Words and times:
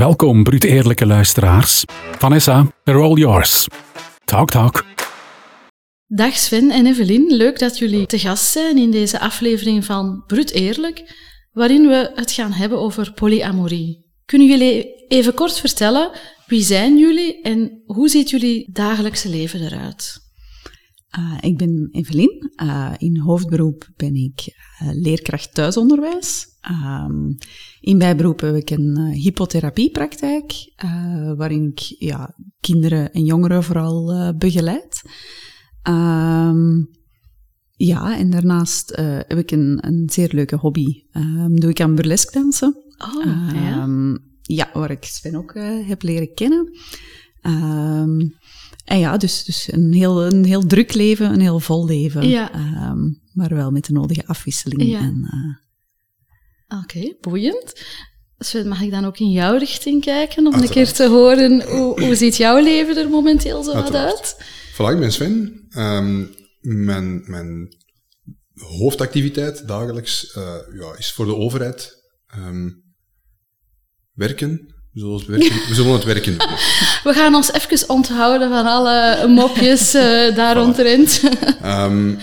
Welkom, 0.00 0.42
brute 0.42 0.68
eerlijke 0.68 1.06
luisteraars. 1.06 1.84
Vanessa, 2.18 2.72
they're 2.84 3.00
all 3.00 3.18
yours. 3.18 3.66
Talk, 4.24 4.50
talk. 4.50 4.84
Dag 6.06 6.36
Sven 6.36 6.70
en 6.70 6.86
Evelien, 6.86 7.36
leuk 7.36 7.58
dat 7.58 7.78
jullie 7.78 8.06
te 8.06 8.18
gast 8.18 8.44
zijn 8.44 8.78
in 8.78 8.90
deze 8.90 9.20
aflevering 9.20 9.84
van 9.84 10.24
Brut 10.26 10.50
Eerlijk, 10.50 11.14
waarin 11.52 11.86
we 11.86 12.12
het 12.14 12.32
gaan 12.32 12.52
hebben 12.52 12.78
over 12.78 13.12
polyamorie. 13.12 14.04
Kunnen 14.24 14.48
jullie 14.48 15.06
even 15.08 15.34
kort 15.34 15.58
vertellen 15.58 16.10
wie 16.46 16.62
zijn 16.62 16.98
jullie 16.98 17.42
en 17.42 17.82
hoe 17.86 18.08
ziet 18.08 18.30
jullie 18.30 18.72
dagelijkse 18.72 19.28
leven 19.28 19.60
eruit? 19.60 20.18
Uh, 21.18 21.38
ik 21.40 21.56
ben 21.56 21.88
Evelien. 21.92 22.52
Uh, 22.62 22.92
in 22.98 23.18
hoofdberoep 23.18 23.88
ben 23.96 24.14
ik 24.14 24.40
uh, 24.82 24.88
leerkracht 24.92 25.54
thuisonderwijs. 25.54 26.49
Um, 26.70 27.36
in 27.80 27.98
bijberoep 27.98 28.40
heb 28.40 28.54
ik 28.54 28.70
een 28.70 28.96
hypotherapiepraktijk, 29.06 30.72
waarin 31.36 31.66
ik 31.66 31.78
ja, 31.98 32.34
kinderen 32.60 33.12
en 33.12 33.24
jongeren 33.24 33.64
vooral 33.64 34.34
begeleid. 34.36 35.02
Um, 35.88 36.90
ja, 37.70 38.18
en 38.18 38.30
daarnaast 38.30 38.96
heb 38.96 39.38
ik 39.38 39.50
een, 39.50 39.78
een 39.86 40.10
zeer 40.12 40.30
leuke 40.32 40.56
hobby. 40.56 41.02
Um, 41.12 41.60
doe 41.60 41.70
ik 41.70 41.80
aan 41.80 41.94
burlesque 41.94 42.40
dansen. 42.40 42.76
Oh, 42.98 43.24
ja. 43.52 43.88
ja. 44.42 44.70
waar 44.72 44.90
ik 44.90 45.04
Sven 45.04 45.36
ook 45.36 45.54
heb 45.86 46.02
leren 46.02 46.34
kennen. 46.34 46.78
En 48.84 48.98
ja, 48.98 49.16
dus, 49.16 49.44
dus 49.44 49.72
een, 49.72 49.92
heel, 49.92 50.24
een 50.24 50.44
heel 50.44 50.66
druk 50.66 50.94
leven, 50.94 51.32
een 51.32 51.40
heel 51.40 51.60
vol 51.60 51.86
leven. 51.86 52.28
Ja. 52.28 52.50
Maar 53.32 53.54
wel 53.54 53.70
met 53.70 53.84
de 53.84 53.92
nodige 53.92 54.26
afwisseling. 54.26 54.82
Ja. 54.82 55.00
En, 55.00 55.28
Oké, 56.82 57.14
boeiend. 57.20 57.72
Sven, 58.38 58.68
mag 58.68 58.80
ik 58.80 58.90
dan 58.90 59.04
ook 59.04 59.18
in 59.18 59.30
jouw 59.30 59.56
richting 59.56 60.04
kijken 60.04 60.46
om 60.46 60.54
een 60.54 60.68
keer 60.68 60.92
te 60.92 61.08
horen 61.08 61.62
hoe, 61.62 62.00
hoe 62.00 62.14
ziet 62.14 62.36
jouw 62.36 62.62
leven 62.62 62.96
er 62.96 63.08
momenteel 63.08 63.62
zo 63.62 63.72
wat 63.72 63.94
uit? 63.94 64.36
Voilà, 64.72 64.92
ik 64.92 64.98
ben 64.98 65.12
Sven. 65.12 65.66
Um, 65.76 66.34
mijn, 66.60 67.22
mijn 67.26 67.76
hoofdactiviteit 68.54 69.68
dagelijks 69.68 70.34
uh, 70.36 70.54
ja, 70.80 70.94
is 70.98 71.12
voor 71.12 71.26
de 71.26 71.36
overheid 71.36 72.02
um, 72.36 72.82
werken, 74.12 74.74
we 74.92 75.22
werken, 75.26 75.68
we 75.68 75.74
zullen 75.74 75.92
het 75.92 76.04
werken 76.04 76.38
doen. 76.38 76.48
We 77.08 77.12
gaan 77.12 77.34
ons 77.34 77.52
even 77.52 77.88
onthouden 77.88 78.48
van 78.48 78.66
alle 78.66 79.26
mopjes 79.28 79.94
uh, 79.94 80.02
daar 80.36 80.54
voilà. 80.54 80.58
rondrent. 80.58 81.22
um, 81.64 82.18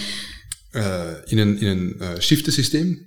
uh, 0.72 1.11
in 1.26 1.38
een, 1.38 1.59
in 1.59 1.95
een 1.98 2.22
shiftensysteem. 2.22 3.06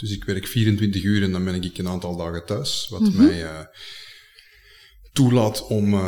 Dus 0.00 0.10
ik 0.10 0.24
werk 0.24 0.46
24 0.46 1.02
uur 1.02 1.22
en 1.22 1.32
dan 1.32 1.44
ben 1.44 1.54
ik 1.54 1.78
een 1.78 1.88
aantal 1.88 2.16
dagen 2.16 2.46
thuis. 2.46 2.86
Wat 2.88 3.00
mm 3.00 3.06
-hmm. 3.06 3.26
mij 3.26 3.68
toelaat 5.12 5.66
om 5.66 6.00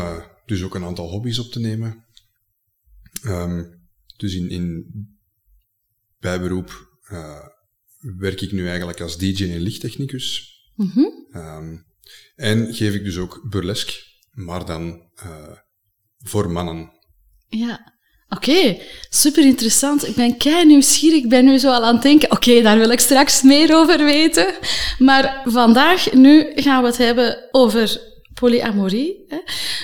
dus 0.47 0.63
ook 0.63 0.75
een 0.75 0.85
aantal 0.85 1.09
hobby's 1.09 1.39
op 1.39 1.51
te 1.51 1.61
nemen. 1.61 2.05
Um, 3.27 3.89
dus 4.17 4.35
in, 4.35 4.51
in 4.51 4.87
bijberoep 6.19 6.99
werk 8.01 8.41
ik 8.41 8.53
nu 8.53 8.69
eigenlijk 8.69 9.01
als 9.01 9.19
DJ 9.19 9.51
en 9.51 9.61
lichttechnicus. 9.61 10.57
Mm 10.75 10.91
-hmm. 10.95 11.27
um, 11.35 11.87
en 12.37 12.75
geef 12.75 12.95
ik 12.95 13.05
dus 13.05 13.17
ook 13.17 13.47
burlesque, 13.51 13.95
maar 14.31 14.67
dan 14.67 15.11
uh, 15.25 15.57
voor 16.19 16.51
mannen. 16.51 16.93
Ja, 17.49 17.92
oké. 18.37 18.77
Super 19.09 19.45
interessant. 19.45 20.09
Ik 20.09 20.15
ben 20.15 20.37
kei 20.37 20.67
nieuwsgierig. 20.67 21.23
Ik 21.23 21.29
ben 21.29 21.45
nu 21.45 21.59
zo 21.59 21.71
al 21.71 21.85
aan 21.85 21.95
het 21.95 22.03
denken, 22.03 22.31
oké, 22.31 22.63
daar 22.63 22.79
wil 22.79 22.91
ik 22.91 23.01
straks 23.01 23.43
meer 23.43 23.77
over 23.77 24.05
weten. 24.05 24.55
Maar 24.99 25.43
vandaag, 25.45 26.13
nu 26.13 26.53
gaan 26.55 26.83
we 26.83 26.89
het 26.89 26.99
hebben 26.99 27.49
over 27.51 28.01
polyamorie. 28.35 29.25
Hè? 29.29 29.39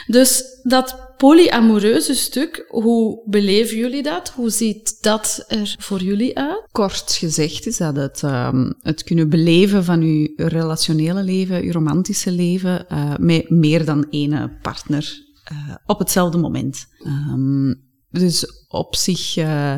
Dus 0.06 0.42
dat 0.62 0.96
polyamoreuze 1.16 2.14
stuk, 2.14 2.64
hoe 2.68 3.22
beleven 3.24 3.76
jullie 3.76 4.02
dat? 4.02 4.28
Hoe 4.28 4.50
ziet 4.50 4.98
dat 5.00 5.44
er 5.48 5.74
voor 5.78 6.00
jullie 6.00 6.38
uit? 6.38 6.66
Kort 6.72 7.12
gezegd 7.12 7.66
is 7.66 7.76
dat 7.76 7.96
het, 7.96 8.22
um, 8.22 8.74
het 8.82 9.04
kunnen 9.04 9.28
beleven 9.28 9.84
van 9.84 10.02
je 10.02 10.32
relationele 10.36 11.22
leven, 11.22 11.64
je 11.64 11.72
romantische 11.72 12.30
leven, 12.30 12.86
uh, 12.92 13.14
met 13.16 13.50
meer 13.50 13.84
dan 13.84 14.06
één 14.10 14.58
partner 14.62 15.26
uh, 15.52 15.74
op 15.86 15.98
hetzelfde 15.98 16.38
moment. 16.38 16.86
Um, 17.06 17.87
dus 18.10 18.64
op 18.68 18.96
zich 18.96 19.36
uh, 19.36 19.76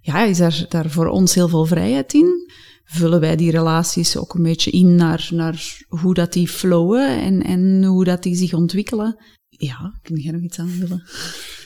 ja, 0.00 0.24
is 0.24 0.40
er 0.40 0.66
daar 0.68 0.90
voor 0.90 1.06
ons 1.06 1.34
heel 1.34 1.48
veel 1.48 1.64
vrijheid 1.66 2.12
in. 2.12 2.50
Vullen 2.84 3.20
wij 3.20 3.36
die 3.36 3.50
relaties 3.50 4.16
ook 4.16 4.34
een 4.34 4.42
beetje 4.42 4.70
in 4.70 4.94
naar, 4.94 5.28
naar 5.30 5.84
hoe 5.88 6.14
dat 6.14 6.32
die 6.32 6.48
flowen 6.48 7.20
en, 7.20 7.42
en 7.42 7.84
hoe 7.84 8.04
dat 8.04 8.22
die 8.22 8.36
zich 8.36 8.52
ontwikkelen. 8.52 9.24
Ja, 9.48 9.98
kun 10.02 10.16
jij 10.16 10.32
nog 10.32 10.42
iets 10.42 10.58
aanvullen? 10.58 11.02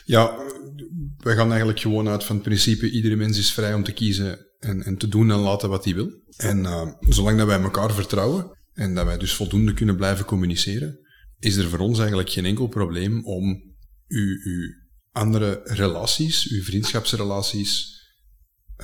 Ja, 0.04 0.38
wij 1.18 1.34
gaan 1.34 1.48
eigenlijk 1.48 1.80
gewoon 1.80 2.08
uit 2.08 2.24
van 2.24 2.36
het 2.36 2.44
principe, 2.44 2.90
iedere 2.90 3.16
mens 3.16 3.38
is 3.38 3.52
vrij 3.52 3.74
om 3.74 3.82
te 3.82 3.92
kiezen 3.92 4.38
en, 4.58 4.82
en 4.82 4.96
te 4.96 5.08
doen 5.08 5.30
en 5.30 5.38
laten 5.38 5.68
wat 5.68 5.84
hij 5.84 5.94
wil. 5.94 6.10
En 6.36 6.58
uh, 6.58 6.92
zolang 7.00 7.38
dat 7.38 7.46
wij 7.46 7.60
elkaar 7.60 7.92
vertrouwen 7.92 8.50
en 8.72 8.94
dat 8.94 9.04
wij 9.04 9.18
dus 9.18 9.34
voldoende 9.34 9.74
kunnen 9.74 9.96
blijven 9.96 10.24
communiceren, 10.24 10.98
is 11.38 11.56
er 11.56 11.68
voor 11.68 11.78
ons 11.78 11.98
eigenlijk 11.98 12.30
geen 12.30 12.44
enkel 12.44 12.66
probleem 12.66 13.24
om 13.24 13.62
uw, 14.06 14.38
uw 14.44 14.85
andere 15.16 15.60
relaties, 15.64 16.48
uw 16.48 16.62
vriendschapsrelaties, 16.62 17.94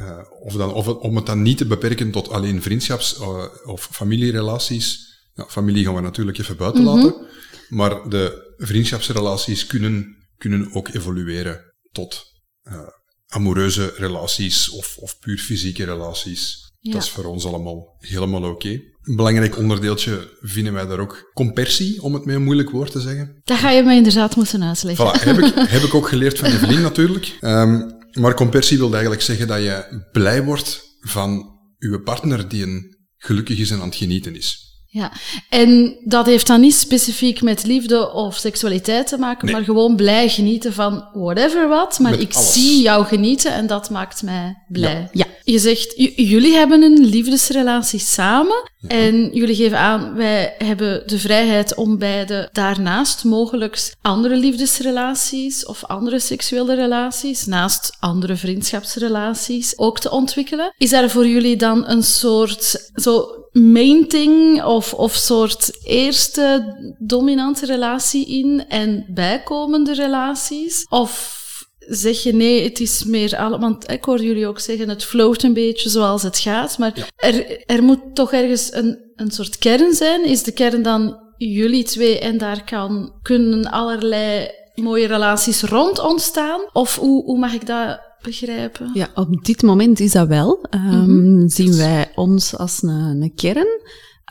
uh, 0.00 0.18
of, 0.40 0.52
dan, 0.54 0.72
of 0.72 0.88
om 0.88 1.16
het 1.16 1.26
dan 1.26 1.42
niet 1.42 1.56
te 1.58 1.66
beperken 1.66 2.10
tot 2.10 2.28
alleen 2.28 2.62
vriendschaps- 2.62 3.18
uh, 3.20 3.44
of 3.64 3.88
familierelaties. 3.92 5.10
Nou, 5.34 5.50
familie 5.50 5.84
gaan 5.84 5.94
we 5.94 6.00
natuurlijk 6.00 6.38
even 6.38 6.56
buiten 6.56 6.82
Mhm. 6.82 6.94
laten. 6.94 7.26
Maar 7.68 8.08
de 8.08 8.54
vriendschapsrelaties 8.56 9.66
kunnen, 9.66 10.16
kunnen 10.36 10.72
ook 10.72 10.88
evolueren 10.88 11.72
tot 11.92 12.24
uh, 12.64 12.88
amoureuze 13.26 13.94
relaties 13.96 14.68
of, 14.70 14.96
of 14.96 15.18
puur 15.18 15.38
fysieke 15.38 15.84
relaties. 15.84 16.70
Ja. 16.80 16.92
Dat 16.92 17.02
is 17.02 17.10
voor 17.10 17.24
ons 17.24 17.44
allemaal 17.44 17.96
helemaal 17.98 18.44
oké. 18.50 18.80
Een 19.02 19.16
belangrijk 19.16 19.58
onderdeeltje 19.58 20.28
vinden 20.40 20.72
wij 20.72 20.86
daar 20.86 20.98
ook 20.98 21.30
compersie, 21.34 22.02
om 22.02 22.14
het 22.14 22.24
met 22.24 22.34
een 22.34 22.42
moeilijk 22.42 22.70
woord 22.70 22.92
te 22.92 23.00
zeggen. 23.00 23.40
Dat 23.44 23.58
ga 23.58 23.70
je 23.70 23.82
me 23.82 23.94
inderdaad 23.94 24.36
moeten 24.36 24.62
uitleggen. 24.62 25.06
Voilà, 25.06 25.22
heb 25.22 25.38
ik, 25.38 25.54
heb 25.76 25.82
ik 25.82 25.94
ook 25.94 26.08
geleerd 26.08 26.38
van 26.38 26.48
Evelien 26.48 26.82
natuurlijk. 26.82 27.38
Um, 27.40 28.00
maar 28.12 28.34
compersie 28.34 28.78
wil 28.78 28.92
eigenlijk 28.92 29.22
zeggen 29.22 29.46
dat 29.46 29.58
je 29.58 30.06
blij 30.12 30.44
wordt 30.44 30.82
van 31.00 31.58
je 31.78 32.00
partner 32.00 32.48
die 32.48 32.62
een 32.62 32.96
gelukkig 33.16 33.58
is 33.58 33.70
en 33.70 33.80
aan 33.80 33.86
het 33.86 33.96
genieten 33.96 34.36
is. 34.36 34.71
Ja, 34.94 35.12
en 35.48 35.96
dat 36.04 36.26
heeft 36.26 36.46
dan 36.46 36.60
niet 36.60 36.74
specifiek 36.74 37.42
met 37.42 37.64
liefde 37.64 38.12
of 38.12 38.36
seksualiteit 38.36 39.06
te 39.06 39.18
maken, 39.18 39.44
Nee. 39.46 39.54
maar 39.54 39.64
gewoon 39.64 39.96
blij 39.96 40.28
genieten 40.28 40.72
van 40.72 41.04
whatever 41.12 41.68
wat. 41.68 41.98
Maar 41.98 42.10
Met 42.10 42.20
ik 42.20 42.34
alles. 42.34 42.52
zie 42.52 42.82
jou 42.82 43.04
genieten 43.04 43.52
en 43.52 43.66
dat 43.66 43.90
maakt 43.90 44.22
mij 44.22 44.62
blij. 44.68 45.08
Ja. 45.12 45.24
Je 45.44 45.58
zegt, 45.58 45.92
jullie 46.16 46.54
hebben 46.54 46.82
een 46.82 47.04
liefdesrelatie 47.04 47.98
samen 47.98 48.70
en 48.86 49.30
jullie 49.32 49.54
geven 49.54 49.78
aan, 49.78 50.14
wij 50.14 50.54
hebben 50.58 51.02
de 51.06 51.18
vrijheid 51.18 51.74
om 51.74 51.98
beide 51.98 52.48
daarnaast 52.52 53.24
mogelijk 53.24 53.92
andere 54.02 54.36
liefdesrelaties 54.36 55.66
of 55.66 55.84
andere 55.84 56.18
seksuele 56.18 56.74
relaties, 56.74 57.46
naast 57.46 57.96
andere 58.00 58.36
vriendschapsrelaties, 58.36 59.78
ook 59.78 59.98
te 59.98 60.10
ontwikkelen. 60.10 60.74
Is 60.78 60.90
daar 60.90 61.10
voor 61.10 61.26
jullie 61.26 61.56
dan 61.56 61.88
een 61.88 62.02
soort 62.02 62.90
zo 62.94 63.26
main 63.52 64.08
thing 64.08 64.62
of, 64.64 64.94
of 64.94 65.14
soort 65.14 65.70
eerste 65.84 66.76
dominante 66.98 67.66
relatie 67.66 68.26
in 68.26 68.64
en 68.68 69.06
bijkomende 69.08 69.94
relaties? 69.94 70.86
Of 70.88 71.40
zeg 71.78 72.22
je 72.22 72.34
nee, 72.34 72.64
het 72.64 72.80
is 72.80 73.04
meer 73.04 73.36
allemaal, 73.36 73.58
want 73.58 73.90
ik 73.90 74.04
hoor 74.04 74.22
jullie 74.22 74.46
ook 74.46 74.60
zeggen, 74.60 74.88
het 74.88 75.04
float 75.04 75.42
een 75.42 75.52
beetje 75.52 75.88
zoals 75.88 76.22
het 76.22 76.38
gaat, 76.38 76.78
maar 76.78 77.10
er, 77.16 77.64
er 77.66 77.82
moet 77.82 78.00
toch 78.14 78.32
ergens 78.32 78.72
een, 78.72 78.98
een 79.16 79.30
soort 79.30 79.58
kern 79.58 79.94
zijn. 79.94 80.24
Is 80.24 80.42
de 80.42 80.52
kern 80.52 80.82
dan 80.82 81.20
jullie 81.36 81.84
twee 81.84 82.18
en 82.18 82.38
daar 82.38 82.64
kan, 82.64 83.12
kunnen 83.22 83.70
allerlei 83.70 84.50
mooie 84.74 85.06
relaties 85.06 85.62
rond 85.62 85.98
ontstaan? 85.98 86.60
Of 86.72 86.96
hoe, 86.96 87.24
hoe 87.24 87.38
mag 87.38 87.52
ik 87.52 87.66
dat 87.66 88.00
begrijpen? 88.22 88.90
Ja, 88.94 89.08
op 89.14 89.44
dit 89.44 89.62
moment 89.62 90.00
is 90.00 90.12
dat 90.12 90.28
wel. 90.28 90.66
Um, 90.74 91.48
Zien 91.48 91.76
wij 91.76 92.12
ons 92.14 92.56
als 92.56 92.82
een, 92.82 92.88
een 93.22 93.32
kern. 93.34 93.80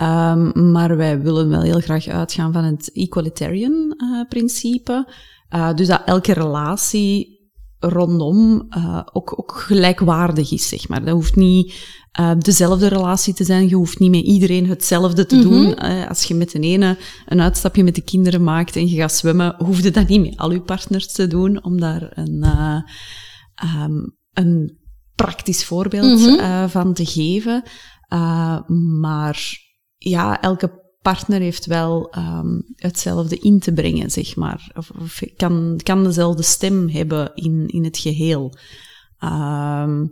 Um, 0.02 0.72
maar 0.72 0.98
wij 0.98 1.22
willen 1.22 1.50
wel 1.50 1.62
heel 1.62 1.80
graag 1.80 2.08
uitgaan 2.08 2.54
van 2.54 2.64
het 2.64 2.92
equalitarian 2.94 3.94
uh, 3.98 4.28
principe. 4.30 5.14
Uh, 5.56 5.74
dus 5.74 5.88
dat 5.88 6.02
elke 6.06 6.34
relatie 6.34 7.40
rondom 7.80 8.68
uh, 8.78 9.02
ook, 9.12 9.40
ook 9.40 9.52
gelijkwaardig 9.52 10.52
is, 10.52 10.68
zeg 10.68 10.88
maar. 10.90 11.06
Dat 11.06 11.14
hoeft 11.14 11.36
niet 11.36 11.74
uh, 12.20 12.32
dezelfde 12.38 12.88
relatie 12.88 13.34
te 13.34 13.44
zijn. 13.44 13.70
Je 13.70 13.76
hoeft 13.76 14.00
niet 14.00 14.12
met 14.12 14.24
iedereen 14.24 14.68
hetzelfde 14.70 15.26
te 15.26 15.36
Mhm. 15.36 15.44
doen. 15.50 15.86
Uh, 15.86 16.08
als 16.08 16.24
je 16.24 16.36
met 16.36 16.52
de 16.52 16.60
ene 16.60 16.98
een 17.26 17.42
uitstapje 17.42 17.84
met 17.84 17.96
de 17.96 18.02
kinderen 18.04 18.44
maakt 18.44 18.76
en 18.76 18.90
je 18.90 18.96
gaat 18.96 19.14
zwemmen, 19.14 19.56
hoef 19.58 19.82
je 19.82 19.92
dat 19.92 20.08
niet 20.08 20.22
met 20.22 20.38
al 20.38 20.52
je 20.52 20.62
partners 20.62 21.12
te 21.12 21.28
doen, 21.28 21.64
om 21.64 21.80
daar 21.80 22.12
een, 22.14 22.46
um, 23.64 24.18
een 24.34 24.78
praktisch 25.16 25.66
voorbeeld 25.66 26.20
Mhm. 26.20 26.40
uh, 26.40 26.68
van 26.70 26.94
te 26.94 27.06
geven. 27.06 27.64
Uh, 28.14 28.68
maar 29.00 29.58
ja, 29.98 30.42
elke 30.42 30.80
partner 31.02 31.40
heeft 31.40 31.66
wel 31.66 32.10
ehm, 32.10 32.60
hetzelfde 32.76 33.38
in 33.38 33.60
te 33.60 33.74
brengen, 33.74 34.12
zeg 34.12 34.36
maar. 34.36 34.72
Of, 34.76 34.92
of 35.02 35.22
kan, 35.36 35.80
kan 35.84 36.04
dezelfde 36.04 36.44
stem 36.44 36.90
hebben 36.90 37.32
in, 37.36 37.68
in 37.68 37.84
het 37.84 37.98
geheel. 37.98 38.58
Ehm, 39.18 40.06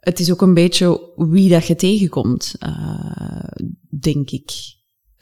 het 0.00 0.20
is 0.20 0.32
ook 0.32 0.42
een 0.42 0.54
beetje 0.54 1.12
wie 1.16 1.48
dat 1.48 1.66
je 1.66 1.76
tegenkomt, 1.76 2.54
uh, 2.66 3.44
denk 4.00 4.30
ik. 4.30 4.50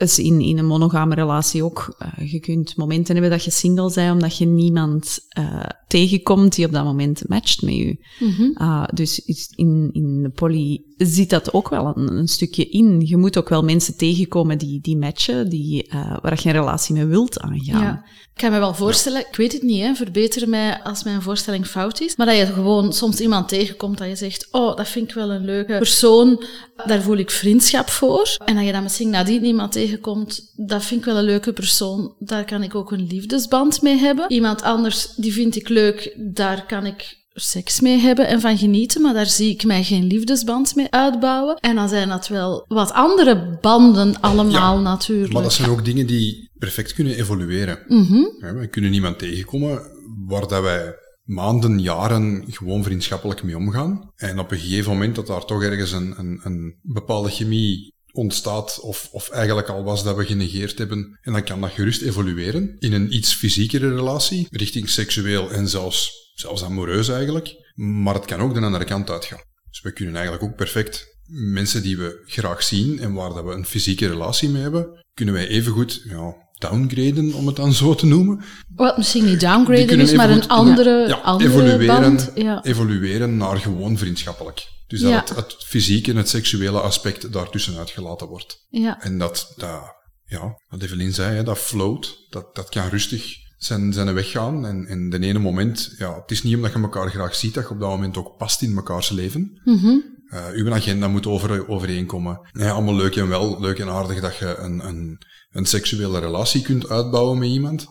Dus 0.02 0.18
in, 0.18 0.40
in 0.40 0.58
een 0.58 0.66
monogame 0.66 1.14
relatie 1.14 1.64
ook. 1.64 1.96
Uh, 2.18 2.32
je 2.32 2.40
kunt 2.40 2.76
momenten 2.76 3.12
hebben 3.14 3.30
dat 3.30 3.44
je 3.44 3.50
single 3.50 3.92
bent 3.94 4.12
omdat 4.12 4.38
je 4.38 4.46
niemand 4.46 5.20
uh, 5.38 5.64
tegenkomt 5.86 6.54
die 6.54 6.66
op 6.66 6.72
dat 6.72 6.84
moment 6.84 7.28
matcht 7.28 7.62
met 7.62 7.74
je. 7.74 7.96
Mm 8.18 8.30
-hmm. 8.30 8.86
dus 8.94 9.18
in, 9.54 9.90
in 9.92 10.22
de 10.22 10.28
poly 10.28 10.82
zit 11.06 11.30
dat 11.30 11.52
ook 11.52 11.68
wel 11.68 11.92
een, 11.96 12.16
een, 12.16 12.28
stukje 12.28 12.68
in. 12.68 13.00
Je 13.06 13.16
moet 13.16 13.38
ook 13.38 13.48
wel 13.48 13.62
mensen 13.62 13.96
tegenkomen 13.96 14.58
die, 14.58 14.80
die 14.80 14.96
matchen, 14.96 15.48
die, 15.48 15.88
uh, 15.94 16.16
waar 16.22 16.40
je 16.42 16.48
een 16.48 16.54
relatie 16.54 16.94
mee 16.94 17.04
wilt 17.04 17.40
aangaan. 17.40 17.82
Ja. 17.82 18.04
Ik 18.34 18.42
kan 18.42 18.50
me 18.50 18.58
wel 18.58 18.74
voorstellen, 18.74 19.20
ik 19.20 19.36
weet 19.36 19.52
het 19.52 19.62
niet, 19.62 19.82
hè, 19.82 19.94
verbeter 19.94 20.48
mij 20.48 20.82
als 20.82 21.04
mijn 21.04 21.22
voorstelling 21.22 21.66
fout 21.66 22.00
is, 22.00 22.16
maar 22.16 22.26
dat 22.26 22.36
je 22.36 22.46
gewoon 22.46 22.92
soms 22.92 23.20
iemand 23.20 23.48
tegenkomt 23.48 23.98
dat 23.98 24.08
je 24.08 24.16
zegt, 24.16 24.48
oh, 24.50 24.76
dat 24.76 24.88
vind 24.88 25.08
ik 25.08 25.14
wel 25.14 25.30
een 25.30 25.44
leuke 25.44 25.78
persoon, 25.78 26.44
daar 26.86 27.02
voel 27.02 27.16
ik 27.16 27.30
vriendschap 27.30 27.90
voor. 27.90 28.36
En 28.44 28.54
dat 28.54 28.64
je 28.64 28.72
dan 28.72 28.82
misschien 28.82 29.10
nadien 29.10 29.44
iemand 29.44 29.72
tegenkomt, 29.72 30.52
dat 30.56 30.84
vind 30.84 31.00
ik 31.00 31.06
wel 31.06 31.16
een 31.16 31.24
leuke 31.24 31.52
persoon, 31.52 32.14
daar 32.18 32.44
kan 32.44 32.62
ik 32.62 32.74
ook 32.74 32.92
een 32.92 33.06
liefdesband 33.06 33.82
mee 33.82 33.96
hebben. 33.96 34.30
Iemand 34.30 34.62
anders, 34.62 35.14
die 35.16 35.32
vind 35.32 35.56
ik 35.56 35.68
leuk, 35.68 36.16
daar 36.18 36.66
kan 36.66 36.86
ik 36.86 37.21
seks 37.34 37.80
mee 37.80 37.98
hebben 37.98 38.26
en 38.26 38.40
van 38.40 38.58
genieten, 38.58 39.02
maar 39.02 39.14
daar 39.14 39.26
zie 39.26 39.50
ik 39.50 39.64
mij 39.64 39.84
geen 39.84 40.06
liefdesband 40.06 40.74
mee 40.74 40.90
uitbouwen. 40.90 41.56
En 41.56 41.74
dan 41.74 41.88
zijn 41.88 42.08
dat 42.08 42.28
wel 42.28 42.64
wat 42.68 42.92
andere 42.92 43.58
banden 43.60 44.20
allemaal 44.20 44.76
ja, 44.76 44.82
natuurlijk. 44.82 45.32
Maar 45.32 45.42
dat 45.42 45.52
zijn 45.52 45.70
ook 45.70 45.84
dingen 45.84 46.06
die 46.06 46.50
perfect 46.58 46.92
kunnen 46.92 47.16
evolueren. 47.16 47.78
Mm 47.88 48.04
-hmm. 48.04 48.36
ja, 48.40 48.54
we 48.54 48.66
kunnen 48.66 48.90
niemand 48.90 49.18
tegenkomen 49.18 49.82
waar 50.26 50.48
dat 50.48 50.62
wij 50.62 50.94
maanden, 51.22 51.78
jaren 51.78 52.44
gewoon 52.48 52.82
vriendschappelijk 52.82 53.42
mee 53.42 53.56
omgaan. 53.56 54.10
En 54.16 54.38
op 54.38 54.50
een 54.50 54.58
gegeven 54.58 54.92
moment 54.92 55.14
dat 55.14 55.26
daar 55.26 55.44
toch 55.44 55.62
ergens 55.62 55.92
een, 55.92 56.14
een, 56.18 56.40
een 56.42 56.78
bepaalde 56.82 57.30
chemie 57.30 57.94
ontstaat, 58.12 58.80
of, 58.80 59.08
of 59.12 59.28
eigenlijk 59.28 59.68
al 59.68 59.84
was 59.84 60.04
dat 60.04 60.16
we 60.16 60.24
genegeerd 60.24 60.78
hebben. 60.78 61.18
En 61.22 61.32
dan 61.32 61.44
kan 61.44 61.60
dat 61.60 61.70
gerust 61.70 62.02
evolueren 62.02 62.76
in 62.78 62.92
een 62.92 63.14
iets 63.14 63.34
fysiekere 63.34 63.94
relatie, 63.94 64.46
richting 64.50 64.88
seksueel 64.88 65.50
en 65.50 65.68
zelfs 65.68 66.21
zelfs 66.42 66.64
amoreus 66.64 67.08
eigenlijk. 67.08 67.72
Maar 67.74 68.14
het 68.14 68.24
kan 68.24 68.40
ook 68.40 68.54
de 68.54 68.60
andere 68.60 68.84
kant 68.84 69.10
uitgaan. 69.10 69.40
Dus 69.70 69.80
we 69.80 69.92
kunnen 69.92 70.14
eigenlijk 70.14 70.44
ook 70.44 70.56
perfect 70.56 71.06
mensen 71.26 71.82
die 71.82 71.96
we 71.96 72.22
graag 72.26 72.62
zien 72.62 72.98
en 73.00 73.12
waar 73.12 73.34
dat 73.34 73.44
we 73.44 73.52
een 73.52 73.66
fysieke 73.66 74.06
relatie 74.06 74.48
mee 74.48 74.62
hebben, 74.62 75.04
kunnen 75.14 75.34
wij 75.34 75.48
evengoed 75.48 76.02
ja, 76.04 76.34
downgraden, 76.58 77.32
om 77.32 77.46
het 77.46 77.56
dan 77.56 77.72
zo 77.72 77.94
te 77.94 78.06
noemen. 78.06 78.44
Wat 78.74 78.96
misschien 78.96 79.24
niet 79.24 79.40
downgraden 79.40 80.00
is, 80.00 80.12
maar 80.12 80.30
een 80.30 80.48
andere, 80.48 81.08
ja, 81.08 81.14
andere 81.14 81.50
evolueren, 81.50 82.00
band. 82.00 82.30
Ja. 82.34 82.64
evolueren 82.64 83.36
naar 83.36 83.56
gewoon 83.56 83.98
vriendschappelijk. 83.98 84.68
Dus 84.86 85.00
dat 85.00 85.28
het, 85.28 85.36
het, 85.36 85.56
fysieke 85.64 86.10
en 86.10 86.16
het 86.16 86.28
seksuele 86.28 86.80
aspect 86.80 87.32
daartussen 87.32 87.78
uitgelaten 87.78 88.26
wordt. 88.26 88.66
Ja. 88.68 89.00
En 89.00 89.18
dat, 89.18 89.52
dat 89.56 90.00
ja, 90.24 90.60
wat 90.68 90.82
Evelien 90.82 91.12
zei, 91.12 91.36
hè, 91.36 91.42
dat 91.42 91.58
float, 91.58 92.26
dat, 92.28 92.54
dat 92.54 92.68
kan 92.68 92.88
rustig 92.88 93.41
zijn, 93.64 93.92
zijn 93.92 94.14
weg 94.14 94.30
gaan. 94.30 94.66
En 94.66 94.86
in 94.86 95.10
de 95.10 95.18
ene 95.18 95.38
moment, 95.38 95.94
ja, 95.98 96.14
het 96.20 96.30
is 96.30 96.42
niet 96.42 96.54
omdat 96.54 96.72
je 96.72 96.78
elkaar 96.78 97.10
graag 97.10 97.34
ziet, 97.34 97.54
dat 97.54 97.64
je 97.64 97.70
op 97.70 97.80
dat 97.80 97.88
moment 97.88 98.16
ook 98.16 98.36
past 98.36 98.62
in 98.62 98.74
mekaars 98.74 99.10
leven. 99.10 99.60
Mm 99.64 99.78
-hmm. 99.78 100.02
uh, 100.32 100.46
uw 100.52 100.72
agenda 100.72 101.08
moet 101.08 101.26
over, 101.26 101.68
overeenkomen. 101.68 102.48
Ja, 102.52 102.70
allemaal 102.70 102.96
leuk 102.96 103.16
en 103.16 103.28
wel, 103.28 103.60
leuk 103.60 103.78
en 103.78 103.88
aardig 103.88 104.20
dat 104.20 104.36
je 104.36 104.56
een, 104.56 104.86
een, 104.86 105.18
een 105.50 105.66
seksuele 105.66 106.18
relatie 106.18 106.62
kunt 106.62 106.88
uitbouwen 106.88 107.38
met 107.38 107.48
iemand. 107.48 107.86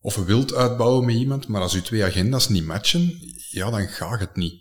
Of 0.00 0.16
wilt 0.16 0.54
uitbouwen 0.54 1.06
met 1.06 1.14
iemand. 1.14 1.48
Maar 1.48 1.60
als 1.60 1.74
uw 1.74 1.82
twee 1.82 2.04
agenda's 2.04 2.48
niet 2.48 2.66
matchen, 2.66 3.12
ja, 3.50 3.70
dan 3.70 3.88
gaat 3.88 4.20
het 4.20 4.36
niet. 4.36 4.54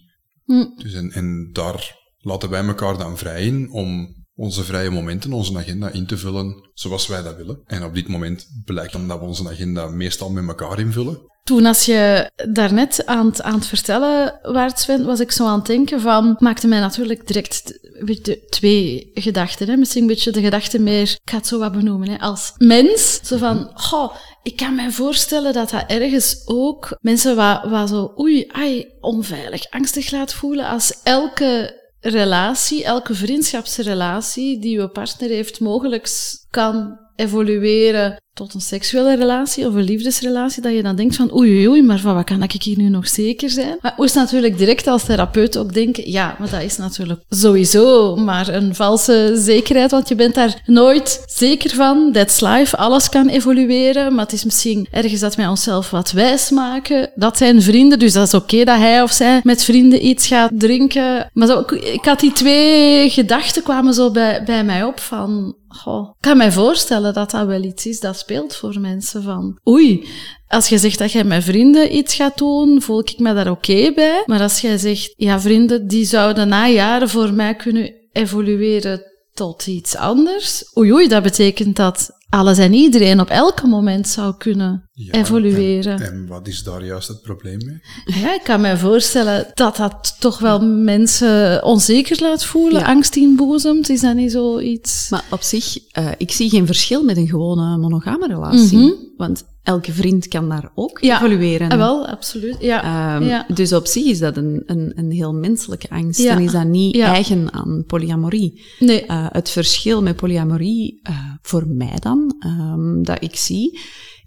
Mm. 0.46 0.74
Dus 0.78 0.94
en, 0.94 1.12
en 1.12 1.50
daar 1.52 1.96
laten 2.18 2.50
wij 2.50 2.66
elkaar 2.66 2.98
dan 2.98 3.18
vrij 3.18 3.46
in 3.46 3.72
om 3.72 4.16
onze 4.36 4.64
vrije 4.64 4.90
momenten, 4.90 5.34
onze 5.34 5.58
agenda 5.58 5.90
in 5.90 6.06
te 6.06 6.18
vullen 6.18 6.70
zoals 6.74 7.08
wij 7.08 7.24
dat 7.24 7.36
willen. 7.36 7.62
En 7.66 7.84
op 7.84 7.94
dit 7.94 8.08
moment 8.08 8.48
blijkt 8.66 8.92
dan 8.92 9.08
dat 9.08 9.20
we 9.20 9.26
onze 9.26 9.50
agenda 9.50 9.88
meestal 9.88 10.30
met 10.30 10.48
elkaar 10.48 10.80
invullen. 10.80 11.32
Toen 11.44 11.66
als 11.66 11.86
je 11.86 12.32
daarnet 12.52 13.06
aan 13.06 13.26
het, 13.26 13.42
aan 13.42 13.54
het 13.54 13.66
vertellen 13.66 14.40
waard, 14.42 14.80
Sven, 14.80 15.06
was 15.06 15.20
ik 15.20 15.32
zo 15.32 15.46
aan 15.46 15.58
het 15.58 15.66
denken 15.66 16.02
van, 16.02 16.36
maakte 16.40 16.68
mij 16.68 16.80
natuurlijk 16.80 17.28
direct 17.28 17.80
de 18.24 18.46
twee 18.50 19.12
gedachten. 19.14 19.70
Hè? 19.70 19.76
Misschien 19.76 20.02
een 20.02 20.08
beetje 20.08 20.32
de 20.32 20.42
gedachte 20.42 20.80
meer, 20.80 21.02
ik 21.02 21.30
ga 21.30 21.38
het 21.38 21.48
zo 21.48 21.60
wat 21.60 21.72
benoemen, 21.72 22.10
hè? 22.10 22.20
als 22.20 22.54
mens. 22.58 23.20
Zo 23.24 23.38
van, 23.38 23.72
goh, 23.74 24.16
ik 24.44 24.56
kan 24.56 24.76
me 24.76 24.92
voorstellen 24.92 25.54
dat 25.54 25.70
dat 25.70 25.84
ergens 25.88 26.42
ook 26.46 26.98
mensen 27.02 27.36
wat, 27.36 27.64
wat 27.70 27.90
zo, 27.90 28.14
oei, 28.20 28.46
ai, 28.52 28.88
onveilig, 29.00 29.70
angstig 29.70 30.12
laat 30.12 30.34
voelen 30.34 30.68
als 30.68 31.00
elke 31.04 31.82
relatie, 32.04 32.84
elke 32.84 33.14
vriendschapsrelatie 33.14 34.60
die 34.60 34.80
uw 34.80 34.88
partner 34.88 35.30
heeft, 35.30 35.60
mogelijk 35.60 36.08
kan 36.50 37.00
evolueren 37.16 38.22
tot 38.34 38.54
een 38.54 38.62
seksuele 38.62 39.16
relatie 39.16 39.68
of 39.68 39.74
een 39.74 39.84
liefdesrelatie, 39.84 40.62
dat 40.62 40.74
je 40.74 40.84
dan 40.84 40.96
denkt 40.96 41.16
van 41.16 41.36
oei 41.36 41.52
oei, 41.52 41.68
oei 41.68 41.84
maar 41.84 42.00
van 42.00 42.16
wat 42.16 42.24
kan 42.24 42.44
ik 42.44 42.64
hier 42.64 42.78
nu 42.78 42.90
nog 42.90 43.08
zeker 43.08 43.50
zijn? 43.50 43.78
Maar 43.82 43.94
moest 43.98 44.16
natuurlijk 44.16 44.58
direct 44.58 44.88
als 44.88 45.04
therapeut 45.04 45.58
ook 45.58 45.74
denken, 45.74 46.12
ja, 46.12 46.36
maar 46.40 46.50
dat 46.50 46.62
is 46.62 46.78
natuurlijk 46.78 47.20
sowieso 47.30 48.16
maar 48.16 48.48
een 48.48 48.76
valse 48.76 49.32
zekerheid, 49.36 49.92
want 49.92 50.08
je 50.08 50.16
bent 50.16 50.36
daar 50.36 50.62
nooit 50.66 51.24
zeker 51.26 51.70
van. 51.70 52.10
That's 52.14 52.40
life, 52.40 52.78
alles 52.78 53.10
kan 53.10 53.28
evolueren, 53.28 54.14
maar 54.14 54.24
het 54.24 54.34
is 54.34 54.44
misschien 54.44 54.88
ergens 54.92 55.20
dat 55.20 55.36
wij 55.36 55.48
onszelf 55.48 55.90
wat 55.90 56.12
wijs 56.12 56.50
maken. 56.50 57.12
Dat 57.16 57.38
zijn 57.38 57.62
vrienden, 57.62 58.00
dus 58.00 58.14
dat 58.14 58.28
is 58.28 58.34
oké 58.34 58.64
dat 58.64 58.78
hij 58.78 59.02
of 59.02 59.12
zij 59.12 59.40
met 59.44 59.64
vrienden 59.64 60.06
iets 60.06 60.28
gaat 60.28 60.52
drinken. 60.54 61.30
Maar 61.34 61.48
zo, 61.48 61.60
ik 61.70 62.06
had 62.06 62.20
die 62.20 62.32
twee 62.32 63.10
gedachten 63.10 63.64
kwamen 63.64 63.94
zo 63.94 64.12
bij, 64.12 64.44
bij 64.44 64.64
mij 64.64 64.84
op 64.84 65.00
van, 65.00 65.56
Goh, 65.76 66.10
ik 66.10 66.16
kan 66.20 66.38
mij 66.38 66.52
voorstellen 66.52 67.14
dat 67.14 67.32
dat 67.32 67.46
wel 67.46 67.64
iets 67.64 67.86
is 67.86 68.00
dat 68.00 68.23
speelt 68.24 68.56
voor 68.56 68.80
mensen 68.80 69.24
van, 69.24 69.60
oei, 69.68 70.08
als 70.48 70.70
je 70.70 70.78
zegt 70.78 71.00
dat 71.00 71.12
jij 71.12 71.24
met 71.24 71.44
vrienden 71.44 71.96
iets 71.96 72.16
gaat 72.16 72.38
doen, 72.38 72.82
voel 72.82 73.00
ik 73.00 73.20
me 73.20 73.34
daar 73.34 73.52
oké 73.52 73.92
bij. 73.96 74.24
Maar 74.26 74.42
als 74.42 74.62
jij 74.62 74.78
zegt, 74.78 75.14
ja, 75.16 75.40
vrienden 75.40 75.88
die 75.88 76.06
zouden 76.06 76.48
na 76.48 76.68
jaren 76.68 77.10
voor 77.10 77.34
mij 77.34 77.56
kunnen 77.56 77.94
evolueren 78.12 79.02
tot 79.34 79.68
iets 79.68 79.96
anders. 79.96 80.78
Oei, 80.78 80.94
oei, 80.94 81.08
dat 81.08 81.24
betekent 81.24 81.76
dat 81.76 82.10
alles 82.30 82.58
en 82.58 82.74
iedereen 82.74 83.20
op 83.20 83.30
elk 83.30 83.64
moment 83.64 84.08
zou 84.08 84.38
kunnen 84.38 84.90
evolueren. 84.94 86.00
En, 86.00 86.12
en, 86.12 86.28
wat 86.28 86.48
is 86.48 86.64
daar 86.64 86.86
juist 86.86 87.08
het 87.08 87.22
probleem 87.22 87.58
mee? 87.66 87.82
Ja, 88.22 88.34
ik 88.34 88.42
kan 88.44 88.62
me 88.62 88.78
voorstellen 88.78 89.48
dat 89.54 89.76
dat 89.76 90.16
toch 90.20 90.40
wel 90.40 90.62
mensen 90.66 91.64
onzeker 91.64 92.22
laat 92.22 92.46
voelen, 92.46 92.80
ja. 92.80 92.88
angst 92.88 93.16
inboezemt. 93.16 93.90
Is 93.90 94.02
dat 94.02 94.16
niet 94.16 94.32
zoiets? 94.32 95.10
Maar 95.10 95.26
op 95.30 95.42
zich, 95.42 95.78
uh, 95.98 96.12
ik 96.18 96.32
zie 96.32 96.50
geen 96.50 96.66
verschil 96.66 97.04
met 97.04 97.18
een 97.18 97.28
gewone 97.28 97.78
monogame 97.78 98.28
relatie. 98.28 98.78
Mm 98.78 98.84
-hmm. 98.84 99.12
Want 99.18 99.44
elke 99.64 99.92
vriend 99.92 100.28
kan 100.28 100.50
daar 100.50 100.72
ook 100.76 101.00
ja. 101.00 101.18
evolueren. 101.18 101.70
Ja, 101.70 101.78
wel, 101.78 102.08
absoluut. 102.08 102.56
Ja. 102.60 103.16
Um, 103.16 103.24
ja. 103.24 103.46
Dus 103.54 103.74
op 103.74 103.86
zich 103.88 104.06
is 104.06 104.20
dat 104.20 104.38
een, 104.38 104.64
een, 104.66 104.92
een 104.96 105.12
heel 105.12 105.34
menselijke 105.34 105.90
angst. 105.90 106.20
Ja. 106.20 106.32
En 106.32 106.42
is 106.42 106.52
dat 106.52 106.68
niet 106.68 107.00
eigen 107.00 107.54
aan 107.54 107.84
polyamorie. 107.88 108.62
Nee. 108.80 109.04
Uh, 109.08 109.26
het 109.30 109.50
verschil 109.50 110.02
met 110.02 110.16
polyamorie, 110.16 111.00
uh, 111.10 111.18
voor 111.42 111.68
mij 111.68 111.96
dan, 112.00 112.36
um, 112.46 113.04
dat 113.04 113.24
ik 113.24 113.36
zie, 113.36 113.80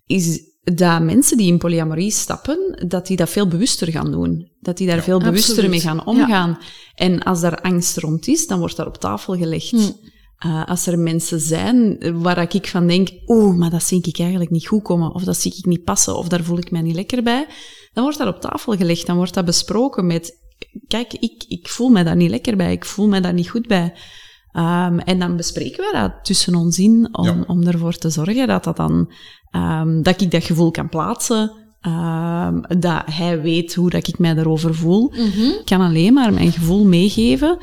is 0.06 0.40
dat 0.74 1.02
mensen 1.02 1.36
die 1.36 1.46
in 1.46 1.58
polyamorie 1.58 2.10
stappen, 2.10 2.84
dat 2.88 3.06
die 3.06 3.16
dat 3.16 3.30
veel 3.30 3.48
bewuster 3.48 3.90
gaan 3.90 4.10
doen. 4.10 4.50
Dat 4.60 4.76
die 4.76 4.86
daar 4.86 5.02
veel 5.02 5.18
bewuster 5.18 5.50
absoluut. 5.50 5.70
mee 5.70 5.80
gaan 5.80 6.06
omgaan. 6.06 6.58
En 6.94 7.22
als 7.22 7.40
daar 7.40 7.60
angst 7.60 7.96
rond 7.96 8.28
is, 8.28 8.46
dan 8.46 8.58
wordt 8.58 8.76
dat 8.76 8.86
op 8.86 8.96
tafel 8.96 9.36
gelegd. 9.36 9.70
Hm. 9.70 9.90
Uh, 10.46 10.66
als 10.66 10.86
er 10.86 10.98
mensen 10.98 11.40
zijn 11.40 11.98
waar 12.22 12.54
ik 12.54 12.66
van 12.66 12.86
denk, 12.86 13.08
oeh, 13.26 13.56
maar 13.56 13.70
dat 13.70 13.82
zie 13.82 14.02
ik 14.02 14.18
eigenlijk 14.18 14.50
niet 14.50 14.66
goed 14.66 14.82
komen, 14.82 15.14
of 15.14 15.24
dat 15.24 15.36
zie 15.36 15.54
ik 15.56 15.64
niet 15.64 15.84
passen, 15.84 16.16
of 16.16 16.28
daar 16.28 16.44
voel 16.44 16.58
ik 16.58 16.70
mij 16.70 16.82
niet 16.82 16.94
lekker 16.94 17.22
bij, 17.22 17.46
dan 17.92 18.02
wordt 18.02 18.18
dat 18.18 18.34
op 18.34 18.40
tafel 18.40 18.76
gelegd, 18.76 19.06
dan 19.06 19.16
wordt 19.16 19.34
dat 19.34 19.44
besproken 19.44 20.06
met, 20.06 20.38
kijk, 20.88 21.12
ik, 21.12 21.44
ik 21.48 21.68
voel 21.68 21.88
mij 21.88 22.04
daar 22.04 22.16
niet 22.16 22.30
lekker 22.30 22.56
bij, 22.56 22.72
ik 22.72 22.84
voel 22.84 23.08
mij 23.08 23.20
daar 23.20 23.32
niet 23.32 23.50
goed 23.50 23.66
bij. 23.66 23.94
Um, 24.52 24.98
en 24.98 25.18
dan 25.18 25.36
bespreken 25.36 25.84
we 25.84 25.90
dat 25.92 26.24
tussen 26.24 26.54
ons 26.54 26.78
in, 26.78 27.08
om, 27.12 27.26
ja. 27.26 27.44
om 27.46 27.62
ervoor 27.62 27.96
te 27.96 28.10
zorgen 28.10 28.46
dat, 28.46 28.64
dat, 28.64 28.76
dan, 28.76 29.12
um, 29.56 30.02
dat 30.02 30.20
ik 30.20 30.30
dat 30.30 30.44
gevoel 30.44 30.70
kan 30.70 30.88
plaatsen, 30.88 31.52
um, 31.86 32.60
dat 32.80 33.02
hij 33.10 33.40
weet 33.40 33.74
hoe 33.74 33.90
dat 33.90 34.08
ik 34.08 34.18
mij 34.18 34.34
daarover 34.34 34.74
voel. 34.74 35.12
Mm 35.16 35.30
-hmm. 35.30 35.50
Ik 35.50 35.64
kan 35.64 35.80
alleen 35.80 36.12
maar 36.12 36.32
mijn 36.32 36.52
gevoel 36.52 36.84
meegeven. 36.84 37.58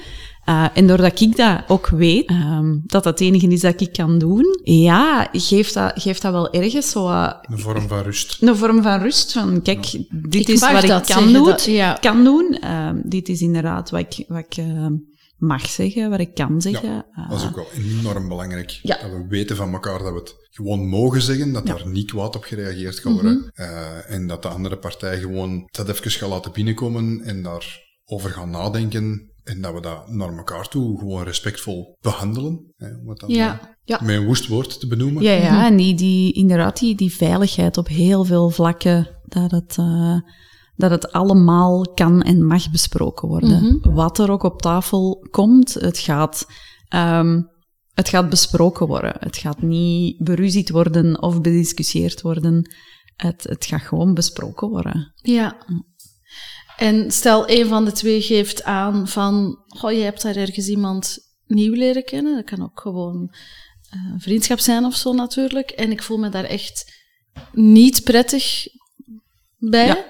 Uh, 0.49 0.65
en 0.73 0.87
doordat 0.87 1.21
ik 1.21 1.35
dat 1.37 1.61
ook 1.67 1.87
weet, 1.87 2.29
um, 2.29 2.83
dat 2.85 3.03
dat 3.03 3.19
het 3.19 3.21
enige 3.21 3.47
is 3.47 3.61
dat 3.61 3.81
ik 3.81 3.93
kan 3.93 4.17
doen, 4.17 4.59
ja, 4.63 5.27
geeft 5.31 5.73
dat, 5.73 5.91
geeft 5.95 6.21
dat 6.21 6.31
wel 6.31 6.51
ergens 6.51 6.89
zo... 6.89 7.07
Uh, 7.07 7.31
een 7.41 7.59
vorm 7.59 7.87
van 7.87 8.01
rust. 8.01 8.37
Een 8.41 8.55
vorm 8.55 8.81
van 8.81 9.01
rust, 9.01 9.31
van 9.31 9.61
kijk, 9.61 9.85
ja. 9.85 9.99
dit 10.09 10.41
ik 10.41 10.47
is 10.47 10.59
wat 10.59 10.83
ik 10.83 11.03
kan 11.05 11.33
doen. 11.33 11.55
Ja. 11.65 11.93
kan 11.93 12.23
doen. 12.23 12.57
Uh, 12.63 12.89
dit 13.03 13.29
is 13.29 13.41
inderdaad 13.41 13.89
wat 13.89 13.99
ik, 13.99 14.25
wat 14.27 14.45
ik 14.49 14.63
mag 15.37 15.69
zeggen, 15.69 16.09
wat 16.09 16.19
ik 16.19 16.33
kan 16.33 16.61
zeggen. 16.61 16.89
Ja, 16.89 17.27
dat 17.29 17.37
is 17.37 17.43
Eh, 17.43 17.49
ook 17.49 17.55
wel 17.55 17.67
enorm 17.75 18.27
belangrijk. 18.27 18.69
Ja. 18.81 18.97
Dat 19.01 19.11
we 19.11 19.25
weten 19.29 19.55
van 19.55 19.73
elkaar 19.73 19.99
dat 19.99 20.13
we 20.13 20.19
het 20.19 20.35
gewoon 20.51 20.87
mogen 20.87 21.21
zeggen, 21.21 21.53
dat 21.53 21.67
Ja. 21.67 21.73
Mhm. 21.73 21.83
daar 21.83 21.91
niet 21.91 22.11
kwaad 22.11 22.35
op 22.35 22.43
gereageerd 22.43 22.99
gaat 22.99 23.13
worden. 23.13 23.51
Eh, 23.53 24.11
en 24.11 24.27
dat 24.27 24.41
de 24.41 24.47
andere 24.47 24.77
partij 24.77 25.19
gewoon 25.19 25.67
dat 25.71 25.89
even 25.89 26.11
gaat 26.11 26.29
laten 26.29 26.51
binnenkomen 26.51 27.21
en 27.21 27.41
daarover 27.43 28.29
gaan 28.29 28.49
nadenken. 28.49 29.27
En 29.43 29.61
dat 29.61 29.73
we 29.73 29.81
dat 29.81 30.07
naar 30.09 30.37
elkaar 30.37 30.67
toe 30.67 30.97
gewoon 30.99 31.23
respectvol 31.23 31.97
behandelen. 32.01 32.73
Hè, 32.77 32.87
om 33.01 33.09
het 33.09 33.19
dan 33.19 33.29
Ja. 33.29 33.75
Ja. 33.83 33.99
met 34.03 34.15
een 34.15 34.25
woest 34.25 34.47
woord 34.47 34.79
te 34.79 34.87
benoemen. 34.87 35.23
Ja, 35.23 35.31
ja 35.31 35.65
en 35.67 35.75
die, 35.77 35.95
die, 35.95 36.33
inderdaad, 36.33 36.79
die, 36.79 36.95
die 36.95 37.13
veiligheid 37.15 37.77
op 37.77 37.87
heel 37.87 38.25
veel 38.25 38.49
vlakken, 38.49 39.07
dat 39.25 39.51
het, 39.51 39.75
eh, 39.77 40.17
dat 40.75 40.91
het 40.91 41.11
allemaal 41.11 41.91
kan 41.93 42.21
en 42.21 42.45
mag 42.45 42.71
besproken 42.71 43.27
worden. 43.27 43.79
Wat 43.81 44.19
er 44.19 44.31
ook 44.31 44.43
op 44.43 44.61
tafel 44.61 45.27
komt, 45.31 45.73
het 45.73 45.97
gaat, 45.99 46.47
ehm, 46.87 47.41
het 47.93 48.09
gaat 48.09 48.29
besproken 48.29 48.87
worden. 48.87 49.15
Het 49.19 49.37
gaat 49.37 49.61
niet 49.61 50.23
beruzied 50.23 50.69
worden 50.69 51.21
of 51.21 51.41
bediscussieerd 51.41 52.21
worden. 52.21 52.71
Het, 53.15 53.43
het 53.43 53.65
gaat 53.65 53.81
gewoon 53.81 54.13
besproken 54.13 54.69
worden. 54.69 55.13
Ja. 55.15 55.57
En 56.77 57.11
stel, 57.11 57.49
een 57.49 57.67
van 57.67 57.85
de 57.85 57.91
twee 57.91 58.21
geeft 58.21 58.63
aan 58.63 59.07
van, 59.07 59.63
goh, 59.67 59.91
je 59.91 60.01
hebt 60.01 60.21
daar 60.21 60.35
ergens 60.35 60.67
iemand 60.67 61.17
nieuw 61.45 61.73
leren 61.73 62.03
kennen. 62.03 62.35
Dat 62.35 62.45
kan 62.45 62.63
ook 62.63 62.79
gewoon 62.79 63.33
eh, 63.89 63.99
vriendschap 64.17 64.59
zijn 64.59 64.85
of 64.85 64.95
zo 64.95 65.13
natuurlijk. 65.13 65.69
En 65.69 65.91
ik 65.91 66.03
voel 66.03 66.17
me 66.17 66.29
daar 66.29 66.43
echt 66.43 67.01
niet 67.51 68.03
prettig 68.03 68.67
bij. 69.57 69.85
Ja. 69.85 70.05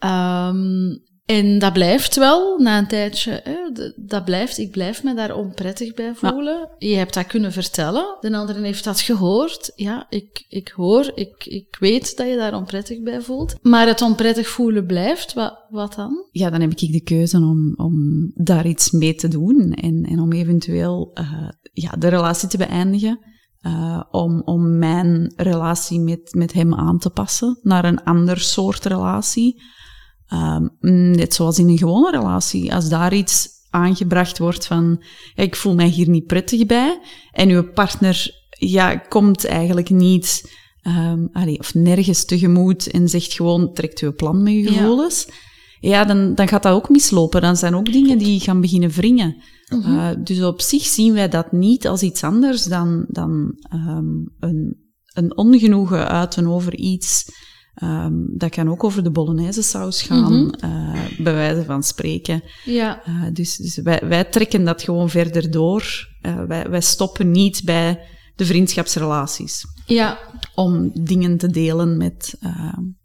Ehm, 0.00 0.96
en 1.24 1.58
dat 1.58 1.72
blijft 1.72 2.16
wel 2.16 2.58
na 2.58 2.78
een 2.78 2.86
tijdje. 2.86 3.40
Hè, 3.44 3.56
dat 3.96 4.24
blijft, 4.24 4.58
ik 4.58 4.70
blijf 4.70 5.02
me 5.04 5.14
daar 5.14 5.34
onprettig 5.34 5.94
bij 5.94 6.14
voelen. 6.14 6.68
Je 6.78 6.94
hebt 6.94 7.14
dat 7.14 7.26
kunnen 7.26 7.52
vertellen. 7.52 8.16
De 8.20 8.36
andere 8.36 8.60
heeft 8.60 8.84
dat 8.84 9.00
gehoord. 9.00 9.72
Ja, 9.74 10.06
ik, 10.08 10.44
ik 10.48 10.68
hoor, 10.68 11.12
ik, 11.14 11.44
ik 11.46 11.76
weet 11.80 12.16
dat 12.16 12.28
je 12.28 12.36
daar 12.36 12.54
onprettig 12.54 13.02
bij 13.02 13.20
voelt. 13.20 13.54
Maar 13.62 13.86
het 13.86 14.02
onprettig 14.02 14.48
voelen 14.48 14.86
blijft. 14.86 15.32
Wat, 15.34 15.66
wat 15.68 15.94
dan? 15.94 16.26
Ja, 16.30 16.50
dan 16.50 16.60
heb 16.60 16.70
ik 16.70 16.92
de 16.92 17.02
keuze 17.02 17.36
om, 17.36 17.74
om 17.76 17.94
daar 18.34 18.66
iets 18.66 18.90
mee 18.90 19.14
te 19.14 19.28
doen 19.28 19.72
en, 19.72 20.02
en 20.02 20.20
om 20.20 20.32
eventueel 20.32 21.10
eh, 21.14 21.48
ja, 21.72 21.90
de 21.90 22.08
relatie 22.08 22.48
te 22.48 22.56
beëindigen. 22.56 23.18
eh, 23.60 24.02
om, 24.10 24.42
om 24.44 24.78
mijn 24.78 25.32
relatie 25.36 26.00
met, 26.00 26.34
met 26.34 26.52
hem 26.52 26.74
aan 26.74 26.98
te 26.98 27.10
passen 27.10 27.58
naar 27.62 27.84
een 27.84 28.02
ander 28.04 28.38
soort 28.40 28.84
relatie. 28.84 29.62
Ehm, 30.30 30.66
net 31.10 31.34
zoals 31.34 31.58
in 31.58 31.68
een 31.68 31.78
gewone 31.78 32.10
relatie. 32.10 32.74
Als 32.74 32.88
daar 32.88 33.14
iets 33.14 33.48
aangebracht 33.70 34.38
wordt 34.38 34.66
van, 34.66 35.02
ja, 35.34 35.42
ik 35.42 35.56
voel 35.56 35.74
mij 35.74 35.88
hier 35.88 36.08
niet 36.08 36.26
prettig 36.26 36.66
bij, 36.66 37.00
en 37.32 37.48
uw 37.48 37.72
partner 37.72 38.44
ja, 38.50 38.96
komt 38.96 39.46
eigenlijk 39.46 39.90
niet, 39.90 40.52
ehm, 40.82 41.26
allee, 41.32 41.58
of 41.58 41.74
nergens 41.74 42.24
tegemoet 42.24 42.90
en 42.90 43.08
zegt 43.08 43.32
gewoon, 43.32 43.72
trekt 43.72 44.00
uw 44.00 44.14
plan 44.14 44.42
met 44.42 44.52
uw 44.52 44.66
gevoelens, 44.66 45.26
ja, 45.80 46.04
dan, 46.04 46.34
dan 46.34 46.48
gaat 46.48 46.62
dat 46.62 46.72
ook 46.72 46.88
mislopen. 46.88 47.40
Dan 47.40 47.56
zijn 47.56 47.74
ook 47.74 47.92
dingen 47.92 48.18
die 48.18 48.40
gaan 48.40 48.60
beginnen 48.60 48.90
wringen. 48.90 49.36
Eh, 49.68 50.10
dus 50.24 50.42
op 50.42 50.60
zich 50.60 50.82
zien 50.82 51.12
wij 51.12 51.28
dat 51.28 51.52
niet 51.52 51.86
als 51.86 52.02
iets 52.02 52.24
anders 52.24 52.64
dan, 52.64 53.04
dan 53.08 53.54
ehm, 53.70 54.08
een, 54.40 54.76
een 55.14 55.36
ongenoegen 55.36 56.08
uiten 56.08 56.46
over 56.46 56.76
iets. 56.76 57.24
Ehm, 57.80 58.12
dat 58.14 58.50
kan 58.50 58.70
ook 58.70 58.84
over 58.84 59.02
de 59.02 59.10
bolognese 59.10 59.62
saus 59.62 60.02
gaan, 60.02 60.54
eh, 60.54 61.04
bij 61.18 61.34
wijze 61.34 61.64
van 61.64 61.82
spreken. 61.82 62.42
Ja, 62.64 63.02
Eh, 63.04 63.22
dus 63.32 63.56
dus 63.56 63.76
wij, 63.76 64.00
wij 64.04 64.24
trekken 64.24 64.64
dat 64.64 64.82
gewoon 64.82 65.10
verder 65.10 65.50
door. 65.50 66.08
Eh, 66.20 66.44
wij, 66.44 66.70
wij 66.70 66.80
stoppen 66.80 67.30
niet 67.30 67.64
bij 67.64 68.00
de 68.36 68.44
vriendschapsrelaties 68.44 69.64
ja. 69.86 70.18
om 70.54 70.90
dingen 70.94 71.36
te 71.36 71.48
delen 71.48 71.96
met, 71.96 72.34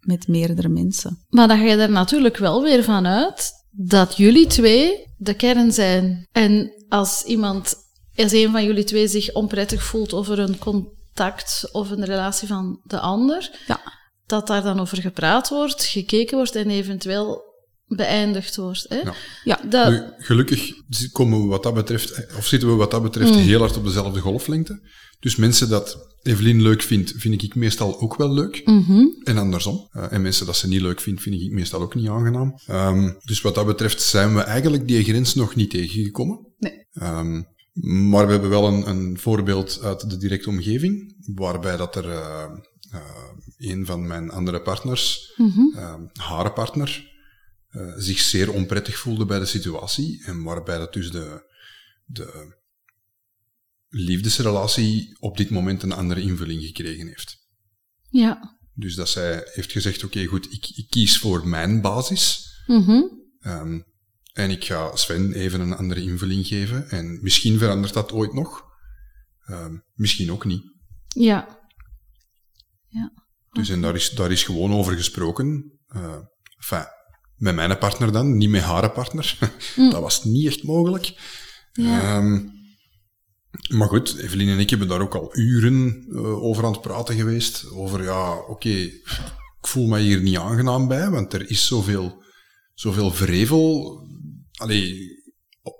met 0.00 0.28
meerdere 0.28 0.68
mensen. 0.68 1.24
Maar 1.28 1.48
dan 1.48 1.58
ga 1.58 1.64
je 1.64 1.76
er 1.76 1.90
natuurlijk 1.90 2.36
wel 2.36 2.62
weer 2.62 2.84
van 2.84 3.06
uit 3.06 3.52
dat 3.70 4.16
jullie 4.16 4.46
twee 4.46 5.06
de 5.16 5.34
kern 5.34 5.72
zijn. 5.72 6.28
En 6.32 6.72
als 6.88 7.22
iemand, 7.22 7.74
als 8.16 8.32
een 8.32 8.50
van 8.50 8.64
jullie 8.64 8.84
twee 8.84 9.08
zich 9.08 9.32
onprettig 9.32 9.82
voelt 9.82 10.12
over 10.12 10.38
een 10.38 10.58
contact 10.58 11.68
of 11.72 11.90
een 11.90 12.04
relatie 12.04 12.48
van 12.48 12.80
de 12.84 13.00
ander, 13.00 13.50
Ja. 13.66 13.80
Dat 14.26 14.46
daar 14.46 14.62
dan 14.62 14.80
over 14.80 15.00
gepraat 15.00 15.48
wordt, 15.48 15.84
gekeken 15.84 16.36
wordt 16.36 16.54
en 16.54 16.70
eventueel 16.70 17.44
beëindigd 17.86 18.56
wordt. 18.56 18.86
Hè? 18.88 18.96
Ja. 18.96 19.14
Ja. 19.44 19.60
Dat, 19.68 19.90
Nu, 19.90 20.02
gelukkig 20.18 20.72
komen 21.12 21.40
we 21.40 21.46
wat 21.46 21.62
dat 21.62 21.74
betreft, 21.74 22.26
of 22.36 22.46
zitten 22.46 22.68
we 22.68 22.74
wat 22.74 22.90
dat 22.90 23.02
betreft 23.02 23.30
Mm. 23.30 23.36
heel 23.36 23.60
hard 23.60 23.76
op 23.76 23.84
dezelfde 23.84 24.20
golflengte. 24.20 24.80
Dus 25.20 25.36
mensen 25.36 25.68
dat 25.68 26.14
Evelien 26.22 26.62
leuk 26.62 26.82
vindt, 26.82 27.12
vind 27.16 27.42
ik 27.42 27.54
meestal 27.54 28.00
ook 28.00 28.16
wel 28.16 28.32
leuk. 28.32 28.62
Mhm. 28.64 29.04
En 29.24 29.38
andersom. 29.38 29.88
Eh, 29.92 30.12
en 30.12 30.22
mensen 30.22 30.46
dat 30.46 30.56
ze 30.56 30.68
niet 30.68 30.80
leuk 30.80 31.00
vindt, 31.00 31.22
vind 31.22 31.40
ik 31.40 31.52
meestal 31.52 31.80
ook 31.80 31.94
niet 31.94 32.08
aangenaam. 32.08 32.54
Ehm, 32.66 33.12
dus 33.24 33.40
wat 33.40 33.54
dat 33.54 33.66
betreft 33.66 34.02
zijn 34.02 34.34
we 34.34 34.40
eigenlijk 34.40 34.88
die 34.88 35.04
grens 35.04 35.34
nog 35.34 35.54
niet 35.54 35.70
tegengekomen. 35.70 36.46
Nee. 36.58 36.86
Ehm, 36.92 37.42
maar 38.10 38.26
we 38.26 38.32
hebben 38.32 38.50
wel 38.50 38.66
een, 38.66 38.88
een 38.88 39.18
voorbeeld 39.18 39.80
uit 39.82 40.10
de 40.10 40.16
directe 40.16 40.48
omgeving, 40.48 41.14
waarbij 41.34 41.76
dat 41.76 41.96
er 41.96 42.04
eh, 42.04 42.42
eh, 42.42 42.50
een 43.56 43.86
van 43.86 44.06
mijn 44.06 44.30
andere 44.30 44.62
partners, 44.62 45.32
ehm, 45.74 46.06
haar 46.12 46.52
partner, 46.52 47.14
eh, 47.68 47.92
zich 47.96 48.18
zeer 48.18 48.52
onprettig 48.52 48.98
voelde 48.98 49.26
bij 49.26 49.38
de 49.38 49.46
situatie. 49.46 50.24
En 50.24 50.42
waarbij 50.42 50.78
dat 50.78 50.92
dus 50.92 51.10
de, 51.10 51.50
de 52.04 52.56
liefdesrelatie 53.88 55.16
op 55.20 55.36
dit 55.36 55.50
moment 55.50 55.82
een 55.82 55.92
andere 55.92 56.20
invulling 56.20 56.62
gekregen 56.62 57.06
heeft. 57.06 57.36
ja. 58.10 58.54
Dus 58.78 58.94
dat 58.94 59.08
zij 59.08 59.42
heeft 59.52 59.72
gezegd, 59.72 60.04
oké, 60.04 60.24
goed, 60.24 60.52
ik, 60.52 60.66
ik 60.74 60.90
kies 60.90 61.18
voor 61.18 61.48
mijn 61.48 61.80
basis. 61.80 62.54
Mhm. 62.66 63.02
Ehm, 63.40 63.80
en 64.32 64.50
ik 64.50 64.64
ga 64.64 64.96
Sven 64.96 65.32
even 65.32 65.60
een 65.60 65.72
andere 65.72 66.02
invulling 66.02 66.46
geven. 66.46 66.88
En 66.90 67.18
misschien 67.22 67.58
verandert 67.58 67.92
dat 67.92 68.12
ooit 68.12 68.32
nog. 68.32 68.64
Ehm, 69.44 69.76
misschien 69.94 70.32
ook 70.32 70.44
niet. 70.44 70.62
ja. 71.08 71.55
Dus 73.52 73.68
en 73.68 73.80
daar 73.80 73.94
is, 73.94 74.10
daar 74.10 74.30
is 74.30 74.44
gewoon 74.44 74.72
over 74.72 74.96
gesproken. 74.96 75.72
Eh, 75.88 76.16
enfin, 76.56 76.84
met 77.36 77.54
mijn 77.54 77.78
partner 77.78 78.12
dan, 78.12 78.36
niet 78.36 78.50
met 78.50 78.62
haar 78.62 78.90
partner. 78.90 79.38
dat 79.90 80.00
was 80.00 80.24
niet 80.24 80.46
echt 80.46 80.62
mogelijk. 80.62 81.14
Ja. 81.72 82.00
Ehm, 82.00 82.44
maar 83.68 83.88
goed, 83.88 84.16
Evelien 84.16 84.48
en 84.48 84.58
ik 84.58 84.70
hebben 84.70 84.88
daar 84.88 85.00
ook 85.00 85.14
al 85.14 85.36
uren 85.38 86.06
eh, 86.10 86.42
over 86.42 86.64
aan 86.64 86.72
het 86.72 86.80
praten 86.80 87.14
geweest. 87.16 87.70
Over, 87.70 88.02
ja, 88.02 88.36
oké, 88.38 88.68
ik 88.68 89.66
voel 89.72 89.86
me 89.86 89.98
hier 89.98 90.20
niet 90.20 90.36
aangenaam 90.36 90.88
bij, 90.88 91.10
want 91.10 91.32
er 91.32 91.50
is 91.50 91.66
zoveel, 91.66 92.22
zoveel 92.74 93.10
vrevel. 93.10 93.98
Allee, 94.52 95.08
op, 95.62 95.74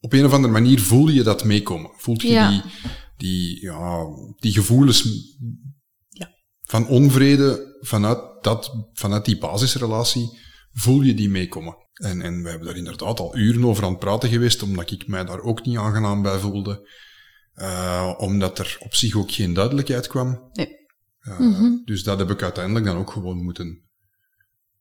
op 0.00 0.12
een 0.12 0.24
of 0.24 0.32
andere 0.32 0.52
manier 0.52 0.80
voel 0.80 1.08
je 1.08 1.22
dat 1.22 1.44
meekomen. 1.44 1.90
Voelt 1.96 2.22
je 2.22 2.28
Ja. 2.28 2.50
die, 2.50 2.62
die, 3.16 3.60
ja, 3.60 4.04
die 4.38 4.52
gevoelens. 4.52 5.06
Van 6.72 6.86
onvrede 6.86 7.76
vanuit, 7.80 8.18
dat, 8.40 8.88
vanuit 8.92 9.24
die 9.24 9.38
basisrelatie, 9.38 10.38
voel 10.72 11.00
je 11.02 11.14
die 11.14 11.30
meekomen. 11.30 11.76
En, 11.92 12.22
en 12.22 12.42
we 12.42 12.48
hebben 12.48 12.66
daar 12.66 12.76
inderdaad 12.76 13.20
al 13.20 13.36
uren 13.36 13.64
over 13.64 13.84
aan 13.84 13.90
het 13.90 13.98
praten 13.98 14.28
geweest, 14.28 14.62
omdat 14.62 14.90
ik 14.90 15.06
mij 15.06 15.24
daar 15.24 15.40
ook 15.40 15.66
niet 15.66 15.76
aangenaam 15.76 16.22
bij 16.22 16.38
voelde. 16.38 16.88
Eh, 17.54 18.14
omdat 18.18 18.58
er 18.58 18.76
op 18.80 18.94
zich 18.94 19.16
ook 19.16 19.30
geen 19.30 19.52
duidelijkheid 19.54 20.06
kwam. 20.06 20.50
Nee. 20.52 20.68
Eh, 21.20 21.70
Dus 21.84 22.02
dat 22.02 22.18
heb 22.18 22.30
ik 22.30 22.42
uiteindelijk 22.42 22.84
dan 22.84 22.96
ook 22.96 23.10
gewoon 23.10 23.42
moeten, 23.42 23.82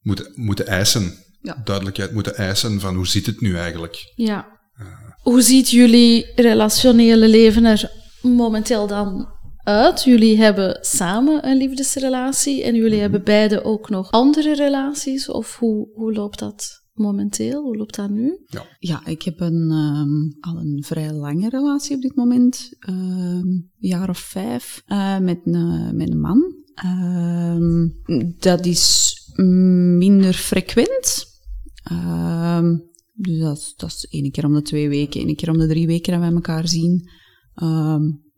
moeten, 0.01 0.31
moeten 0.35 0.67
eisen. 0.67 1.17
Ja. 1.41 1.61
Duidelijkheid 1.63 2.11
moeten 2.13 2.35
eisen 2.35 2.79
van 2.79 2.95
hoe 2.95 3.07
zit 3.07 3.25
het 3.25 3.41
nu 3.41 3.57
eigenlijk? 3.57 4.11
Ja. 4.15 4.59
Hoe 5.21 5.41
ziet 5.41 5.69
jullie 5.69 6.31
relationele 6.35 7.27
leven 7.27 7.65
er 7.65 7.91
momenteel 8.21 8.87
dan 8.87 9.39
uit? 9.63 10.03
Jullie 10.03 10.37
hebben 10.37 10.77
samen 10.81 11.47
een 11.47 11.57
liefdesrelatie 11.57 12.63
en 12.63 12.75
jullie 12.75 12.99
hebben 12.99 13.23
beide 13.23 13.63
ook 13.63 13.89
nog 13.89 14.11
andere 14.11 14.55
relaties. 14.55 15.29
Of 15.29 15.57
hoe, 15.57 15.89
hoe 15.93 16.13
loopt 16.13 16.39
dat 16.39 16.79
momenteel? 16.93 17.61
Hoe 17.63 17.77
loopt 17.77 17.95
dat 17.95 18.09
nu? 18.09 18.37
Ja, 18.79 19.05
ik 19.05 19.21
heb 19.21 19.39
een, 19.39 19.69
ehm, 19.71 20.51
al 20.53 20.59
een 20.61 20.83
vrij 20.85 21.11
lange 21.13 21.49
relatie 21.49 21.95
op 21.95 22.01
dit 22.01 22.15
moment. 22.15 22.69
ehm, 22.79 22.95
een 23.47 23.71
jaar 23.77 24.09
of 24.09 24.17
vijf. 24.17 24.81
eh, 24.85 25.17
met, 25.19 25.39
een, 25.43 25.95
met 25.95 26.09
een 26.09 26.19
man. 26.19 26.55
Ehm, 26.73 27.87
dat 28.39 28.65
is 28.65 29.15
minder 29.97 30.33
frequent. 30.33 31.25
Ehm, 31.83 32.75
dus 33.13 33.39
dat, 33.39 33.57
is- 33.57 33.73
dat 33.77 33.89
is 33.89 34.07
één 34.09 34.31
keer 34.31 34.45
om 34.45 34.53
de 34.53 34.61
twee 34.61 34.89
weken, 34.89 35.21
één 35.21 35.35
keer 35.35 35.49
om 35.49 35.57
de 35.57 35.67
drie 35.67 35.87
weken 35.87 36.11
dat 36.11 36.21
wij 36.21 36.31
elkaar 36.31 36.67
zien. 36.67 37.09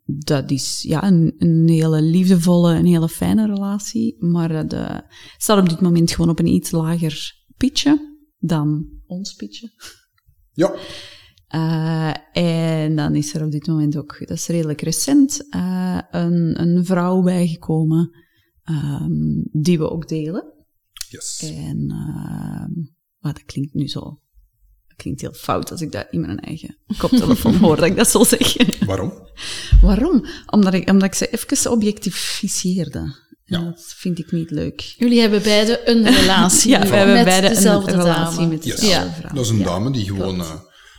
Ehm, 0.05 0.19
dat 0.19 0.51
is 0.51 0.81
ja, 0.87 1.03
een, 1.03 1.35
een 1.37 1.67
hele 1.67 2.01
liefdevolle 2.01 2.73
en 2.73 2.85
hele 2.85 3.09
fijne 3.09 3.45
relatie. 3.45 4.15
Maar 4.23 4.49
dat 4.49 4.73
eh, 4.73 4.99
staat 5.37 5.59
op 5.59 5.69
dit 5.69 5.81
moment 5.81 6.11
gewoon 6.11 6.29
op 6.29 6.39
een 6.39 6.47
iets 6.47 6.71
lager 6.71 7.43
pitje 7.57 8.17
dan 8.39 8.87
ons 9.05 9.33
pitje. 9.33 9.71
Ja, 10.55 10.75
Uh, 11.55 12.13
en 12.31 12.95
dan 12.95 13.15
is 13.15 13.33
er 13.33 13.45
op 13.45 13.51
dit 13.51 13.67
moment 13.67 13.97
ook, 13.97 14.19
dat 14.19 14.37
is 14.37 14.47
redelijk 14.47 14.81
recent, 14.81 15.45
uh, 15.55 15.99
een, 16.11 16.61
een 16.61 16.85
vrouw 16.85 17.21
bijgekomen 17.21 18.17
um, 18.69 19.47
die 19.51 19.77
we 19.77 19.89
ook 19.89 20.07
delen. 20.07 20.53
Yes. 21.09 21.51
En 21.55 21.91
uh, 21.91 22.83
dat 23.19 23.43
klinkt 23.43 23.73
nu 23.73 23.87
zo, 23.87 24.21
klinkt 25.03 25.21
heel 25.21 25.33
fout 25.33 25.71
als 25.71 25.81
ik 25.81 25.91
dat 25.91 26.07
in 26.11 26.21
mijn 26.21 26.39
eigen 26.39 26.77
koptelefoon 26.97 27.55
hoor, 27.55 27.75
dat 27.75 27.85
ik 27.85 27.95
dat 27.95 28.09
zo 28.09 28.23
zeg. 28.23 28.55
Waarom? 28.85 29.13
Waarom? 29.81 30.25
Omdat 30.49 30.73
ik, 30.73 30.89
omdat 30.89 31.07
ik 31.07 31.13
ze 31.13 31.27
even 31.29 31.71
objectificeerde. 31.71 33.21
Ja. 33.45 33.57
En 33.57 33.65
dat 33.65 33.83
vind 33.97 34.19
ik 34.19 34.31
niet 34.31 34.51
leuk. 34.51 34.79
Jullie 34.97 35.19
hebben 35.19 35.41
beide 35.43 35.81
een 35.89 36.03
relatie 36.19 36.69
Ja, 36.69 36.81
we 36.81 36.95
hebben 36.95 37.15
met 37.15 37.25
beide 37.25 37.47
dezelfde 37.49 37.91
een 37.91 37.99
relatie 38.01 38.37
dame. 38.37 38.47
met 38.53 38.63
Yes. 38.65 38.79
dezelfde 38.79 39.09
Ja. 39.09 39.15
vrouw. 39.15 39.33
Dat 39.35 39.43
is 39.45 39.49
een 39.51 39.57
Ja. 39.57 39.63
dame 39.63 39.91
die 39.91 40.05
gewoon 40.05 40.39
eh, 40.39 40.53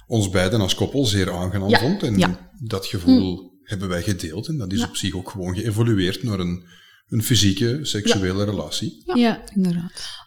ons 0.06 0.30
beiden 0.30 0.60
als 0.60 0.74
koppel 0.74 1.04
zeer 1.06 1.32
aangenaam 1.32 1.68
Ja, 1.68 1.78
vond. 1.80 2.02
En 2.02 2.18
ja. 2.18 2.50
dat 2.60 2.86
gevoel 2.86 3.52
hebben 3.62 3.88
wij 3.88 4.02
gedeeld. 4.02 4.48
En 4.48 4.58
dat 4.58 4.72
is 4.72 4.82
op 4.84 4.96
zich 4.96 5.14
ook 5.14 5.30
gewoon 5.30 5.54
geëvolueerd 5.54 6.22
naar 6.22 6.38
een, 6.38 6.64
een 7.08 7.22
fysieke, 7.22 7.78
seksuele 7.82 8.44
relatie. 8.44 9.02
Ja. 9.06 9.14
Ja. 9.14 9.42
Inderdaad. 9.54 10.22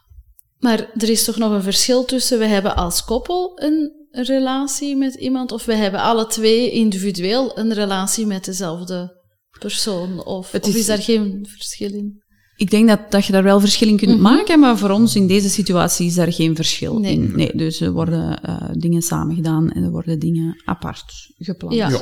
Maar 0.60 0.90
er 0.98 1.10
is 1.10 1.24
toch 1.24 1.38
nog 1.38 1.52
een 1.52 1.64
verschil 1.64 2.06
tussen 2.06 2.40
we 2.40 2.46
hebben 2.46 2.76
als 2.76 3.04
koppel 3.04 3.52
een 3.56 3.92
relatie 4.12 4.96
met 4.96 5.14
iemand 5.16 5.52
of 5.52 5.66
we 5.66 5.74
hebben 5.76 6.00
alle 6.02 6.28
twee 6.28 6.72
individueel 6.72 7.58
een 7.58 7.74
relatie 7.74 8.26
met 8.26 8.46
dezelfde 8.46 9.22
persoon? 9.60 10.26
Of, 10.26 10.54
is, 10.54 10.86
daar 10.86 11.02
geen 11.02 11.48
verschil 11.50 11.94
in? 11.94 12.24
Ik 12.56 12.70
denk 12.70 12.88
dat, 12.88 13.12
dat 13.12 13.26
je 13.26 13.32
daar 13.32 13.44
wel 13.44 13.60
verschil 13.60 13.88
in 13.88 13.98
kunt 13.98 14.20
maken, 14.20 14.60
maar 14.60 14.78
voor 14.78 14.90
ons 14.90 15.16
in 15.16 15.28
deze 15.28 15.50
situatie 15.50 16.08
is 16.08 16.16
daar 16.16 16.34
geen 16.34 16.56
verschil 16.56 17.00
Nee. 17.00 17.14
in. 17.14 17.32
Nee, 17.36 17.52
dus 17.56 17.82
er 17.82 17.92
worden 17.92 18.42
eh, 18.44 18.70
dingen 18.74 19.02
samen 19.02 19.36
gedaan 19.36 19.72
en 19.72 19.84
er 19.84 19.90
worden 19.92 20.20
dingen 20.20 20.62
apart 20.66 21.14
gepland. 21.38 21.76
Ja. 21.76 21.90
Ja. 21.90 22.02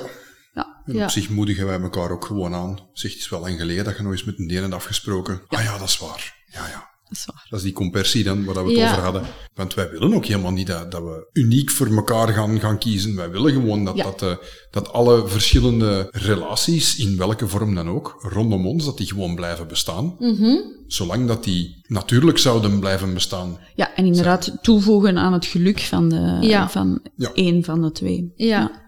Ja. 0.53 0.81
En 0.85 0.93
Ja. 0.93 1.03
op 1.03 1.09
zich 1.09 1.29
moedigen 1.29 1.65
wij 1.65 1.79
elkaar 1.79 2.11
ook 2.11 2.25
gewoon 2.25 2.53
aan. 2.53 2.79
Zegt, 2.93 3.13
het 3.13 3.23
is 3.23 3.29
wel 3.29 3.39
lang 3.39 3.59
geleden 3.59 3.83
dat 3.83 3.97
je 3.97 4.03
nog 4.03 4.11
eens 4.11 4.23
met 4.23 4.39
een 4.39 4.47
deel 4.47 4.61
hebt 4.61 4.73
afgesproken. 4.73 5.41
Ah 5.47 5.63
ja, 5.63 5.77
dat 5.77 5.87
is 5.87 5.97
waar. 5.97 6.35
Ja, 6.51 6.67
ja. 6.67 6.93
Dat 7.07 7.17
is 7.17 7.25
waar. 7.25 7.45
Dat 7.49 7.59
is 7.59 7.65
die 7.65 7.73
compersie 7.73 8.23
dan, 8.23 8.45
waar 8.45 8.63
we 8.65 8.69
het 8.71 8.79
Ja. 8.79 8.91
over 8.91 9.03
hadden. 9.03 9.23
Want 9.53 9.73
wij 9.73 9.89
willen 9.89 10.13
ook 10.13 10.25
helemaal 10.25 10.51
niet 10.51 10.67
dat, 10.67 10.91
dat 10.91 11.01
we 11.03 11.29
uniek 11.33 11.69
voor 11.71 11.87
elkaar 11.95 12.27
gaan, 12.27 12.59
gaan 12.59 12.77
kiezen. 12.77 13.15
Wij 13.15 13.29
willen 13.29 13.51
gewoon 13.51 13.85
dat, 13.85 13.95
Ja. 13.95 14.03
dat, 14.03 14.21
eh, 14.21 14.35
dat 14.71 14.91
alle 14.91 15.27
verschillende 15.27 16.07
relaties, 16.11 16.95
in 16.97 17.17
welke 17.17 17.47
vorm 17.47 17.75
dan 17.75 17.89
ook, 17.89 18.15
rondom 18.19 18.67
ons, 18.67 18.85
dat 18.85 18.97
die 18.97 19.07
gewoon 19.07 19.35
blijven 19.35 19.67
bestaan. 19.67 20.15
Mhm. 20.19 20.55
Zolang 20.87 21.27
dat 21.27 21.43
die 21.43 21.83
natuurlijk 21.87 22.37
zouden 22.37 22.79
blijven 22.79 23.13
bestaan. 23.13 23.57
Ja, 23.75 23.95
en 23.95 24.05
inderdaad 24.05 24.57
toevoegen 24.61 25.17
aan 25.17 25.33
het 25.33 25.45
geluk 25.45 25.79
van, 25.79 26.09
de, 26.09 26.37
Ja. 26.41 26.69
van 26.69 27.01
Ja. 27.15 27.31
één 27.33 27.63
van 27.63 27.81
de 27.81 27.91
twee. 27.91 28.31
Ja. 28.35 28.83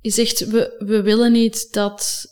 Je 0.00 0.10
zegt, 0.10 0.46
we, 0.50 0.84
we 0.86 1.02
willen 1.02 1.32
niet 1.32 1.68
dat 1.72 2.24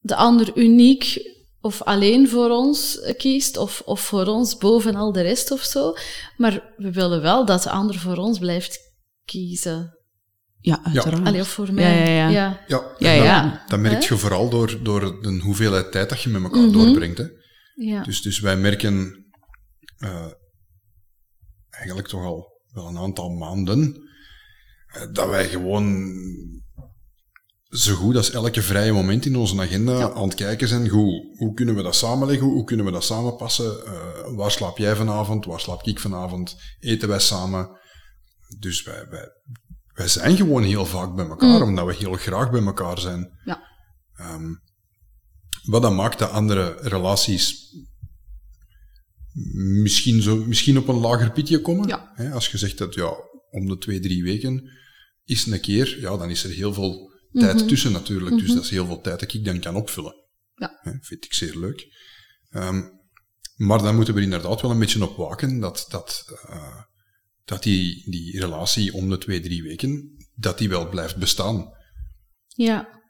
de 0.00 0.14
ander 0.16 0.50
uniek 0.56 1.30
of 1.62 1.82
alleen 1.82 2.28
voor 2.28 2.50
ons 2.50 3.00
kiest, 3.16 3.56
of, 3.56 3.82
of 3.84 4.00
voor 4.00 4.26
ons 4.26 4.56
boven 4.56 4.94
al 4.94 5.12
de 5.12 5.20
rest 5.22 5.50
of 5.50 5.62
zo. 5.62 5.92
Maar 6.36 6.72
we 6.76 6.92
willen 6.92 7.22
wel 7.22 7.46
dat 7.46 7.62
de 7.62 7.70
ander 7.70 7.98
voor 7.98 8.16
ons 8.16 8.38
blijft 8.38 8.78
kiezen. 9.24 9.96
Ja, 10.60 10.80
uiteraard. 10.84 11.26
Allee, 11.26 11.40
of 11.40 11.48
voor 11.48 11.66
Ja, 11.66 11.72
mij. 11.72 12.14
ja, 12.14 12.28
ja. 12.28 12.60
Ja, 12.68 12.94
Ja, 12.98 13.10
en 13.12 13.16
dat, 13.18 13.24
ja. 13.26 13.64
dat 13.68 13.78
merk 13.80 14.02
je 14.02 14.16
vooral 14.16 14.48
door, 14.50 14.82
door 14.82 15.00
de 15.22 15.40
hoeveelheid 15.42 15.92
tijd 15.92 16.08
dat 16.08 16.22
je 16.22 16.28
met 16.28 16.42
elkaar 16.42 16.62
Mhm. 16.62 16.72
doorbrengt. 16.72 17.18
Hè. 17.18 17.24
ja. 17.74 18.02
Dus, 18.02 18.22
dus 18.22 18.40
wij 18.40 18.56
merken 18.56 19.24
eh, 19.96 20.30
eigenlijk 21.70 22.08
toch 22.08 22.24
al 22.24 22.60
wel 22.72 22.86
een 22.86 22.98
aantal 22.98 23.28
maanden 23.30 24.02
eh, 24.86 25.02
dat 25.12 25.28
wij 25.28 25.48
gewoon 25.48 26.04
zo 27.72 27.94
goed 27.94 28.16
als 28.16 28.30
elke 28.30 28.62
vrije 28.62 28.92
moment 28.92 29.26
in 29.26 29.36
onze 29.36 29.60
agenda 29.60 30.12
aan 30.12 30.24
het 30.28 30.34
kijken 30.34 30.68
zijn. 30.68 30.88
Hoe, 30.88 31.36
hoe 31.36 31.54
kunnen 31.54 31.74
we 31.74 31.82
dat 31.82 31.94
samenleggen? 31.94 32.46
Hoe 32.46 32.64
kunnen 32.64 32.86
we 32.86 32.92
dat 32.92 33.04
samenpassen? 33.04 33.86
Eh, 33.86 34.34
waar 34.34 34.50
slaap 34.50 34.78
jij 34.78 34.96
vanavond? 34.96 35.44
Waar 35.44 35.60
slaap 35.60 35.82
ik 35.82 36.00
vanavond? 36.00 36.56
Eten 36.80 37.08
wij 37.08 37.18
samen? 37.18 37.80
Dus 38.58 38.82
wij, 38.82 39.06
wij, 39.10 39.28
wij 39.94 40.08
zijn 40.08 40.36
gewoon 40.36 40.62
heel 40.62 40.86
vaak 40.86 41.14
bij 41.14 41.26
elkaar, 41.26 41.62
omdat 41.62 41.86
we 41.86 41.94
heel 41.94 42.14
graag 42.14 42.50
bij 42.50 42.62
elkaar 42.62 42.98
zijn. 42.98 43.40
Ja. 43.44 43.62
Ehm, 44.14 44.54
wat 45.62 45.82
dat 45.82 45.94
maakt 45.94 46.18
dat 46.18 46.30
andere 46.30 46.76
relaties 46.80 47.74
misschien, 49.82 50.22
zo, 50.22 50.36
misschien 50.36 50.78
op 50.78 50.88
een 50.88 50.98
lager 50.98 51.32
pitje 51.32 51.60
komen. 51.60 51.88
Ja. 51.88 52.30
Als 52.32 52.48
je 52.48 52.58
zegt 52.58 52.78
dat 52.78 52.94
ja, 52.94 53.14
om 53.50 53.66
de 53.66 53.78
twee, 53.78 54.00
drie 54.00 54.22
weken 54.22 54.70
is 55.24 55.46
een 55.46 55.60
keer, 55.60 56.00
ja, 56.00 56.16
dan 56.16 56.30
is 56.30 56.44
er 56.44 56.50
heel 56.50 56.72
veel 56.72 57.11
tijd 57.32 57.68
tussen 57.68 57.92
natuurlijk. 57.92 58.38
Dus 58.38 58.54
dat 58.54 58.64
is 58.64 58.70
heel 58.70 58.86
veel 58.86 59.00
tijd 59.00 59.20
dat 59.20 59.34
ik 59.34 59.44
dan 59.44 59.60
kan 59.60 59.74
opvullen. 59.74 60.14
Ja. 60.54 60.80
Vind 61.00 61.24
ik 61.24 61.34
zeer 61.34 61.58
leuk. 61.58 61.86
Ehm, 62.50 62.82
maar 63.56 63.82
dan 63.82 63.94
moeten 63.94 64.14
we 64.14 64.20
er 64.20 64.26
inderdaad 64.26 64.60
wel 64.60 64.70
een 64.70 64.78
beetje 64.78 65.08
op 65.08 65.16
waken 65.16 65.60
dat, 65.60 65.86
dat, 65.88 66.24
eh, 66.48 66.80
dat 67.44 67.62
die, 67.62 68.10
die 68.10 68.40
relatie 68.40 68.92
om 68.92 69.08
de 69.08 69.18
twee, 69.18 69.40
drie 69.40 69.62
weken, 69.62 70.16
dat 70.34 70.58
die 70.58 70.68
wel 70.68 70.88
blijft 70.88 71.16
bestaan. 71.16 71.70
ja. 72.46 73.00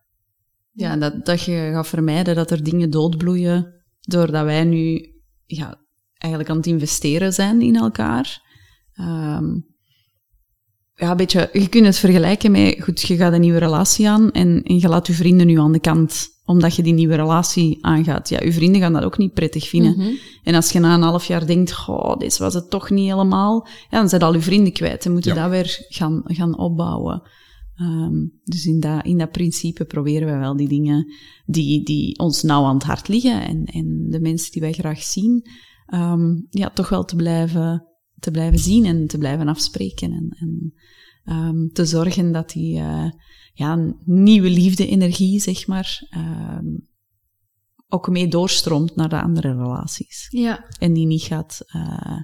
Ja, 0.75 0.97
dat, 0.97 1.25
dat 1.27 1.43
je 1.43 1.71
gaat 1.73 1.89
vermijden 1.89 2.35
dat 2.35 2.51
er 2.51 2.65
dingen 2.65 2.91
doodbloeien 2.91 3.85
doordat 4.01 4.45
wij 4.45 4.65
nu 4.65 5.13
ja, 5.45 5.81
eigenlijk 6.19 6.51
aan 6.53 6.57
het 6.57 6.67
investeren 6.67 7.33
zijn 7.33 7.61
in 7.61 7.77
elkaar. 7.77 8.43
Ehm, 8.93 9.59
ja, 10.95 11.11
een 11.11 11.17
beetje, 11.17 11.49
je 11.53 11.69
kunt 11.69 11.87
het 11.87 11.99
vergelijken 11.99 12.51
met, 12.51 12.83
goed, 12.83 13.01
je 13.01 13.17
gaat 13.17 13.33
een 13.33 13.41
nieuwe 13.41 13.59
relatie 13.59 14.09
aan 14.09 14.31
en, 14.31 14.63
en 14.63 14.79
je 14.79 14.89
laat 14.89 15.07
je 15.07 15.13
vrienden 15.13 15.47
nu 15.47 15.59
aan 15.59 15.73
de 15.73 15.81
kant 15.81 16.31
omdat 16.45 16.77
je 16.77 16.83
die 16.83 16.93
nieuwe 16.93 17.15
relatie 17.15 17.79
aangaat. 17.81 18.29
Ja, 18.29 18.41
je 18.41 18.53
vrienden 18.53 18.81
gaan 18.81 18.93
dat 18.93 19.05
ook 19.05 19.19
niet 19.19 19.33
prettig 19.33 19.69
vinden. 19.69 19.97
Mhm. 19.97 20.11
En 20.43 20.55
als 20.55 20.73
je 20.73 20.79
na 20.79 20.95
een 20.95 21.03
half 21.03 21.25
jaar 21.25 21.47
denkt, 21.47 21.73
goh, 21.73 22.19
deze 22.19 22.43
was 22.43 22.55
het 22.55 22.71
toch 22.71 22.91
niet 22.91 23.11
helemaal, 23.11 23.67
ja, 23.91 23.99
dan 23.99 24.09
zijn 24.09 24.23
al 24.23 24.35
je 24.35 24.41
vrienden 24.41 24.73
kwijt 24.73 25.05
en 25.05 25.13
moeten 25.13 25.35
Ja. 25.35 25.43
dat 25.43 25.51
weer 25.51 25.87
gaan, 25.89 26.23
gaan 26.25 26.59
opbouwen. 26.59 27.23
Ehm, 27.75 28.27
dus 28.45 28.67
in 28.67 28.81
dat, 28.81 29.05
in 29.05 29.19
dat 29.19 29.31
principe 29.31 29.85
proberen 29.85 30.33
we 30.33 30.39
wel 30.39 30.57
die 30.57 30.69
dingen 30.69 31.13
die, 31.45 31.85
die 31.85 32.19
ons 32.19 32.43
nauw 32.43 32.65
aan 32.65 32.75
het 32.75 32.85
hart 32.85 33.09
liggen 33.09 33.47
en, 33.47 33.65
en 33.65 34.07
de 34.11 34.21
mensen 34.21 34.53
die 34.53 34.63
wij 34.63 34.73
graag 34.73 35.03
zien, 35.03 35.49
ehm, 35.87 36.35
ja, 36.51 36.71
toch 36.71 36.89
wel 36.89 37.05
te 37.05 37.17
blijven, 37.17 37.87
te 38.23 38.31
blijven 38.31 38.59
zien 38.59 38.85
en 38.85 39.07
te 39.07 39.19
blijven 39.19 39.49
afspreken. 39.49 40.13
En, 40.13 40.37
en 40.41 40.75
ehm, 41.25 41.69
te 41.73 41.85
zorgen 41.85 42.33
dat 42.33 42.51
die 42.51 42.79
eh, 42.79 43.11
ja, 43.53 43.95
nieuwe 44.05 44.51
liefde-energie, 44.51 45.41
zeg 45.41 45.67
maar, 45.67 46.07
ehm, 46.11 46.67
ook 47.89 48.09
mee 48.09 48.29
doorstroomt 48.29 48.97
naar 48.97 49.09
de 49.09 49.23
andere 49.23 49.53
relaties. 49.53 50.27
Ja. 50.31 50.67
En 50.79 50.93
die 50.93 51.07
niet 51.07 51.23
gaat, 51.23 51.63
eh, 51.67 52.21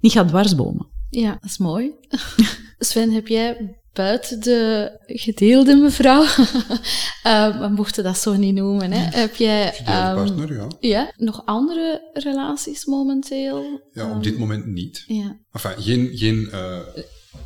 niet 0.00 0.12
gaat 0.12 0.28
dwarsbomen. 0.28 0.88
Ja, 1.10 1.30
dat 1.32 1.50
is 1.50 1.58
mooi. 1.58 1.92
Sven, 2.78 3.10
heb 3.10 3.26
jij 3.26 3.80
buiten 3.98 4.40
de 4.40 4.90
gedeelde 5.06 5.74
mevrouw, 5.76 6.22
eh, 7.22 7.60
we 7.60 7.68
mochten 7.68 8.04
dat 8.04 8.18
zo 8.18 8.36
niet 8.36 8.54
noemen, 8.54 8.92
hè? 8.92 9.18
heb 9.20 9.34
jij 9.36 9.74
ehm, 9.76 10.14
partner, 10.14 10.52
ja. 10.54 10.66
ja, 10.80 11.12
nog 11.16 11.42
andere 11.44 12.10
relaties 12.12 12.84
momenteel? 12.84 13.80
Ja, 13.92 14.04
op 14.04 14.10
Ehm, 14.10 14.20
dit 14.22 14.38
moment 14.38 14.66
niet. 14.66 15.04
Ja, 15.06 15.36
Enfin, 15.52 15.82
geen, 15.82 16.10
geen 16.16 16.50
eh, 16.50 16.78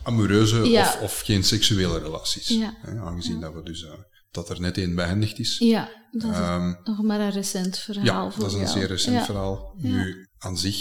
amoureuze 0.02 0.56
Ja. 0.70 0.80
of, 0.82 1.00
of 1.02 1.20
geen 1.20 1.44
seksuele 1.44 1.98
relaties. 1.98 2.48
Ja. 2.48 2.74
Hè, 2.82 3.00
aangezien 3.00 3.40
dat, 3.40 3.52
we 3.54 3.62
dus, 3.62 3.84
eh, 3.84 3.90
dat 4.30 4.50
er 4.50 4.60
net 4.60 4.78
één 4.78 4.94
behendigd 4.94 5.38
is. 5.38 5.56
ja 5.58 5.88
dat 6.10 6.30
is 6.30 6.36
Ehm, 6.36 6.74
nog 6.84 7.02
maar 7.02 7.20
een 7.20 7.30
recent 7.30 7.78
verhaal 7.78 8.04
ja, 8.04 8.30
voor 8.30 8.42
dat 8.42 8.52
is 8.52 8.58
een 8.58 8.64
jou. 8.64 8.78
zeer 8.78 8.86
recent 8.88 9.24
verhaal. 9.24 9.74
Nu, 9.76 10.28
aan 10.38 10.58
zich, 10.58 10.76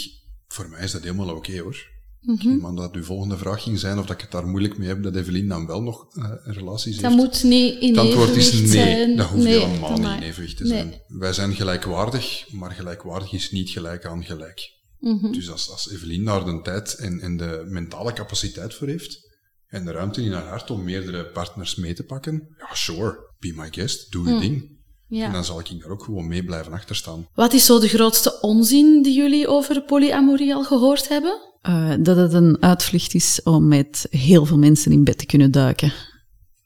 voor 0.48 0.68
mij 0.68 0.84
is 0.84 0.92
dat 0.92 1.02
helemaal 1.02 1.34
oké 1.36 1.58
hoor. 1.58 1.90
Mhm. 2.22 2.56
Maar 2.60 2.74
dat 2.74 2.94
uw 2.94 3.02
volgende 3.04 3.36
vraag 3.36 3.62
ging 3.62 3.78
zijn 3.78 3.98
of 3.98 4.06
dat 4.06 4.14
ik 4.14 4.20
het 4.22 4.30
daar 4.30 4.46
moeilijk 4.46 4.78
mee 4.78 4.88
heb 4.88 5.02
dat 5.02 5.14
Evelien 5.16 5.48
dan 5.48 5.66
wel 5.66 5.82
nog 5.82 6.06
eh, 6.16 6.30
relaties 6.44 6.94
Dat 6.96 7.04
heeft. 7.10 7.16
moet 7.24 7.42
niet 7.42 7.80
in 7.80 7.88
Het 7.88 7.98
antwoord 7.98 8.36
is 8.36 8.46
evenwicht 8.48 8.72
nee, 8.74 8.82
zijn. 8.96 9.16
dat 9.16 9.26
hoeft 9.26 9.44
Nee, 9.44 9.58
helemaal 9.58 9.88
dat 9.88 9.98
niet 9.98 10.16
in 10.22 10.22
evenwicht 10.28 10.56
te 10.56 10.62
nee. 10.62 10.72
zijn. 10.72 11.00
Wij 11.08 11.32
zijn 11.32 11.54
gelijkwaardig, 11.54 12.44
maar 12.50 12.70
gelijkwaardig 12.70 13.32
is 13.32 13.50
niet 13.50 13.70
gelijk 13.70 14.04
aan 14.04 14.24
gelijk. 14.24 14.80
Mhm. 14.98 15.32
Dus 15.32 15.50
als, 15.50 15.70
als 15.70 15.90
Evelien 15.90 16.24
daar 16.24 16.44
de 16.44 16.60
tijd 16.62 16.94
en, 16.94 17.20
en 17.20 17.36
de 17.36 17.62
mentale 17.68 18.12
capaciteit 18.12 18.74
voor 18.74 18.88
heeft, 18.88 19.30
en 19.66 19.84
de 19.84 19.90
ruimte 19.92 20.22
in 20.22 20.32
haar 20.32 20.46
hart 20.48 20.70
om 20.70 20.84
meerdere 20.84 21.24
partners 21.26 21.74
mee 21.76 21.94
te 21.94 22.04
pakken, 22.04 22.54
ja, 22.58 22.74
sure, 22.74 23.34
be 23.38 23.52
my 23.56 23.68
guest, 23.70 24.12
doe 24.12 24.28
je 24.28 24.38
ding. 24.40 24.60
En 24.60 24.70
Mm. 25.08 25.18
Ja. 25.18 25.30
dan 25.30 25.44
zal 25.44 25.60
ik 25.60 25.80
daar 25.80 25.90
ook 25.90 26.04
gewoon 26.04 26.28
mee 26.28 26.44
blijven 26.44 26.72
achterstaan. 26.72 27.26
Wat 27.34 27.52
is 27.52 27.66
zo 27.66 27.78
de 27.80 27.88
grootste 27.88 28.40
onzin 28.40 29.02
die 29.02 29.14
jullie 29.14 29.48
over 29.48 29.82
polyamorie 29.82 30.54
al 30.54 30.64
gehoord 30.64 31.08
hebben? 31.08 31.51
Eh, 31.62 31.92
dat 31.98 32.16
het 32.16 32.32
een 32.32 32.56
uitvlucht 32.60 33.14
is 33.14 33.42
om 33.42 33.68
met 33.68 34.06
heel 34.10 34.46
veel 34.46 34.58
mensen 34.58 34.92
in 34.92 35.04
bed 35.04 35.18
te 35.18 35.26
kunnen 35.26 35.50
duiken. 35.50 35.92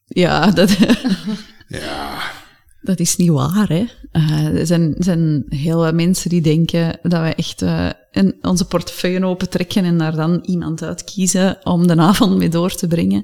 Ja, 0.04 0.50
dat, 0.50 0.76
Ja, 1.68 2.18
dat 2.86 3.00
is 3.00 3.16
niet 3.16 3.30
waar, 3.30 3.68
hè. 3.68 3.84
Eh, 4.10 4.58
er 4.58 4.66
zijn, 4.66 4.94
zijn 4.98 5.44
heel 5.48 5.78
wat 5.78 5.94
mensen 5.94 6.30
die 6.30 6.40
denken 6.40 6.98
dat 7.02 7.20
wij 7.20 7.34
echt 7.34 7.62
eh, 7.62 7.88
een, 8.10 8.34
onze 8.40 8.64
portefeuille 8.64 9.26
opentrekken 9.26 9.84
en 9.84 9.98
daar 9.98 10.16
dan 10.16 10.38
iemand 10.42 10.82
uitkiezen 10.82 11.58
om 11.64 11.86
de 11.86 11.96
avond 11.96 12.36
mee 12.36 12.48
door 12.48 12.74
te 12.74 12.86
brengen. 12.86 13.22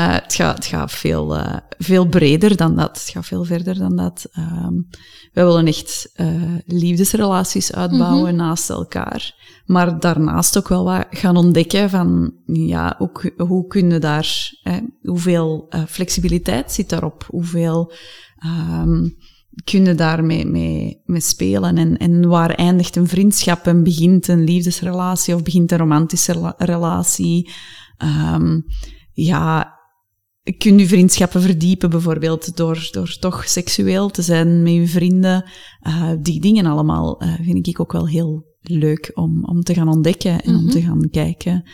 Uh, 0.00 0.12
het, 0.12 0.34
gaat, 0.34 0.56
het 0.56 0.66
gaat 0.66 0.92
veel, 0.92 1.36
veel 1.78 2.06
breder 2.06 2.56
dan 2.56 2.76
dat. 2.76 3.00
Het 3.00 3.08
gaat 3.08 3.26
veel 3.26 3.44
verder 3.44 3.78
dan 3.78 3.96
dat. 3.96 4.26
Um, 4.38 4.88
wij 5.32 5.44
willen 5.44 5.66
echt 5.66 6.12
liefdesrelaties 6.66 7.72
uitbouwen 7.72 8.20
mm 8.20 8.26
-hmm. 8.26 8.36
naast 8.36 8.70
elkaar. 8.70 9.34
Maar 9.66 10.00
daarnaast 10.00 10.58
ook 10.58 10.68
wel 10.68 10.84
wat 10.84 11.06
gaan 11.10 11.36
ontdekken 11.36 11.90
van, 11.90 12.34
ja, 12.46 12.96
ook, 12.98 13.32
hoe 13.36 13.66
kunnen 13.66 14.00
daar, 14.00 14.52
hè, 14.62 14.78
hoeveel 15.06 15.72
flexibiliteit 15.88 16.72
zit 16.72 16.88
daarop? 16.88 17.24
Hoeveel 17.28 17.92
um, 18.46 19.16
kunnen 19.64 19.96
daarmee 19.96 20.46
mee, 20.46 21.02
mee 21.04 21.20
spelen? 21.20 21.76
En, 21.76 21.96
en 21.96 22.28
waar 22.28 22.50
eindigt 22.50 22.96
een 22.96 23.08
vriendschap 23.08 23.66
en 23.66 23.82
begint 23.82 24.28
een 24.28 24.44
liefdesrelatie 24.44 25.34
of 25.34 25.42
begint 25.42 25.72
een 25.72 25.78
romantische 25.78 26.54
relatie? 26.58 27.50
Um, 28.32 28.64
ja, 29.12 29.74
kun 30.58 30.78
je 30.78 30.86
vriendschappen 30.86 31.42
verdiepen, 31.42 31.90
bijvoorbeeld 31.90 32.56
door, 32.56 32.88
door 32.90 33.16
toch 33.20 33.48
seksueel 33.48 34.10
te 34.10 34.22
zijn 34.22 34.62
met 34.62 34.72
je 34.72 34.86
vrienden. 34.86 35.44
Uh, 35.82 36.10
die 36.20 36.40
dingen 36.40 36.66
allemaal 36.66 37.22
uh, 37.22 37.34
vind 37.42 37.66
ik 37.66 37.80
ook 37.80 37.92
wel 37.92 38.08
heel 38.08 38.44
leuk 38.60 39.10
om, 39.14 39.44
om 39.44 39.62
te 39.62 39.74
gaan 39.74 39.88
ontdekken 39.88 40.42
en 40.42 40.52
mm 40.52 40.56
-hmm. 40.56 40.64
om 40.64 40.70
te 40.70 40.82
gaan 40.82 41.10
kijken. 41.10 41.64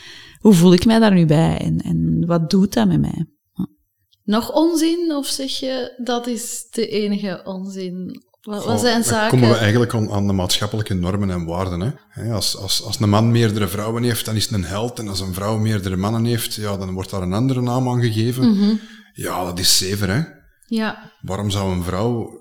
Hoe 0.41 0.55
voel 0.55 0.73
ik 0.73 0.85
mij 0.85 0.99
daar 0.99 1.15
nu 1.15 1.27
bij 1.27 1.59
en, 1.59 1.81
en 1.81 2.27
wat 2.27 2.51
doet 2.51 2.73
dat 2.73 2.89
met 2.89 3.01
mij? 3.01 3.27
Nog 4.25 4.53
onzin 4.53 5.13
of 5.15 5.27
zeg 5.27 5.51
je 5.51 5.95
dat 6.05 6.27
is 6.27 6.67
de 6.71 6.89
enige 6.89 7.41
onzin? 7.45 8.23
Wat, 8.41 8.65
wat 8.65 8.81
zijn 8.81 8.95
dan 8.95 9.05
zaken? 9.05 9.31
komen 9.31 9.49
we 9.49 9.57
eigenlijk 9.57 9.95
aan, 9.95 10.11
aan 10.11 10.27
de 10.27 10.33
maatschappelijke 10.33 10.95
normen 10.95 11.31
en 11.31 11.45
waarden. 11.45 11.95
Hè? 12.09 12.33
Als, 12.33 12.57
als, 12.57 12.83
als 12.83 13.01
een 13.01 13.09
man 13.09 13.31
meerdere 13.31 13.69
vrouwen 13.69 14.03
heeft, 14.03 14.25
dan 14.25 14.37
is 14.37 14.45
het 14.45 14.53
een 14.53 14.65
held. 14.65 14.99
En 14.99 15.09
als 15.09 15.21
een 15.21 15.35
vrouw 15.35 15.59
meerdere 15.59 15.97
mannen 15.97 16.25
heeft, 16.25 16.55
ja, 16.55 16.77
dan 16.77 16.93
wordt 16.93 17.11
daar 17.11 17.23
een 17.23 17.33
andere 17.33 17.61
naam 17.61 17.89
aan 17.89 18.01
gegeven. 18.01 18.49
Mm 18.49 18.59
-hmm. 18.59 18.81
Ja, 19.13 19.45
dat 19.45 19.59
is 19.59 19.79
zever, 19.79 20.09
hè? 20.09 20.23
Ja. 20.67 21.13
Waarom 21.21 21.51
zou 21.51 21.73
een 21.73 21.83
vrouw 21.83 22.39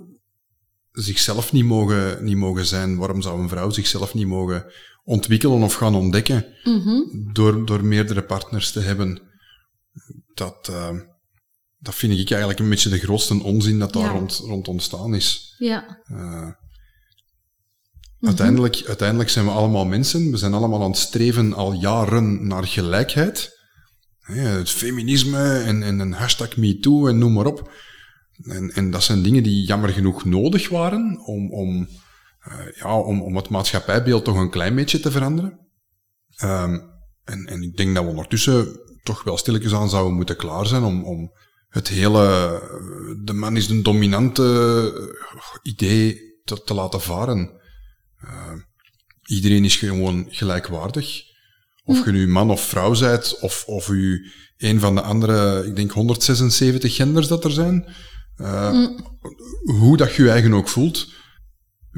zichzelf 0.91 1.51
niet 1.51 1.65
mogen, 1.65 2.23
niet 2.23 2.38
mogen 2.38 2.65
zijn? 2.65 2.97
Waarom 2.97 3.21
zou 3.21 3.41
een 3.41 3.49
vrouw 3.49 3.69
zichzelf 3.69 4.13
niet 4.13 4.27
mogen 4.27 4.65
ontwikkelen 5.10 5.62
of 5.62 5.74
gaan 5.74 5.95
ontdekken 5.95 6.45
mm 6.63 6.82
-hmm. 6.82 7.30
door, 7.34 7.65
door 7.65 7.86
meerdere 7.86 8.24
partners 8.24 8.72
te 8.72 8.80
hebben? 8.80 9.22
Dat... 10.34 10.67
Uh, 10.72 11.00
dat 11.82 11.95
vind 11.95 12.19
ik 12.19 12.30
eigenlijk 12.30 12.60
een 12.60 12.69
beetje 12.69 12.89
de 12.89 13.00
grootste 13.00 13.43
onzin 13.43 13.80
dat 13.80 13.93
daar 13.93 14.04
ja. 14.04 14.10
rond, 14.12 14.41
rond 14.45 14.67
ontstaan 14.67 15.15
is. 15.15 15.56
Ja. 15.58 16.02
Uh, 16.12 16.17
mm-hmm. 16.17 16.56
uiteindelijk, 18.22 18.84
uiteindelijk 18.88 19.30
zijn 19.30 19.45
we 19.45 19.52
allemaal 19.52 19.86
mensen. 19.86 20.32
We 20.32 20.38
zijn 20.38 20.54
allemaal 20.54 20.84
aan 20.84 20.89
het 20.89 21.00
streven 21.00 21.54
al 21.54 21.74
jaren 21.74 22.48
naar 22.48 22.67
gelijkheid. 22.67 23.58
Het 24.22 24.69
feminisme 24.69 25.60
en, 25.60 25.84
en 25.84 26.00
een 26.00 26.13
hashtag 26.13 26.58
MeToo 26.58 27.08
en 27.08 27.17
noem 27.17 27.34
maar 27.34 27.45
op. 27.45 27.72
En, 28.43 28.72
en 28.74 28.91
dat 28.91 29.04
zijn 29.04 29.22
dingen 29.24 29.43
die 29.43 29.65
jammer 29.65 29.89
genoeg 29.89 30.26
nodig 30.26 30.69
waren 30.69 31.19
om, 31.26 31.52
om, 31.52 31.88
uh, 32.49 32.75
ja, 32.75 32.99
om, 32.99 33.21
om 33.21 33.35
het 33.35 33.49
maatschappijbeeld 33.49 34.25
toch 34.25 34.38
een 34.38 34.49
klein 34.49 34.75
beetje 34.75 34.99
te 34.99 35.12
veranderen. 35.12 35.59
Um, 36.43 36.97
en, 37.23 37.45
en 37.45 37.62
ik 37.62 37.77
denk 37.77 37.95
dat 37.95 38.03
we 38.03 38.09
ondertussen 38.09 38.79
toch 39.03 39.23
wel 39.23 39.38
stilletjes 39.38 39.73
aan 39.73 39.89
zouden 39.89 40.13
moeten 40.13 40.35
klaar 40.35 40.65
zijn 40.65 40.83
om, 40.83 41.03
om 41.03 41.31
het 41.69 41.88
hele, 41.88 42.19
de 43.23 43.33
man 43.33 43.57
is 43.57 43.69
een 43.69 43.83
dominante 43.83 45.12
idee 45.62 46.21
te, 46.43 46.63
te 46.63 46.73
laten 46.73 47.01
varen. 47.01 47.51
Uh, 48.23 48.53
iedereen 49.25 49.65
is 49.65 49.75
gewoon 49.75 50.25
gelijkwaardig. 50.29 51.27
Of 51.83 52.05
je 52.05 52.12
nu 52.12 52.27
man 52.27 52.51
of 52.51 52.62
vrouw 52.62 52.93
zijt, 52.93 53.39
of, 53.39 53.63
of 53.65 53.89
u 53.89 54.31
een 54.57 54.79
van 54.79 54.95
de 54.95 55.01
andere, 55.01 55.65
ik 55.65 55.75
denk 55.75 55.91
176 55.91 56.95
genders 56.95 57.27
dat 57.27 57.43
er 57.43 57.51
zijn. 57.51 57.93
Uh, 58.38 58.71
mm. 58.71 59.05
Hoe 59.79 59.97
dat 59.97 60.15
je 60.15 60.23
je 60.23 60.29
eigen 60.29 60.53
ook 60.53 60.69
voelt. 60.69 61.07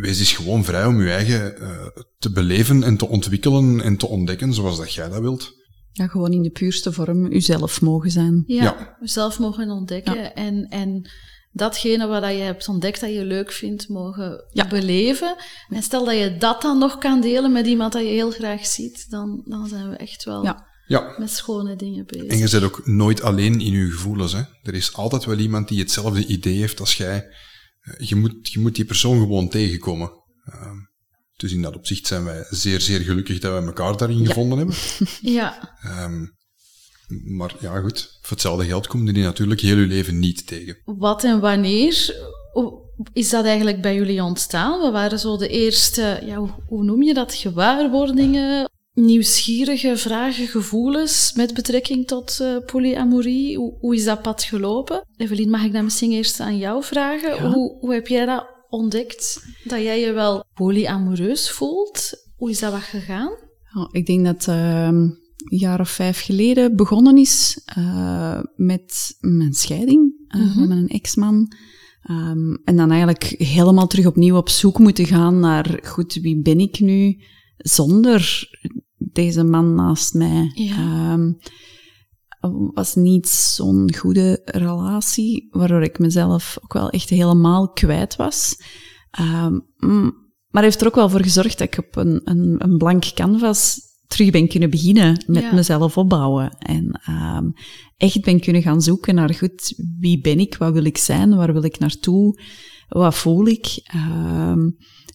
Wees 0.02 0.20
eens 0.20 0.34
gewoon 0.34 0.64
vrij 0.64 0.86
om 0.86 1.02
je 1.02 1.12
eigen 1.12 1.62
uh, 1.62 1.86
te 2.18 2.32
beleven 2.32 2.84
en 2.84 2.98
te 2.98 3.08
ontwikkelen 3.08 3.82
en 3.82 3.98
te 3.98 4.08
ontdekken 4.08 4.54
zoals 4.54 4.78
dat 4.78 4.94
jij 4.94 5.10
dat 5.10 5.20
wilt. 5.20 5.54
Ja, 5.92 6.08
gewoon 6.08 6.32
in 6.32 6.42
de 6.42 6.50
puurste 6.50 6.92
vorm 6.94 7.32
uzelf 7.32 7.82
mogen 7.82 8.12
zijn. 8.12 8.44
Ja, 8.48 8.64
Ja. 8.64 8.98
zelf 9.02 9.40
mogen 9.40 9.70
ontdekken. 9.70 10.16
Ja. 10.16 10.34
En, 10.34 10.66
en 10.70 11.10
datgene 11.52 12.08
wat 12.08 12.24
je 12.24 12.38
hebt 12.38 12.68
ontdekt 12.68 13.02
dat 13.02 13.10
je 13.14 13.26
leuk 13.26 13.52
vindt, 13.52 13.90
mogen 13.90 14.44
Ja. 14.52 14.68
beleven. 14.68 15.36
En 15.70 15.84
stel 15.84 16.06
dat 16.06 16.18
je 16.18 16.38
dat 16.38 16.62
dan 16.62 16.78
nog 16.78 16.98
kan 16.98 17.22
delen 17.22 17.52
met 17.52 17.68
iemand 17.68 17.94
dat 17.94 18.02
je 18.02 18.08
heel 18.08 18.32
graag 18.32 18.66
ziet, 18.66 19.06
dan, 19.10 19.42
dan 19.46 19.68
zijn 19.68 19.90
we 19.90 19.96
echt 19.96 20.24
wel 20.24 20.44
Ja. 20.44 20.70
Ja. 20.88 21.16
met 21.18 21.30
schone 21.30 21.76
dingen 21.76 22.06
bezig. 22.06 22.28
En 22.28 22.38
je 22.38 22.50
bent 22.50 22.64
ook 22.64 22.88
nooit 22.88 23.22
alleen 23.22 23.60
in 23.62 23.72
je 23.72 23.92
gevoelens. 23.92 24.34
Hè. 24.34 24.42
Er 24.64 24.74
is 24.74 24.94
altijd 24.94 25.26
wel 25.26 25.38
iemand 25.38 25.68
die 25.68 25.80
hetzelfde 25.80 26.26
idee 26.26 26.58
heeft 26.58 26.80
als 26.80 26.96
jij. 26.98 27.26
Je 27.98 28.16
moet, 28.16 28.52
je 28.52 28.60
moet 28.60 28.76
die 28.76 28.86
persoon 28.86 29.20
gewoon 29.20 29.50
tegenkomen. 29.50 30.12
Ehm, 30.46 30.78
dus 31.36 31.52
in 31.52 31.62
dat 31.62 31.76
opzicht 31.76 32.08
zijn 32.08 32.24
wij 32.24 32.46
zeer, 32.50 32.82
zeer 32.82 33.00
gelukkig 33.00 33.40
dat 33.40 33.52
wij 33.52 33.64
elkaar 33.64 33.98
daarin 33.98 34.26
gevonden 34.26 34.58
hebben. 34.58 34.76
Ja, 35.22 35.78
Ehm, 35.82 36.26
maar 37.38 37.56
ja, 37.60 37.80
goed. 37.80 38.18
Voor 38.22 38.32
hetzelfde 38.32 38.66
geld 38.66 38.88
kom 38.88 39.06
je 39.06 39.14
die 39.14 39.24
natuurlijk 39.24 39.62
heel 39.62 39.78
je 39.78 39.88
leven 39.88 40.20
niet 40.20 40.48
tegen. 40.48 40.78
wat 40.86 41.24
en 41.24 41.40
wanneer 41.40 42.16
is 43.14 43.30
dat 43.30 43.46
eigenlijk 43.46 43.82
bij 43.82 43.96
jullie 43.96 44.24
ontstaan? 44.24 44.80
Wat 44.80 44.92
waren 44.92 45.20
zo 45.20 45.38
de 45.38 45.48
eerste, 45.48 46.22
ja, 46.26 46.62
hoe 46.68 46.84
noem 46.84 47.04
je 47.04 47.14
dat, 47.14 47.34
gewaarwordingen, 47.34 48.70
nieuwsgierige 48.94 49.98
vragen, 49.98 50.48
gevoelens 50.48 51.34
met 51.36 51.54
betrekking 51.54 52.08
tot 52.08 52.40
eh, 52.42 52.56
polyamorie? 52.66 53.58
Hoe, 53.58 53.78
hoe 53.80 53.96
is 53.96 54.04
dat 54.04 54.22
pad 54.22 54.44
gelopen? 54.44 55.04
Evelien, 55.18 55.50
mag 55.50 55.64
ik 55.64 55.74
dat 55.74 55.84
misschien 55.84 56.12
eerst 56.12 56.40
aan 56.40 56.58
jou 56.58 56.84
vragen? 56.84 57.36
Ja. 57.36 57.52
Hoe, 57.52 57.78
hoe 57.80 57.94
heb 57.94 58.08
jij 58.08 58.26
dat 58.26 58.46
ontdekt? 58.70 59.46
Dat 59.64 59.82
jij 59.82 60.00
je 60.00 60.12
wel 60.12 60.44
polyamoreus 60.54 61.52
voelt? 61.52 62.10
Hoe 62.36 62.50
is 62.50 62.60
dat 62.60 62.72
wat 62.72 62.82
gegaan? 62.82 63.32
Ja, 63.74 63.90
ik 63.92 64.06
denk 64.06 64.26
dat 64.26 64.48
ehm, 64.48 64.96
een 64.96 65.18
jaar 65.58 65.80
of 65.80 65.90
vijf 65.90 66.22
geleden 66.22 66.76
begonnen 66.76 67.18
is 67.18 67.62
eh, 67.66 68.40
met 68.56 69.16
mijn 69.20 69.54
scheiding 69.54 70.14
eh, 70.28 70.40
Mhm. 70.42 70.60
met 70.60 70.68
mijn 70.68 70.88
ex-man. 70.88 71.52
Ehm, 72.02 72.54
en 72.64 72.76
dan 72.76 72.90
eigenlijk 72.92 73.24
helemaal 73.38 73.88
terug 73.88 74.06
opnieuw 74.06 74.36
op 74.38 74.50
zoek 74.50 74.80
moeten 74.80 75.06
gaan 75.06 75.40
naar, 75.40 75.80
goed, 75.84 76.14
wie 76.14 76.42
ben 76.42 76.60
ik 76.60 76.80
nu 76.80 77.18
zonder 77.62 78.50
deze 78.98 79.44
man 79.44 79.76
naast 79.76 80.14
mij? 80.14 80.52
Ja. 80.54 80.76
Ehm, 80.76 81.32
was 82.74 82.96
niet 82.96 83.28
zo'n 83.30 83.94
goede 83.96 84.42
relatie, 84.46 85.48
waardoor 85.52 85.84
ik 85.84 86.00
mezelf 86.00 86.58
ook 86.64 86.74
wel 86.74 86.90
echt 86.90 87.10
helemaal 87.10 87.70
kwijt 87.72 88.16
was. 88.16 88.56
Ehm, 89.12 89.60
mm, 89.78 90.14
maar 90.50 90.64
heeft 90.64 90.82
er 90.82 90.88
ook 90.88 90.96
wel 90.96 91.10
voor 91.10 91.24
gezorgd 91.24 91.58
dat 91.58 91.68
ik 91.68 91.78
op 91.88 91.96
een, 91.96 92.22
een, 92.24 92.56
een 92.58 92.78
blank 92.78 93.04
canvas 93.14 93.80
terug 94.08 94.32
ben 94.32 94.48
kunnen 94.48 94.70
beginnen 94.70 95.24
met 95.28 95.44
Ja. 95.44 95.54
mezelf 95.54 95.98
opbouwen. 95.98 96.58
En 96.58 97.00
ehm, 97.06 97.50
echt 97.98 98.22
ben 98.22 98.40
kunnen 98.40 98.62
gaan 98.62 98.82
zoeken 98.82 99.16
naar, 99.16 99.34
goed, 99.34 99.74
wie 100.00 100.22
ben 100.22 100.40
ik, 100.40 100.56
wat 100.58 100.74
wil 100.74 100.86
ik 100.86 100.98
zijn, 100.98 101.36
waar 101.36 101.54
wil 101.54 101.64
ik 101.64 101.80
naartoe, 101.80 102.40
wat 102.90 103.16
voel 103.16 103.48
ik. 103.48 103.68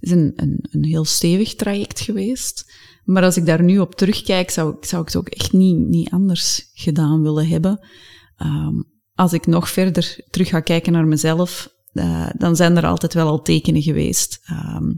Is 0.01 0.11
een, 0.11 0.33
een, 0.37 0.59
een 0.71 0.85
heel 0.85 1.05
stevig 1.05 1.55
traject 1.55 2.01
geweest. 2.01 2.73
Maar 3.05 3.23
als 3.23 3.37
ik 3.37 3.47
daar 3.47 3.63
nu 3.63 3.79
op 3.79 3.95
terugkijk, 3.95 4.51
zou, 4.51 4.77
ik- 4.77 4.85
zou 4.85 5.01
ik 5.03 5.09
het 5.09 5.17
ook 5.17 5.29
echt 5.29 5.53
niet, 5.53 5.77
niet 5.77 6.11
anders 6.11 6.71
gedaan 6.75 7.23
willen 7.23 7.49
hebben. 7.49 7.87
Ehm, 8.37 8.75
als 9.15 9.33
ik 9.33 9.47
nog 9.47 9.71
verder 9.71 10.25
terug 10.31 10.49
ga 10.49 10.61
kijken 10.61 10.93
naar 10.93 11.07
mezelf, 11.07 11.69
eh, 11.93 12.29
dan 12.39 12.57
zijn 12.57 12.77
er 12.77 12.87
altijd 12.87 13.15
wel 13.15 13.29
al 13.29 13.43
tekenen 13.43 13.83
geweest. 13.83 14.41
Ehm, 14.45 14.93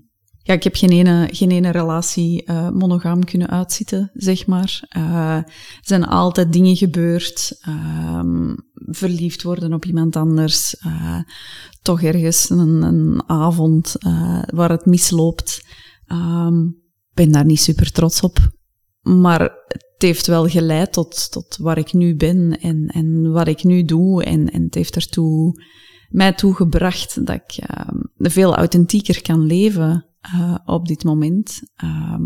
ja, 0.49 0.55
ik 0.55 0.63
heb 0.63 0.75
geen 0.77 0.91
ene, 0.91 1.29
geen 1.33 1.51
ene 1.51 1.71
relatie 1.71 2.45
eh, 2.45 2.71
monogaam 2.71 3.25
kunnen 3.25 3.49
uitzitten, 3.49 4.11
zeg 4.15 4.47
maar. 4.47 4.81
Eh, 4.89 5.37
er 5.37 5.45
zijn 5.81 6.05
altijd 6.07 6.53
dingen 6.53 6.77
gebeurd. 6.77 7.59
ehm, 7.61 8.55
verliefd 8.75 9.43
worden 9.43 9.73
op 9.73 9.85
iemand 9.85 10.17
anders. 10.17 10.77
eh, 10.77 11.19
toch 11.83 12.03
ergens 12.03 12.51
een, 12.51 12.83
een 12.83 13.23
avond 13.27 13.95
waar 14.55 14.71
het 14.71 14.87
misloopt. 14.87 15.63
Ehm, 16.07 16.67
Ik 16.67 17.25
ben 17.25 17.33
daar 17.33 17.45
niet 17.45 17.61
super 17.61 17.93
trots 17.93 18.21
op. 18.21 18.39
Maar 19.03 19.41
het 19.69 19.95
heeft 19.99 20.27
wel 20.27 20.49
geleid 20.49 20.93
tot, 20.93 21.31
tot 21.33 21.57
waar 21.61 21.79
ik 21.79 21.93
nu 21.93 22.17
ben 22.17 22.59
en, 22.61 22.87
en 22.87 23.31
wat 23.33 23.49
ik 23.49 23.65
nu 23.65 23.85
doe. 23.85 24.25
En, 24.25 24.51
en 24.51 24.63
het 24.63 24.75
heeft 24.75 24.97
ertoe, 24.97 25.63
mij 26.09 26.33
toe 26.33 26.55
gebracht 26.55 27.27
dat 27.27 27.41
ik 27.47 27.57
ehm, 27.57 27.97
veel 28.17 28.57
authentieker 28.57 29.23
kan 29.23 29.47
leven 29.47 30.08
eh, 30.33 30.55
op 30.65 30.87
dit 30.89 31.05
moment. 31.05 31.61
Ehm, 31.77 32.23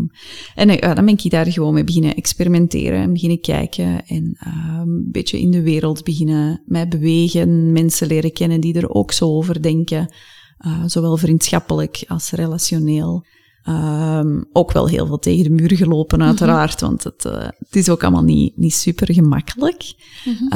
en 0.55 0.67
dan 0.95 1.05
ben 1.05 1.17
ik 1.17 1.29
daar 1.31 1.51
gewoon 1.51 1.73
mee 1.73 1.83
beginnen 1.83 2.15
experimenteren 2.15 2.99
en 2.99 3.13
beginnen 3.13 3.39
kijken. 3.41 4.05
En 4.05 4.37
ehm, 4.39 4.79
een 4.89 5.11
beetje 5.11 5.39
in 5.39 5.51
de 5.51 5.61
wereld 5.61 6.03
beginnen 6.03 6.61
mij 6.65 6.87
bewegen. 6.87 7.71
Mensen 7.71 8.07
leren 8.07 8.33
kennen 8.33 8.61
die 8.61 8.73
er 8.73 8.89
ook 8.89 9.11
zo 9.11 9.25
over 9.25 9.61
denken. 9.61 10.13
eh, 10.57 10.83
zowel 10.85 11.17
vriendschappelijk 11.17 12.03
als 12.07 12.31
relationeel. 12.31 13.25
Ehm, 13.63 14.41
ook 14.51 14.71
wel 14.71 14.87
heel 14.87 15.05
veel 15.07 15.19
tegen 15.19 15.43
de 15.43 15.49
muur 15.49 15.75
gelopen, 15.75 16.17
Mhm. 16.17 16.27
uiteraard, 16.27 16.81
want 16.81 17.03
het, 17.03 17.25
eh, 17.25 17.47
het 17.57 17.75
is 17.75 17.89
ook 17.89 18.03
allemaal 18.03 18.23
niet, 18.23 18.57
niet 18.57 18.73
super 18.73 19.13
gemakkelijk. 19.13 19.93
Mhm. 20.25 20.47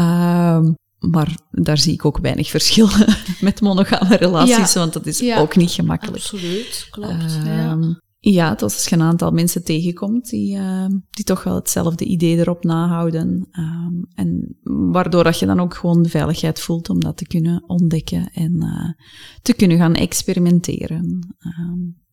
Maar 1.00 1.38
daar 1.52 1.78
zie 1.78 1.94
ik 1.94 2.06
ook 2.06 2.18
weinig 2.18 2.50
verschil 2.50 2.90
met 3.42 3.62
monogame 3.62 4.16
relaties, 4.16 4.74
Ja. 4.74 4.80
want 4.80 4.94
dat 4.94 5.06
is 5.06 5.20
Ja. 5.20 5.40
ook 5.40 5.56
niet 5.56 5.72
gemakkelijk. 5.72 6.16
Absoluut, 6.18 6.88
klopt. 6.92 7.34
ja. 7.44 7.70
Ehm, 7.72 7.94
ja, 8.20 8.50
dat 8.50 8.62
als 8.62 8.86
je 8.88 8.96
een 8.96 9.02
aantal 9.02 9.32
mensen 9.32 9.64
tegenkomt 9.64 10.30
die, 10.30 10.56
ehm, 10.58 10.92
die 11.10 11.26
toch 11.26 11.44
wel 11.44 11.56
hetzelfde 11.56 12.06
idee 12.06 12.38
erop 12.38 12.64
nahouden. 12.64 13.48
ehm, 13.52 13.94
en 14.16 14.58
waardoor 14.92 15.24
dat 15.24 15.40
je 15.40 15.46
dan 15.46 15.60
ook 15.60 15.76
gewoon 15.76 16.02
de 16.04 16.10
veiligheid 16.10 16.60
voelt 16.60 16.90
om 16.90 17.00
dat 17.00 17.18
te 17.18 17.28
kunnen 17.28 17.64
ontdekken 17.68 18.30
en 18.34 18.62
eh, 18.62 19.06
te 19.42 19.54
kunnen 19.54 19.78
gaan 19.78 19.96
experimenteren. 19.96 21.36
Ehm, 21.40 22.06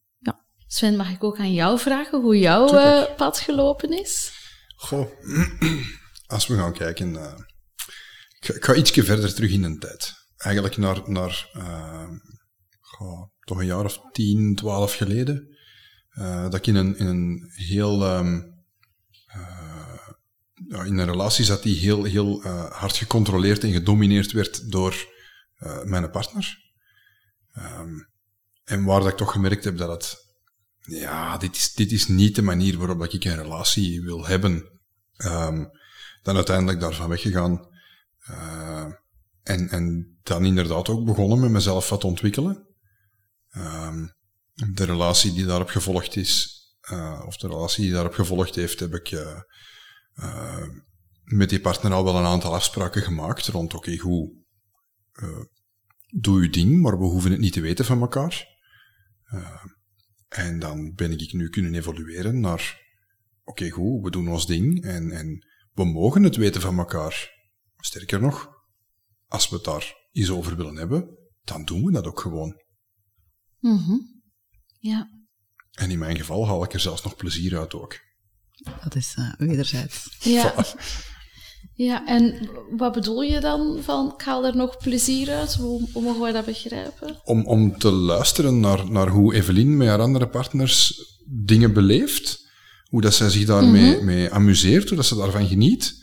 Sven, 0.66 0.96
mag 0.96 1.10
ik 1.12 1.24
ook 1.24 1.38
aan 1.38 1.52
jou 1.52 1.78
vragen 1.78 2.20
hoe 2.20 2.38
jouw 2.38 2.66
eh, 2.68 3.02
pad 3.16 3.38
gelopen 3.38 4.00
is? 4.00 4.32
Goh, 4.76 5.06
als 6.26 6.46
we 6.46 6.54
gaan 6.56 6.72
kijken. 6.72 7.16
Ik, 8.48 8.64
ga, 8.64 8.74
ietsje 8.74 9.04
verder 9.04 9.34
terug 9.34 9.50
in 9.50 9.62
de 9.62 9.78
tijd. 9.78 10.14
Eigenlijk 10.36 10.76
naar, 10.76 11.02
naar 11.06 11.50
goh, 12.80 13.30
toch 13.40 13.58
een 13.58 13.66
jaar 13.66 13.84
of 13.84 14.00
10, 14.12 14.54
12 14.54 14.94
geleden. 14.94 15.56
eh, 16.10 16.42
dat 16.42 16.54
ik 16.54 16.66
in 16.66 16.74
een, 16.74 16.96
in 16.96 17.06
een 17.06 17.50
heel. 17.54 18.04
ja, 20.68 20.82
in 20.84 20.98
een 20.98 21.10
relatie 21.10 21.44
zat 21.44 21.62
die 21.62 21.78
heel, 21.78 22.04
heel 22.04 22.42
eh, 22.42 22.70
hard 22.70 22.96
gecontroleerd 22.96 23.64
en 23.64 23.72
gedomineerd 23.72 24.32
werd 24.32 24.70
door 24.70 25.12
mijn 25.84 26.10
partner. 26.10 26.58
Ehm, 27.52 27.92
en 28.64 28.84
waar 28.84 29.00
dat 29.00 29.08
ik 29.08 29.16
toch 29.16 29.32
gemerkt 29.32 29.64
heb 29.64 29.76
dat 29.76 29.88
het 29.88 30.22
ja, 30.80 31.38
dit 31.38 31.56
is, 31.56 31.74
dit 31.74 31.92
is 31.92 32.08
niet 32.08 32.34
de 32.34 32.42
manier 32.42 32.78
waarop 32.78 33.04
ik 33.04 33.24
een 33.24 33.42
relatie 33.42 34.02
wil 34.02 34.26
hebben. 34.26 34.80
Dan 36.22 36.36
uiteindelijk 36.36 36.80
daarvan 36.80 37.08
weggegaan. 37.08 37.68
Eh, 38.24 38.92
en, 39.42 39.68
en 39.68 40.16
dan 40.22 40.44
inderdaad 40.44 40.88
ook 40.88 41.04
begonnen 41.04 41.40
met 41.40 41.50
mezelf 41.50 41.88
wat 41.88 42.04
ontwikkelen. 42.04 42.66
Ehm, 43.50 44.06
de 44.54 44.84
relatie 44.84 45.32
die 45.32 45.46
daarop 45.46 45.68
gevolgd 45.68 46.16
is, 46.16 46.58
eh, 46.80 47.22
of 47.26 47.36
de 47.36 47.48
relatie 47.48 47.84
die 47.84 47.92
daarop 47.92 48.14
gevolgd 48.14 48.54
heeft, 48.54 48.80
heb 48.80 48.94
ik 48.94 49.10
eh, 50.14 50.66
met 51.24 51.48
die 51.48 51.60
partner 51.60 51.92
al 51.92 52.04
wel 52.04 52.16
een 52.16 52.24
aantal 52.24 52.54
afspraken 52.54 53.02
gemaakt 53.02 53.46
rond, 53.46 53.74
oké, 53.74 53.98
goed, 53.98 54.30
eh, 55.12 55.44
doe 56.06 56.42
je 56.42 56.50
ding, 56.50 56.80
maar 56.80 56.98
we 56.98 57.04
hoeven 57.04 57.30
het 57.30 57.40
niet 57.40 57.52
te 57.52 57.60
weten 57.60 57.84
van 57.84 58.00
elkaar. 58.00 58.52
En 60.28 60.58
dan 60.58 60.94
ben 60.94 61.12
ik 61.12 61.32
nu 61.32 61.48
kunnen 61.48 61.74
evolueren 61.74 62.40
naar, 62.40 62.80
oké 63.44 63.70
goed, 63.70 64.02
we 64.02 64.10
doen 64.10 64.28
ons 64.28 64.46
ding 64.46 64.84
en, 64.84 65.10
en 65.10 65.46
we 65.72 65.84
mogen 65.84 66.22
het 66.22 66.36
weten 66.36 66.60
van 66.60 66.78
elkaar. 66.78 67.32
Sterker 67.84 68.20
nog, 68.20 68.48
als 69.28 69.48
we 69.48 69.54
het 69.54 69.64
daar 69.64 69.94
iets 70.12 70.30
over 70.30 70.56
willen 70.56 70.76
hebben, 70.76 71.18
dan 71.42 71.64
doen 71.64 71.84
we 71.84 71.92
dat 71.92 72.06
ook 72.06 72.20
gewoon. 72.20 72.62
Mhm. 73.58 73.96
Ja. 74.78 75.08
En 75.70 75.90
in 75.90 75.98
mijn 75.98 76.16
geval 76.16 76.46
haal 76.46 76.64
ik 76.64 76.72
er 76.72 76.80
zelfs 76.80 77.02
nog 77.02 77.16
plezier 77.16 77.58
uit 77.58 77.74
ook. 77.74 77.98
dat 78.82 78.94
is 78.94 79.14
eh, 79.16 79.32
wederzijds. 79.38 80.16
Ja. 80.20 80.54
ja, 81.74 82.06
en 82.06 82.48
wat 82.76 82.92
bedoel 82.92 83.22
je 83.22 83.40
dan 83.40 83.82
van, 83.82 84.12
ik 84.18 84.24
haal 84.24 84.44
er 84.46 84.56
nog 84.56 84.76
plezier 84.76 85.30
uit? 85.30 85.54
Hoe, 85.54 85.88
hoe 85.92 86.02
mogen 86.02 86.20
wij 86.20 86.32
dat 86.32 86.44
begrijpen? 86.44 87.20
Om, 87.24 87.46
om 87.46 87.78
te 87.78 87.90
luisteren 87.90 88.60
naar, 88.60 88.90
naar 88.90 89.08
hoe 89.08 89.34
Evelien 89.34 89.76
met 89.76 89.88
haar 89.88 90.00
andere 90.00 90.28
partners 90.28 91.02
dingen 91.26 91.72
beleeft, 91.72 92.50
hoe 92.84 93.00
dat 93.00 93.14
zij 93.14 93.30
zich 93.30 93.44
daarmee 93.46 94.02
mee 94.02 94.30
amuseert, 94.30 94.88
hoe 94.88 94.96
dat 94.96 95.06
ze 95.06 95.14
daarvan 95.16 95.48
geniet, 95.48 96.02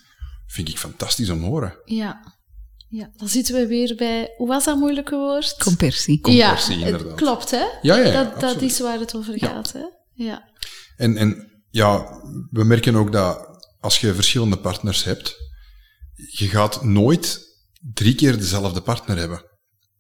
vind 0.52 0.70
ik 0.70 0.78
fantastisch 0.78 1.30
om 1.30 1.40
te 1.40 1.46
horen. 1.46 1.80
Ja. 1.86 2.40
Ja, 2.88 3.12
dan 3.16 3.28
zitten 3.28 3.56
we 3.56 3.68
weer 3.68 3.96
bij, 3.96 4.34
hoe 4.38 4.48
was 4.48 4.66
dat 4.66 4.78
moeilijke 4.78 5.16
woord? 5.16 5.56
Compersie. 5.58 6.20
Compersie, 6.20 6.78
ja, 6.78 6.86
inderdaad. 6.86 7.12
het 7.12 7.20
klopt 7.20 7.52
hè? 7.52 7.66
Ja, 7.82 7.96
ja, 7.96 7.96
ja, 7.98 8.24
dat, 8.24 8.40
dat 8.40 8.62
is 8.62 8.80
waar 8.80 9.00
het 9.00 9.16
over 9.16 9.34
Ja. 9.34 9.48
gaat 9.48 9.72
hè? 9.72 9.84
Ja. 10.14 10.52
En, 10.96 11.18
en 11.18 11.52
ja, 11.70 12.22
we 12.50 12.64
merken 12.64 12.96
ook 12.96 13.12
dat 13.12 13.50
als 13.80 14.02
je 14.02 14.14
verschillende 14.14 14.58
partners 14.58 15.04
hebt, 15.04 15.36
je 16.14 16.48
gaat 16.48 16.84
nooit 16.84 17.40
drie 17.94 18.16
keer 18.16 18.38
dezelfde 18.38 18.82
partner 18.82 19.18
hebben. 19.18 19.46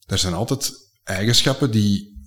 Er 0.05 0.17
zijn 0.17 0.33
altijd 0.33 0.71
eigenschappen 1.03 1.71
die, 1.71 2.19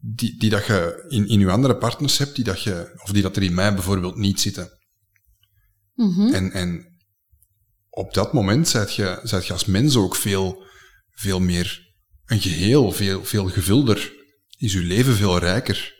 die, 0.00 0.38
die 0.38 0.50
dat 0.50 0.66
je 0.66 1.04
in, 1.08 1.28
in 1.28 1.38
je 1.38 1.50
andere 1.50 1.76
partners 1.76 2.18
hebt, 2.18 2.34
die 2.34 2.44
dat 2.44 2.62
je, 2.62 3.00
of 3.02 3.10
die 3.10 3.22
dat 3.22 3.36
er 3.36 3.42
in 3.42 3.54
mij 3.54 3.74
bijvoorbeeld 3.74 4.16
niet 4.16 4.40
zitten. 4.40 4.68
Mhm. 5.94 6.34
En, 6.34 6.52
en 6.52 6.93
op 7.94 8.14
dat 8.14 8.32
moment 8.32 8.68
zijt 8.68 8.94
je, 8.94 9.20
zijt 9.22 9.46
je 9.46 9.52
als 9.52 9.64
mens 9.64 9.96
ook 9.96 10.16
veel, 10.16 10.64
veel 11.10 11.40
meer 11.40 11.92
een 12.26 12.40
geheel, 12.40 12.92
veel, 12.92 13.24
veel 13.24 13.48
gevulder. 13.48 14.12
Is 14.58 14.72
je 14.72 14.80
leven 14.80 15.14
veel 15.14 15.38
rijker. 15.38 15.94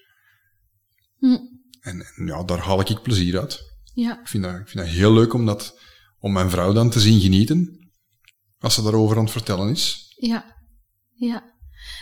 Hm. 1.19 1.39
En, 1.81 2.07
en 2.17 2.27
ja, 2.27 2.45
daar 2.45 2.59
haal 2.59 2.81
ik 2.81 3.03
plezier 3.03 3.41
uit. 3.41 3.61
Ja. 3.95 4.21
Ik 4.21 4.29
vind 4.29 4.43
dat, 4.43 4.55
ik 4.55 4.69
vind 4.69 4.85
dat 4.85 4.95
heel 4.95 5.13
leuk 5.13 5.33
om, 5.33 5.47
dat, 5.47 5.81
om 6.19 6.33
mijn 6.33 6.51
vrouw 6.51 6.73
dan 6.73 6.91
te 6.91 7.01
zien 7.01 7.21
genieten. 7.21 7.89
Als 8.59 8.75
ze 8.75 8.83
daarover 8.83 9.17
aan 9.17 9.23
het 9.23 9.33
vertellen 9.33 9.71
is. 9.71 10.15
Ja, 10.17 10.57
ja. 11.13 11.54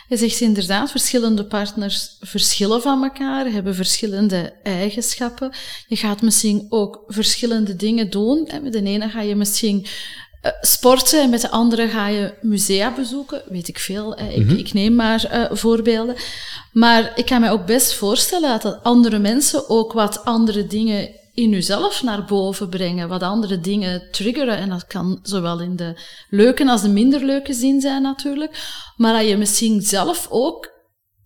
Je 0.08 0.16
zegt 0.16 0.40
inderdaad, 0.40 0.90
verschillende 0.90 1.44
partners 1.44 2.16
verschillen 2.20 2.82
van 2.82 3.02
elkaar, 3.02 3.46
hebben 3.46 3.74
verschillende 3.74 4.52
eigenschappen. 4.62 5.52
Je 5.86 5.96
gaat 5.96 6.22
misschien 6.22 6.66
ook 6.68 7.04
verschillende 7.06 7.76
dingen 7.76 8.10
doen. 8.10 8.48
Met 8.62 8.72
de 8.72 8.82
ene 8.82 9.08
ga 9.08 9.20
je 9.20 9.34
misschien 9.34 9.86
eh, 10.40 10.52
sporten 10.60 11.22
en 11.22 11.30
met 11.30 11.40
de 11.40 11.50
andere 11.50 11.88
ga 11.88 12.08
je 12.08 12.34
musea 12.40 12.94
bezoeken. 12.94 13.42
Weet 13.48 13.68
ik 13.68 13.78
veel, 13.78 14.18
ik, 14.18 14.50
ik 14.50 14.72
neem 14.72 14.94
maar 14.94 15.24
eh, 15.24 15.44
voorbeelden. 15.50 16.16
Maar 16.72 17.12
ik 17.14 17.26
kan 17.26 17.40
me 17.40 17.50
ook 17.50 17.66
best 17.66 17.94
voorstellen 17.94 18.60
dat 18.60 18.82
andere 18.82 19.18
mensen 19.18 19.68
ook 19.68 19.92
wat 19.92 20.24
andere 20.24 20.66
dingen 20.66 21.08
in 21.34 21.50
jezelf 21.50 22.02
naar 22.02 22.24
boven 22.24 22.68
brengen, 22.68 23.08
wat 23.08 23.22
andere 23.22 23.60
dingen 23.60 24.10
triggeren. 24.10 24.56
En 24.56 24.68
dat 24.68 24.86
kan 24.86 25.18
zowel 25.22 25.60
in 25.60 25.76
de 25.76 26.00
leuke 26.28 26.70
als 26.70 26.82
de 26.82 26.88
minder 26.88 27.24
leuke 27.24 27.52
zin 27.52 27.80
zijn 27.80 28.02
natuurlijk. 28.02 28.82
Maar 28.96 29.12
dat 29.18 29.28
je 29.28 29.36
misschien 29.36 29.82
zelf 29.82 30.26
ook 30.30 30.70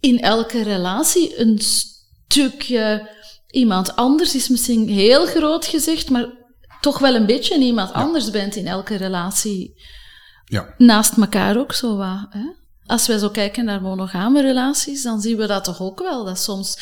in 0.01 0.21
elke 0.21 0.63
relatie 0.63 1.41
een 1.41 1.59
stukje 1.59 3.11
iemand 3.47 3.97
anders 3.97 4.35
is 4.35 4.49
misschien 4.49 4.89
heel 4.89 5.27
groot 5.27 5.67
gezegd, 5.67 6.11
maar 6.11 6.27
toch 6.81 6.99
wel 6.99 7.15
een 7.15 7.27
beetje 7.27 7.59
iemand 7.59 7.93
anders 7.93 8.31
bent 8.31 8.57
in 8.57 8.67
elke 8.67 8.95
relatie. 8.95 9.83
Ja. 10.45 10.75
Naast 10.79 11.17
elkaar 11.17 11.59
ook 11.59 11.73
zo 11.73 11.97
wat. 11.97 12.27
Hè? 12.31 12.47
Als 12.87 13.07
wij 13.07 13.19
zo 13.19 13.29
kijken 13.29 13.65
naar 13.65 13.83
monogame 13.83 14.41
relaties, 14.41 15.03
dan 15.03 15.21
zien 15.21 15.37
we 15.37 15.47
dat 15.47 15.65
toch 15.65 15.81
ook 15.81 15.99
wel. 15.99 16.25
Dat 16.25 16.39
soms 16.39 16.79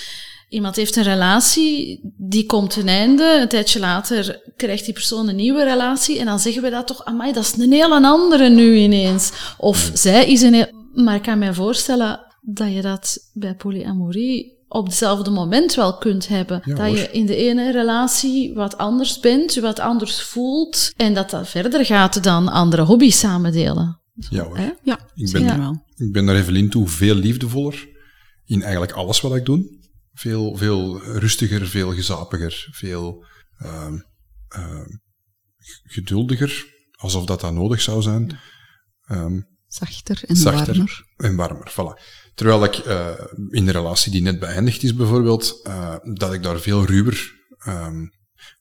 iemand 0.48 0.76
heeft 0.76 0.96
een 0.96 1.02
relatie, 1.02 2.00
die 2.16 2.46
komt 2.46 2.70
ten 2.70 2.88
einde, 2.88 3.38
een 3.40 3.48
tijdje 3.48 3.80
later 3.80 4.40
krijgt 4.56 4.84
die 4.84 4.94
persoon 4.94 5.28
een 5.28 5.36
nieuwe 5.36 5.64
relatie 5.64 6.18
en 6.18 6.26
dan 6.26 6.38
zeggen 6.38 6.62
we 6.62 6.70
dat 6.70 6.86
toch, 6.86 7.04
amai, 7.04 7.32
dat 7.32 7.42
is 7.42 7.56
een 7.56 7.72
hele 7.72 8.06
andere 8.06 8.48
nu 8.48 8.76
ineens. 8.76 9.32
Of 9.58 9.90
zij 9.94 10.26
is 10.26 10.42
een 10.42 10.54
heel... 10.54 10.82
Maar 10.94 11.14
ik 11.14 11.22
kan 11.22 11.38
mij 11.38 11.54
voorstellen 11.54 12.20
dat 12.40 12.72
je 12.72 12.82
dat 12.82 13.18
bij 13.32 13.54
polyamorie 13.54 14.52
op 14.68 14.86
hetzelfde 14.86 15.30
moment 15.30 15.74
wel 15.74 15.98
kunt 15.98 16.28
hebben. 16.28 16.62
Ja, 16.64 16.74
dat 16.74 16.98
je 16.98 17.10
in 17.10 17.26
de 17.26 17.36
ene 17.36 17.72
relatie 17.72 18.54
wat 18.54 18.78
anders 18.78 19.20
bent, 19.20 19.54
je 19.54 19.60
wat 19.60 19.80
anders 19.80 20.22
voelt 20.22 20.92
en 20.96 21.14
dat 21.14 21.30
dat 21.30 21.48
verder 21.48 21.84
gaat 21.84 22.22
dan 22.22 22.48
andere 22.48 22.82
hobby's 22.82 23.18
samen 23.18 23.52
delen. 23.52 24.00
Ja 24.30 24.44
hoor. 24.44 24.56
Hè? 24.56 24.70
Ja, 24.82 24.98
Ik 25.14 25.28
zeker 25.28 25.46
ben, 25.46 25.58
wel. 25.58 25.84
ik 25.96 26.12
ben 26.12 26.24
naar 26.24 26.36
Evelien 26.36 26.70
toe 26.70 26.88
veel 26.88 27.14
liefdevoller 27.14 27.88
in 28.44 28.62
eigenlijk 28.62 28.92
alles 28.92 29.20
wat 29.20 29.34
ik 29.34 29.44
doe. 29.44 29.82
Veel, 30.14 30.56
veel 30.56 31.02
rustiger, 31.02 31.68
veel 31.68 31.94
gezapiger, 31.94 32.68
veel 32.70 33.24
ehm, 33.58 33.98
geduldiger, 35.84 36.66
alsof 36.92 37.24
dat, 37.24 37.40
dat 37.40 37.52
nodig 37.52 37.80
zou 37.80 38.02
zijn. 38.02 38.38
Ehm, 39.06 39.40
Zachter 39.66 40.24
en 40.26 40.36
zachter 40.36 40.76
warmer. 40.76 41.06
en 41.16 41.36
warmer. 41.36 41.70
Voilà. 41.72 42.02
Terwijl 42.34 42.64
ik 42.64 42.74
eh, 42.74 43.10
in 43.50 43.64
de 43.64 43.72
relatie 43.72 44.12
die 44.12 44.22
net 44.22 44.38
beëindigd 44.38 44.82
is 44.82 44.94
bijvoorbeeld, 44.94 45.60
eh, 45.62 45.96
dat 46.02 46.32
ik 46.32 46.42
daar 46.42 46.60
veel 46.60 46.84
ruwer 46.84 47.32
ehm, 47.58 48.06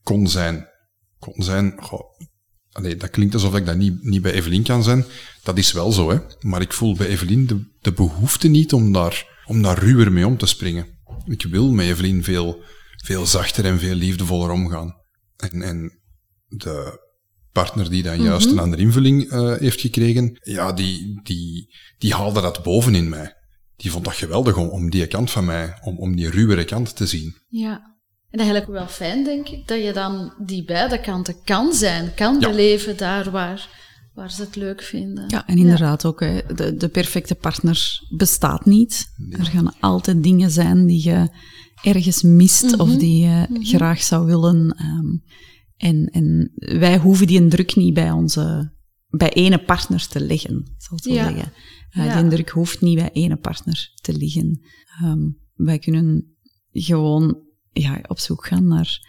kon 0.04 0.28
zijn. 0.28 0.68
Kon 1.20 1.44
zijn, 1.44 1.74
goh, 1.82 2.20
allee, 2.72 2.96
dat 2.96 3.10
klinkt 3.10 3.34
alsof 3.34 3.56
ik 3.56 3.66
dat 3.66 3.76
niet, 3.76 4.04
niet 4.04 4.22
bij 4.22 4.32
Evelien 4.32 4.64
kan 4.64 4.84
zijn. 4.84 5.06
Dat 5.44 5.58
is 5.58 5.72
wel 5.72 5.92
zo, 5.92 6.10
hè. 6.10 6.18
Maar 6.40 6.62
ik 6.62 6.74
voel 6.74 6.96
bij 6.96 7.08
Evelien 7.08 7.48
de, 7.48 7.72
de 7.82 7.92
behoefte 7.92 8.48
niet 8.48 8.74
om 8.74 8.92
daar, 8.92 9.44
om 9.46 9.62
daar 9.62 9.80
ruwer 9.80 10.12
mee 10.12 10.28
om 10.28 10.38
te 10.38 10.46
springen. 10.46 10.93
Ik 11.26 11.44
wil 11.44 11.72
met 11.72 11.86
Evelien 11.86 12.24
veel, 12.24 12.62
veel 13.04 13.26
zachter 13.26 13.66
en 13.66 13.80
veel 13.80 13.96
liefdevoller 13.96 14.50
omgaan. 14.52 14.96
En, 15.38 15.62
en 15.62 16.00
de 16.48 17.02
partner 17.52 17.90
die 17.90 18.04
dan 18.04 18.22
juist 18.22 18.50
een 18.50 18.60
andere 18.60 18.82
invulling 18.82 19.30
eh, 19.32 19.56
heeft 19.58 19.82
gekregen, 19.82 20.40
ja, 20.44 20.72
die, 20.74 21.20
die, 21.24 21.76
die 21.98 22.14
haalde 22.14 22.42
dat 22.42 22.64
boven 22.64 22.96
in 22.96 23.10
mij. 23.10 23.34
die 23.76 23.92
vond 23.92 24.06
dat 24.06 24.14
geweldig 24.14 24.58
om, 24.58 24.68
om 24.68 24.90
die 24.90 25.08
kant 25.08 25.32
van 25.32 25.46
mij, 25.46 25.78
om, 25.82 25.98
om 25.98 26.16
die 26.16 26.30
ruwere 26.30 26.64
kant 26.66 26.96
te 26.96 27.08
zien. 27.08 27.36
Ja. 27.48 27.92
En 28.30 28.40
eigenlijk 28.40 28.70
wel 28.72 28.88
fijn, 28.88 29.24
denk 29.24 29.50
ik, 29.50 29.68
dat 29.68 29.84
je 29.84 29.94
dan 29.94 30.34
die 30.46 30.64
beide 30.66 31.02
kanten 31.02 31.36
kan 31.44 31.74
zijn, 31.74 32.14
kan 32.14 32.40
Ja. 32.40 32.50
beleven 32.50 32.98
daar 32.98 33.32
waar, 33.32 33.70
waar 34.14 34.32
ze 34.32 34.42
het 34.42 34.56
leuk 34.56 34.82
vinden. 34.82 35.26
Ja, 35.30 35.48
en 35.48 35.58
inderdaad 35.58 36.06
ook, 36.06 36.20
hè, 36.20 36.40
de, 36.56 36.76
de 36.76 36.88
perfecte 36.88 37.36
partner 37.36 38.02
bestaat 38.18 38.66
niet. 38.66 39.08
Er 39.30 39.46
gaan 39.46 39.80
altijd 39.80 40.24
dingen 40.24 40.52
zijn 40.52 40.86
die 40.86 41.04
je 41.10 41.30
ergens 41.84 42.22
mist 42.22 42.78
of 42.80 42.96
die 42.96 43.20
je 43.26 43.48
graag 43.52 44.02
zou 44.04 44.26
willen. 44.26 44.76
ehm, 44.78 45.16
en, 45.78 46.06
en 46.06 46.52
wij 46.80 46.98
hoeven 46.98 47.28
die 47.28 47.48
druk 47.48 47.76
niet 47.76 47.94
bij 47.94 48.12
onze, 48.12 48.74
bij 49.10 49.34
ene 49.34 49.64
partner 49.64 50.08
te 50.08 50.20
leggen, 50.26 50.74
zal 50.78 50.98
ik 50.98 51.04
zo 51.04 51.14
Ja. 51.14 51.24
zeggen. 51.24 51.52
Eh, 51.90 52.06
Ja. 52.06 52.22
Die 52.22 52.30
druk 52.30 52.50
hoeft 52.50 52.82
niet 52.82 52.96
bij 52.98 53.10
ene 53.12 53.36
partner 53.38 53.92
te 54.02 54.14
liggen. 54.18 54.62
Ehm, 55.02 55.20
wij 55.54 55.80
kunnen 55.80 56.36
gewoon 56.72 57.38
ja, 57.72 58.00
op 58.08 58.20
zoek 58.20 58.46
gaan 58.46 58.68
naar 58.68 59.00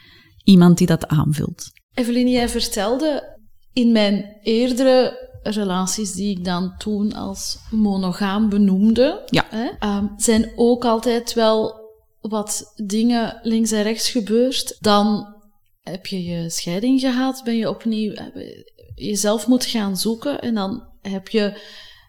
iemand 0.44 0.78
die 0.78 0.86
dat 0.86 1.06
aanvult. 1.08 1.72
Evelien, 1.94 2.30
jij 2.30 2.48
vertelde 2.48 3.33
in 3.74 3.92
mijn 3.92 4.36
eerdere 4.42 5.22
relaties 5.42 6.12
die 6.12 6.38
ik 6.38 6.44
dan 6.44 6.74
toen 6.78 7.12
als 7.12 7.58
monogaam 7.70 8.48
benoemde, 8.48 9.22
Ja. 9.26 9.46
hè, 9.50 9.68
ehm, 9.78 10.06
zijn 10.16 10.52
ook 10.56 10.84
altijd 10.84 11.34
wel 11.34 11.82
wat 12.20 12.72
dingen 12.76 13.40
links 13.42 13.70
en 13.70 13.82
rechts 13.82 14.10
gebeurd. 14.10 14.76
Dan 14.80 15.34
heb 15.80 16.06
je 16.06 16.24
je 16.24 16.50
scheiding 16.50 17.00
gehad, 17.00 17.40
ben 17.44 17.56
je 17.56 17.68
opnieuw 17.68 18.12
je 18.12 18.72
jezelf 18.94 19.46
moet 19.46 19.64
gaan 19.64 19.96
zoeken 19.96 20.40
en 20.40 20.54
dan 20.54 20.84
heb 21.02 21.28
je 21.28 21.60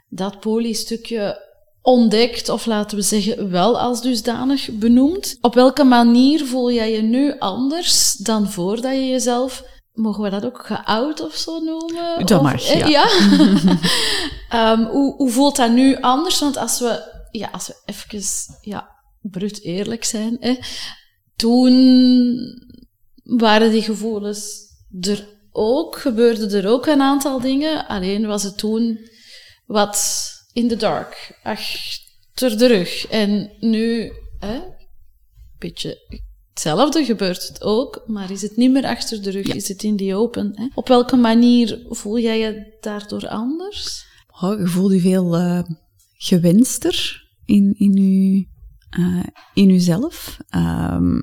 dat 0.10 0.40
polystukje 0.40 1.44
ontdekt, 1.82 2.50
of 2.50 2.66
laten 2.66 2.98
we 2.98 3.04
zeggen 3.04 3.50
wel 3.50 3.80
als 3.80 4.02
dusdanig 4.02 4.70
benoemd. 4.72 5.38
Op 5.42 5.54
welke 5.54 5.84
manier 5.84 6.46
voel 6.46 6.72
jij 6.72 6.92
je 6.92 7.02
nu 7.02 7.40
anders 7.40 8.12
dan 8.14 8.50
voordat 8.50 8.94
je 8.94 9.08
jezelf, 9.08 9.64
mogen 9.96 10.24
we 10.24 10.30
dat 10.30 10.46
ook 10.46 10.66
geout 10.66 11.22
of 11.22 11.36
zo 11.36 11.60
noemen? 11.60 12.26
Dat 12.26 12.40
Of- 12.40 12.42
mag, 12.42 12.70
eh, 12.70 12.88
ja. 12.88 13.10
Ehm, 14.50 14.84
hoe, 14.84 15.16
hoe 15.16 15.30
voelt 15.30 15.56
dat 15.56 15.72
nu 15.72 16.02
anders? 16.02 16.40
Want 16.40 16.58
als 16.58 16.80
we, 16.80 17.28
ja, 17.32 17.50
als 17.52 17.68
we 17.68 17.76
even 17.86 18.24
ja, 18.62 18.90
brut 19.22 19.62
eerlijk 19.62 20.04
zijn, 20.04 20.38
hè, 20.40 20.56
toen 21.36 21.74
waren 23.24 23.72
die 23.72 23.82
gevoelens 23.82 24.64
er 25.02 25.28
ook, 25.52 25.98
gebeurden 25.98 26.52
er 26.52 26.70
ook 26.70 26.86
een 26.86 27.02
aantal 27.02 27.40
dingen. 27.40 27.88
Alleen 27.88 28.26
was 28.28 28.44
het 28.44 28.58
toen 28.58 29.10
wat 29.66 30.26
in 30.54 30.68
the 30.68 30.76
dark, 30.76 31.40
achter 31.44 32.58
de 32.58 32.66
rug. 32.68 33.08
En 33.08 33.52
nu, 33.60 34.12
hè, 34.40 34.60
beetje 35.58 36.24
hetzelfde 36.56 37.06
gebeurt 37.06 37.48
het 37.48 37.62
ook, 37.62 38.04
maar 38.08 38.32
is 38.32 38.42
het 38.42 38.58
niet 38.58 38.72
meer 38.72 38.86
achter 38.86 39.24
de 39.24 39.30
rug, 39.30 39.46
is 39.46 39.68
het 39.68 39.84
in 39.84 39.96
die 39.96 40.16
open. 40.16 40.52
Hè? 40.56 40.68
Op 40.76 40.88
welke 40.88 41.16
manier 41.16 41.86
voel 41.90 42.20
jij 42.20 42.40
je 42.40 42.78
daardoor 42.82 43.28
anders? 43.28 44.06
Oh, 44.42 44.60
je 44.60 44.68
voelt 44.68 44.92
je 44.92 45.00
veel 45.00 45.36
eh, 45.36 45.64
gewenster 46.18 47.28
in, 47.46 47.74
in, 47.78 47.94
je, 47.94 48.48
eh, 48.90 49.24
in 49.54 49.72
jezelf. 49.72 50.38
Ehm 50.50 51.20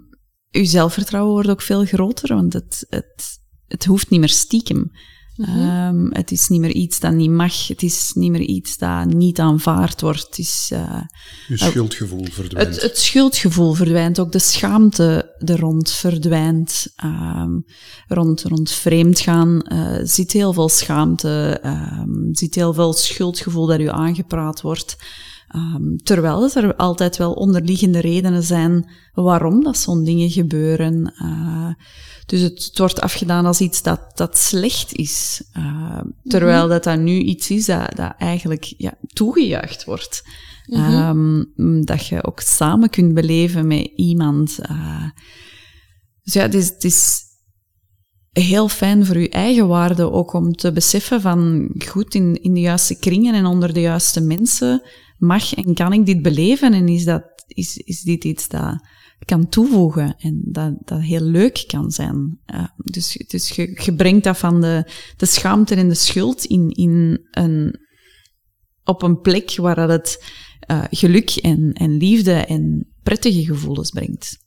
je 0.52 0.64
zelfvertrouwen 0.64 1.32
wordt 1.32 1.48
ook 1.48 1.60
veel 1.60 1.84
groter, 1.84 2.34
want 2.34 2.52
het, 2.52 2.86
het, 2.88 3.40
het 3.66 3.84
hoeft 3.84 4.10
niet 4.10 4.20
meer 4.20 4.28
stiekem. 4.28 4.90
Ehm, 5.36 6.06
het 6.10 6.30
is 6.30 6.48
niet 6.48 6.60
meer 6.60 6.72
iets 6.72 7.00
dat 7.00 7.12
niet 7.12 7.30
mag. 7.30 7.68
Het 7.68 7.82
is 7.82 8.12
niet 8.14 8.30
meer 8.30 8.40
iets 8.40 8.78
dat 8.78 9.04
niet 9.06 9.38
aanvaard 9.38 10.00
wordt. 10.00 10.20
Het, 10.26 10.38
is, 10.38 10.68
eh, 10.72 11.00
Je 11.48 11.56
schuldgevoel 11.56 12.26
verdwijnt. 12.30 12.74
het, 12.74 12.82
het 12.82 12.98
schuldgevoel 12.98 13.72
verdwijnt, 13.72 14.18
ook 14.18 14.32
de 14.32 14.38
schaamte 14.38 15.34
er 15.38 15.60
rond 15.60 15.90
verdwijnt. 15.90 16.92
Ehm, 16.96 17.60
rond, 18.08 18.42
rond 18.42 18.70
vreemdgaan 18.70 19.62
eh 19.62 19.98
zit 20.02 20.32
heel 20.32 20.52
veel 20.52 20.68
schaamte, 20.68 21.58
ehm, 21.62 22.32
zit 22.32 22.54
heel 22.54 22.74
veel 22.74 22.92
schuldgevoel 22.92 23.66
dat 23.66 23.80
u 23.80 23.88
aangepraat 23.88 24.60
wordt. 24.60 24.96
Ehm, 25.52 25.96
terwijl 25.96 26.50
er 26.54 26.76
altijd 26.76 27.16
wel 27.16 27.32
onderliggende 27.32 28.00
redenen 28.00 28.42
zijn 28.42 28.90
waarom 29.12 29.64
dat 29.64 29.76
zo'n 29.78 30.04
dingen 30.04 30.30
gebeuren. 30.30 31.12
Eh, 31.16 31.74
dus 32.26 32.40
het, 32.40 32.64
het 32.64 32.78
wordt 32.78 33.00
afgedaan 33.00 33.46
als 33.46 33.60
iets 33.60 33.82
dat, 33.82 34.00
dat 34.14 34.38
slecht 34.38 34.92
is. 34.92 35.42
Eh, 35.52 36.00
terwijl 36.24 36.68
dat, 36.68 36.84
dat 36.84 36.98
nu 36.98 37.18
iets 37.18 37.50
is 37.50 37.66
dat, 37.66 37.96
dat 37.96 38.14
eigenlijk 38.18 38.74
ja, 38.76 38.94
toegejuicht 39.06 39.84
wordt. 39.84 40.22
Ehm, 40.66 41.42
dat 41.84 42.06
je 42.06 42.24
ook 42.24 42.40
samen 42.40 42.90
kunt 42.90 43.14
beleven 43.14 43.66
met 43.66 43.90
iemand. 43.96 44.58
eh. 44.58 45.04
dus 46.22 46.32
ja, 46.32 46.42
het 46.42 46.54
is, 46.54 46.68
het 46.68 46.84
is 46.84 47.20
heel 48.30 48.68
fijn 48.68 49.06
voor 49.06 49.18
je 49.18 49.28
eigen 49.28 49.68
waarde 49.68 50.10
ook 50.10 50.32
om 50.32 50.52
te 50.52 50.72
beseffen 50.72 51.20
van 51.20 51.70
goed 51.88 52.14
in, 52.14 52.42
in 52.42 52.54
de 52.54 52.60
juiste 52.60 52.98
kringen 52.98 53.34
en 53.34 53.46
onder 53.46 53.72
de 53.72 53.80
juiste 53.80 54.20
mensen 54.20 54.82
mag 55.22 55.54
en 55.54 55.74
kan 55.74 55.92
ik 55.92 56.06
dit 56.06 56.22
beleven 56.22 56.72
en 56.72 56.88
is, 56.88 57.04
dat, 57.04 57.22
is, 57.46 57.76
is 57.76 58.00
dit 58.02 58.24
iets 58.24 58.48
dat 58.48 58.86
kan 59.24 59.48
toevoegen 59.48 60.14
en 60.18 60.40
dat, 60.44 60.74
dat 60.84 61.00
heel 61.00 61.20
leuk 61.20 61.64
kan 61.66 61.90
zijn. 61.90 62.40
Eh, 62.44 62.64
dus 62.76 63.24
dus 63.26 63.48
je, 63.48 63.80
je 63.84 63.94
brengt 63.94 64.24
dat 64.24 64.38
van 64.38 64.60
de, 64.60 64.90
de 65.16 65.26
schaamte 65.26 65.74
en 65.74 65.88
de 65.88 65.94
schuld 65.94 66.44
in, 66.44 66.70
in 66.70 67.26
een, 67.30 67.78
op 68.84 69.02
een 69.02 69.20
plek 69.20 69.56
waar 69.56 69.74
dat 69.76 69.88
het 69.88 70.24
eh, 70.60 70.84
geluk 70.90 71.30
en, 71.30 71.72
en 71.72 71.96
liefde 71.96 72.32
en 72.32 72.92
prettige 73.02 73.44
gevoelens 73.44 73.90
brengt. 73.90 74.38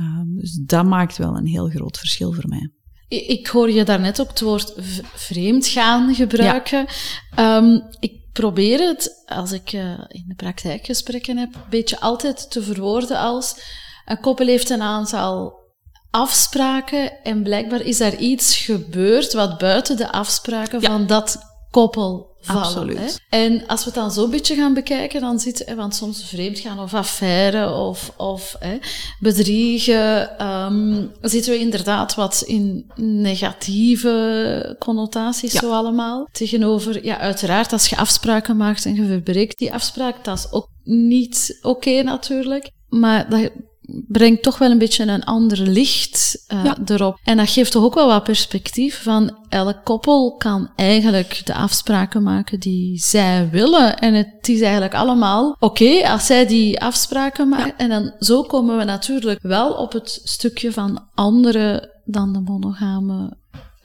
Uh, 0.00 0.20
dus 0.40 0.60
dat 0.66 0.84
maakt 0.86 1.16
wel 1.16 1.36
een 1.36 1.46
heel 1.46 1.68
groot 1.68 1.98
verschil 1.98 2.32
voor 2.32 2.48
mij. 2.48 2.70
Ik 3.08 3.46
hoor 3.46 3.70
je 3.70 3.84
daarnet 3.84 4.20
ook 4.20 4.28
het 4.28 4.40
woord 4.40 4.74
v- 4.76 5.00
vreemdgaan 5.14 6.14
gebruiken. 6.14 6.86
Ehm, 7.34 7.80
ik 8.00 8.12
probeer 8.34 8.78
het, 8.78 9.22
als 9.26 9.52
ik 9.52 9.72
eh, 9.72 9.80
in 10.08 10.24
de 10.28 10.34
praktijkgesprekken 10.36 11.36
heb, 11.36 11.54
een 11.54 11.60
beetje 11.70 12.00
altijd 12.00 12.50
te 12.50 12.62
verwoorden 12.62 13.18
als 13.18 13.56
een 14.04 14.20
koppel 14.20 14.46
heeft 14.46 14.70
een 14.70 14.82
aantal 14.82 15.62
afspraken 16.10 17.22
en 17.24 17.42
blijkbaar 17.42 17.80
is 17.80 17.98
daar 17.98 18.16
iets 18.16 18.56
gebeurd 18.56 19.32
wat 19.32 19.58
buiten 19.58 19.96
de 19.96 20.12
afspraken 20.12 20.80
Ja. 20.80 20.90
van 20.90 21.06
dat 21.06 21.38
koppel 21.74 22.36
vallen. 22.40 22.62
Absoluut. 22.62 23.20
Hè? 23.28 23.38
En 23.38 23.66
als 23.66 23.80
we 23.80 23.86
het 23.86 23.94
dan 23.94 24.10
zo 24.12 24.24
een 24.24 24.30
beetje 24.30 24.54
gaan 24.54 24.74
bekijken, 24.74 25.20
dan 25.20 25.40
zit 25.40 25.62
hè, 25.66 25.74
want 25.74 25.94
soms 25.94 26.24
vreemdgaan 26.24 26.78
of 26.78 26.94
affaire 26.94 27.74
of, 27.74 28.12
of 28.16 28.56
hè, 28.58 28.78
bedriegen, 29.20 30.38
ehm, 30.38 31.06
zitten 31.20 31.52
we 31.52 31.58
inderdaad 31.58 32.14
wat 32.14 32.42
in 32.46 32.90
negatieve 32.96 34.76
connotaties 34.78 35.52
Ja. 35.52 35.60
zo 35.60 35.72
allemaal. 35.72 36.28
Tegenover, 36.32 37.04
ja, 37.04 37.18
uiteraard, 37.18 37.72
als 37.72 37.88
je 37.88 37.96
afspraken 37.96 38.56
maakt 38.56 38.84
en 38.84 38.94
je 38.94 39.06
verbreekt 39.06 39.58
die 39.58 39.72
afspraak, 39.72 40.24
dat 40.24 40.38
is 40.38 40.52
ook 40.52 40.68
niet 40.84 41.58
oké 41.62 42.02
natuurlijk. 42.02 42.70
Maar 42.88 43.30
dat 43.30 43.50
brengt 44.08 44.42
toch 44.42 44.58
wel 44.58 44.70
een 44.70 44.78
beetje 44.78 45.04
een 45.06 45.24
ander 45.24 45.58
licht 45.60 46.44
eh, 46.46 46.64
Ja. 46.64 46.76
erop. 46.86 47.18
En 47.24 47.36
dat 47.36 47.48
geeft 47.50 47.72
toch 47.72 47.84
ook 47.84 47.94
wel 47.94 48.06
wat 48.06 48.24
perspectief 48.24 49.02
van 49.02 49.36
elk 49.48 49.84
koppel 49.84 50.34
kan 50.36 50.70
eigenlijk 50.76 51.40
de 51.44 51.54
afspraken 51.54 52.22
maken 52.22 52.60
die 52.60 52.98
zij 52.98 53.48
willen. 53.50 53.98
En 53.98 54.14
het 54.14 54.48
is 54.48 54.60
eigenlijk 54.60 54.94
allemaal 54.94 55.56
oké 55.58 56.08
als 56.08 56.26
zij 56.26 56.46
die 56.46 56.80
afspraken 56.80 57.48
maken. 57.48 57.78
En 57.78 57.88
dan 57.88 58.14
zo 58.18 58.42
komen 58.42 58.76
we 58.78 58.84
natuurlijk 58.84 59.42
wel 59.42 59.72
op 59.72 59.92
het 59.92 60.20
stukje 60.24 60.72
van 60.72 61.04
andere 61.14 61.92
dan 62.04 62.32
de 62.32 62.40
monogame 62.40 63.36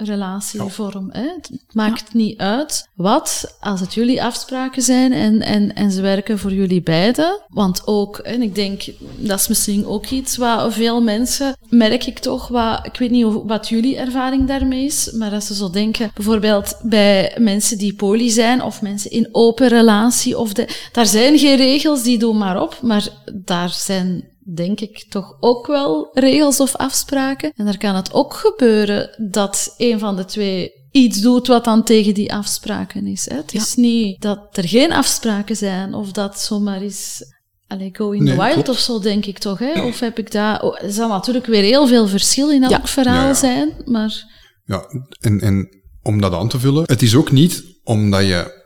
relatievorm. 0.02 1.10
Hè? 1.12 1.22
Het 1.22 1.52
maakt 1.72 2.14
niet 2.14 2.38
uit 2.38 2.90
wat, 2.96 3.58
als 3.60 3.80
het 3.80 3.94
jullie 3.94 4.24
afspraken 4.24 4.82
zijn 4.82 5.12
en, 5.14 5.42
en, 5.42 5.76
en 5.76 5.92
ze 5.92 6.02
werken 6.02 6.40
voor 6.40 6.54
jullie 6.54 6.82
beiden. 6.82 7.42
Want 7.48 7.88
ook, 7.88 8.18
en 8.18 8.42
ik 8.42 8.56
denk, 8.56 8.84
dat 9.18 9.40
is 9.40 9.48
misschien 9.48 9.86
ook 9.86 10.06
iets 10.06 10.38
wat 10.38 10.74
veel 10.74 11.02
mensen, 11.02 11.58
merk 11.70 12.06
ik 12.06 12.20
toch, 12.20 12.48
wat, 12.48 12.86
ik 12.86 13.00
weet 13.00 13.12
niet 13.12 13.26
of, 13.26 13.44
wat 13.46 13.70
jullie 13.70 13.98
ervaring 13.98 14.48
daarmee 14.48 14.86
is, 14.86 15.12
maar 15.12 15.32
als 15.32 15.48
ze 15.48 15.56
zo 15.56 15.70
denken, 15.70 16.12
bijvoorbeeld 16.14 16.76
bij 16.84 17.36
mensen 17.40 17.78
die 17.78 17.94
poly 17.94 18.30
zijn 18.30 18.64
of 18.64 18.82
mensen 18.82 19.12
in 19.12 19.30
open 19.32 19.68
relatie, 19.68 20.38
of 20.38 20.54
de, 20.54 20.68
daar 20.92 21.06
zijn 21.06 21.38
geen 21.38 21.58
regels, 21.58 22.04
die 22.04 22.20
doen 22.20 22.38
maar 22.38 22.62
op, 22.62 22.80
maar 22.82 23.08
daar 23.34 23.70
zijn 23.70 24.24
denk 24.56 24.80
ik 24.80 25.06
toch 25.10 25.38
ook 25.40 25.68
wel 25.68 26.10
regels 26.14 26.60
of 26.60 26.76
afspraken. 26.76 27.52
En 27.56 27.66
daar 27.66 27.78
kan 27.78 27.96
het 27.96 28.14
ook 28.14 28.34
gebeuren 28.34 29.30
dat 29.32 29.74
een 29.78 30.00
van 30.00 30.16
de 30.16 30.26
twee 30.26 30.72
iets 30.92 31.22
doet 31.22 31.48
wat 31.48 31.64
dan 31.64 31.84
tegen 31.84 32.14
die 32.14 32.34
afspraken 32.34 33.08
is. 33.08 33.30
Hè? 33.30 33.36
Het 33.36 33.54
is 33.54 33.76
niet 33.76 34.22
dat 34.22 34.58
er 34.58 34.68
geen 34.68 34.92
afspraken 34.92 35.56
zijn 35.56 35.94
of 35.94 36.12
dat 36.12 36.40
zomaar 36.40 36.84
is. 36.84 37.24
Allee, 37.68 37.90
go 37.96 38.12
in 38.12 38.24
Nee, 38.24 38.34
the 38.36 38.40
wild 38.42 38.54
klopt. 38.54 38.70
of 38.70 38.80
zo, 38.80 39.00
denk 39.00 39.26
ik 39.26 39.38
toch. 39.38 39.60
Hè? 39.60 39.82
Of 39.82 40.00
heb 40.00 40.18
ik 40.18 40.32
dat... 40.32 40.62
Oh, 40.62 40.84
er 40.84 40.92
zal 40.92 41.08
natuurlijk 41.10 41.46
weer 41.46 41.64
heel 41.64 41.88
veel 41.88 42.08
verschil 42.08 42.52
in 42.52 42.64
elk 42.64 42.72
Ja. 42.72 42.86
verhaal 42.86 43.36
zijn, 43.36 43.82
maar... 43.86 44.38
Ja, 44.66 44.84
en, 45.20 45.40
en 45.42 45.68
om 46.02 46.22
dat 46.22 46.34
aan 46.34 46.50
te 46.50 46.60
vullen, 46.60 46.84
het 46.86 47.02
is 47.02 47.16
ook 47.16 47.32
niet 47.32 47.64
omdat 47.84 48.22
je 48.26 48.58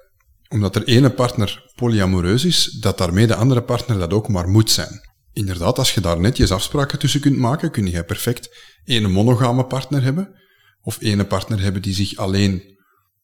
omdat 0.50 0.76
er 0.76 0.84
ene 0.84 1.10
partner 1.10 1.72
polyamoreus 1.76 2.46
is, 2.46 2.66
dat 2.82 2.98
daarmee 2.98 3.28
de 3.28 3.36
andere 3.36 3.64
partner 3.64 4.00
dat 4.00 4.14
ook 4.14 4.28
maar 4.28 4.48
moet 4.50 4.72
zijn. 4.72 5.02
Inderdaad, 5.34 5.78
als 5.78 5.94
je 5.94 6.02
daar 6.02 6.20
netjes 6.20 6.52
afspraken 6.52 7.00
tussen 7.00 7.22
kunt 7.22 7.38
maken, 7.38 7.72
kun 7.72 7.88
je 7.88 8.04
perfect 8.04 8.50
ene 8.84 9.08
monogame 9.08 9.66
partner 9.66 10.04
hebben, 10.04 10.40
of 10.82 11.02
ene 11.02 11.26
partner 11.26 11.62
hebben 11.62 11.82
die 11.82 11.94
zich 11.94 12.16
alleen 12.16 12.78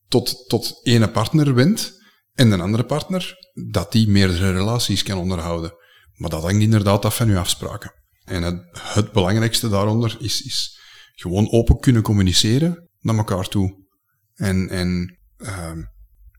tot, 0.07 0.45
tot 0.47 0.79
ene 0.83 1.09
partner 1.09 1.53
wendt, 1.53 1.97
en 2.33 2.51
een 2.51 2.61
andere 2.61 2.85
partner 2.85 3.35
dat 3.71 3.91
die 3.91 4.07
meerdere 4.07 4.51
relaties 4.51 5.03
kan 5.03 5.17
onderhouden. 5.17 5.73
Maar 6.13 6.29
dat 6.29 6.41
hangt 6.41 6.61
inderdaad 6.61 7.05
af 7.05 7.15
van 7.15 7.27
uw 7.27 7.37
afspraken. 7.37 7.93
En 8.23 8.43
het, 8.43 8.61
het 8.79 9.11
belangrijkste 9.11 9.69
daaronder 9.69 10.17
is, 10.19 10.41
is 10.41 10.79
gewoon 11.15 11.51
open 11.51 11.79
kunnen 11.79 12.01
communiceren 12.01 12.89
naar 12.99 13.17
elkaar 13.17 13.47
toe. 13.47 13.85
En, 14.33 14.69
en 14.69 15.19
uh, 15.37 15.71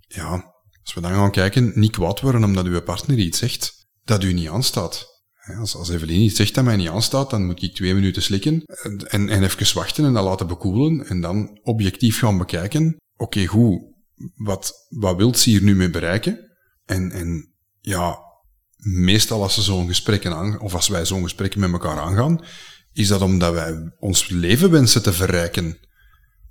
ja, 0.07 0.55
als 0.83 0.95
we 0.95 1.01
dan 1.01 1.13
gaan 1.13 1.31
kijken, 1.31 1.73
niet 1.75 1.91
kwaad 1.91 2.21
worden 2.21 2.45
omdat 2.45 2.67
uw 2.67 2.83
partner 2.83 3.19
iets 3.19 3.39
zegt 3.39 3.89
dat 4.05 4.25
u 4.25 4.33
niet 4.33 4.49
aanstaat. 4.49 5.10
Als, 5.59 5.77
als 5.77 5.89
Evelien 5.89 6.21
iets 6.21 6.37
zegt 6.37 6.55
dat 6.55 6.65
mij 6.65 6.77
niet 6.77 6.89
aanstaat, 6.89 7.31
dan 7.31 7.47
moet 7.47 7.63
ik 7.63 7.75
twee 7.75 7.95
minuten 7.95 8.23
slikken 8.23 8.63
en, 9.09 9.29
en 9.29 9.43
even 9.43 9.75
wachten 9.75 10.05
en 10.05 10.13
dat 10.13 10.25
laten 10.25 10.47
bekoelen 10.47 11.07
en 11.07 11.21
dan 11.21 11.59
objectief 11.63 12.19
gaan 12.19 12.39
bekijken. 12.39 12.97
Oké, 13.17 13.47
goed, 13.47 13.83
wat, 14.35 14.87
wat 14.89 15.17
wilt 15.17 15.39
ze 15.39 15.51
hier 15.51 15.63
nu 15.63 15.75
mee 15.75 15.91
bereiken? 15.91 16.39
En, 16.85 17.11
en 17.11 17.55
ja, 17.81 18.19
meestal 18.77 19.43
als 19.43 19.55
ze 19.55 19.63
zo'n 19.63 19.87
gesprekken 19.87 20.35
aan, 20.35 20.61
of 20.61 20.75
als 20.75 20.89
wij 20.89 21.05
zo'n 21.05 21.23
gesprekken 21.23 21.61
met 21.61 21.73
elkaar 21.73 21.99
aangaan, 21.99 22.45
is 22.93 23.09
dat 23.09 23.23
omdat 23.23 23.53
wij 23.53 23.93
ons 23.99 24.29
leven 24.29 24.71
wensen 24.71 25.03
te 25.03 25.13
verrijken. 25.13 25.79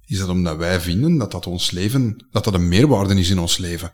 Is 0.06 0.18
dat 0.18 0.30
omdat 0.30 0.58
wij 0.58 0.80
vinden 0.80 1.18
dat 1.18 1.32
dat 1.32 1.48
ons 1.48 1.72
leven, 1.72 2.28
dat 2.32 2.44
dat 2.44 2.54
een 2.54 2.68
meerwaarde 2.68 3.16
is 3.16 3.30
in 3.30 3.40
ons 3.40 3.58
leven. 3.58 3.94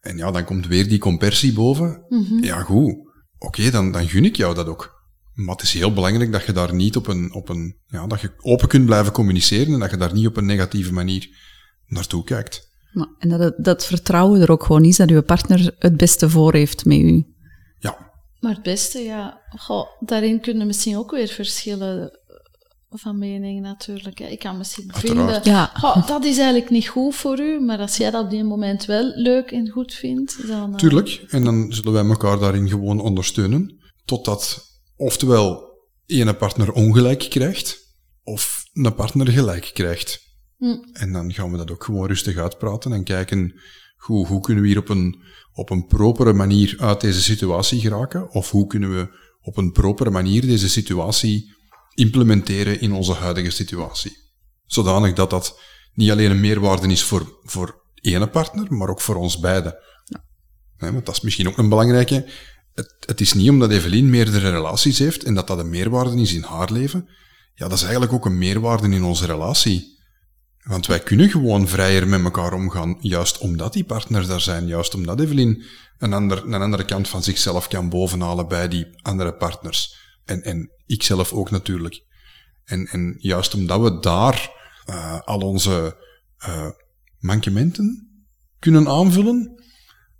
En 0.00 0.16
ja, 0.16 0.30
dan 0.30 0.44
komt 0.44 0.66
weer 0.66 0.88
die 0.88 0.98
compersie 0.98 1.52
boven. 1.52 2.04
Ja, 2.40 2.62
goed. 2.62 2.94
Oké, 3.38 3.70
dan, 3.70 3.92
dan 3.92 4.08
gun 4.08 4.24
ik 4.24 4.36
jou 4.36 4.54
dat 4.54 4.66
ook. 4.66 4.96
Maar 5.34 5.54
het 5.54 5.62
is 5.64 5.72
heel 5.72 5.92
belangrijk 5.92 6.32
dat 6.32 6.44
je 6.44 6.52
daar 6.52 6.74
niet 6.74 6.96
op 6.96 7.06
een, 7.06 7.32
op 7.34 7.48
een, 7.48 7.76
ja, 7.86 8.06
dat 8.06 8.20
je 8.20 8.32
open 8.40 8.68
kunt 8.68 8.86
blijven 8.86 9.12
communiceren 9.12 9.72
en 9.72 9.78
dat 9.80 9.90
je 9.90 9.96
daar 9.96 10.12
niet 10.12 10.26
op 10.26 10.36
een 10.36 10.46
negatieve 10.46 10.92
manier 10.92 11.28
naartoe 11.86 12.24
kijkt. 12.24 12.68
Maar, 12.92 13.08
en 13.18 13.28
dat, 13.28 13.40
het- 13.40 13.64
dat 13.64 13.86
vertrouwen 13.86 14.40
er 14.40 14.50
ook 14.50 14.64
gewoon 14.64 14.84
is 14.84 14.96
dat 14.96 15.10
uw 15.10 15.22
partner 15.22 15.74
het 15.78 15.96
beste 15.96 16.30
voor 16.30 16.54
heeft 16.54 16.84
met 16.84 16.98
u. 16.98 17.26
Ja, 17.78 18.10
Maar 18.40 18.54
het 18.54 18.62
beste, 18.62 18.98
ja, 18.98 19.40
goh, 19.56 19.86
daarin 20.00 20.40
kunnen 20.40 20.66
misschien 20.66 20.96
ook 20.96 21.10
weer 21.10 21.28
verschillen 21.28 22.18
van 22.90 23.18
mening 23.18 23.60
natuurlijk. 23.60 24.18
Hè. 24.18 24.26
Ik 24.26 24.38
kan 24.38 24.58
misschien 24.58 24.92
Uiteraard. 24.94 25.42
vinden, 25.42 25.52
Ja. 25.82 26.04
dat 26.06 26.24
is 26.24 26.38
eigenlijk 26.38 26.70
niet 26.70 26.88
goed 26.88 27.14
voor 27.14 27.40
u, 27.40 27.60
maar 27.60 27.78
als 27.78 27.96
jij 27.96 28.10
dat 28.10 28.24
op 28.24 28.30
die 28.30 28.44
moment 28.44 28.84
wel 28.84 29.12
leuk 29.14 29.50
en 29.50 29.68
goed 29.68 29.94
vindt, 29.94 30.46
dan... 30.46 30.72
eh, 30.72 30.78
tuurlijk. 30.78 31.24
En 31.28 31.44
dan 31.44 31.72
zullen 31.72 31.92
wij 31.92 32.04
elkaar 32.04 32.38
daarin 32.38 32.68
gewoon 32.68 33.00
ondersteunen. 33.00 33.76
Totdat 34.04 34.66
oftewel 34.96 35.66
ene 36.06 36.34
partner 36.34 36.72
ongelijk 36.72 37.18
krijgt, 37.30 37.78
of 38.22 38.62
een 38.72 38.94
partner 38.94 39.28
gelijk 39.28 39.70
krijgt. 39.74 40.20
Hm. 40.56 40.76
En 40.92 41.12
dan 41.12 41.32
gaan 41.32 41.50
we 41.50 41.56
dat 41.56 41.70
ook 41.70 41.84
gewoon 41.84 42.06
rustig 42.06 42.36
uitpraten 42.36 42.92
en 42.92 43.04
kijken 43.04 43.60
hoe, 43.96 44.26
hoe 44.26 44.40
kunnen 44.40 44.62
we 44.62 44.68
hier 44.68 44.78
op 44.78 44.88
een, 44.88 45.22
op 45.52 45.70
een 45.70 45.86
propere 45.86 46.32
manier 46.32 46.74
uit 46.78 47.00
deze 47.00 47.22
situatie 47.22 47.80
geraken, 47.80 48.30
of 48.30 48.50
hoe 48.50 48.66
kunnen 48.66 48.90
we 48.96 49.26
op 49.40 49.56
een 49.56 49.72
propere 49.72 50.10
manier 50.10 50.40
deze 50.40 50.68
situatie 50.68 51.56
implementeren 51.98 52.80
in 52.80 52.92
onze 52.92 53.12
huidige 53.12 53.50
situatie. 53.50 54.16
Zodanig 54.66 55.12
dat 55.14 55.30
dat 55.30 55.60
niet 55.92 56.10
alleen 56.10 56.30
een 56.30 56.40
meerwaarde 56.40 56.88
is 56.88 57.02
voor, 57.02 57.38
voor 57.42 57.82
ene 57.94 58.28
partner, 58.28 58.74
maar 58.74 58.88
ook 58.88 59.00
voor 59.00 59.14
ons 59.14 59.38
beiden. 59.38 59.78
Want 60.76 61.06
dat 61.06 61.14
is 61.14 61.20
misschien 61.20 61.48
ook 61.48 61.58
een 61.58 61.68
belangrijke. 61.68 62.28
Het, 62.74 62.94
het 63.06 63.20
is 63.20 63.32
niet 63.32 63.50
omdat 63.50 63.70
Evelien 63.70 64.10
meerdere 64.10 64.50
relaties 64.50 64.98
heeft 64.98 65.24
en 65.24 65.34
dat 65.34 65.46
dat 65.46 65.58
een 65.58 65.68
meerwaarde 65.68 66.20
is 66.20 66.34
in 66.34 66.42
haar 66.42 66.72
leven. 66.72 67.08
Ja, 67.54 67.68
dat 67.68 67.76
is 67.76 67.82
eigenlijk 67.82 68.12
ook 68.12 68.24
een 68.24 68.38
meerwaarde 68.38 68.88
in 68.88 69.04
onze 69.04 69.26
relatie. 69.26 69.96
Want 70.62 70.86
wij 70.86 71.00
kunnen 71.00 71.30
gewoon 71.30 71.68
vrijer 71.68 72.08
met 72.08 72.24
elkaar 72.24 72.52
omgaan, 72.52 72.98
juist 73.00 73.38
omdat 73.38 73.72
die 73.72 73.84
partners 73.84 74.26
daar 74.26 74.40
zijn, 74.40 74.66
juist 74.66 74.94
omdat 74.94 75.20
Evelien 75.20 75.62
een, 75.98 76.12
ander, 76.12 76.44
een 76.44 76.62
andere 76.62 76.84
kant 76.84 77.08
van 77.08 77.22
zichzelf 77.22 77.68
kan 77.68 77.88
bovenhalen 77.88 78.48
bij 78.48 78.68
die 78.68 78.86
andere 79.02 79.34
partners. 79.34 79.96
En, 80.28 80.42
en 80.42 80.70
ikzelf 80.86 81.32
ook 81.32 81.50
natuurlijk. 81.50 82.04
En, 82.64 82.86
en 82.86 83.14
juist 83.18 83.54
omdat 83.54 83.80
we 83.80 83.98
daar 84.00 84.50
eh, 84.86 85.20
al 85.20 85.40
onze 85.40 85.96
eh, 86.38 86.68
mankementen 87.18 88.08
kunnen 88.58 88.88
aanvullen, 88.88 89.62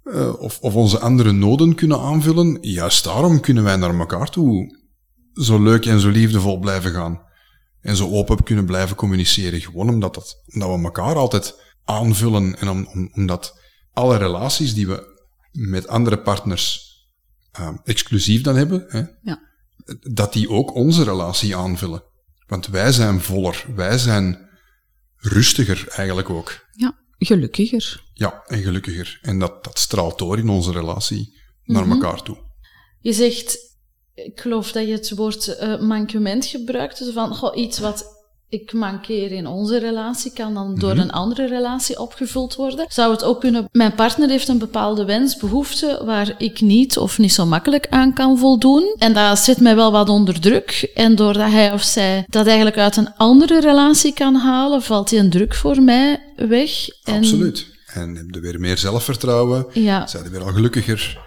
eh, 0.03 0.41
of, 0.41 0.59
of 0.61 0.75
onze 0.75 0.99
andere 0.99 1.33
noden 1.33 1.75
kunnen 1.75 2.01
aanvullen, 2.01 2.59
juist 2.61 3.05
daarom 3.05 3.41
kunnen 3.41 3.65
wij 3.65 3.77
naar 3.77 3.99
elkaar 3.99 4.31
toe 4.31 4.77
zo 5.33 5.63
leuk 5.63 5.87
en 5.87 6.01
zo 6.01 6.09
liefdevol 6.11 6.59
blijven 6.59 6.91
gaan. 6.93 7.23
En 7.81 7.97
zo 7.97 8.09
open 8.11 8.43
kunnen 8.43 8.65
blijven 8.67 8.97
communiceren. 8.97 9.61
Gewoon 9.61 9.89
omdat, 9.89 10.15
dat, 10.15 10.43
omdat 10.55 10.69
we 10.79 10.85
elkaar 10.85 11.15
altijd 11.17 11.55
aanvullen 11.85 12.59
en 12.59 12.69
om, 12.69 12.87
om- 12.87 13.11
omdat 13.15 13.61
alle 13.93 14.17
relaties 14.17 14.75
die 14.75 14.87
we 14.87 15.17
met 15.53 15.89
andere 15.89 16.19
partners 16.19 16.87
exclusief 17.85 18.43
dan 18.43 18.57
hebben, 18.57 18.85
hè, 18.89 18.99
Ja. 19.23 19.48
Dat 20.01 20.33
die 20.33 20.51
ook 20.51 20.75
onze 20.75 21.05
relatie 21.05 21.57
aanvullen. 21.57 22.03
Want 22.47 22.67
wij 22.67 22.93
zijn 22.93 23.21
voller, 23.21 23.65
wij 23.75 23.99
zijn 23.99 24.49
rustiger 25.17 25.89
eigenlijk 25.89 26.31
ook. 26.31 26.67
Ja, 26.73 26.99
gelukkiger. 27.19 28.03
Ja, 28.15 28.43
en 28.47 28.63
gelukkiger. 28.63 29.19
En 29.23 29.39
dat, 29.39 29.65
dat 29.65 29.79
straalt 29.79 30.19
door 30.19 30.39
in 30.39 30.49
onze 30.49 30.73
relatie 30.73 31.37
naar 31.65 31.89
elkaar 31.89 32.23
toe. 32.23 32.37
Je 33.01 33.13
zegt, 33.13 33.59
ik 34.15 34.41
geloof 34.41 34.73
dat 34.73 34.87
je 34.87 34.93
het 34.93 35.11
woord 35.11 35.57
eh, 35.57 35.81
mankement 35.81 36.47
gebruikt, 36.47 36.99
dus 36.99 37.13
van 37.13 37.35
goh, 37.35 37.57
iets 37.57 37.79
wat 37.79 38.18
ik 38.49 38.73
mankeer 38.73 39.33
in 39.33 39.47
onze 39.47 39.79
relatie, 39.79 40.33
kan 40.33 40.55
dan 40.55 40.75
door 40.75 40.91
Mhm. 40.95 41.01
een 41.01 41.11
andere 41.11 41.47
relatie 41.47 41.99
opgevuld 42.01 42.55
worden. 42.55 42.87
Zou 42.89 43.13
het 43.13 43.25
ook 43.25 43.41
kunnen, 43.41 43.69
mijn 43.73 43.95
partner 43.95 44.29
heeft 44.29 44.49
een 44.49 44.59
bepaalde 44.59 45.05
wens, 45.05 45.37
behoefte, 45.37 46.03
waar 46.05 46.35
ik 46.39 46.61
niet 46.61 46.99
of 46.99 47.19
niet 47.19 47.33
zo 47.33 47.47
makkelijk 47.47 47.87
aan 47.91 48.13
kan 48.15 48.39
voldoen. 48.39 48.95
En 48.99 49.13
dat 49.15 49.39
zet 49.39 49.61
mij 49.61 49.77
wel 49.77 49.93
wat 49.93 50.09
onder 50.09 50.41
druk. 50.41 50.91
En 50.95 51.15
doordat 51.15 51.51
hij 51.51 51.73
of 51.73 51.83
zij 51.83 52.25
dat 52.29 52.47
eigenlijk 52.47 52.79
uit 52.79 52.97
een 52.97 53.15
andere 53.17 53.61
relatie 53.61 54.13
kan 54.13 54.35
halen, 54.35 54.83
valt 54.83 55.09
die 55.09 55.19
een 55.19 55.31
druk 55.31 55.55
voor 55.55 55.83
mij 55.83 56.21
weg. 56.37 56.89
En, 57.05 57.15
Absoluut. 57.17 57.67
En 57.87 58.15
heb 58.17 58.27
je 58.31 58.41
weer 58.41 58.61
meer 58.61 58.79
zelfvertrouwen, 58.79 59.67
Ja. 59.73 60.07
zijn 60.07 60.25
je 60.25 60.31
weer 60.31 60.43
al 60.45 60.53
gelukkiger. 60.53 61.19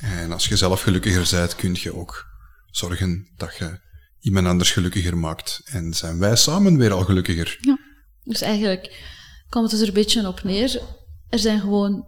En 0.00 0.32
als 0.32 0.46
je 0.46 0.56
zelf 0.56 0.82
gelukkiger 0.82 1.28
bent, 1.30 1.56
kun 1.56 1.76
je 1.80 1.96
ook 1.96 2.24
zorgen 2.70 3.26
dat 3.36 3.56
je 3.58 3.78
iemand 4.24 4.46
anders 4.46 4.70
gelukkiger 4.72 5.16
maakt. 5.16 5.60
En 5.64 5.94
zijn 5.94 6.18
wij 6.18 6.36
samen 6.36 6.78
weer 6.78 6.92
al 6.92 7.04
gelukkiger. 7.04 7.58
Dus 8.22 8.40
eigenlijk 8.40 9.04
komt 9.48 9.70
het 9.70 9.80
er 9.80 9.88
een 9.88 9.94
beetje 9.94 10.28
op 10.28 10.42
neer. 10.42 10.80
Er 11.28 11.38
zijn 11.38 11.60
gewoon 11.60 12.06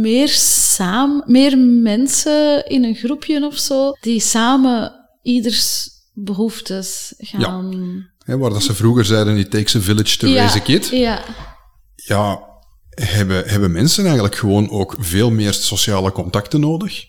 meer, 0.00 0.28
samen, 0.28 1.22
meer 1.26 1.58
mensen 1.58 2.66
in 2.66 2.84
een 2.84 2.94
groepje 2.94 3.46
of 3.46 3.58
zo, 3.58 3.92
die 4.00 4.20
samen 4.20 5.08
ieders 5.22 5.90
behoeftes 6.12 7.14
gaan... 7.16 8.08
Hè, 8.18 8.38
waar 8.38 8.50
dat 8.50 8.62
ze 8.62 8.74
vroeger 8.74 9.04
zeiden, 9.04 9.36
it 9.36 9.50
takes 9.50 9.76
a 9.76 9.80
village 9.80 10.18
to 10.18 10.26
Ja, 10.26 10.34
raise 10.34 10.58
a 10.58 10.60
kid. 10.60 10.88
Ja, 10.88 11.24
Ja, 11.94 12.40
hebben, 12.90 13.48
hebben 13.48 13.72
mensen 13.72 14.04
eigenlijk 14.04 14.36
gewoon 14.36 14.70
ook 14.70 14.94
veel 14.98 15.30
meer 15.30 15.52
sociale 15.52 16.12
contacten 16.12 16.60
nodig. 16.60 17.04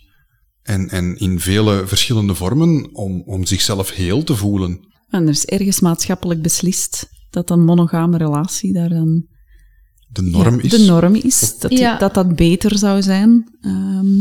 En, 0.68 0.90
en 0.90 1.16
in 1.18 1.40
vele 1.40 1.88
verschillende 1.88 2.36
vormen 2.36 2.90
om, 2.96 3.22
om 3.26 3.46
zichzelf 3.46 3.92
heel 3.92 4.24
te 4.24 4.36
voelen. 4.36 4.80
En 5.10 5.24
er 5.24 5.30
is 5.30 5.46
ergens 5.46 5.80
maatschappelijk 5.80 6.42
beslist 6.42 7.10
dat 7.30 7.50
een 7.50 7.64
monogame 7.66 8.18
relatie 8.18 8.74
daar 8.74 8.90
dan 8.90 9.26
De 10.08 10.22
norm 10.22 10.56
ja, 10.56 10.62
is. 10.62 10.72
de 10.72 10.86
norm 10.86 11.16
is. 11.16 11.58
Dat, 11.60 11.72
Ja. 11.78 11.98
dat 11.98 12.14
dat 12.14 12.36
beter 12.36 12.78
zou 12.78 13.02
zijn. 13.02 13.58
Ehm, 13.62 14.20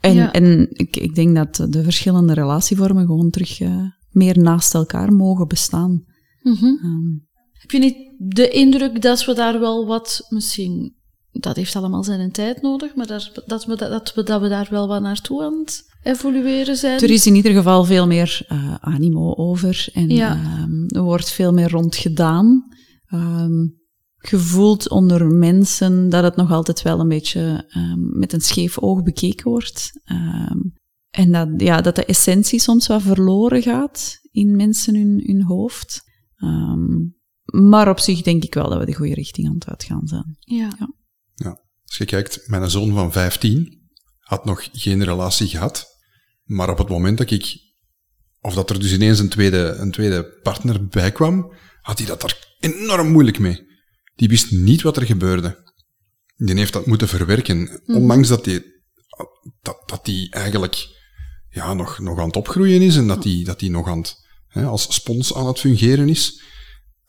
en 0.00 0.14
Ja. 0.14 0.32
en 0.32 0.68
ik, 0.72 0.96
ik 0.96 1.14
denk 1.14 1.34
dat 1.34 1.66
de 1.72 1.82
verschillende 1.82 2.32
relatievormen 2.34 3.06
gewoon 3.06 3.30
terug 3.30 3.60
eh, 3.60 3.82
meer 4.10 4.38
naast 4.38 4.74
elkaar 4.74 5.12
mogen 5.12 5.48
bestaan. 5.48 6.04
Mhm. 6.42 6.64
Ehm, 6.64 7.24
Heb 7.52 7.70
je 7.70 7.78
niet 7.78 7.96
de 8.18 8.48
indruk 8.48 9.02
dat 9.02 9.24
we 9.24 9.34
daar 9.34 9.60
wel 9.60 9.86
wat, 9.86 10.26
misschien, 10.28 10.94
dat 11.40 11.56
heeft 11.56 11.76
allemaal 11.76 12.04
zijn 12.04 12.32
tijd 12.32 12.62
nodig, 12.62 12.94
maar 12.94 13.06
daar, 13.06 13.30
dat, 13.46 13.64
we, 13.64 13.76
dat, 13.76 14.14
we, 14.14 14.22
dat 14.22 14.40
we 14.40 14.48
daar 14.48 14.66
wel 14.70 14.88
wat 14.88 15.02
naartoe 15.02 15.42
aan 15.42 15.58
het 15.58 15.84
evolueren 16.02 16.76
zijn? 16.76 17.00
er 17.00 17.10
is 17.10 17.26
in 17.26 17.34
ieder 17.34 17.52
geval 17.52 17.84
veel 17.84 18.06
meer 18.06 18.44
eh, 18.48 18.74
animo 18.74 19.34
over 19.34 19.88
en 19.92 20.08
Ja. 20.08 20.32
ehm, 20.32 20.84
er 20.86 21.02
wordt 21.02 21.30
veel 21.30 21.52
meer 21.52 21.70
rond 21.70 21.96
gedaan. 21.96 22.64
Ehm, 23.06 23.66
gevoeld 24.18 24.88
onder 24.88 25.26
mensen 25.26 26.08
dat 26.08 26.22
het 26.24 26.36
nog 26.36 26.50
altijd 26.52 26.82
wel 26.82 27.00
een 27.00 27.08
beetje 27.08 27.64
ehm, 27.68 28.18
met 28.18 28.32
een 28.32 28.40
scheef 28.40 28.78
oog 28.78 29.02
bekeken 29.02 29.50
wordt. 29.50 29.90
En 31.10 31.32
dat, 31.32 31.48
ja, 31.56 31.80
dat 31.80 31.94
de 31.96 32.04
essentie 32.04 32.60
soms 32.60 32.86
wat 32.86 33.02
verloren 33.02 33.62
gaat 33.62 34.18
in 34.30 34.56
mensen 34.56 34.94
hun, 34.94 35.22
hun 35.26 35.42
hoofd. 35.42 36.04
Maar 37.52 37.88
op 37.88 37.98
zich 37.98 38.22
denk 38.22 38.44
ik 38.44 38.54
wel 38.54 38.68
dat 38.68 38.78
we 38.78 38.86
de 38.86 38.94
goede 38.94 39.14
richting 39.14 39.48
aan 39.48 39.54
het 39.54 39.68
uitgaan 39.68 40.06
zijn. 40.06 40.36
Ja. 40.38 40.70
Ja. 40.78 40.88
Als 41.86 41.96
je 41.96 42.04
kijkt, 42.04 42.48
mijn 42.48 42.70
zoon 42.70 42.92
van 42.92 43.12
15 43.12 43.90
had 44.18 44.44
nog 44.44 44.68
geen 44.72 45.04
relatie 45.04 45.48
gehad, 45.48 45.86
maar 46.44 46.70
op 46.70 46.78
het 46.78 46.88
moment 46.88 47.18
dat 47.18 47.30
ik, 47.30 47.58
of 48.40 48.54
dat 48.54 48.70
er 48.70 48.80
dus 48.80 48.92
ineens 48.92 49.18
een 49.18 49.28
tweede, 49.28 49.76
een 49.78 49.90
tweede 49.90 50.24
partner 50.42 50.86
bij 50.86 51.12
kwam, 51.12 51.52
had 51.80 51.98
hij 51.98 52.06
dat 52.06 52.22
er 52.22 52.56
enorm 52.58 53.08
moeilijk 53.08 53.38
mee. 53.38 53.66
Die 54.14 54.28
wist 54.28 54.50
niet 54.50 54.82
wat 54.82 54.96
er 54.96 55.06
gebeurde. 55.06 55.64
Die 56.36 56.56
heeft 56.56 56.72
dat 56.72 56.86
moeten 56.86 57.08
verwerken, 57.08 57.82
ondanks 57.86 58.28
dat 58.28 58.44
hij, 58.44 58.62
dat, 59.62 59.82
dat 59.86 60.04
die 60.04 60.30
eigenlijk 60.30 60.86
ja, 61.48 61.74
nog, 61.74 61.98
nog 61.98 62.18
aan 62.18 62.26
het 62.26 62.36
opgroeien 62.36 62.82
is 62.82 62.96
en 62.96 63.06
dat 63.06 63.22
die, 63.22 63.44
dat 63.44 63.58
die 63.58 63.70
nog 63.70 63.88
aan 63.88 63.98
het, 63.98 64.16
hè, 64.48 64.64
als 64.64 64.94
spons 64.94 65.34
aan 65.34 65.46
het 65.46 65.58
fungeren 65.58 66.08
is. 66.08 66.42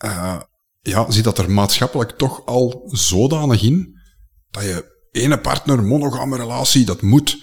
Uh, 0.06 0.42
ja, 0.82 1.12
zit 1.12 1.24
dat 1.24 1.38
er 1.38 1.52
maatschappelijk 1.52 2.12
toch 2.12 2.46
al 2.46 2.90
zodanig 2.92 3.62
in 3.62 3.97
dat 4.52 4.64
je 4.64 4.96
ene 5.12 5.40
partner, 5.40 5.84
monogame 5.84 6.38
relatie, 6.38 6.86
dat 6.86 7.02
moet. 7.02 7.38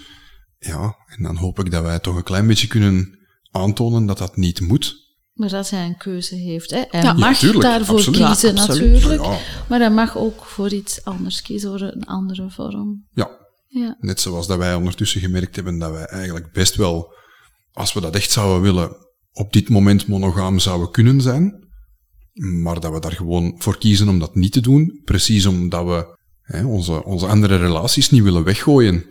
Ja, 0.57 0.95
en 1.05 1.23
dan 1.23 1.35
hoop 1.35 1.59
ik 1.59 1.71
dat 1.71 1.83
wij 1.83 1.99
toch 1.99 2.15
een 2.15 2.23
klein 2.23 2.47
beetje 2.47 2.67
kunnen 2.67 3.19
aantonen 3.51 4.05
dat 4.05 4.17
dat 4.17 4.35
niet 4.35 4.61
moet. 4.61 5.03
Maar 5.33 5.49
dat 5.49 5.69
hij 5.69 5.85
een 5.85 5.97
keuze 5.97 6.35
heeft. 6.35 6.71
Hè. 6.71 6.83
Hij 6.89 7.13
mag 7.13 7.39
daarvoor 7.39 8.11
kiezen 8.11 8.55
natuurlijk, 8.55 9.21
maar 9.69 9.79
hij 9.79 9.91
mag 9.91 10.17
ook 10.17 10.45
voor 10.45 10.73
iets 10.73 11.03
anders 11.03 11.41
kiezen, 11.41 11.69
voor 11.69 11.81
een 11.81 12.05
andere 12.05 12.49
vorm. 12.49 13.07
Ja. 13.13 13.29
ja, 13.67 13.97
net 13.99 14.19
zoals 14.19 14.47
dat 14.47 14.57
wij 14.57 14.75
ondertussen 14.75 15.21
gemerkt 15.21 15.55
hebben 15.55 15.79
dat 15.79 15.91
wij 15.91 16.05
eigenlijk 16.05 16.51
best 16.51 16.75
wel, 16.75 17.13
als 17.73 17.93
we 17.93 18.01
dat 18.01 18.15
echt 18.15 18.31
zouden 18.31 18.61
willen, 18.61 18.95
op 19.31 19.53
dit 19.53 19.69
moment 19.69 20.07
monogaam 20.07 20.59
zouden 20.59 20.91
kunnen 20.91 21.21
zijn, 21.21 21.67
maar 22.33 22.79
dat 22.79 22.93
we 22.93 22.99
daar 22.99 23.11
gewoon 23.11 23.55
voor 23.57 23.77
kiezen 23.77 24.09
om 24.09 24.19
dat 24.19 24.35
niet 24.35 24.51
te 24.51 24.61
doen, 24.61 25.01
precies 25.03 25.45
omdat 25.45 25.85
we 25.85 26.14
hè, 26.45 26.65
onze, 26.65 27.03
onze 27.03 27.27
andere 27.27 27.55
relaties 27.55 28.09
niet 28.09 28.23
willen 28.23 28.43
weggooien, 28.43 29.05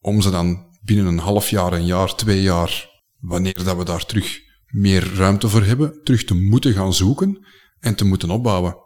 om 0.00 0.20
ze 0.20 0.30
dan 0.30 0.70
binnen 0.82 1.06
een 1.06 1.18
half 1.18 1.50
jaar, 1.50 1.72
een 1.72 1.86
jaar, 1.86 2.14
twee 2.14 2.42
jaar, 2.42 2.88
wanneer 3.18 3.64
dat 3.64 3.76
we 3.76 3.84
daar 3.84 4.06
terug 4.06 4.40
meer 4.66 5.14
ruimte 5.14 5.48
voor 5.48 5.62
hebben, 5.62 6.02
terug 6.02 6.24
te 6.24 6.34
moeten 6.34 6.72
gaan 6.72 6.94
zoeken 6.94 7.46
en 7.80 7.94
te 7.94 8.04
moeten 8.04 8.30
opbouwen. 8.30 8.76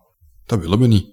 Dat 0.46 0.60
willen 0.60 0.78
we 0.78 0.86
niet. 0.86 1.06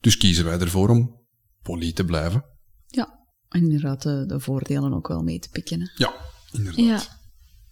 Dus 0.00 0.16
kiezen 0.16 0.44
wij 0.44 0.58
ervoor 0.58 0.88
om 0.88 1.20
poly 1.62 1.92
te 1.92 2.04
blijven. 2.04 2.44
Ja, 2.86 3.26
inderdaad 3.50 4.02
de, 4.02 4.24
de 4.26 4.40
voordelen 4.40 4.94
ook 4.94 5.08
wel 5.08 5.22
mee 5.22 5.38
te 5.38 5.48
pikken. 5.48 5.90
Ja, 5.94 6.14
inderdaad. 6.52 6.84
Ja. 6.84 7.00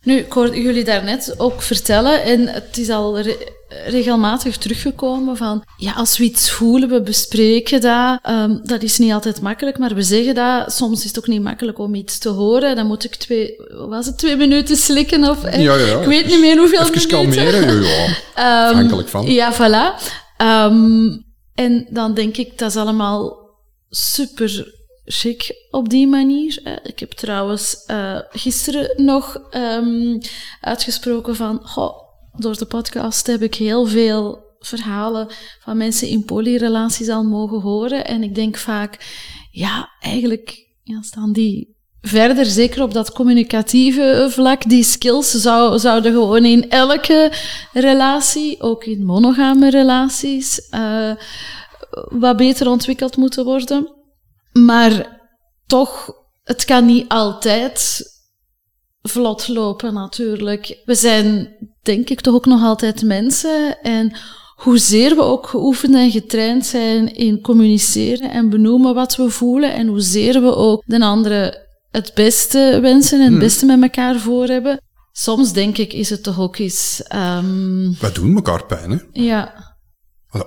Nu, 0.01 0.19
ik 0.19 0.33
hoorde 0.33 0.61
jullie 0.61 0.85
daarnet 0.85 1.39
ook 1.39 1.62
vertellen, 1.62 2.23
en 2.25 2.47
het 2.47 2.79
is 2.79 2.89
al 2.89 3.12
regelmatig 3.87 4.57
teruggekomen 4.57 5.37
van, 5.37 5.64
ja, 5.77 5.93
als 5.93 6.18
we 6.18 6.25
iets 6.25 6.51
voelen, 6.51 6.89
we 6.89 7.03
bespreken 7.03 7.81
dat. 7.81 8.18
Um, 8.29 8.61
dat 8.62 8.83
is 8.83 8.99
niet 8.99 9.12
altijd 9.12 9.41
makkelijk, 9.41 9.79
maar 9.79 9.95
we 9.95 10.03
zeggen 10.03 10.35
dat. 10.35 10.72
Soms 10.72 10.99
is 10.99 11.05
het 11.05 11.18
ook 11.18 11.27
niet 11.27 11.43
makkelijk 11.43 11.79
om 11.79 11.95
iets 11.95 12.18
te 12.18 12.29
horen. 12.29 12.77
Dan 12.77 12.87
moet 12.87 13.05
ik 13.05 13.14
twee, 13.14 13.57
was 13.89 14.07
het 14.07 14.18
twee 14.18 14.37
minuten 14.37 14.77
slikken 14.77 15.29
of... 15.29 15.43
Ja, 15.57 15.75
ja. 15.75 16.01
Ik 16.01 16.07
weet 16.07 16.27
niet 16.27 16.41
meer 16.41 16.59
hoeveel 16.59 16.81
Even 16.81 16.93
minuten. 16.93 17.11
kalmeren, 17.11 17.83
ja, 17.83 18.07
ja. 18.37 18.68
Um, 18.68 18.75
Afhankelijk 18.77 19.09
van. 19.09 19.27
Ja, 19.27 19.55
voilà. 19.55 20.03
Um, 20.43 21.25
en 21.55 21.87
dan 21.91 22.14
denk 22.14 22.37
ik, 22.37 22.59
dat 22.59 22.70
is 22.70 22.77
allemaal 22.77 23.51
super 23.91 24.72
chic 25.05 25.66
op 25.70 25.89
die 25.89 26.07
manier. 26.07 26.81
Ik 26.83 26.99
heb 26.99 27.12
trouwens 27.12 27.85
uh, 27.87 28.18
gisteren 28.31 29.05
nog 29.05 29.39
um, 29.51 30.18
uitgesproken 30.61 31.37
van, 31.37 31.61
door 32.37 32.59
de 32.59 32.66
podcast 32.66 33.26
heb 33.26 33.43
ik 33.43 33.55
heel 33.55 33.87
veel 33.87 34.43
verhalen 34.59 35.28
van 35.61 35.76
mensen 35.76 36.09
in 36.09 36.24
polyrelaties 36.24 37.09
al 37.09 37.24
mogen 37.24 37.61
horen. 37.61 38.07
En 38.07 38.22
ik 38.22 38.35
denk 38.35 38.57
vaak, 38.57 38.99
ja, 39.51 39.91
eigenlijk 40.01 40.66
ja, 40.82 41.03
staan 41.03 41.32
die 41.32 41.76
verder, 42.01 42.47
zeker 42.47 42.82
op 42.82 42.93
dat 42.93 43.12
communicatieve 43.12 44.26
vlak, 44.30 44.68
die 44.68 44.82
skills 44.82 45.30
zou, 45.30 45.78
zouden 45.78 46.12
gewoon 46.12 46.45
in 46.45 46.70
elke 46.70 47.32
relatie, 47.72 48.61
ook 48.61 48.85
in 48.85 49.05
monogame 49.05 49.70
relaties, 49.70 50.68
uh, 50.70 51.14
wat 52.09 52.37
beter 52.37 52.68
ontwikkeld 52.68 53.16
moeten 53.16 53.45
worden. 53.45 53.93
Maar 54.53 55.20
toch, 55.66 56.12
het 56.43 56.64
kan 56.64 56.87
niet 56.87 57.09
altijd 57.09 58.03
vlot 59.03 59.49
lopen 59.49 59.95
natuurlijk. 59.95 60.80
We 60.85 60.95
zijn, 60.95 61.57
denk 61.85 62.11
ik, 62.11 62.20
toch 62.20 62.35
ook 62.35 62.47
nog 62.47 62.62
altijd 62.62 63.03
mensen. 63.03 63.82
En 63.82 64.16
hoezeer 64.57 65.14
we 65.14 65.22
ook 65.22 65.47
geoefend 65.47 65.95
en 65.95 66.11
getraind 66.11 66.66
zijn 66.66 67.14
in 67.14 67.41
communiceren 67.41 68.30
en 68.30 68.49
benoemen 68.49 68.95
wat 68.95 69.16
we 69.16 69.30
voelen. 69.30 69.74
En 69.74 69.87
hoezeer 69.87 70.43
we 70.43 70.55
ook 70.55 70.82
de 70.87 71.01
andere 71.01 71.66
het 71.91 72.12
beste 72.14 72.78
wensen 72.82 73.18
en 73.18 73.24
het 73.24 73.32
hmm. 73.32 73.41
beste 73.41 73.66
met 73.66 73.82
elkaar 73.82 74.18
voor 74.18 74.47
hebben. 74.47 74.80
Soms 75.12 75.53
denk 75.53 75.78
ik, 75.78 75.93
is 75.93 76.11
het 76.11 76.22
toch 76.22 76.41
ook 76.41 76.59
eens... 76.59 77.03
Um... 77.14 77.97
Wij 78.01 78.12
doen 78.12 78.35
elkaar 78.35 78.66
pijn, 78.66 78.91
hè? 78.91 78.99
Ja. 79.12 79.74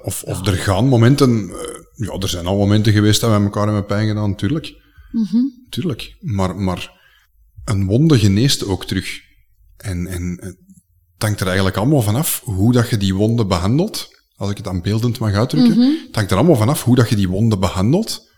Of, 0.03 0.23
of 0.23 0.47
er 0.47 0.53
gaan 0.53 0.87
momenten... 0.87 1.49
Eh, 1.49 2.07
ja, 2.07 2.13
er 2.19 2.29
zijn 2.29 2.45
al 2.45 2.57
momenten 2.57 2.93
geweest 2.93 3.21
dat 3.21 3.37
we 3.37 3.43
elkaar 3.43 3.63
hebben 3.63 3.85
pijn 3.85 4.07
gedaan, 4.07 4.29
natuurlijk. 4.29 4.73
Mm 5.11 5.65
Tuurlijk. 5.69 6.15
Maar, 6.19 6.55
maar 6.55 6.91
een 7.65 7.85
wonde 7.85 8.19
geneest 8.19 8.65
ook 8.65 8.85
terug. 8.85 9.19
En, 9.77 10.07
en 10.07 10.57
het 11.17 11.25
hangt 11.25 11.39
er 11.39 11.47
eigenlijk 11.47 11.77
allemaal 11.77 12.01
vanaf 12.01 12.41
hoe 12.43 12.73
dat 12.73 12.89
je 12.89 12.97
die 12.97 13.15
wonde 13.15 13.45
behandelt. 13.45 14.15
Als 14.35 14.51
ik 14.51 14.57
het 14.57 14.67
aan 14.67 14.81
beeldend 14.81 15.19
mag 15.19 15.33
uitdrukken. 15.33 15.77
Mm 15.77 15.97
Het 16.05 16.15
hangt 16.15 16.31
er 16.31 16.37
allemaal 16.37 16.55
vanaf 16.55 16.83
hoe 16.83 16.95
dat 16.95 17.09
je 17.09 17.15
die 17.15 17.29
wonde 17.29 17.57
behandelt. 17.57 18.29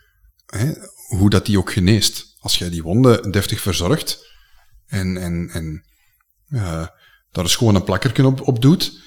Hè, 0.45 0.71
hoe 1.07 1.29
dat 1.29 1.45
die 1.45 1.57
ook 1.57 1.71
geneest. 1.71 2.35
Als 2.39 2.57
jij 2.57 2.69
die 2.69 2.83
wonde 2.83 3.29
deftig 3.29 3.61
verzorgt 3.61 4.27
en, 4.85 5.17
en, 5.17 5.49
en 5.49 5.83
uh, 6.49 6.87
daar 7.31 7.43
een 7.43 7.49
schone 7.49 7.83
plakkerken 7.83 8.25
op, 8.25 8.47
op 8.47 8.61
doet, 8.61 8.99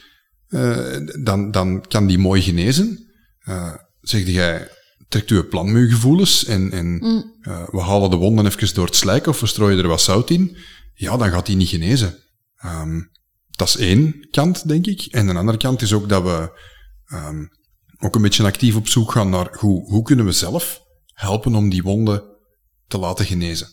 uh, 0.49 0.97
dan, 1.23 1.51
dan 1.51 1.87
kan 1.89 2.07
die 2.07 2.18
mooi 2.18 2.43
genezen. 2.43 3.12
Uh, 3.49 3.75
zeg 4.01 4.27
jij, 4.27 4.68
trekt 5.09 5.31
u 5.31 5.43
planmuurgevoelens 5.43 6.45
en, 6.45 6.73
en 6.73 6.87
mm. 6.87 7.35
uh, 7.43 7.68
we 7.68 7.81
halen 7.81 8.11
de 8.11 8.16
wonden 8.16 8.47
even 8.47 8.75
door 8.75 8.87
het 8.87 8.97
slijk 8.97 9.27
of 9.27 9.41
we 9.41 9.47
strooien 9.47 9.79
er 9.79 9.89
wat 9.89 10.01
zout 10.01 10.31
in, 10.31 10.57
ja, 10.95 11.16
dan 11.16 11.31
gaat 11.31 11.47
die 11.47 11.57
niet 11.57 11.68
genezen. 11.68 12.18
Um, 12.64 13.11
dat 13.63 13.81
is 13.81 13.87
één 13.87 14.29
kant, 14.31 14.69
denk 14.69 14.87
ik. 14.87 15.05
En 15.05 15.29
een 15.29 15.37
andere 15.37 15.59
kant 15.59 15.83
is 15.83 15.93
ook 15.93 16.09
dat 16.09 16.23
we 16.23 16.61
um, 17.15 17.49
ook 17.99 18.15
een 18.15 18.23
beetje 18.23 18.45
actief 18.45 18.77
op 18.77 18.89
zoek 18.89 19.13
gaan 19.13 19.31
naar 19.31 19.57
hoe, 19.59 19.85
hoe 19.85 20.03
kunnen 20.03 20.25
we 20.25 20.33
zelf 20.33 20.83
helpen 21.07 21.55
om 21.55 21.69
die 21.69 21.83
wonden 21.83 22.25
te 22.87 22.99
laten 22.99 23.25
genezen. 23.25 23.69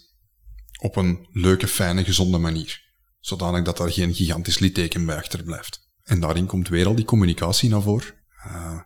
Op 0.81 0.95
een 0.95 1.27
leuke, 1.31 1.67
fijne, 1.67 2.03
gezonde 2.03 2.37
manier. 2.37 2.81
Zodanig 3.19 3.63
dat 3.63 3.79
er 3.79 3.91
geen 3.91 4.13
gigantisch 4.13 4.59
litteken 4.59 5.05
bij 5.05 5.17
achterblijft. 5.17 5.79
En 6.03 6.19
daarin 6.19 6.45
komt 6.45 6.67
weer 6.67 6.87
al 6.87 6.95
die 6.95 7.05
communicatie 7.05 7.69
naar 7.69 7.81
voren. 7.81 8.13
Uh, 8.47 8.79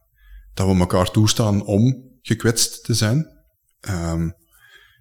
dat 0.54 0.68
we 0.68 0.80
elkaar 0.80 1.12
toestaan 1.12 1.66
om 1.66 2.12
gekwetst 2.22 2.84
te 2.84 2.94
zijn. 2.94 3.28
Um, 3.90 4.34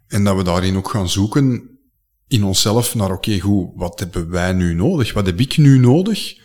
en 0.07 0.24
dat 0.24 0.36
we 0.36 0.42
daarin 0.42 0.76
ook 0.76 0.90
gaan 0.90 1.09
zoeken 1.09 1.71
in 2.32 2.44
onszelf 2.44 2.94
naar, 2.94 3.12
oké, 3.12 3.40
goed, 3.40 3.70
wat 3.74 3.98
hebben 3.98 4.30
wij 4.30 4.52
nu 4.52 4.74
nodig? 4.74 5.12
Wat 5.12 5.26
heb 5.26 5.40
ik 5.40 5.56
nu 5.56 5.78
nodig 5.78 6.36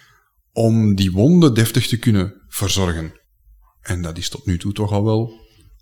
om 0.54 0.96
die 0.96 1.12
wonden 1.12 1.54
deftig 1.54 1.88
te 1.88 1.98
kunnen 1.98 2.34
verzorgen? 2.48 3.12
En 3.82 4.02
dat 4.02 4.18
is 4.18 4.30
tot 4.30 4.46
nu 4.46 4.58
toe 4.58 4.74
toch 4.74 4.92
al 4.92 5.04
wel 5.04 5.32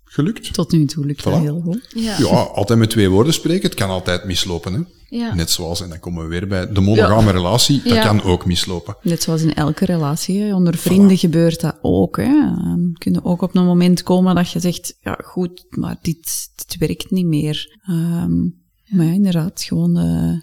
gelukt. 0.04 0.52
Tot 0.52 0.72
nu 0.72 0.84
toe 0.84 1.06
lukt 1.06 1.22
dat 1.22 1.38
heel 1.38 1.60
goed. 1.60 1.86
Ja. 1.94 2.18
ja. 2.18 2.26
altijd 2.26 2.78
met 2.78 2.90
twee 2.90 3.08
woorden 3.08 3.32
spreken. 3.32 3.68
Het 3.68 3.78
kan 3.78 3.88
altijd 3.88 4.24
mislopen. 4.24 4.72
Hè? 4.72 4.80
Ja. 5.08 5.34
Net 5.34 5.50
zoals, 5.50 5.80
en 5.80 5.88
dan 5.88 5.98
komen 5.98 6.22
we 6.22 6.28
weer 6.28 6.46
bij 6.46 6.72
de 6.72 6.80
monogame 6.80 7.30
relatie, 7.30 7.82
dat 7.82 7.98
kan 7.98 8.22
ook 8.22 8.46
mislopen. 8.46 8.96
Net 9.02 9.22
zoals 9.22 9.42
in 9.42 9.54
elke 9.54 9.84
relatie. 9.84 10.54
Onder 10.54 10.76
vrienden 10.76 11.18
gebeurt 11.18 11.60
dat 11.60 11.78
ook. 11.82 12.16
Hè. 12.16 12.34
Um, 12.64 12.92
kunnen 12.92 13.24
ook 13.24 13.42
op 13.42 13.54
een 13.54 13.64
moment 13.64 14.02
komen 14.02 14.34
dat 14.34 14.50
je 14.50 14.60
zegt, 14.60 14.96
ja 15.00 15.18
goed, 15.24 15.66
maar 15.68 15.96
dit, 16.02 16.48
dit 16.54 16.76
werkt 16.78 17.10
niet 17.10 17.26
meer. 17.26 17.78
Um, 17.90 18.64
maar 18.88 19.06
ja, 19.06 19.12
inderdaad, 19.12 19.62
gewoon, 19.62 19.98
uh, 19.98 20.40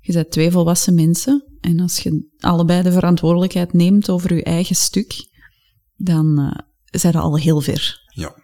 je 0.00 0.12
bent 0.12 0.30
twee 0.30 0.50
volwassen 0.50 0.94
mensen. 0.94 1.44
En 1.60 1.80
als 1.80 1.98
je 1.98 2.28
allebei 2.38 2.82
de 2.82 2.92
verantwoordelijkheid 2.92 3.72
neemt 3.72 4.10
over 4.10 4.34
je 4.34 4.42
eigen 4.42 4.76
stuk, 4.76 5.28
dan 5.96 6.40
uh, 6.40 6.50
zijn 6.90 7.12
we 7.12 7.18
al 7.18 7.38
heel 7.38 7.60
ver. 7.60 8.04
Ja, 8.14 8.34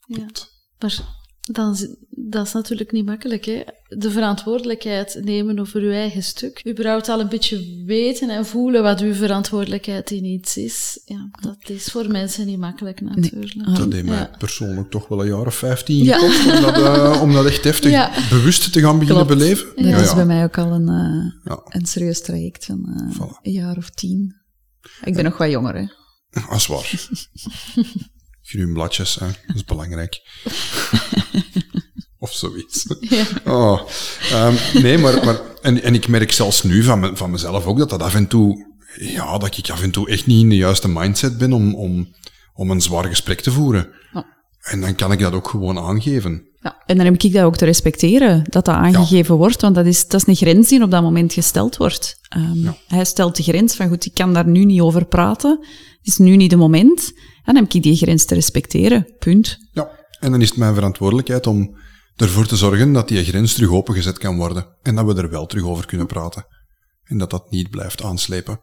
klopt. 0.00 0.50
Maar 0.78 1.21
dan, 1.42 1.96
dat 2.10 2.46
is 2.46 2.52
natuurlijk 2.52 2.92
niet 2.92 3.04
makkelijk, 3.04 3.44
hè? 3.44 3.62
De 3.88 4.10
verantwoordelijkheid 4.10 5.20
nemen 5.24 5.58
over 5.58 5.80
uw 5.80 5.90
eigen 5.90 6.22
stuk. 6.22 6.60
U 6.64 6.70
überhaupt 6.70 7.08
al 7.08 7.20
een 7.20 7.28
beetje 7.28 7.82
weten 7.86 8.30
en 8.30 8.46
voelen 8.46 8.82
wat 8.82 9.00
uw 9.00 9.14
verantwoordelijkheid 9.14 10.10
in 10.10 10.24
iets 10.24 10.56
is. 10.56 11.00
Ja, 11.04 11.28
dat 11.40 11.68
is 11.68 11.84
voor 11.84 12.10
mensen 12.10 12.46
niet 12.46 12.58
makkelijk, 12.58 13.00
natuurlijk. 13.00 13.54
Nee. 13.54 13.74
Dat 13.74 13.92
heeft 13.92 14.04
mij 14.04 14.30
persoonlijk 14.38 14.90
toch 14.90 15.08
wel 15.08 15.20
een 15.20 15.28
jaar 15.28 15.46
of 15.46 15.54
vijftien 15.54 16.04
ja. 16.04 16.18
gekost 16.18 16.46
om 16.46 16.62
dat, 16.62 16.78
uh, 16.78 17.22
om 17.22 17.32
dat 17.32 17.46
echt 17.46 17.64
heftig 17.64 18.28
bewust 18.28 18.72
te 18.72 18.80
gaan 18.80 18.98
beginnen 18.98 19.26
beleven. 19.26 19.66
Dat 19.92 20.00
is 20.00 20.14
bij 20.14 20.26
mij 20.26 20.44
ook 20.44 20.58
al 20.58 20.72
een, 20.72 20.88
uh, 21.44 21.56
een 21.68 21.86
serieus 21.86 22.22
traject 22.22 22.64
van 22.64 23.10
uh, 23.18 23.30
een 23.42 23.52
jaar 23.52 23.76
of 23.76 23.90
tien. 23.90 24.36
Ik 25.04 25.14
ben 25.14 25.24
nog 25.24 25.38
wat 25.38 25.50
jonger, 25.50 25.74
hè? 25.74 25.86
Dat 26.30 26.54
is 26.54 26.66
waar. 26.66 27.08
groen 28.42 28.72
bladjes, 28.72 29.14
hè. 29.14 29.26
dat 29.46 29.56
is 29.56 29.64
belangrijk. 29.64 30.20
Of 32.18 32.32
zoiets. 32.32 32.86
Ja. 33.00 33.24
Oh. 33.44 33.80
Ehm, 34.30 34.54
nee, 34.82 34.98
maar, 34.98 35.24
maar 35.24 35.40
en, 35.62 35.82
en 35.82 35.94
ik 35.94 36.08
merk 36.08 36.32
zelfs 36.32 36.62
nu 36.62 36.82
van, 36.82 37.00
me- 37.00 37.16
van 37.16 37.30
mezelf 37.30 37.66
ook 37.66 37.78
dat 37.78 37.90
dat 37.90 38.02
af 38.02 38.14
en 38.14 38.26
toe, 38.26 38.66
ja, 38.98 39.38
dat 39.38 39.56
ik 39.58 39.70
af 39.70 39.82
en 39.82 39.90
toe 39.90 40.08
echt 40.08 40.26
niet 40.26 40.40
in 40.42 40.48
de 40.48 40.56
juiste 40.56 40.88
mindset 40.88 41.38
ben 41.38 41.52
om, 41.52 41.74
om, 41.74 42.14
om 42.54 42.70
een 42.70 42.80
zwaar 42.80 43.04
gesprek 43.04 43.40
te 43.40 43.50
voeren. 43.52 43.88
Ja. 44.12 44.26
En 44.60 44.80
dan 44.80 44.94
kan 44.94 45.12
ik 45.12 45.18
dat 45.18 45.32
ook 45.32 45.48
gewoon 45.48 45.78
aangeven. 45.78 46.46
Ja, 46.60 46.82
en 46.86 46.96
dan 46.96 47.06
heb 47.06 47.22
ik 47.22 47.32
dat 47.32 47.44
ook 47.44 47.56
te 47.56 47.64
respecteren, 47.64 48.44
dat 48.48 48.64
dat 48.64 48.74
aangegeven 48.74 49.34
wordt, 49.34 49.60
want 49.60 49.74
dat 49.74 49.86
is, 49.86 50.06
dat 50.08 50.20
is 50.20 50.26
een 50.26 50.36
grens 50.48 50.68
die 50.68 50.82
op 50.82 50.90
dat 50.90 51.02
moment 51.02 51.32
gesteld 51.32 51.76
wordt. 51.76 52.18
Ehm, 52.28 52.72
Hij 52.86 53.04
stelt 53.04 53.36
de 53.36 53.42
grens 53.42 53.74
van, 53.74 53.88
goed, 53.88 54.04
ik 54.06 54.14
kan 54.14 54.32
daar 54.32 54.48
nu 54.48 54.64
niet 54.64 54.80
over 54.80 55.04
praten, 55.06 55.58
het 55.98 56.06
is 56.06 56.16
nu 56.18 56.36
niet 56.36 56.50
de 56.50 56.56
moment, 56.56 57.12
dan 57.44 57.54
heb 57.54 57.72
ik 57.72 57.82
die 57.82 57.96
grens 57.96 58.24
te 58.24 58.34
respecteren, 58.34 59.14
punt. 59.18 59.58
Ja. 59.72 60.00
En 60.20 60.30
dan 60.30 60.40
is 60.40 60.48
het 60.48 60.58
mijn 60.58 60.74
verantwoordelijkheid 60.74 61.46
om 61.46 61.76
ervoor 62.16 62.46
te 62.46 62.56
zorgen 62.56 62.92
dat 62.92 63.08
die 63.08 63.24
grens 63.24 63.54
terug 63.54 63.70
opengezet 63.70 64.18
kan 64.18 64.36
worden. 64.36 64.76
En 64.82 64.94
dat 64.94 65.06
we 65.06 65.14
er 65.14 65.30
wel 65.30 65.46
terug 65.46 65.64
over 65.64 65.86
kunnen 65.86 66.06
praten. 66.06 66.46
En 67.02 67.18
dat 67.18 67.30
dat 67.30 67.50
niet 67.50 67.70
blijft 67.70 68.02
aanslepen. 68.02 68.60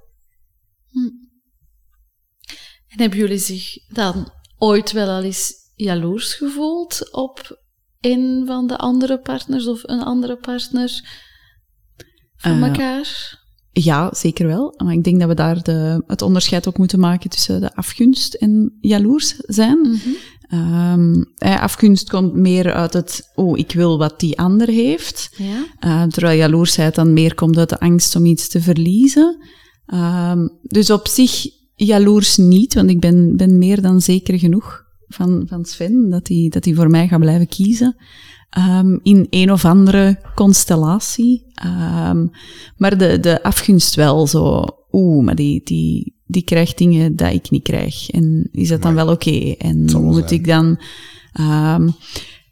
En 2.88 3.00
hebben 3.00 3.20
jullie 3.20 3.38
zich 3.38 3.88
dan 3.88 4.34
ooit 4.58 4.92
wel 4.92 5.08
al 5.08 5.24
eens 5.24 5.54
jaloers 5.76 6.34
gevoeld 6.34 7.14
op 7.14 7.62
een 8.00 8.44
van 8.46 8.68
de 8.68 8.78
andere 8.78 9.20
partners 9.20 9.68
of 9.68 9.84
een 9.84 10.02
andere 10.02 10.38
partner 10.38 10.90
van 12.36 12.64
Eh, 12.64 12.68
elkaar? 12.68 13.39
Ja, 13.84 14.14
zeker 14.14 14.48
wel. 14.48 14.74
Maar 14.84 14.94
ik 14.94 15.04
denk 15.04 15.20
dat 15.20 15.28
we 15.28 15.36
daar 15.36 15.64
de, 15.64 16.04
het 16.08 16.22
onderscheid 16.22 16.68
ook 16.68 16.78
moeten 16.78 17.00
maken 17.00 17.30
tussen 17.30 17.62
de 17.62 17.76
afgunst 17.76 18.34
en 18.34 18.78
jaloers 18.82 19.36
zijn. 19.38 20.00
Eh, 20.50 21.62
afgunst 21.62 22.10
komt 22.10 22.34
meer 22.34 22.74
uit 22.74 22.94
het, 22.94 23.32
oh, 23.36 23.58
ik 23.58 23.72
wil 23.72 23.98
wat 23.98 24.20
die 24.20 24.40
ander 24.40 24.68
heeft. 24.68 25.30
Ja? 25.38 25.66
Uh, 26.04 26.08
terwijl 26.08 26.38
jaloersheid 26.38 26.96
dan 26.96 27.14
meer 27.14 27.36
komt 27.36 27.58
uit 27.58 27.70
de 27.70 27.80
angst 27.80 28.16
om 28.16 28.26
iets 28.26 28.48
te 28.48 28.62
verliezen. 28.62 29.38
Ehm, 29.86 30.48
dus 30.62 30.90
op 30.90 31.08
zich 31.08 31.46
jaloers 31.76 32.38
niet, 32.38 32.74
want 32.74 32.90
ik 32.90 33.00
ben, 33.00 33.36
ben 33.36 33.58
meer 33.58 33.82
dan 33.82 34.02
zeker 34.02 34.40
genoeg 34.40 34.84
van, 35.08 35.44
van 35.48 35.66
Sven 35.66 36.10
dat 36.10 36.28
hij 36.28 36.48
dat 36.50 36.66
hij 36.66 36.74
voor 36.74 36.90
mij 36.90 37.08
gaat 37.08 37.20
blijven 37.20 37.48
kiezen. 37.48 37.96
Ehm, 38.50 38.98
in 39.04 39.28
een 39.30 39.52
of 39.52 39.66
andere 39.66 40.20
constellatie. 40.36 41.46
Ehm, 41.54 42.28
maar 42.78 42.98
de, 42.98 43.20
de 43.20 43.44
afgunst 43.44 43.96
wel 43.96 44.28
zo, 44.28 44.66
oeh, 44.92 45.26
maar 45.26 45.36
die, 45.36 45.62
die, 45.64 46.16
die 46.26 46.44
krijgt 46.44 46.78
dingen 46.78 47.16
dat 47.16 47.34
ik 47.34 47.50
niet 47.50 47.64
krijg. 47.64 48.10
En 48.10 48.50
is 48.52 48.68
dat 48.68 48.82
dan 48.82 48.94
wel 48.94 49.10
oké? 49.10 49.56
En 49.58 49.80
moet 49.80 50.16
zijn. 50.16 50.40
ik 50.40 50.46
dan... 50.48 50.80
ehm, 51.32 51.90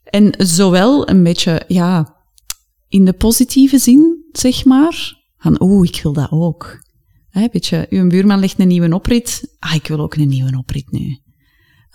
en 0.03 0.33
zowel 0.37 1.09
een 1.09 1.23
beetje, 1.23 1.61
ja, 1.67 2.15
in 2.87 3.05
de 3.05 3.13
positieve 3.13 3.77
zin, 3.77 4.25
zeg 4.31 4.65
maar, 4.65 5.23
van 5.37 5.61
oeh, 5.61 5.87
ik 5.87 5.99
wil 6.03 6.13
dat 6.13 6.31
ook. 6.31 6.85
Hè, 7.29 7.47
weet 7.51 7.65
je, 7.65 7.85
uw 7.89 8.07
buurman 8.07 8.39
legt 8.39 8.59
een 8.59 8.67
nieuwe 8.67 8.93
oprit, 8.93 9.55
ah, 9.59 9.75
ik 9.75 9.87
wil 9.87 9.99
ook 9.99 10.15
een 10.15 10.27
nieuwe 10.27 10.57
oprit 10.57 10.91
nu. 10.91 11.19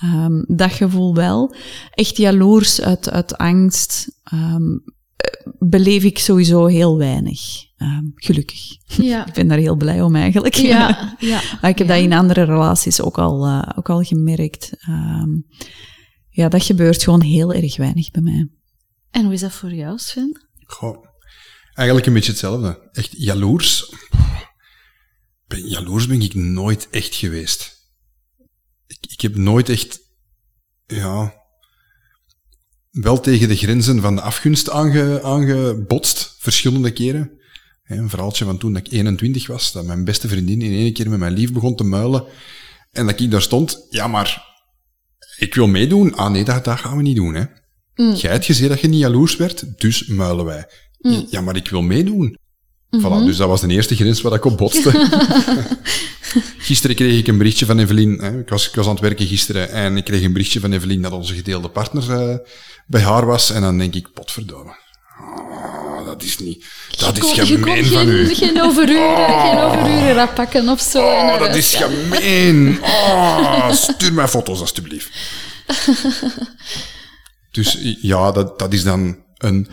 Ehm, 0.03 0.43
dat 0.47 0.73
gevoel 0.73 1.15
wel. 1.15 1.55
Echt 1.91 2.17
jaloers 2.17 2.81
uit, 2.81 3.11
uit 3.11 3.37
angst 3.37 4.21
ehm, 4.25 4.73
eh, 5.17 5.53
beleef 5.59 6.05
ik 6.05 6.19
sowieso 6.19 6.67
heel 6.67 6.99
weinig. 6.99 7.41
Ehm, 7.77 8.05
gelukkig. 8.15 8.61
Ja. 8.97 9.27
Ik 9.27 9.33
ben 9.33 9.49
daar 9.49 9.59
heel 9.59 9.77
blij 9.77 10.03
om 10.03 10.17
eigenlijk. 10.17 10.55
Ja, 10.55 10.89
ja. 11.19 11.41
Maar 11.61 11.71
ik 11.71 11.79
heb 11.79 11.89
dat 11.89 11.99
in 11.99 12.13
andere 12.13 12.43
relaties 12.43 13.01
ook 13.01 13.19
al, 13.19 13.47
eh, 13.47 13.69
ook 13.77 13.91
al 13.91 14.03
gemerkt. 14.03 14.73
Ehm, 14.79 15.31
ja, 16.29 16.49
dat 16.49 16.63
gebeurt 16.63 17.03
gewoon 17.03 17.21
heel 17.23 17.53
erg 17.53 17.77
weinig 17.77 18.11
bij 18.11 18.23
mij. 18.23 18.49
En 19.11 19.25
hoe 19.25 19.33
is 19.33 19.41
dat 19.41 19.53
voor 19.53 19.73
jou, 19.73 19.99
Sven? 19.99 20.47
Goh, 20.67 21.05
eigenlijk 21.75 22.07
een 22.07 22.13
beetje 22.13 22.31
hetzelfde. 22.31 22.91
Echt 22.93 23.15
jaloers. 23.17 23.95
Ben, 25.47 25.69
jaloers 25.69 26.07
ben 26.07 26.21
ik 26.23 26.35
nooit 26.35 26.89
echt 26.91 27.15
geweest. 27.15 27.82
Ik, 29.11 29.21
heb 29.21 29.37
nooit 29.37 29.69
echt, 29.69 30.01
ja, 30.87 31.35
wel 32.91 33.21
tegen 33.21 33.49
de 33.49 33.57
grenzen 33.57 34.01
van 34.01 34.15
de 34.15 34.21
afgunst 34.21 34.71
aange, 34.71 35.23
aangebotst, 35.23 36.37
verschillende 36.39 36.93
keren. 36.93 37.41
Een 37.85 38.11
verhaaltje 38.11 38.45
van 38.45 38.59
toen 38.59 38.73
dat 38.73 38.87
ik 38.87 38.93
21 38.93 39.47
was, 39.47 39.73
dat 39.73 39.85
mijn 39.85 40.05
beste 40.05 40.29
vriendin 40.29 40.63
in 40.63 40.73
één 40.73 40.93
keer 40.93 41.11
met 41.11 41.19
mijn 41.19 41.33
lief 41.33 41.53
begon 41.53 41.77
te 41.77 41.85
muilen. 41.85 42.25
En 42.91 43.07
dat 43.07 43.21
ik 43.21 43.31
daar 43.31 43.43
stond, 43.43 43.87
ja 43.91 44.07
maar, 44.07 44.45
ik 45.37 45.55
wil 45.55 45.67
meedoen. 45.67 46.15
Ah 46.15 46.31
nee, 46.31 46.45
dat, 46.45 46.65
dat 46.65 46.79
gaan 46.79 46.97
we 46.97 47.03
niet 47.03 47.17
doen, 47.17 47.35
hè. 47.35 47.45
Jij 47.95 48.31
hebt 48.31 48.45
gezegd 48.45 48.69
dat 48.69 48.81
je 48.81 48.89
niet 48.89 49.01
jaloers 49.01 49.37
werd, 49.37 49.81
dus 49.81 50.07
muilen 50.07 50.45
wij. 50.45 50.67
Ja, 51.31 51.41
maar 51.41 51.57
ik 51.57 51.69
wil 51.69 51.83
meedoen. 51.83 52.39
Voilà, 53.01 53.25
dus 53.25 53.37
dat 53.37 53.49
was 53.49 53.61
de 53.61 53.69
eerste 53.69 53.97
grens 53.97 54.21
waar 54.21 54.33
ik 54.33 54.45
op 54.45 54.57
botste. 54.59 54.91
gisteren 56.59 56.97
kreeg 56.97 57.19
ik 57.19 57.27
een 57.27 57.39
berichtje 57.39 57.67
van 57.67 57.79
Evelien. 57.79 58.19
Hè. 58.19 58.39
Ik, 58.39 58.49
was, 58.49 58.69
ik 58.69 58.75
was 58.75 58.87
aan 58.87 58.93
het 58.93 59.01
werken 59.01 59.27
gisteren 59.27 59.71
en 59.71 59.97
ik 59.97 60.05
kreeg 60.05 60.23
een 60.23 60.33
berichtje 60.33 60.61
van 60.61 60.73
Evelien 60.73 61.03
dat 61.03 61.13
onze 61.13 61.35
gedeelde 61.35 61.69
partner 61.69 62.31
eh, 62.31 62.37
bij 62.87 63.01
haar 63.01 63.27
was. 63.27 63.51
En 63.51 63.61
dan 63.61 63.79
denk 63.79 63.95
ik, 63.95 64.13
potverdomme. 64.13 64.77
Ah, 65.19 66.07
dat 66.07 66.23
is 66.23 66.39
niet... 66.39 66.65
Dat 66.99 67.17
is 67.17 67.31
Je 67.31 67.37
kon 67.37 67.47
gemeen 67.47 67.85
van 67.85 68.07
geen, 68.07 68.09
u. 68.09 68.35
geen 68.35 68.63
overuren, 68.63 69.41
geen 69.41 69.59
overuren 69.59 70.69
of 70.69 70.81
zo. 70.81 70.99
Oh, 70.99 71.39
dat 71.39 71.57
is 71.57 71.75
gaan. 71.75 71.91
gemeen. 71.91 72.79
Oh, 72.83 73.71
stuur 73.71 74.13
mij 74.13 74.29
foto's, 74.29 74.61
alstublieft. 74.61 75.09
Dus 77.51 77.79
ja, 78.01 78.33
dat, 78.33 78.59
dat 78.59 78.73
is 78.73 78.83
dan 78.83 79.17
een, 79.39 79.69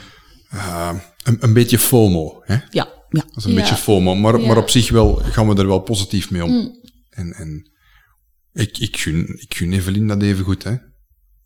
eh, 0.49 0.91
een, 1.23 1.37
een 1.39 1.53
beetje 1.53 1.79
FOMO. 1.79 2.41
Hè? 2.45 2.57
Ja, 2.69 2.87
ja. 3.09 3.21
Dat 3.21 3.37
is 3.37 3.43
een 3.43 3.51
Ja. 3.51 3.59
beetje 3.59 3.75
FOMO. 3.75 4.15
Maar, 4.15 4.39
Ja. 4.39 4.47
maar 4.47 4.57
op 4.57 4.69
zich 4.69 4.89
wel, 4.89 5.15
gaan 5.15 5.47
we 5.47 5.55
er 5.55 5.67
wel 5.67 5.79
positief 5.79 6.31
mee 6.31 6.43
om. 6.43 6.77
En, 7.09 7.33
en 7.33 7.71
ik, 8.53 8.77
ik, 8.77 8.97
gun, 8.97 9.39
ik 9.41 9.53
gun 9.55 9.73
Evelien 9.73 10.07
dat 10.07 10.21
even 10.21 10.45
goed. 10.45 10.63
Hè? 10.63 10.75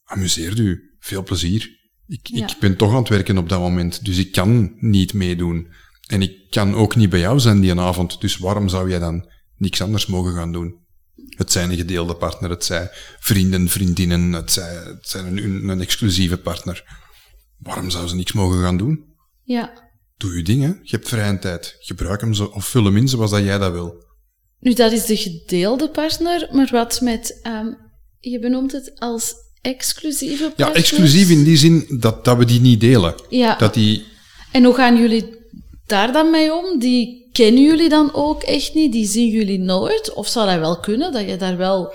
Amuseer 0.04 0.60
u. 0.60 0.96
Veel 1.00 1.24
plezier. 1.24 1.70
Ik, 2.08 2.28
Ja. 2.28 2.48
ik 2.48 2.56
ben 2.60 2.78
toch 2.78 2.90
aan 2.92 2.96
het 2.98 3.10
werken 3.10 3.38
op 3.38 3.50
dat 3.50 3.60
moment, 3.60 4.06
dus 4.06 4.18
ik 4.18 4.32
kan 4.32 4.74
niet 4.80 5.14
meedoen. 5.14 5.68
En 6.08 6.22
ik 6.22 6.50
kan 6.50 6.76
ook 6.76 6.96
niet 6.96 7.10
bij 7.10 7.20
jou 7.20 7.40
zijn 7.40 7.60
die 7.60 7.80
avond, 7.80 8.22
dus 8.22 8.38
waarom 8.38 8.70
zou 8.70 8.90
jij 8.90 9.00
dan 9.00 9.30
niks 9.58 9.82
anders 9.82 10.06
mogen 10.06 10.34
gaan 10.34 10.52
doen? 10.52 10.82
Het 11.30 11.52
zijn 11.52 11.70
een 11.72 11.78
gedeelde 11.78 12.16
partner, 12.16 12.50
het 12.50 12.64
zijn 12.66 12.90
vrienden, 13.20 13.68
vriendinnen, 13.68 14.32
het 14.32 14.52
zijn, 14.52 14.88
het 14.88 15.08
zijn 15.10 15.38
een, 15.38 15.70
een 15.70 15.82
exclusieve 15.82 16.38
partner. 16.38 17.02
Waarom 17.58 17.90
zou 17.90 18.08
ze 18.08 18.16
niks 18.16 18.32
mogen 18.34 18.62
gaan 18.62 18.78
doen? 18.78 19.06
Ja. 19.44 19.92
Doe 20.18 20.36
je 20.38 20.44
dingen, 20.44 20.80
je 20.84 20.96
hebt 20.96 21.08
vrije 21.10 21.40
tijd. 21.40 21.76
Gebruik 21.80 22.22
hem 22.22 22.34
zo, 22.34 22.46
of 22.54 22.66
vul 22.66 22.84
hem 22.84 22.98
in 22.98 23.08
zoals 23.08 23.32
dat 23.32 23.44
jij 23.44 23.58
dat 23.58 23.72
wil. 23.72 24.06
Nu, 24.60 24.74
dat 24.74 24.92
is 24.92 25.06
de 25.06 25.18
gedeelde 25.18 25.90
partner, 25.90 26.48
maar 26.52 26.70
wat 26.72 27.02
met, 27.02 27.40
ehm, 27.42 27.68
je 28.20 28.40
benoemt 28.40 28.72
het 28.72 28.92
als 29.00 29.34
exclusieve 29.62 30.44
Ja, 30.44 30.50
partners? 30.50 30.80
exclusief 30.92 31.30
in 31.30 31.44
die 31.44 31.58
zin 31.58 31.86
dat, 32.00 32.26
dat 32.26 32.38
we 32.38 32.46
die 32.46 32.62
niet 32.62 32.80
delen. 32.80 33.16
Ja. 33.30 33.56
Dat 33.56 33.74
die, 33.74 34.06
En 34.52 34.64
hoe 34.64 34.74
gaan 34.74 34.98
jullie 34.98 35.38
daar 35.86 36.12
dan 36.12 36.32
mee 36.32 36.54
om? 36.54 36.80
Die 36.80 37.30
kennen 37.32 37.64
jullie 37.64 37.90
dan 37.90 38.14
ook 38.14 38.44
echt 38.44 38.74
niet? 38.74 38.92
Die 38.92 39.08
zien 39.08 39.28
jullie 39.30 39.60
nooit? 39.60 40.14
Of 40.14 40.28
zou 40.28 40.48
dat 40.50 40.60
wel 40.60 40.80
kunnen, 40.80 41.12
dat 41.12 41.30
je 41.30 41.36
daar 41.38 41.58
wel 41.58 41.94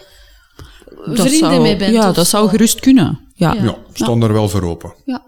vrienden 1.05 1.31
zou- 1.39 1.63
mee 1.63 1.77
bent? 1.77 1.95
Ja, 1.95 2.07
dat 2.13 2.15
zo? 2.15 2.23
zou 2.37 2.49
gerust 2.49 2.81
kunnen. 2.81 3.21
Ja, 3.35 3.53
Ja. 3.55 3.59
ja. 3.63 3.65
ja, 3.65 3.79
staan 3.93 4.23
er 4.23 4.33
wel 4.33 4.49
voor 4.49 4.63
open. 4.63 4.95
Ja. 5.05 5.27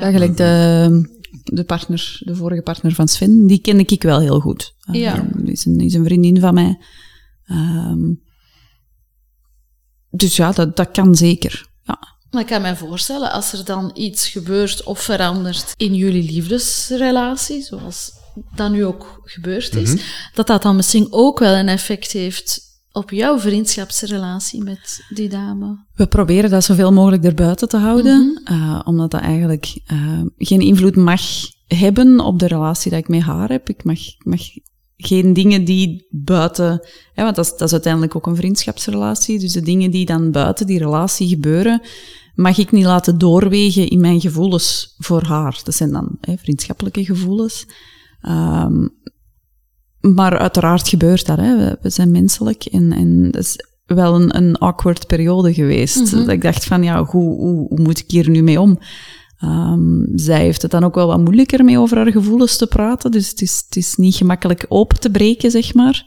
Eigenlijk 0.00 0.36
de, 0.36 1.15
de 1.54 1.64
partner, 1.64 2.16
de 2.20 2.34
vorige 2.34 2.62
partner 2.62 2.92
van 2.92 3.08
Sven, 3.08 3.46
die 3.46 3.60
ken 3.60 3.78
ik 3.78 4.02
wel 4.02 4.20
heel 4.20 4.40
goed. 4.40 4.74
Ja. 4.92 5.14
Ehm, 5.14 5.46
is, 5.46 5.64
een, 5.64 5.78
is 5.80 5.94
een 5.94 6.04
vriendin 6.04 6.40
van 6.40 6.54
mij. 6.54 6.78
Ehm, 7.46 8.14
dus 10.10 10.36
ja, 10.36 10.52
dat, 10.52 10.76
dat 10.76 10.90
kan 10.90 11.14
zeker. 11.14 11.66
Ja. 11.82 11.98
Maar 12.30 12.40
ik 12.40 12.46
kan 12.46 12.62
me 12.62 12.76
voorstellen, 12.76 13.32
als 13.32 13.52
er 13.52 13.64
dan 13.64 13.90
iets 13.94 14.28
gebeurt 14.28 14.82
of 14.82 15.00
verandert 15.00 15.72
in 15.76 15.94
jullie 15.94 16.32
liefdesrelatie, 16.32 17.62
zoals 17.62 18.10
dat 18.54 18.70
nu 18.70 18.84
ook 18.84 19.20
gebeurd 19.24 19.74
is, 19.74 19.92
Mhm. 19.94 20.02
dat 20.34 20.46
dat 20.46 20.62
dan 20.62 20.76
misschien 20.76 21.06
ook 21.10 21.38
wel 21.38 21.54
een 21.54 21.68
effect 21.68 22.12
heeft 22.12 22.65
op 22.96 23.10
jouw 23.10 23.38
vriendschapsrelatie 23.38 24.62
met 24.62 25.04
die 25.08 25.28
dame. 25.28 25.84
We 25.94 26.06
proberen 26.06 26.50
dat 26.50 26.64
zoveel 26.64 26.92
mogelijk 26.92 27.24
erbuiten 27.24 27.68
te 27.68 27.76
houden, 27.76 28.40
eh, 28.44 28.80
omdat 28.84 29.10
dat 29.10 29.20
eigenlijk 29.20 29.80
eh, 29.86 30.20
geen 30.38 30.60
invloed 30.60 30.96
mag 30.96 31.22
hebben 31.66 32.20
op 32.20 32.38
de 32.38 32.46
relatie 32.46 32.90
dat 32.90 33.00
ik 33.00 33.08
met 33.08 33.22
haar 33.22 33.48
heb. 33.48 33.68
Ik 33.68 33.84
mag, 33.84 33.98
mag 34.18 34.40
geen 34.96 35.32
dingen 35.32 35.64
die 35.64 36.06
buiten, 36.10 36.80
hè, 37.14 37.22
want 37.22 37.36
dat 37.36 37.44
is, 37.44 37.50
dat 37.50 37.62
is 37.62 37.72
uiteindelijk 37.72 38.16
ook 38.16 38.26
een 38.26 38.36
vriendschapsrelatie, 38.36 39.38
dus 39.38 39.52
de 39.52 39.62
dingen 39.62 39.90
die 39.90 40.06
dan 40.06 40.30
buiten 40.30 40.66
die 40.66 40.78
relatie 40.78 41.28
gebeuren, 41.28 41.82
mag 42.34 42.58
ik 42.58 42.72
niet 42.72 42.84
laten 42.84 43.18
doorwegen 43.18 43.88
in 43.88 44.00
mijn 44.00 44.20
gevoelens 44.20 44.94
voor 44.98 45.22
haar. 45.22 45.60
Dat 45.64 45.74
zijn 45.74 45.92
dan 45.92 46.18
hè, 46.20 46.36
vriendschappelijke 46.36 47.04
gevoelens. 47.04 47.66
Ehm, 48.20 48.86
maar 50.14 50.38
uiteraard 50.38 50.88
gebeurt 50.88 51.26
dat. 51.26 51.38
Hè. 51.38 51.56
We, 51.56 51.78
we 51.80 51.90
zijn 51.90 52.10
menselijk 52.10 52.64
en, 52.64 52.92
en 52.92 53.30
dat 53.30 53.42
is 53.42 53.56
wel 53.86 54.14
een, 54.14 54.36
een 54.36 54.58
awkward 54.58 55.06
periode 55.06 55.54
geweest. 55.54 56.12
Mhm. 56.12 56.16
Dat 56.16 56.28
ik 56.28 56.42
dacht 56.42 56.64
van, 56.64 56.82
ja, 56.82 57.04
hoe, 57.04 57.34
hoe, 57.34 57.68
hoe 57.68 57.80
moet 57.80 57.98
ik 57.98 58.10
hier 58.10 58.30
nu 58.30 58.42
mee 58.42 58.60
om? 58.60 58.78
Ehm, 59.38 60.02
zij 60.14 60.40
heeft 60.40 60.62
het 60.62 60.70
dan 60.70 60.84
ook 60.84 60.94
wel 60.94 61.06
wat 61.06 61.18
moeilijker 61.18 61.64
mee 61.64 61.78
over 61.78 61.96
haar 61.96 62.10
gevoelens 62.10 62.56
te 62.56 62.66
praten, 62.66 63.10
dus 63.10 63.28
het 63.28 63.40
is, 63.40 63.62
het 63.66 63.76
is 63.76 63.96
niet 63.96 64.14
gemakkelijk 64.14 64.66
open 64.68 65.00
te 65.00 65.10
breken, 65.10 65.50
zeg 65.50 65.74
maar. 65.74 66.04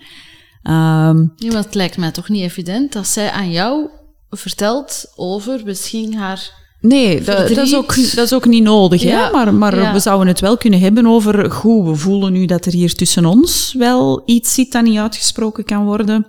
Ehm, 0.63 1.25
Ja, 1.35 1.51
maar 1.51 1.63
het 1.63 1.75
lijkt 1.75 1.97
mij 1.97 2.11
toch 2.11 2.29
niet 2.29 2.43
evident 2.43 2.93
dat 2.93 3.07
zij 3.07 3.31
aan 3.31 3.51
jou 3.51 3.89
vertelt 4.29 5.05
over 5.15 5.61
misschien 5.65 6.15
haar... 6.15 6.58
Nee, 6.81 7.21
dat, 7.21 7.47
dat, 7.47 7.57
is 7.57 7.75
ook, 7.75 7.93
Verdriet. 7.93 8.15
dat 8.15 8.25
is 8.25 8.33
ook 8.33 8.45
niet 8.45 8.63
nodig. 8.63 9.01
Ja, 9.01 9.25
Hè? 9.25 9.31
Maar, 9.31 9.53
maar 9.53 9.75
ja. 9.75 9.93
we 9.93 9.99
zouden 9.99 10.27
het 10.27 10.39
wel 10.39 10.57
kunnen 10.57 10.79
hebben 10.79 11.07
over... 11.07 11.51
Goed, 11.51 11.85
we 11.85 11.95
voelen 11.95 12.33
nu 12.33 12.45
dat 12.45 12.65
er 12.65 12.71
hier 12.71 12.95
tussen 12.95 13.25
ons 13.25 13.73
wel 13.77 14.21
iets 14.25 14.53
zit 14.53 14.71
dat 14.71 14.83
niet 14.83 14.97
uitgesproken 14.97 15.63
kan 15.63 15.85
worden. 15.85 16.27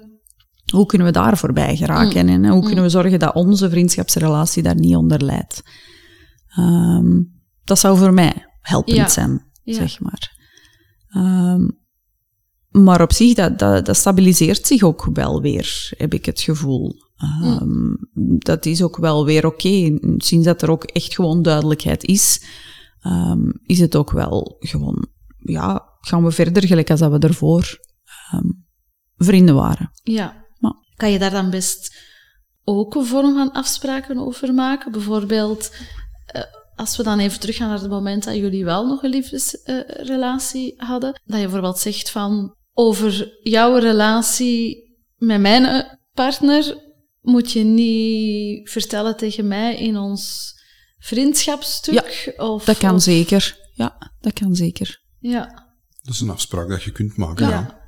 Hoe 0.73 0.87
kunnen 0.87 1.07
we 1.07 1.13
daar 1.13 1.39
voorbij 1.39 1.77
geraken? 1.77 2.29
En 2.29 2.47
hoe 2.49 2.65
kunnen 2.65 2.85
we 2.85 2.91
zorgen 2.91 3.19
dat 3.19 3.35
onze 3.35 3.71
vriendschapsrelatie 3.71 4.63
daar 4.63 4.75
niet 4.75 4.97
onder 4.97 5.25
leidt? 5.25 5.63
Ehm, 6.49 7.23
dat 7.65 7.79
zou 7.79 7.99
voor 7.99 8.15
mij 8.15 8.33
helpend 8.61 8.97
Ja, 8.97 9.09
zijn, 9.09 9.51
zeg 9.65 10.01
maar. 10.01 10.39
Ehm, 11.09 11.69
maar 12.71 13.03
op 13.03 13.13
zich, 13.13 13.35
dat, 13.35 13.59
dat, 13.59 13.87
dat 13.87 13.97
stabiliseert 13.97 14.67
zich 14.67 14.83
ook 14.83 15.09
wel 15.13 15.41
weer, 15.41 15.93
heb 15.97 16.15
ik 16.15 16.25
het 16.25 16.41
gevoel. 16.41 16.95
Ehm, 17.21 17.95
Dat 18.39 18.67
is 18.67 18.83
ook 18.83 18.97
wel 18.97 19.25
weer 19.25 19.47
oké. 19.47 19.99
Sinds 20.17 20.45
dat 20.47 20.63
er 20.63 20.71
ook 20.71 20.85
echt 20.85 21.15
gewoon 21.15 21.43
duidelijkheid 21.43 22.05
is, 22.05 22.45
ehm, 23.01 23.51
is 23.63 23.79
het 23.81 23.97
ook 23.97 24.11
wel 24.11 24.57
gewoon, 24.59 25.09
ja, 25.39 25.83
gaan 26.01 26.25
we 26.25 26.31
verder 26.31 26.67
gelijk 26.67 26.91
als 26.91 27.01
dat 27.01 27.11
we 27.11 27.19
ervoor 27.19 27.79
ehm, 28.31 28.47
vrienden 29.17 29.55
waren. 29.55 29.91
Ja. 30.03 30.45
Maar- 30.59 30.75
Kan 30.97 31.11
je 31.11 31.19
daar 31.19 31.31
dan 31.31 31.51
best 31.51 31.95
ook 32.65 32.95
een 32.95 33.05
vorm 33.07 33.35
van 33.35 33.53
afspraken 33.53 34.19
over 34.19 34.55
maken? 34.55 34.93
Bijvoorbeeld, 34.93 35.75
eh, 36.27 36.43
als 36.77 36.97
we 36.97 37.03
dan 37.03 37.19
even 37.19 37.41
teruggaan 37.41 37.69
naar 37.69 37.81
het 37.81 37.91
moment 37.91 38.25
dat 38.25 38.37
jullie 38.37 38.65
wel 38.65 38.87
nog 38.87 39.03
een 39.03 39.11
liefdesrelatie 39.11 40.75
hadden, 40.77 41.21
dat 41.25 41.37
je 41.37 41.43
bijvoorbeeld 41.45 41.79
zegt 41.79 42.11
van, 42.11 42.55
over 42.73 43.39
jouw 43.43 43.77
relatie 43.77 44.89
met 45.17 45.41
mijn 45.41 45.65
eh, 45.65 45.93
partner 46.15 46.89
moet 47.21 47.53
je 47.53 47.63
niet 47.65 48.71
vertellen 48.71 49.17
tegen 49.17 49.49
mij 49.49 49.77
in 49.77 49.97
ons 49.97 50.55
vriendschapsstuk? 50.99 52.35
of, 52.37 52.65
Dat 52.65 52.79
kan 52.79 52.95
of- 52.95 53.03
zeker. 53.03 53.59
Ja, 53.75 54.13
dat 54.21 54.33
kan 54.33 54.55
zeker. 54.55 55.01
Ja. 55.19 55.69
Dat 56.03 56.15
is 56.15 56.21
een 56.21 56.31
afspraak 56.31 56.69
dat 56.69 56.83
je 56.83 56.93
kunt 56.93 57.17
maken. 57.17 57.49
Ja. 57.49 57.81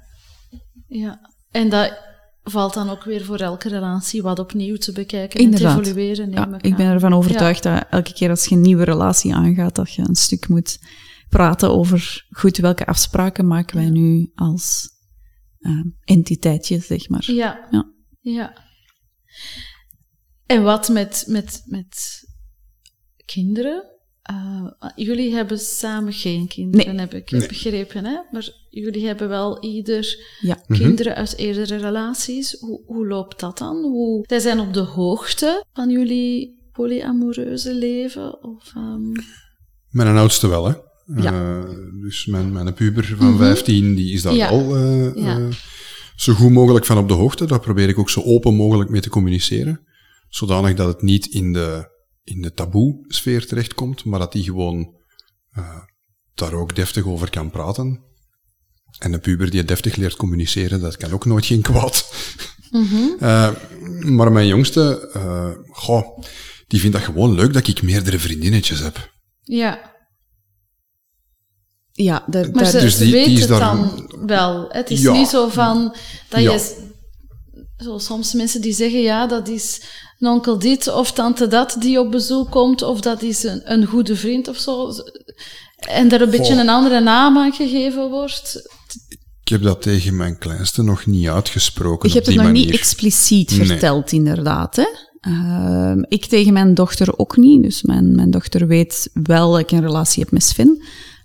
Ja. 0.51 0.59
ja. 0.89 1.31
En 1.51 1.69
dat 1.69 1.99
valt 2.43 2.75
dan 2.75 2.91
ook 2.91 3.05
weer 3.05 3.25
voor 3.25 3.37
elke 3.39 3.69
relatie 3.69 4.23
wat 4.23 4.39
opnieuw 4.39 4.77
te 4.77 4.93
bekijken 4.93 5.41
Inderdaad. 5.41 5.77
en 5.77 5.83
te 5.83 5.89
evalueren. 5.89 6.31
neem 6.31 6.51
Ja, 6.51 6.57
ik 6.57 6.63
ik 6.63 6.77
ben 6.77 6.87
ervan 6.87 7.15
overtuigd 7.15 7.63
dat 7.63 7.85
elke 7.91 8.13
keer 8.13 8.31
als 8.31 8.45
je 8.47 8.55
een 8.55 8.61
nieuwe 8.61 8.85
relatie 8.85 9.35
aangaat, 9.35 9.75
dat 9.75 9.95
je 9.95 10.09
een 10.09 10.15
stuk 10.15 10.49
moet 10.49 10.79
praten 11.29 11.71
over, 11.71 12.27
goed, 12.31 12.57
welke 12.57 12.87
afspraken 12.87 13.47
maken 13.47 13.77
wij 13.77 13.91
nu 13.91 14.31
als 14.35 14.89
eh, 15.59 15.81
entiteitje, 16.05 16.79
zeg 16.79 17.09
maar. 17.09 17.33
Ja. 17.33 17.69
Ja. 17.71 17.91
ja. 18.21 18.71
En 20.47 20.63
wat 20.63 20.89
met, 20.89 21.25
met, 21.29 21.63
met 21.67 22.21
kinderen? 23.25 23.85
Eh, 24.23 24.67
jullie 24.97 25.35
hebben 25.35 25.59
samen 25.59 26.13
geen 26.13 26.49
kinderen, 26.49 26.99
heb 26.99 27.15
ik 27.15 27.31
Nee. 27.31 27.47
begrepen. 27.49 28.05
Hè? 28.05 28.19
Maar 28.33 28.49
jullie 28.71 29.07
hebben 29.07 29.29
wel 29.29 29.63
ieder 29.65 30.17
Ja. 30.41 30.55
kinderen 30.69 31.15
uit 31.15 31.37
eerdere 31.37 31.77
relaties. 31.77 32.57
Hoe, 32.61 32.83
hoe 32.87 33.07
loopt 33.07 33.41
dat 33.41 33.59
dan? 33.59 33.77
Hoe, 33.83 34.25
zij 34.29 34.39
zijn 34.39 34.61
op 34.61 34.75
de 34.75 34.81
hoogte 34.81 35.65
van 35.73 35.91
jullie 35.91 36.61
polyamoreuze 36.73 37.75
leven? 37.75 38.43
Of, 38.45 38.73
ehm, 38.75 39.13
Mijn 39.91 40.17
oudste 40.17 40.49
wel, 40.49 40.65
hè. 40.67 40.75
Ja. 41.23 41.33
Eh, 41.63 41.71
dus 42.03 42.27
mijn, 42.27 42.53
mijn 42.53 42.75
puber 42.75 43.05
van 43.19 43.37
15, 43.37 43.95
die 43.95 44.13
is 44.13 44.23
daar 44.23 44.35
Ja. 44.35 44.51
wel 44.51 44.79
Ja. 45.17 45.49
Zo 46.17 46.33
goed 46.35 46.51
mogelijk 46.51 46.85
van 46.85 46.99
op 46.99 47.09
de 47.09 47.15
hoogte. 47.15 47.47
Daar 47.47 47.61
probeer 47.61 47.89
ik 47.89 47.99
ook 47.99 48.11
zo 48.11 48.23
open 48.23 48.55
mogelijk 48.55 48.91
mee 48.91 49.01
te 49.01 49.09
communiceren. 49.09 49.87
Zodanig 50.29 50.75
dat 50.75 50.89
het 50.89 51.03
niet 51.03 51.27
in 51.27 51.53
de, 51.53 51.91
in 52.25 52.43
de 52.43 52.53
taboe-sfeer 52.53 53.47
terechtkomt, 53.47 54.05
maar 54.05 54.19
dat 54.19 54.33
die 54.33 54.43
gewoon 54.45 54.97
eh, 55.53 55.79
daar 56.35 56.53
ook 56.53 56.75
deftig 56.75 57.07
over 57.07 57.31
kan 57.31 57.51
praten. 57.51 58.05
En 58.99 59.13
een 59.13 59.21
puber 59.21 59.51
die 59.51 59.65
deftig 59.65 59.97
leert 59.97 60.17
communiceren, 60.17 60.81
dat 60.81 60.97
kan 60.97 61.13
ook 61.13 61.25
nooit 61.25 61.47
geen 61.47 61.63
kwaad. 61.63 62.05
Eh, 63.19 63.51
maar 64.01 64.33
mijn 64.33 64.47
jongste, 64.47 65.11
eh, 65.13 65.51
goh, 65.69 66.19
die 66.67 66.81
vindt 66.81 66.97
dat 66.97 67.05
gewoon 67.05 67.35
leuk 67.35 67.53
dat 67.53 67.67
ik 67.69 67.83
meerdere 67.83 68.19
vriendinnetjes 68.19 68.81
heb. 68.81 69.13
ja, 69.43 69.92
Ja, 71.93 72.25
daar, 72.27 72.45
maar 72.51 72.63
daar- 72.63 72.73
ze, 72.73 72.79
dus 72.81 72.97
ze 72.97 73.05
die- 73.05 73.13
weet 73.13 73.25
die 73.25 73.35
is 73.35 73.41
het 73.41 73.49
daar- 73.49 73.61
dan 73.61 74.09
wel. 74.27 74.67
Het 74.69 74.91
is 74.91 75.03
Ja. 75.03 75.13
niet 75.13 75.29
zo 75.29 75.49
van 75.49 75.95
dat 76.29 76.41
Ja. 76.43 76.53
je... 76.53 76.91
Zo, 77.77 77.99
soms 77.99 78.33
mensen 78.33 78.61
die 78.61 78.73
zeggen, 78.73 79.01
ja, 79.01 79.27
dat 79.27 79.49
is 79.49 79.83
een 80.19 80.29
onkel 80.29 80.59
dit 80.59 80.93
of 80.93 81.13
tante 81.13 81.47
dat 81.47 81.77
die 81.79 82.01
op 82.01 82.11
bezoek 82.11 82.51
komt, 82.51 82.83
of 82.83 83.01
dat 83.01 83.23
is 83.23 83.43
een, 83.43 83.73
een 83.73 83.87
goede 83.87 84.17
vriend 84.17 84.49
of 84.49 84.57
zo. 84.57 84.91
En 85.77 86.09
daar 86.09 86.21
een 86.21 86.31
beetje 86.31 86.55
een 86.55 86.69
andere 86.69 87.01
naam 87.01 87.39
aan 87.39 87.53
gegeven 87.53 88.11
wordt. 88.11 88.71
Ik 89.43 89.49
heb 89.49 89.63
dat 89.63 89.83
tegen 89.83 90.17
mijn 90.17 90.39
kleinste 90.39 90.83
nog 90.83 91.07
niet 91.07 91.29
uitgesproken. 91.29 92.09
Je 92.09 92.15
hebt 92.15 92.27
het 92.27 92.35
nog 92.37 92.45
manier. 92.45 92.65
niet 92.67 92.75
expliciet 92.75 93.57
Nee. 93.57 93.67
verteld, 93.67 94.13
inderdaad. 94.13 94.77
Hè? 94.77 94.87
Ehm, 95.21 96.03
ik 96.09 96.25
tegen 96.27 96.53
mijn 96.53 96.75
dochter 96.75 97.19
ook 97.19 97.37
niet. 97.37 97.63
Dus 97.63 97.83
mijn, 97.83 98.15
mijn 98.15 98.31
dochter 98.31 98.67
weet 98.67 99.11
wel 99.13 99.51
dat 99.51 99.61
ik 99.61 99.71
een 99.71 99.81
relatie 99.81 100.23
heb 100.23 100.33
met 100.33 100.43
Sven. 100.43 100.83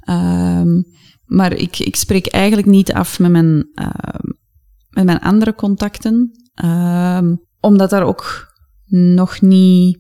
Ehm, 0.08 0.82
maar 1.26 1.54
ik, 1.54 1.80
ik 1.80 1.96
spreek 1.96 2.28
eigenlijk 2.28 2.68
niet 2.68 2.94
af 2.94 3.20
met 3.20 3.32
mijn, 3.32 3.70
ehm, 3.74 4.30
met 4.90 5.06
mijn 5.06 5.20
andere 5.20 5.56
contacten. 5.56 6.32
Ehm, 6.54 7.36
omdat 7.60 7.90
daar 7.90 8.04
ook 8.04 8.56
nog 8.90 9.42
niet, 9.42 9.98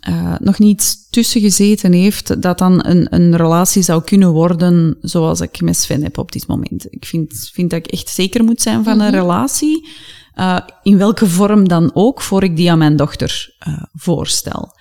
eh, 0.00 0.34
nog 0.38 0.58
niets 0.58 1.08
tussen 1.08 1.40
gezeten 1.40 1.92
heeft 1.92 2.42
dat 2.42 2.58
dan 2.58 2.86
een, 2.86 3.14
een 3.14 3.36
relatie 3.36 3.82
zou 3.82 4.02
kunnen 4.02 4.30
worden 4.32 4.96
zoals 5.00 5.40
ik 5.40 5.60
met 5.60 5.76
Sven 5.76 6.02
heb 6.02 6.18
op 6.18 6.32
dit 6.32 6.46
moment. 6.46 6.86
Ik 6.90 7.04
vind, 7.04 7.50
vind 7.52 7.70
dat 7.70 7.78
ik 7.78 7.92
echt 7.92 8.08
zeker 8.08 8.44
moet 8.44 8.60
zijn 8.60 8.84
van 8.84 9.00
een 9.00 9.10
relatie. 9.10 9.88
eh, 10.34 10.58
in 10.82 10.98
welke 10.98 11.26
vorm 11.26 11.68
dan 11.68 11.90
ook, 11.94 12.22
voor 12.22 12.42
ik 12.42 12.56
die 12.56 12.70
aan 12.70 12.78
mijn 12.78 12.96
dochter 12.96 13.54
eh, 13.58 13.82
voorstel. 13.92 14.75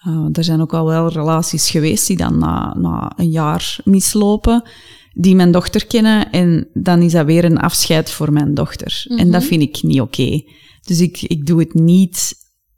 Eh, 0.00 0.26
er 0.32 0.44
zijn 0.44 0.60
ook 0.60 0.74
al 0.74 0.86
wel 0.86 1.08
relaties 1.08 1.70
geweest 1.70 2.06
die 2.06 2.16
dan 2.16 2.38
na, 2.38 2.74
na 2.78 3.12
een 3.16 3.30
jaar 3.30 3.78
mislopen, 3.84 4.68
die 5.12 5.34
mijn 5.34 5.52
dochter 5.52 5.86
kennen, 5.86 6.30
en 6.30 6.68
dan 6.72 7.02
is 7.02 7.12
dat 7.12 7.26
weer 7.26 7.44
een 7.44 7.58
afscheid 7.58 8.10
voor 8.10 8.32
mijn 8.32 8.54
dochter. 8.54 9.04
En 9.16 9.30
dat 9.30 9.44
vind 9.44 9.62
ik 9.62 9.82
niet 9.82 10.00
oké. 10.00 10.42
Dus 10.80 11.00
ik, 11.00 11.22
ik 11.22 11.46
doe 11.46 11.60
het 11.60 11.74
niet 11.74 12.34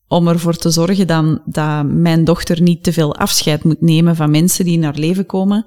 om 0.08 0.28
ervoor 0.28 0.56
te 0.56 0.70
zorgen 0.70 1.06
dan, 1.06 1.42
dat 1.44 1.86
mijn 1.86 2.24
dochter 2.24 2.62
niet 2.62 2.82
te 2.82 2.92
veel 2.92 3.16
afscheid 3.16 3.64
moet 3.64 3.80
nemen 3.80 4.16
van 4.16 4.30
mensen 4.30 4.64
die 4.64 4.76
in 4.76 4.82
haar 4.82 4.98
leven 4.98 5.26
komen 5.26 5.66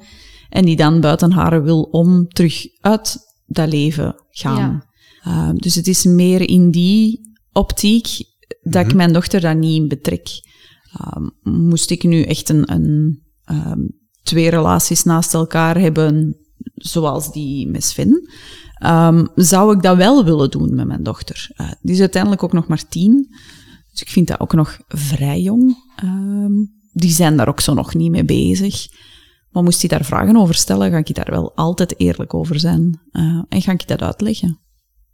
en 0.49 0.65
die 0.65 0.75
dan 0.75 1.01
buiten 1.01 1.31
haar 1.31 1.63
wil 1.63 1.81
om 1.81 2.27
terug 2.27 2.67
uit 2.81 3.17
dat 3.45 3.69
leven 3.69 4.15
gaan. 4.29 4.83
Ja. 5.23 5.49
Uh, 5.49 5.49
dus 5.55 5.75
het 5.75 5.87
is 5.87 6.03
meer 6.03 6.49
in 6.49 6.71
die 6.71 7.19
optiek 7.51 8.07
dat 8.61 8.85
ik 8.85 8.93
mijn 8.93 9.13
dochter 9.13 9.41
daar 9.41 9.55
niet 9.55 9.81
in 9.81 9.87
betrek. 9.87 10.27
Um, 11.15 11.31
moest 11.67 11.89
ik 11.91 12.03
nu 12.03 12.21
echt 12.21 12.49
een, 12.49 12.71
een 12.71 13.21
um, 13.51 13.99
twee 14.23 14.49
relaties 14.49 15.03
naast 15.03 15.33
elkaar 15.33 15.79
hebben, 15.79 16.37
zoals 16.75 17.31
die 17.31 17.67
met 17.67 17.83
Sven, 17.83 18.29
um, 18.85 19.27
zou 19.35 19.75
ik 19.75 19.81
dat 19.81 19.97
wel 19.97 20.25
willen 20.25 20.51
doen 20.51 20.75
met 20.75 20.87
mijn 20.87 21.03
dochter. 21.03 21.49
Uh, 21.57 21.71
die 21.81 21.93
is 21.93 21.99
uiteindelijk 21.99 22.43
ook 22.43 22.53
nog 22.53 22.67
maar 22.67 22.87
tien, 22.87 23.27
dus 23.91 24.01
ik 24.01 24.09
vind 24.09 24.27
dat 24.27 24.39
ook 24.39 24.53
nog 24.53 24.79
vrij 24.87 25.41
jong. 25.41 25.75
Um, 26.03 26.73
die 26.91 27.11
zijn 27.11 27.37
daar 27.37 27.47
ook 27.47 27.59
zo 27.59 27.73
nog 27.73 27.93
niet 27.93 28.11
mee 28.11 28.25
bezig. 28.25 28.87
Maar 29.49 29.63
moest 29.63 29.79
hij 29.79 29.89
daar 29.89 30.05
vragen 30.05 30.37
over 30.37 30.55
stellen, 30.55 30.91
ga 30.91 30.97
ik 30.97 31.15
daar 31.15 31.31
wel 31.31 31.55
altijd 31.55 31.99
eerlijk 31.99 32.33
over 32.33 32.59
zijn. 32.59 32.99
Uh, 33.11 33.43
en 33.49 33.61
ga 33.61 33.71
ik 33.71 33.87
dat 33.87 34.01
uitleggen. 34.01 34.59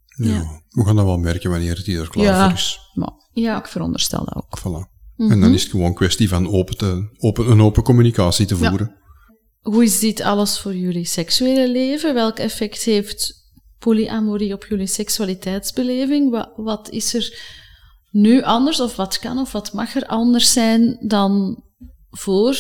Ja, 0.06 0.28
Ja. 0.30 0.62
we 0.70 0.86
gaan 0.86 0.96
dat 0.96 1.06
wel 1.06 1.18
merken 1.18 1.50
wanneer 1.50 1.78
het 1.78 1.88
er 1.88 2.10
klaar 2.10 2.26
Ja. 2.26 2.44
voor 2.46 2.58
is. 2.58 2.80
Maar 2.94 3.12
Ja. 3.34 3.58
ik 3.60 3.66
veronderstel 3.68 4.26
dat 4.26 4.36
ook. 4.36 4.60
Voilà. 4.60 4.91
En 5.30 5.40
dan 5.40 5.54
is 5.54 5.62
het 5.62 5.72
gewoon 5.72 5.86
een 5.86 5.94
kwestie 5.94 6.30
van 6.30 6.50
open 6.50 6.78
te, 6.78 7.10
open, 7.18 7.52
een 7.52 7.62
open 7.62 7.84
communicatie 7.84 8.46
te 8.46 8.58
Ja. 8.58 8.70
voeren. 8.70 8.96
Hoe 9.62 9.84
is 9.84 10.00
dit 10.00 10.22
alles 10.22 10.60
voor 10.60 10.76
jullie 10.76 11.06
seksuele 11.06 11.70
leven? 11.70 12.14
Welk 12.14 12.38
effect 12.40 12.84
heeft 12.84 13.34
polyamorie 13.80 14.54
op 14.54 14.66
jullie 14.66 14.88
seksualiteitsbeleving? 14.88 16.32
Wat, 16.32 16.52
wat 16.56 16.90
is 16.90 17.14
er 17.14 17.40
nu 18.12 18.42
anders, 18.44 18.80
of 18.80 18.96
wat 18.96 19.20
kan 19.20 19.38
of 19.38 19.52
wat 19.52 19.74
mag 19.74 19.96
er 19.96 20.06
anders 20.06 20.52
zijn 20.54 20.98
dan 21.08 21.64
voor 22.10 22.58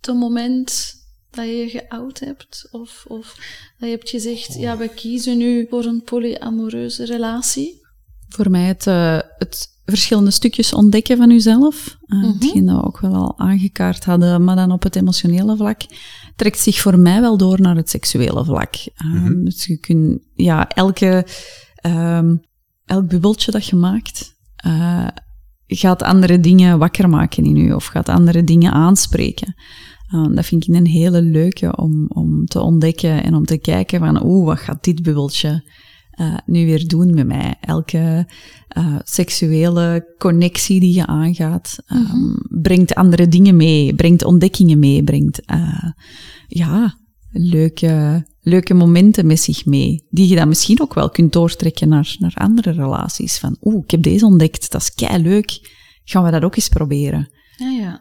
het 0.00 0.14
moment 0.14 0.94
dat 1.30 1.44
je 1.44 1.56
je 1.56 1.68
geout 1.68 2.18
hebt? 2.18 2.68
Of, 2.70 3.04
of 3.06 3.34
dat 3.78 3.88
je 3.88 3.94
hebt 3.96 4.10
gezegd, 4.10 4.54
ja, 4.54 4.76
we 4.76 4.88
kiezen 4.88 5.36
nu 5.38 5.66
voor 5.70 5.84
een 5.84 6.02
polyamoreuze 6.02 7.04
relatie? 7.04 7.80
Voor 8.28 8.50
mij 8.50 8.64
het, 8.64 8.86
uh, 8.86 9.18
het 9.38 9.68
verschillende 9.84 10.30
stukjes 10.30 10.74
ontdekken 10.74 11.16
van 11.16 11.30
uzelf. 11.30 11.98
Uh, 12.06 12.18
mm 12.18 12.22
-hmm. 12.22 12.32
Hetgeen 12.32 12.66
dat 12.66 12.76
we 12.76 12.86
ook 12.86 13.00
wel 13.00 13.14
al 13.14 13.38
aangekaart 13.38 14.04
hadden, 14.04 14.44
maar 14.44 14.56
dan 14.56 14.72
op 14.72 14.82
het 14.82 14.96
emotionele 14.96 15.56
vlak, 15.56 15.80
trekt 16.36 16.58
zich 16.58 16.80
voor 16.80 16.98
mij 16.98 17.20
wel 17.20 17.36
door 17.36 17.60
naar 17.60 17.76
het 17.76 17.90
seksuele 17.90 18.44
vlak. 18.44 18.74
Mm 19.04 19.16
-hmm. 19.16 19.44
Dus 19.44 19.66
je 19.66 19.78
kunt, 19.78 20.20
ja, 20.34 20.68
elke, 20.68 21.26
um, 21.86 22.40
elk 22.84 23.08
bubbeltje 23.08 23.50
dat 23.50 23.66
je 23.66 23.76
maakt, 23.76 24.34
uh, 24.66 25.08
gaat 25.66 26.02
andere 26.02 26.40
dingen 26.40 26.78
wakker 26.78 27.08
maken 27.08 27.44
in 27.44 27.56
u 27.56 27.72
of 27.72 27.86
gaat 27.86 28.08
andere 28.08 28.44
dingen 28.44 28.72
aanspreken. 28.72 29.54
Uh, 30.14 30.34
dat 30.34 30.44
vind 30.44 30.68
ik 30.68 30.74
een 30.74 30.86
hele 30.86 31.22
leuke 31.22 31.76
om, 31.76 32.06
om 32.08 32.46
te 32.46 32.60
ontdekken 32.60 33.22
en 33.22 33.34
om 33.34 33.44
te 33.44 33.58
kijken 33.58 33.98
van, 33.98 34.24
oeh, 34.24 34.46
wat 34.46 34.58
gaat 34.58 34.84
dit 34.84 35.02
bubbeltje 35.02 35.62
uh, 36.20 36.38
nu 36.46 36.66
weer 36.66 36.88
doen 36.88 37.14
met 37.14 37.26
mij? 37.26 37.54
Elke 37.60 38.26
uh, 38.78 38.96
seksuele 39.02 40.14
connectie 40.18 40.80
die 40.80 40.94
je 40.94 41.06
aangaat, 41.06 41.78
um, 41.92 41.98
mm 41.98 42.06
-hmm. 42.06 42.60
brengt 42.62 42.94
andere 42.94 43.28
dingen 43.28 43.56
mee, 43.56 43.94
brengt 43.94 44.24
ontdekkingen 44.24 44.78
mee, 44.78 45.04
brengt, 45.04 45.42
ja, 46.46 46.96
leuke, 47.32 48.26
leuke 48.40 48.74
momenten 48.74 49.26
met 49.26 49.40
zich 49.40 49.66
mee, 49.66 50.06
die 50.10 50.28
je 50.28 50.36
dan 50.36 50.48
misschien 50.48 50.80
ook 50.80 50.94
wel 50.94 51.10
kunt 51.10 51.32
doortrekken 51.32 51.88
naar, 51.88 52.16
naar 52.18 52.34
andere 52.34 52.70
relaties. 52.70 53.38
Van, 53.38 53.56
oeh, 53.60 53.84
ik 53.84 53.90
heb 53.90 54.02
deze 54.02 54.26
ontdekt, 54.26 54.70
dat 54.70 54.80
is 54.80 54.94
kei 54.94 55.22
leuk, 55.22 55.58
gaan 56.04 56.24
we 56.24 56.30
dat 56.30 56.42
ook 56.42 56.56
eens 56.56 56.68
proberen? 56.68 57.30
Ja, 57.56 57.70
ja. 57.70 58.00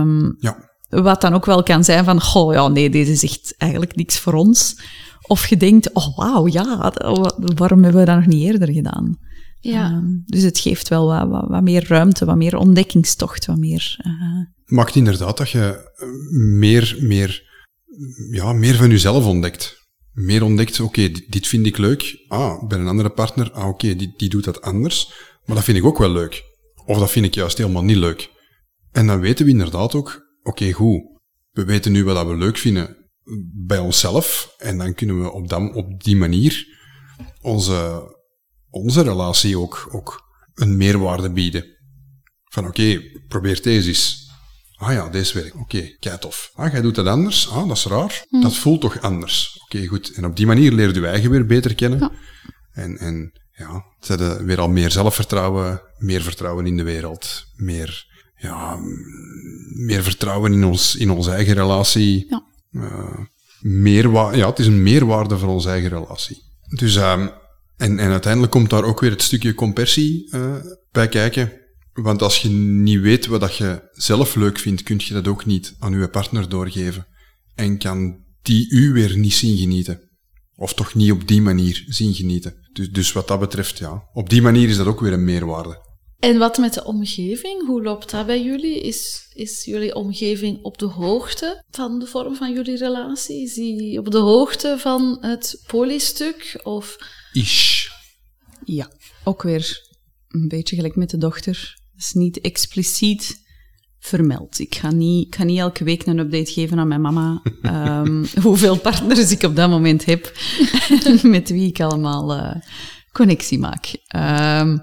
Um, 0.00 0.36
ja. 0.38 0.66
Wat 0.88 1.20
dan 1.20 1.34
ook 1.34 1.46
wel 1.46 1.62
kan 1.62 1.84
zijn 1.84 2.04
van, 2.04 2.20
goh, 2.20 2.52
ja, 2.52 2.68
nee, 2.68 2.90
deze 2.90 3.12
is 3.12 3.22
echt 3.22 3.54
eigenlijk 3.56 3.96
niks 3.96 4.18
voor 4.18 4.34
ons. 4.34 4.80
Of 5.28 5.46
je 5.46 5.56
denkt, 5.56 5.92
oh 5.92 6.16
wauw, 6.16 6.46
ja, 6.46 6.92
waarom 7.38 7.82
hebben 7.82 8.00
we 8.00 8.06
dat 8.06 8.16
nog 8.16 8.26
niet 8.26 8.42
eerder 8.42 8.72
gedaan? 8.72 9.18
Ja. 9.60 9.92
Um, 9.92 10.22
dus 10.26 10.42
het 10.42 10.58
geeft 10.58 10.88
wel 10.88 11.06
wat, 11.06 11.28
wat, 11.28 11.48
wat, 11.48 11.62
meer 11.62 11.84
ruimte, 11.88 12.24
wat 12.24 12.36
meer 12.36 12.56
ontdekkingstocht, 12.56 13.46
wat 13.46 13.56
meer... 13.56 13.96
Uh... 14.06 14.46
Maakt 14.64 14.94
inderdaad 14.94 15.36
dat 15.36 15.50
je 15.50 15.90
meer, 16.58 16.96
meer, 17.00 17.42
ja, 18.30 18.52
meer 18.52 18.74
van 18.74 18.90
jezelf 18.90 19.26
ontdekt. 19.26 19.86
Meer 20.12 20.42
ontdekt, 20.42 20.80
oké, 20.80 21.00
okay, 21.00 21.12
dit, 21.12 21.32
dit, 21.32 21.46
vind 21.46 21.66
ik 21.66 21.78
leuk. 21.78 22.24
Ah, 22.28 22.68
bij 22.68 22.78
een 22.78 22.88
andere 22.88 23.10
partner, 23.10 23.50
ah, 23.52 23.58
oké, 23.58 23.68
okay, 23.68 23.96
die, 23.96 24.14
die 24.16 24.28
doet 24.28 24.44
dat 24.44 24.60
anders. 24.60 25.12
Maar 25.44 25.56
dat 25.56 25.64
vind 25.64 25.76
ik 25.76 25.84
ook 25.84 25.98
wel 25.98 26.12
leuk. 26.12 26.44
Of 26.86 26.98
dat 26.98 27.10
vind 27.10 27.26
ik 27.26 27.34
juist 27.34 27.58
helemaal 27.58 27.84
niet 27.84 27.96
leuk. 27.96 28.30
En 28.92 29.06
dan 29.06 29.20
weten 29.20 29.44
we 29.44 29.50
inderdaad 29.50 29.94
ook, 29.94 30.08
oké, 30.42 30.48
okay, 30.48 30.72
goed. 30.72 31.02
We 31.50 31.64
weten 31.64 31.92
nu 31.92 32.04
wat 32.04 32.26
we 32.26 32.36
leuk 32.36 32.58
vinden 32.58 32.97
bij 33.66 33.78
onszelf. 33.78 34.54
En 34.58 34.78
dan 34.78 34.94
kunnen 34.94 35.22
we 35.22 35.32
op, 35.32 35.48
dan, 35.48 35.74
op 35.74 36.02
die 36.02 36.16
manier 36.16 36.66
onze, 37.40 38.02
onze 38.70 39.02
relatie 39.02 39.58
ook, 39.58 39.88
ook 39.90 40.22
een 40.54 40.76
meerwaarde 40.76 41.30
bieden. 41.30 41.64
Van 42.44 42.66
oké, 42.66 42.80
okay, 42.80 43.22
probeer 43.28 43.62
deze 43.62 43.88
eens. 43.88 44.26
Ah 44.74 44.92
ja, 44.92 45.08
deze 45.08 45.34
werkt. 45.34 45.52
Oké, 45.52 45.62
okay, 45.62 45.96
kei 46.00 46.18
tof. 46.18 46.50
Ah, 46.54 46.72
jij 46.72 46.80
doet 46.80 46.94
dat 46.94 47.06
anders. 47.06 47.48
Ah, 47.48 47.68
dat 47.68 47.76
is 47.76 47.84
raar. 47.84 48.24
Hm. 48.28 48.40
Dat 48.40 48.56
voelt 48.56 48.80
toch 48.80 49.00
anders. 49.00 49.60
Oké, 49.62 49.76
okay, 49.76 49.88
goed. 49.88 50.12
En 50.12 50.24
op 50.24 50.36
die 50.36 50.46
manier 50.46 50.72
leer 50.72 50.94
je 50.94 51.06
eigen 51.06 51.30
weer 51.30 51.46
beter 51.46 51.74
kennen. 51.74 51.98
Ja. 51.98 52.10
En, 52.72 52.98
en 52.98 53.32
ja, 53.52 53.84
ze 54.00 54.12
hebben 54.12 54.44
weer 54.44 54.60
al 54.60 54.68
meer 54.68 54.90
zelfvertrouwen, 54.90 55.82
meer 55.96 56.22
vertrouwen 56.22 56.66
in 56.66 56.76
de 56.76 56.82
wereld, 56.82 57.44
meer, 57.54 58.06
ja, 58.36 58.78
meer 59.86 60.02
vertrouwen 60.02 60.52
in, 60.52 60.64
ons, 60.64 60.96
in 60.96 61.10
onze 61.10 61.30
eigen 61.30 61.54
relatie. 61.54 62.26
Ja. 62.28 62.46
Uh, 62.70 63.18
meerwa- 63.60 64.34
ja, 64.34 64.48
het 64.48 64.58
is 64.58 64.66
een 64.66 64.82
meerwaarde 64.82 65.38
voor 65.38 65.48
onze 65.48 65.68
eigen 65.68 65.88
relatie. 65.88 66.42
Dus, 66.76 66.96
um, 66.96 67.30
en, 67.76 67.98
en 67.98 68.10
uiteindelijk 68.10 68.52
komt 68.52 68.70
daar 68.70 68.84
ook 68.84 69.00
weer 69.00 69.10
het 69.10 69.22
stukje 69.22 69.54
compersie 69.54 70.28
uh, 70.34 70.54
bij 70.90 71.08
kijken. 71.08 71.52
Want 71.92 72.22
als 72.22 72.42
je 72.42 72.48
niet 72.48 73.00
weet 73.00 73.26
wat 73.26 73.40
dat 73.40 73.56
je 73.56 73.88
zelf 73.92 74.34
leuk 74.34 74.58
vindt, 74.58 74.82
kun 74.82 75.00
je 75.04 75.14
dat 75.14 75.28
ook 75.28 75.46
niet 75.46 75.76
aan 75.78 76.00
je 76.00 76.08
partner 76.08 76.48
doorgeven. 76.48 77.06
En 77.54 77.78
kan 77.78 78.24
die 78.42 78.70
u 78.70 78.92
weer 78.92 79.16
niet 79.16 79.34
zien 79.34 79.56
genieten. 79.56 80.00
Of 80.54 80.74
toch 80.74 80.94
niet 80.94 81.12
op 81.12 81.28
die 81.28 81.42
manier 81.42 81.84
zien 81.86 82.14
genieten. 82.14 82.68
Dus, 82.72 82.90
dus 82.90 83.12
wat 83.12 83.28
dat 83.28 83.40
betreft, 83.40 83.78
ja. 83.78 84.02
Op 84.12 84.30
die 84.30 84.42
manier 84.42 84.68
is 84.68 84.76
dat 84.76 84.86
ook 84.86 85.00
weer 85.00 85.12
een 85.12 85.24
meerwaarde. 85.24 85.86
En 86.18 86.38
wat 86.38 86.58
met 86.58 86.74
de 86.74 86.84
omgeving? 86.84 87.66
Hoe 87.66 87.82
loopt 87.82 88.10
dat 88.10 88.26
bij 88.26 88.42
jullie? 88.42 88.80
Is, 88.80 89.30
is 89.32 89.64
jullie 89.64 89.94
omgeving 89.94 90.62
op 90.62 90.78
de 90.78 90.86
hoogte 90.86 91.64
van 91.70 91.98
de 91.98 92.06
vorm 92.06 92.36
van 92.36 92.52
jullie 92.52 92.76
relatie? 92.76 93.42
Is 93.42 93.54
die 93.54 93.98
op 93.98 94.10
de 94.10 94.18
hoogte 94.18 94.76
van 94.78 95.18
het 95.20 95.62
polystuk? 95.66 96.60
Of... 96.62 96.96
Ish. 97.32 97.88
Ja, 98.64 98.90
ook 99.24 99.42
weer 99.42 99.82
een 100.28 100.48
beetje 100.48 100.76
gelijk 100.76 100.96
met 100.96 101.10
de 101.10 101.18
dochter. 101.18 101.76
Dat 101.92 102.02
is 102.02 102.12
niet 102.12 102.40
expliciet 102.40 103.46
vermeld. 103.98 104.58
Ik 104.58 104.74
ga 104.74 104.90
niet, 104.90 105.26
ik 105.26 105.34
ga 105.34 105.44
niet 105.44 105.58
elke 105.58 105.84
week 105.84 106.06
een 106.06 106.18
update 106.18 106.52
geven 106.52 106.78
aan 106.78 106.88
mijn 106.88 107.00
mama 107.00 107.42
um, 107.62 108.26
hoeveel 108.42 108.78
partners 108.78 109.30
ik 109.30 109.42
op 109.42 109.56
dat 109.56 109.70
moment 109.70 110.04
heb, 110.04 110.32
met 111.22 111.48
wie 111.48 111.68
ik 111.68 111.80
allemaal 111.80 112.36
uh, 112.36 112.54
connectie 113.12 113.58
maak. 113.58 113.86
Um, 114.16 114.82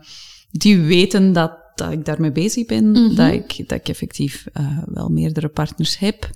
die 0.57 0.81
weten 0.81 1.33
dat, 1.33 1.57
dat 1.75 1.91
ik 1.91 2.05
daarmee 2.05 2.31
bezig 2.31 2.65
ben, 2.65 2.85
mm 2.87 2.95
-hmm. 2.95 3.15
dat, 3.15 3.31
ik, 3.31 3.63
dat 3.67 3.79
ik 3.79 3.89
effectief 3.89 4.45
uh, 4.53 4.77
wel 4.85 5.09
meerdere 5.09 5.49
partners 5.49 5.97
heb. 5.97 6.29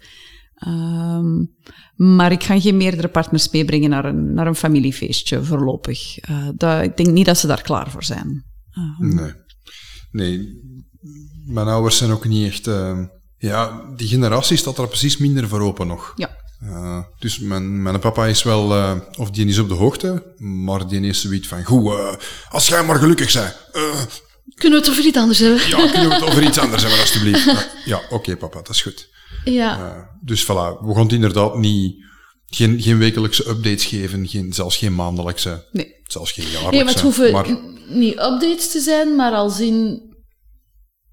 Um, 0.68 1.56
maar 1.96 2.32
ik 2.32 2.44
ga 2.44 2.60
geen 2.60 2.78
meerdere 2.78 3.08
partners 3.08 3.50
meebrengen 3.50 3.90
naar 3.90 4.06
een, 4.06 4.34
naar 4.34 4.48
een 4.48 4.56
familiefeestje 4.56 5.44
voorlopig. 5.44 6.30
Uh, 6.30 6.48
dat, 6.56 6.84
ik 6.84 6.98
denk 6.98 7.10
niet 7.10 7.26
dat 7.26 7.38
ze 7.38 7.48
daar 7.48 7.62
klaar 7.62 7.92
voor 7.92 8.04
zijn. 8.04 8.46
Uh, 8.78 9.00
nee. 9.16 9.34
Nee, 10.12 10.62
mijn 11.46 11.68
ouders 11.68 11.98
zijn 11.98 12.12
ook 12.12 12.28
niet 12.28 12.48
echt. 12.48 12.68
Uh, 12.68 13.00
ja, 13.38 13.92
die 13.96 14.08
generatie 14.08 14.58
staat 14.58 14.78
er 14.78 14.88
precies 14.88 15.18
minder 15.18 15.48
voor 15.48 15.62
open 15.62 15.88
nog. 15.88 16.14
Ja. 16.16 16.39
Uh, 16.64 17.00
dus 17.20 17.40
mijn, 17.40 17.82
mijn 17.82 18.00
papa 18.00 18.26
is 18.26 18.44
wel, 18.44 18.76
uh, 18.76 18.96
of 19.18 19.32
die 19.32 19.48
is 19.48 19.58
op 19.58 19.68
de 19.68 19.74
hoogte, 19.74 20.34
maar 20.38 20.88
die 20.88 21.02
is 21.02 21.22
zoiets 21.22 21.48
van, 21.48 21.64
goed, 21.64 21.94
als 22.50 22.68
jij 22.68 22.84
maar 22.84 23.00
gelukkig 23.00 23.34
bent. 23.34 23.56
kunnen 24.56 24.80
we 24.80 24.86
het 24.86 24.90
over 24.90 25.06
iets 25.06 25.18
anders 25.18 25.40
hebben? 25.40 25.68
Ja, 25.68 25.92
kunnen 25.92 26.08
we 26.10 26.14
het 26.14 26.24
over 26.24 26.44
iets 26.44 26.58
anders 26.58 26.82
hebben, 26.82 27.00
alstublieft. 27.06 27.70
ja, 27.86 27.98
oké 27.98 28.14
okay, 28.14 28.36
papa, 28.36 28.58
dat 28.58 28.70
is 28.70 28.82
goed. 28.82 29.10
Ja. 29.44 30.10
dus 30.22 30.44
voilà, 30.44 30.86
we 30.86 30.94
gaan 30.96 31.10
inderdaad 31.10 31.58
niet, 31.58 32.06
geen, 32.48 32.82
geen 32.82 32.98
wekelijkse 32.98 33.50
updates 33.50 33.86
geven, 33.86 34.28
geen, 34.28 34.54
zelfs 34.54 34.78
geen 34.78 34.96
maandelijkse, 34.96 35.68
nee. 35.72 35.96
zelfs 36.08 36.32
geen 36.32 36.46
jaarlijkse. 36.46 36.76
Nee, 36.76 36.84
maar 36.84 36.94
het 36.94 37.04
hoeven 37.04 37.32
maar, 37.32 37.60
niet 37.88 38.14
updates 38.14 38.72
te 38.72 38.80
zijn, 38.80 39.16
maar 39.16 39.32
als 39.34 39.60
in 39.60 40.08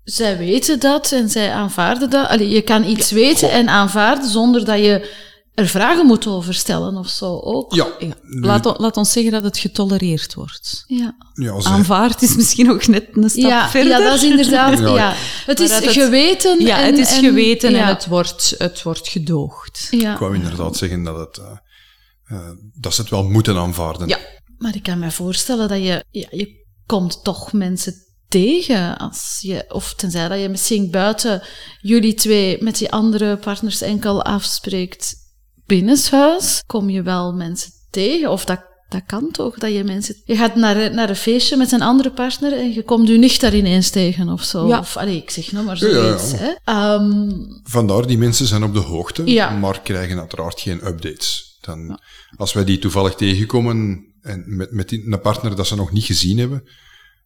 zij 0.06 0.38
weten 0.38 0.80
dat 0.80 1.12
en 1.12 1.28
zij 1.28 1.52
aanvaarden 1.52 2.10
dat. 2.10 2.28
Allee, 2.28 2.48
je 2.48 2.62
kan 2.62 2.84
iets 2.84 3.10
weten 3.10 3.50
en 3.50 3.68
aanvaarden 3.68 4.30
zonder 4.30 4.64
dat 4.64 4.78
je 4.78 5.10
er 5.56 5.66
vragen 5.66 6.06
moet 6.06 6.26
over 6.26 6.54
stellen 6.54 6.96
of 6.96 7.08
zo 7.08 7.40
ook. 7.40 7.74
Ja. 7.74 7.86
ja. 7.98 8.14
Laat, 8.22 8.78
laat, 8.78 8.96
ons 8.96 9.12
zeggen 9.12 9.32
dat 9.32 9.42
het 9.42 9.58
getolereerd 9.58 10.34
wordt. 10.34 10.84
Ja. 10.86 11.16
ja 11.34 11.52
Aanvaard 11.62 12.22
is 12.22 12.36
misschien 12.36 12.70
ook 12.70 12.86
net 12.86 13.08
een 13.12 13.30
stap 13.30 13.42
ja, 13.42 13.68
verder. 13.68 13.90
Ja, 13.90 13.98
dat 13.98 14.14
is 14.14 14.24
inderdaad... 14.24 14.78
ja. 14.98 15.12
Het 15.46 15.60
is 15.60 15.70
het, 15.70 15.86
geweten 15.86 16.60
Ja, 16.60 16.78
en, 16.78 16.84
het 16.84 16.98
is 16.98 17.12
en, 17.12 17.24
geweten 17.24 17.74
en, 17.74 17.86
het, 17.86 18.06
wordt, 18.06 18.54
het 18.58 18.82
wordt 18.82 19.08
gedoogd. 19.08 19.88
Ja. 19.90 20.12
Ik 20.12 20.18
wou 20.18 20.34
inderdaad 20.34 20.76
zeggen 20.76 21.02
dat, 21.02 21.18
het, 21.18 21.38
uh, 21.38 22.38
uh, 22.38 22.50
dat 22.74 22.94
ze 22.94 23.00
het 23.00 23.10
wel 23.10 23.24
moeten 23.24 23.56
aanvaarden. 23.56 24.08
Ja. 24.08 24.18
Maar 24.58 24.74
ik 24.74 24.82
kan 24.82 24.98
me 24.98 25.10
voorstellen 25.10 25.68
dat 25.68 25.82
je... 25.82 26.04
Ja, 26.10 26.26
je 26.30 26.64
komt 26.86 27.24
toch 27.24 27.52
mensen 27.52 27.94
tegen. 28.28 28.98
Als 28.98 29.38
je, 29.40 29.64
of 29.68 29.94
tenzij 29.94 30.28
dat 30.28 30.40
je 30.40 30.48
misschien 30.48 30.90
buiten 30.90 31.42
jullie 31.80 32.14
twee 32.14 32.62
met 32.62 32.78
die 32.78 32.92
andere 32.92 33.36
partners 33.36 33.80
enkel 33.80 34.22
afspreekt 34.22 35.24
binnenshuis, 35.66 36.62
kom 36.66 36.90
je 36.90 37.02
wel 37.02 37.32
mensen 37.34 37.70
tegen. 37.90 38.30
Of 38.30 38.44
dat, 38.44 38.60
dat 38.88 39.02
kan 39.06 39.30
toch, 39.30 39.58
dat 39.58 39.72
je 39.72 39.84
mensen... 39.84 40.16
Je 40.24 40.36
gaat 40.36 40.54
naar, 40.54 40.94
naar 40.94 41.08
een 41.08 41.16
feestje 41.16 41.56
met 41.56 41.72
een 41.72 41.82
andere 41.82 42.10
partner 42.12 42.52
en 42.52 42.72
je 42.72 42.82
komt 42.82 43.08
je 43.08 43.18
nicht 43.18 43.40
daar 43.40 43.54
ineens 43.54 43.90
tegen 43.90 44.28
of 44.28 44.42
zo. 44.42 44.66
Ja. 44.68 44.78
Of, 44.78 44.96
allee, 44.96 45.16
ik 45.16 45.30
zeg 45.30 45.52
nog 45.52 45.64
maar 45.64 45.76
zoiets. 45.76 46.30
Ja, 46.30 46.38
ja, 46.38 46.56
hè. 46.64 46.94
Um, 46.94 47.60
Vandaar, 47.64 48.06
die 48.06 48.18
mensen 48.18 48.46
zijn 48.46 48.62
op 48.64 48.72
de 48.74 48.78
hoogte, 48.80 49.22
Ja. 49.30 49.50
maar 49.50 49.80
krijgen 49.80 50.18
uiteraard 50.18 50.60
geen 50.60 50.86
updates. 50.86 51.58
Dan, 51.60 52.00
Als 52.36 52.52
wij 52.52 52.64
die 52.64 52.78
toevallig 52.78 53.14
tegenkomen 53.14 54.04
en 54.20 54.56
met, 54.56 54.72
met 54.72 54.88
die, 54.88 55.12
een 55.12 55.20
partner 55.20 55.56
dat 55.56 55.66
ze 55.66 55.76
nog 55.76 55.92
niet 55.92 56.04
gezien 56.04 56.38
hebben, 56.38 56.68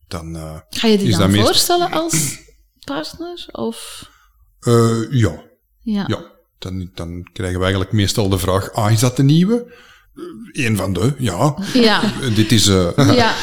dan 0.09 0.36
uh, 0.36 0.59
Ga 0.68 0.86
je 0.86 0.99
die 0.99 1.09
is 1.09 1.16
dan 1.16 1.30
meest- 1.30 1.45
voorstellen 1.45 1.91
als 1.93 2.38
partner? 2.84 3.49
Of... 3.53 4.09
Uh, 4.61 5.12
ja, 5.12 5.43
Ja. 5.80 6.38
Dan, 6.61 6.90
dan 6.94 7.28
krijgen 7.32 7.56
we 7.58 7.62
eigenlijk 7.62 7.92
meestal 7.92 8.28
de 8.28 8.38
vraag, 8.38 8.72
ah, 8.72 8.92
is 8.92 9.00
dat 9.00 9.16
de 9.16 9.22
nieuwe? 9.22 9.74
Eén 10.52 10.76
van 10.76 10.92
de, 10.92 11.12
ja. 11.18 11.54
Ja. 11.74 12.00
Uh, 12.22 12.34
Dit 12.34 12.52
is... 12.52 12.66
uh, 12.66 12.90
ja. 13.22 13.34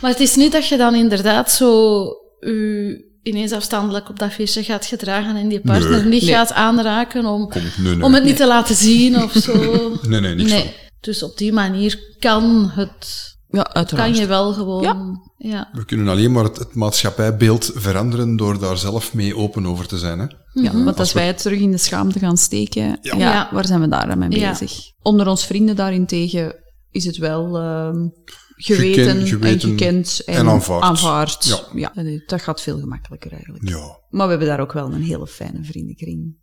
Maar 0.00 0.10
het 0.10 0.20
is 0.20 0.34
niet 0.36 0.52
dat 0.52 0.68
je 0.68 0.76
dan 0.76 0.94
inderdaad 0.94 1.50
zo 1.50 2.04
u 2.40 3.04
ineens 3.22 3.52
afstandelijk 3.52 4.08
op 4.08 4.18
dat 4.18 4.32
feestje 4.32 4.64
gaat 4.64 4.86
gedragen 4.86 5.36
en 5.36 5.48
die 5.48 5.60
partner 5.60 5.90
Nee. 5.90 6.04
niet 6.08 6.22
Nee. 6.22 6.32
gaat 6.32 6.52
aanraken 6.52 7.24
om, 7.26 7.48
Kom, 7.48 7.62
nee, 7.76 7.94
nee. 7.94 8.04
om 8.04 8.14
het 8.14 8.24
niet 8.24 8.36
te 8.36 8.46
laten 8.46 8.74
zien 8.74 9.22
of 9.22 9.32
zo. 9.32 9.52
Nee, 10.08 10.20
nee, 10.20 10.34
niks 10.34 10.50
nee. 10.50 10.60
van. 10.60 10.70
Dus 11.00 11.22
op 11.22 11.38
die 11.38 11.52
manier 11.52 12.00
kan 12.18 12.70
het 12.74 13.35
Ja, 13.56 13.72
uiteraard. 13.72 14.10
kan 14.10 14.20
je 14.20 14.26
wel 14.26 14.52
gewoon... 14.52 14.82
Ja. 14.82 15.20
ja. 15.36 15.68
We 15.72 15.84
kunnen 15.84 16.08
alleen 16.08 16.32
maar 16.32 16.44
het, 16.44 16.58
het 16.58 16.74
maatschappijbeeld 16.74 17.70
veranderen 17.74 18.36
door 18.36 18.58
daar 18.58 18.76
zelf 18.78 19.14
mee 19.14 19.36
open 19.36 19.66
over 19.66 19.86
te 19.86 19.98
zijn. 19.98 20.18
Hè? 20.18 20.26
Ja, 20.62 20.84
want 20.84 20.98
als 20.98 21.12
wij 21.12 21.26
het 21.26 21.38
terug 21.42 21.58
in 21.60 21.70
de 21.70 21.78
schaamte 21.78 22.18
gaan 22.18 22.36
steken, 22.36 22.98
ja. 23.02 23.16
Ja. 23.16 23.48
waar 23.52 23.66
zijn 23.66 23.80
we 23.80 23.88
daar 23.88 24.06
dan 24.06 24.18
mee 24.18 24.30
Ja. 24.30 24.50
bezig? 24.50 24.72
Onder 25.02 25.28
ons 25.28 25.46
vrienden 25.46 25.76
daarentegen 25.76 26.54
is 26.90 27.04
het 27.04 27.16
wel 27.16 27.58
ehm, 27.58 28.08
geweten, 28.56 29.04
Geken- 29.04 29.26
geweten 29.26 29.70
en 29.70 29.78
gekend 29.78 30.22
en, 30.24 30.34
en 30.34 30.48
aanvaard. 30.48 30.82
aanvaard. 30.82 31.44
Ja. 31.74 31.92
Ja. 31.92 32.18
dat 32.26 32.42
gaat 32.42 32.60
veel 32.60 32.78
gemakkelijker 32.78 33.32
eigenlijk. 33.32 33.68
Ja. 33.68 33.98
Maar 34.10 34.24
we 34.24 34.30
hebben 34.30 34.48
daar 34.48 34.60
ook 34.60 34.72
wel 34.72 34.92
een 34.92 35.02
hele 35.02 35.26
fijne 35.26 35.64
vriendenkring. 35.64 36.36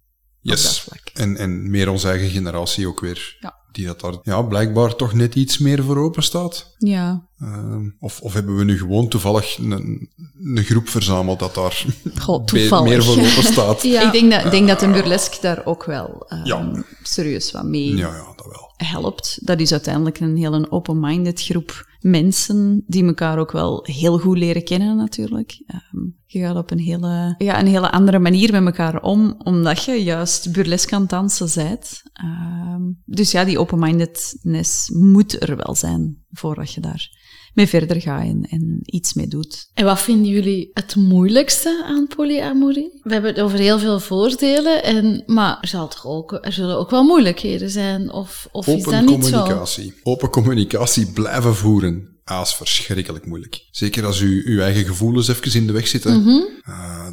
Yes. 0.44 0.88
En, 1.14 1.38
en 1.38 1.70
meer 1.70 1.90
onze 1.90 2.08
eigen 2.10 2.30
generatie 2.30 2.88
ook 2.88 3.00
weer. 3.00 3.38
Ja. 3.40 3.62
Die 3.72 3.86
dat 3.86 4.00
daar 4.00 4.14
ja, 4.24 4.42
blijkbaar 4.42 4.96
toch 4.96 5.14
net 5.14 5.36
iets 5.36 5.58
meer 5.58 5.84
voor 5.84 5.98
open 5.98 6.24
staat. 6.24 6.76
Ja, 6.78 7.28
Ehm, 7.40 7.90
of, 8.00 8.22
of 8.22 8.34
hebben 8.34 8.56
we 8.58 8.64
nu 8.64 8.78
gewoon 8.78 9.08
toevallig 9.08 9.58
een, 9.58 10.10
een 10.44 10.64
groep 10.64 10.90
verzameld 10.90 11.40
dat 11.40 11.56
daar 11.56 11.86
Goh, 12.20 12.46
toevallig. 12.46 12.90
meer 12.90 13.04
voor 13.04 13.14
open 13.18 13.44
staat? 13.44 13.84
Ja. 13.94 14.02
Ik 14.06 14.12
denk 14.12 14.32
dat, 14.32 14.46
ik 14.46 14.52
denk 14.52 14.68
dat 14.68 14.82
een 14.82 14.92
burlesque 14.92 15.38
daar 15.42 15.66
ook 15.66 15.84
wel 15.84 16.26
ehm, 16.28 16.46
Ja. 16.46 16.84
serieus 17.04 17.52
wat 17.52 17.64
mee 17.66 17.96
Ja, 17.96 18.08
ja, 18.08 18.34
dat 18.36 18.46
wel. 18.46 18.74
helpt. 18.90 19.38
Dat 19.42 19.60
is 19.60 19.72
uiteindelijk 19.72 20.20
een 20.20 20.38
hele 20.38 20.72
open-minded 20.72 21.42
groep 21.42 21.92
mensen 22.04 22.84
die 22.88 23.06
elkaar 23.06 23.38
ook 23.38 23.52
wel 23.52 23.86
heel 23.88 24.20
goed 24.20 24.38
leren 24.38 24.64
kennen 24.64 24.96
natuurlijk. 24.96 25.64
Ehm, 25.66 26.06
je 26.26 26.40
gaat 26.40 26.56
op 26.56 26.72
een 26.72 26.80
hele, 26.80 27.36
ja, 27.38 27.60
een 27.60 27.68
hele 27.68 27.92
andere 27.92 28.20
manier 28.20 28.52
met 28.52 28.66
elkaar 28.66 29.02
om, 29.02 29.36
omdat 29.38 29.84
je 29.84 30.04
juist 30.04 30.52
burlesque 30.52 30.96
aan 30.96 31.02
het 31.02 31.10
dansen 31.10 31.64
bent. 31.64 32.02
Ehm, 32.14 32.82
dus 33.06 33.32
ja, 33.32 33.44
die 33.44 33.60
open-mindedness 33.60 34.90
moet 34.90 35.42
er 35.42 35.56
wel 35.56 35.76
zijn 35.76 36.24
voordat 36.30 36.74
je 36.74 36.82
daar 36.82 37.10
mee 37.54 37.68
verder 37.68 38.02
gaat 38.02 38.22
en, 38.22 38.48
en 38.50 38.80
iets 38.86 39.14
mee 39.14 39.28
doet. 39.28 39.70
En 39.74 39.86
wat 39.86 40.00
vinden 40.00 40.28
jullie 40.32 40.70
het 40.74 40.96
moeilijkste 40.96 41.84
aan 41.88 42.08
polyamorie? 42.08 43.00
We 43.04 43.14
hebben 43.14 43.32
het 43.32 43.42
over 43.42 43.60
heel 43.60 43.80
veel 43.80 44.00
voordelen, 44.00 44.84
en, 44.84 45.24
maar 45.26 45.58
er, 45.62 45.68
zal 45.68 45.88
toch 45.88 46.08
ook, 46.08 46.38
er 46.42 46.52
zullen 46.52 46.78
ook 46.78 46.90
wel 46.90 47.04
moeilijkheden 47.04 47.70
zijn? 47.70 48.12
Of, 48.12 48.48
of 48.52 48.68
is 48.68 48.84
dat 48.84 48.94
Open 48.94 49.06
niet 49.06 49.26
zo? 49.26 49.38
communicatie. 49.38 49.94
Open 50.04 50.30
communicatie 50.30 51.12
blijven 51.12 51.56
voeren. 51.56 52.13
Ah, 52.26 52.42
is 52.42 52.54
verschrikkelijk 52.54 53.26
moeilijk. 53.26 53.68
Zeker 53.72 54.06
als 54.06 54.20
u 54.20 54.42
uw 54.46 54.62
eigen 54.62 54.86
gevoelens 54.86 55.28
even 55.28 55.54
in 55.54 55.68
de 55.68 55.74
weg 55.74 55.88
zitten. 55.88 56.14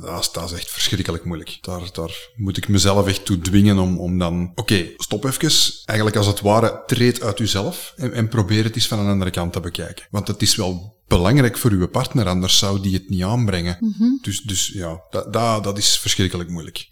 Dat, 0.01 0.21
is, 0.21 0.33
dat 0.33 0.51
is 0.51 0.59
echt 0.59 0.71
verschrikkelijk 0.71 1.25
moeilijk. 1.25 1.59
Daar, 1.61 1.93
daar 1.93 2.31
moet 2.37 2.57
ik 2.57 2.69
mezelf 2.69 3.07
echt 3.07 3.25
toe 3.25 3.39
dwingen 3.39 3.79
om, 3.79 3.99
om 3.99 4.19
dan... 4.19 4.53
Oké, 4.55 4.87
stop 4.97 5.25
even. 5.25 5.51
Eigenlijk 5.85 6.19
als 6.19 6.27
het 6.27 6.41
ware, 6.41 6.83
treed 6.87 7.23
uit 7.23 7.39
uzelf 7.39 7.93
en, 7.97 8.13
en 8.13 8.29
probeer 8.29 8.65
het 8.65 8.75
eens 8.75 8.89
van 8.89 8.99
een 8.99 9.09
andere 9.09 9.31
kant 9.31 9.53
te 9.53 9.61
bekijken. 9.61 10.07
Want 10.11 10.29
het 10.29 10.43
is 10.43 10.55
wel 10.57 11.00
belangrijk 11.11 11.59
voor 11.59 11.71
uw 11.71 11.89
partner, 11.89 12.29
anders 12.29 12.59
zou 12.59 12.81
die 12.81 12.95
het 12.95 13.09
niet 13.09 13.23
aanbrengen. 13.23 13.77
Mhm. 13.81 14.09
Dus, 14.23 14.41
dus 14.41 14.71
ja, 14.75 15.01
dat, 15.11 15.33
dat, 15.33 15.65
dat 15.65 15.79
is 15.79 15.99
verschrikkelijk 15.99 16.51
moeilijk. 16.51 16.89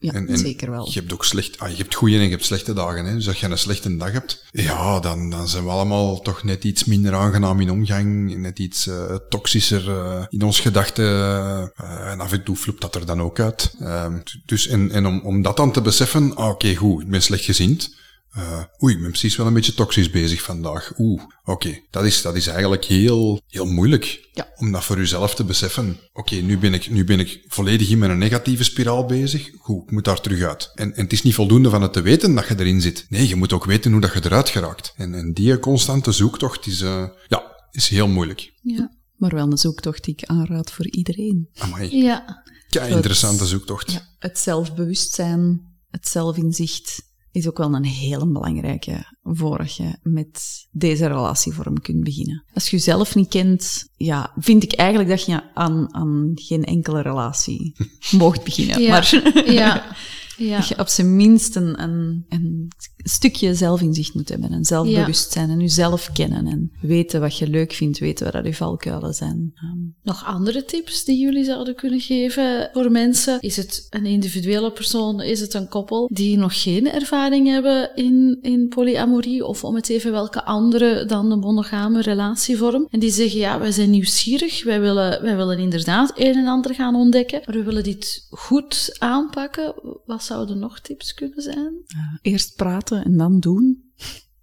Ja, 0.00 0.36
zeker 0.36 0.70
wel. 0.70 0.88
Je 0.90 1.00
hebt 1.00 1.12
ook 1.12 1.24
slecht, 1.24 1.58
ah, 1.58 1.70
je 1.70 1.76
hebt 1.76 1.94
goede 1.94 2.16
en 2.16 2.22
je 2.22 2.30
hebt 2.30 2.44
slechte 2.44 2.72
dagen. 2.72 3.04
Hè? 3.04 3.14
Dus 3.14 3.28
als 3.28 3.40
je 3.40 3.46
een 3.46 3.58
slechte 3.58 3.96
dag 3.96 4.12
hebt, 4.12 4.44
ja, 4.52 5.00
dan, 5.00 5.30
dan 5.30 5.48
zijn 5.48 5.64
we 5.64 5.70
allemaal 5.70 6.20
toch 6.20 6.42
net 6.42 6.64
iets 6.64 6.84
minder 6.84 7.14
aangenaam 7.14 7.60
in 7.60 7.70
omgang, 7.70 8.36
net 8.36 8.58
iets 8.58 8.86
eh, 8.86 9.14
toxischer 9.28 9.90
eh, 9.90 10.24
in 10.28 10.42
ons 10.42 10.60
gedachten. 10.60 11.04
eh, 11.06 12.10
en 12.10 12.20
af 12.20 12.32
en 12.32 12.44
toe 12.44 12.56
floept 12.56 12.80
dat 12.80 12.94
er 12.94 13.06
dan 13.06 13.22
ook 13.22 13.40
uit. 13.40 13.74
Ehm, 13.80 14.18
dus 14.44 14.66
en, 14.66 14.90
en 14.90 15.06
om, 15.06 15.20
om 15.20 15.42
dat 15.42 15.56
dan 15.56 15.72
te 15.72 15.80
beseffen, 15.80 16.36
ah, 16.36 16.48
oké, 16.48 16.74
goed, 16.74 17.02
ik 17.02 17.08
ben 17.08 17.22
slechtgezind. 17.22 17.94
Eh, 18.36 18.62
oei, 18.82 18.94
ik 18.94 19.00
ben 19.00 19.10
precies 19.10 19.36
wel 19.36 19.46
een 19.46 19.52
beetje 19.52 19.74
toxisch 19.74 20.10
bezig 20.10 20.42
vandaag. 20.42 20.92
Oeh, 20.98 21.22
oké. 21.44 21.80
Dat, 21.90 22.04
is, 22.04 22.22
dat 22.22 22.36
is 22.36 22.46
eigenlijk 22.46 22.84
heel, 22.84 23.40
heel 23.48 23.66
moeilijk. 23.66 24.28
Ja. 24.32 24.48
Om 24.56 24.72
dat 24.72 24.84
voor 24.84 24.98
uzelf 24.98 25.34
te 25.34 25.44
beseffen. 25.44 25.98
Oké, 26.12 26.34
nu, 26.34 26.58
ben 26.58 26.74
ik, 26.74 26.90
nu 26.90 27.04
ben 27.04 27.20
ik 27.20 27.44
volledig 27.48 27.88
in 27.90 27.98
mijn 27.98 28.18
negatieve 28.18 28.64
spiraal 28.64 29.06
bezig. 29.06 29.50
Goed, 29.58 29.82
ik 29.82 29.90
moet 29.90 30.04
daar 30.04 30.20
terug 30.20 30.42
uit. 30.42 30.70
En, 30.74 30.94
en 30.94 31.02
het 31.02 31.12
is 31.12 31.22
niet 31.22 31.34
voldoende 31.34 31.70
van 31.70 31.82
het 31.82 31.92
te 31.92 32.00
weten 32.00 32.34
dat 32.34 32.48
je 32.48 32.58
erin 32.58 32.80
zit. 32.80 33.06
Nee, 33.08 33.28
je 33.28 33.36
moet 33.36 33.52
ook 33.52 33.64
weten 33.64 33.92
hoe 33.92 34.00
dat 34.00 34.12
je 34.12 34.24
eruit 34.24 34.48
geraakt. 34.48 34.92
En, 34.96 35.14
en 35.14 35.32
die 35.32 35.58
constante 35.58 36.12
zoektocht 36.12 36.66
is, 36.66 36.80
eh, 36.80 37.08
ja, 37.28 37.42
is 37.70 37.88
heel 37.88 38.08
moeilijk. 38.08 38.52
Ja. 38.62 38.94
Maar 39.16 39.34
wel 39.34 39.50
een 39.50 39.58
zoektocht 39.58 40.04
die 40.04 40.14
ik 40.14 40.28
aanraad 40.28 40.70
voor 40.70 40.86
iedereen. 40.90 41.48
Amai, 41.58 41.96
ja. 41.96 42.42
kei 42.68 42.94
interessante 42.94 43.46
zoektocht. 43.46 43.92
Ja, 43.92 44.00
het 44.18 44.38
zelfbewustzijn, 44.38 45.60
het 45.90 46.08
zelfinzicht 46.08 47.04
is 47.36 47.48
ook 47.48 47.58
wel 47.58 47.74
een 47.74 47.84
hele 47.84 48.26
belangrijke 48.26 49.06
voordat 49.22 49.76
je 49.76 49.98
met 50.02 50.66
deze 50.70 51.06
relatievorm 51.06 51.80
kunt 51.80 52.04
beginnen. 52.04 52.44
Als 52.54 52.70
je 52.70 52.76
jezelf 52.76 53.14
niet 53.14 53.28
kent, 53.28 53.88
ja, 53.96 54.32
vind 54.36 54.62
ik 54.62 54.72
eigenlijk 54.72 55.10
dat 55.10 55.26
je 55.26 55.54
aan, 55.54 55.94
aan 55.94 56.32
geen 56.34 56.64
enkele 56.64 57.02
relatie 57.02 57.72
mocht 58.10 58.44
beginnen. 58.44 58.80
Ja. 58.80 58.88
Maar 58.88 59.42
Ja. 59.52 59.84
ja. 60.36 60.56
dat 60.56 60.68
je 60.68 60.78
op 60.78 60.88
zijn 60.88 61.16
minst 61.16 61.56
een, 61.56 61.82
een, 61.82 62.24
een 62.28 62.68
stukje 62.96 63.54
zelfinzicht 63.54 64.14
moet 64.14 64.28
hebben. 64.28 64.52
En 64.52 64.64
zelfbewustzijn 64.64 65.50
en 65.50 65.60
jezelf 65.60 66.10
kennen. 66.12 66.46
En 66.46 66.72
weten 66.80 67.20
wat 67.20 67.38
je 67.38 67.48
leuk 67.48 67.72
vindt, 67.72 67.98
weten 67.98 68.24
wat 68.24 68.34
dat 68.34 68.44
je 68.44 68.54
valkuilen 68.54 69.14
zijn. 69.14 69.52
Ehm, 69.54 69.78
Nog 70.02 70.24
andere 70.24 70.64
tips 70.64 71.04
die 71.04 71.18
jullie 71.18 71.44
zouden 71.44 71.74
kunnen 71.74 72.00
geven 72.00 72.70
voor 72.72 72.90
mensen? 72.90 73.40
Is 73.40 73.56
het 73.56 73.86
een 73.90 74.06
individuele 74.06 74.72
persoon? 74.72 75.20
Is 75.20 75.40
het 75.40 75.54
een 75.54 75.68
koppel 75.68 76.10
die 76.12 76.36
nog 76.36 76.62
geen 76.62 76.90
ervaring 76.90 77.48
hebben 77.48 77.90
in, 77.94 78.38
in 78.42 78.68
polyamorie? 78.68 79.44
Of 79.44 79.64
om 79.64 79.74
het 79.74 79.88
even 79.88 80.12
welke 80.12 80.44
andere 80.44 81.04
dan 81.04 81.28
de 81.28 81.36
monogame 81.36 82.00
relatievorm? 82.00 82.86
En 82.90 82.98
die 82.98 83.10
zeggen, 83.10 83.40
ja, 83.40 83.58
wij 83.58 83.70
zijn 83.72 83.90
nieuwsgierig. 83.90 84.64
Wij 84.64 84.80
willen, 84.80 85.22
wij 85.22 85.36
willen 85.36 85.58
inderdaad 85.58 86.12
een 86.14 86.34
en 86.34 86.46
ander 86.46 86.74
gaan 86.74 86.94
ontdekken. 86.94 87.42
Maar 87.44 87.54
we 87.54 87.62
willen 87.62 87.84
dit 87.84 88.26
goed 88.30 88.96
aanpakken. 88.98 89.74
Wat 90.06 90.22
zouden 90.26 90.58
nog 90.58 90.80
tips 90.80 91.14
kunnen 91.14 91.42
zijn? 91.42 91.74
eh, 91.86 91.98
eerst 92.32 92.56
praten 92.56 93.04
en 93.04 93.16
dan 93.16 93.40
doen. 93.40 93.84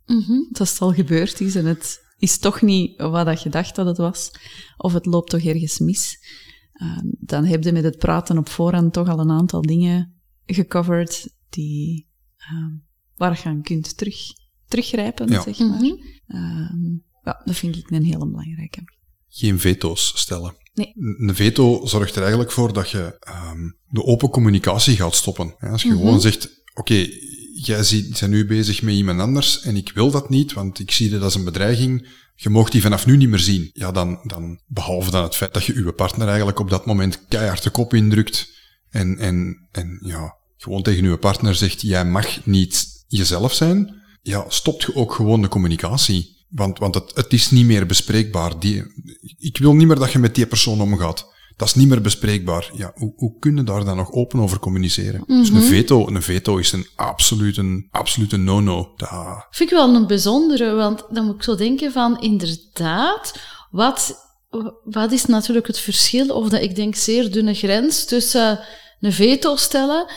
Mhm. 0.05 0.39
als 0.59 0.69
het 0.71 0.81
al 0.81 0.93
gebeurd 0.93 1.39
is 1.39 1.55
en 1.55 1.65
het 1.65 2.01
is 2.17 2.37
toch 2.37 2.61
niet 2.61 3.01
wat 3.01 3.25
dat 3.25 3.41
je 3.43 3.49
dacht 3.49 3.75
dat 3.75 3.85
het 3.85 3.97
was, 3.97 4.31
of 4.77 4.93
het 4.93 5.05
loopt 5.05 5.29
toch 5.29 5.41
ergens 5.41 5.79
mis, 5.79 6.17
eh, 6.73 6.99
dan 7.03 7.45
heb 7.45 7.63
je 7.63 7.71
met 7.71 7.83
het 7.83 7.97
praten 7.97 8.37
op 8.37 8.49
voorhand 8.49 8.93
toch 8.93 9.07
al 9.09 9.19
een 9.19 9.31
aantal 9.31 9.61
dingen 9.61 10.13
gecoverd 10.45 11.27
die, 11.49 12.07
eh, 12.37 12.65
waar 13.15 13.39
je 13.43 13.49
aan 13.49 13.61
kunt 13.61 13.97
terug, 13.97 14.15
teruggrijpen, 14.67 15.27
Ja. 15.29 15.41
zeg 15.41 15.59
maar. 15.59 15.81
Mhm. 15.81 15.93
Ehm, 16.27 16.91
ja, 17.23 17.41
dat 17.45 17.55
vind 17.55 17.75
ik 17.75 17.89
een 17.89 18.03
hele 18.05 18.27
belangrijke. 18.29 18.83
Geen 19.35 19.59
veto's 19.59 20.11
stellen. 20.15 20.55
Nee. 20.73 20.93
Een 21.17 21.35
veto 21.35 21.85
zorgt 21.85 22.15
er 22.15 22.21
eigenlijk 22.21 22.51
voor 22.51 22.73
dat 22.73 22.89
je 22.89 23.17
ehm, 23.19 23.69
de 23.89 24.03
open 24.03 24.29
communicatie 24.29 24.95
gaat 24.95 25.15
stoppen. 25.15 25.55
Hè, 25.57 25.69
Als 25.69 25.81
je 25.81 25.87
Mhm. 25.89 25.97
gewoon 25.97 26.21
zegt, 26.21 26.49
oké, 26.73 27.07
jij 27.55 27.83
ziet- 27.83 28.19
bent 28.19 28.31
nu 28.31 28.45
bezig 28.45 28.81
met 28.81 28.93
iemand 28.95 29.19
anders 29.19 29.61
en 29.61 29.75
ik 29.75 29.91
wil 29.93 30.11
dat 30.11 30.29
niet, 30.29 30.53
want 30.53 30.79
ik 30.79 30.91
zie 30.91 31.09
dat 31.09 31.21
als 31.21 31.35
een 31.35 31.43
bedreiging. 31.43 32.07
Je 32.35 32.49
mag 32.49 32.69
die 32.69 32.81
vanaf 32.81 33.05
nu 33.05 33.17
niet 33.17 33.29
meer 33.29 33.39
zien. 33.39 33.69
Ja, 33.73 33.91
dan, 33.91 34.19
dan, 34.23 34.59
behalve 34.67 35.11
dan 35.11 35.23
het 35.23 35.35
feit 35.35 35.53
dat 35.53 35.63
je 35.63 35.73
je 35.83 35.91
partner 35.93 36.27
eigenlijk 36.27 36.59
op 36.59 36.69
dat 36.69 36.85
moment 36.85 37.25
keihard 37.27 37.63
de 37.63 37.69
kop 37.69 37.93
indrukt 37.93 38.49
en, 38.89 39.17
en, 39.17 39.67
en 39.71 39.99
ja, 40.05 40.35
gewoon 40.57 40.83
tegen 40.83 41.03
je 41.09 41.17
partner 41.17 41.55
zegt, 41.55 41.81
jij 41.81 42.05
mag 42.05 42.45
niet 42.45 42.87
jezelf 43.07 43.53
zijn, 43.53 44.01
ja, 44.21 44.45
stopt 44.47 44.81
je 44.81 44.95
ook 44.95 45.13
gewoon 45.13 45.41
de 45.41 45.47
communicatie. 45.47 46.32
Want, 46.55 46.79
want 46.79 46.95
het, 46.95 47.11
het 47.15 47.33
is 47.33 47.51
niet 47.51 47.65
meer 47.65 47.85
bespreekbaar. 47.85 48.59
Die, 48.59 48.83
ik 49.37 49.57
wil 49.57 49.73
niet 49.75 49.87
meer 49.87 49.95
dat 49.99 50.11
je 50.11 50.19
met 50.19 50.35
die 50.35 50.45
persoon 50.47 50.81
omgaat. 50.81 51.31
Dat 51.57 51.67
is 51.67 51.73
niet 51.73 51.87
meer 51.87 52.01
bespreekbaar. 52.01 52.69
Ja, 52.75 52.91
hoe, 52.95 53.13
hoe 53.15 53.39
kun 53.39 53.55
je 53.55 53.63
daar 53.63 53.85
dan 53.85 53.95
nog 53.97 54.11
open 54.11 54.39
over 54.39 54.59
communiceren? 54.59 55.23
Dus 55.27 55.49
een 55.49 55.61
veto, 55.61 56.07
een 56.07 56.21
veto 56.21 56.57
is 56.57 56.71
een 56.71 56.87
absolute, 56.95 57.87
absolute 57.91 58.37
no-no. 58.37 58.93
Dat- 58.95 59.45
Vind 59.51 59.69
ik 59.71 59.75
wel 59.77 59.95
een 59.95 60.07
bijzondere, 60.07 60.73
want 60.73 61.03
dan 61.09 61.25
moet 61.25 61.35
ik 61.35 61.43
zo 61.43 61.55
denken 61.55 61.91
van, 61.91 62.21
inderdaad, 62.21 63.39
wat, 63.71 64.15
wat 64.83 65.11
is 65.11 65.25
natuurlijk 65.25 65.67
het 65.67 65.79
verschil, 65.79 66.27
of 66.35 66.49
dat 66.49 66.61
ik 66.61 66.75
denk 66.75 66.95
zeer 66.95 67.31
dunne 67.31 67.53
grens 67.53 68.05
tussen 68.05 68.59
een 68.99 69.13
veto 69.13 69.55
stellen 69.55 70.11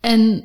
en 0.00 0.44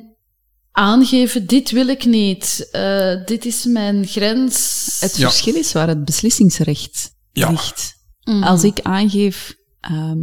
aangeven, 0.76 1.46
dit 1.46 1.70
wil 1.70 1.88
ik 1.88 2.04
niet, 2.04 2.68
eh, 2.72 3.24
dit 3.24 3.44
is 3.44 3.64
mijn 3.64 4.06
grens. 4.06 4.86
Het 5.00 5.16
Ja. 5.16 5.28
verschil 5.28 5.54
is 5.54 5.72
waar 5.72 5.88
het 5.88 6.04
beslissingsrecht 6.04 7.10
Ja. 7.32 7.50
ligt. 7.50 7.94
Mm. 8.24 8.42
Als 8.42 8.64
ik 8.64 8.80
aangeef, 8.82 9.54
ehm, 9.80 10.18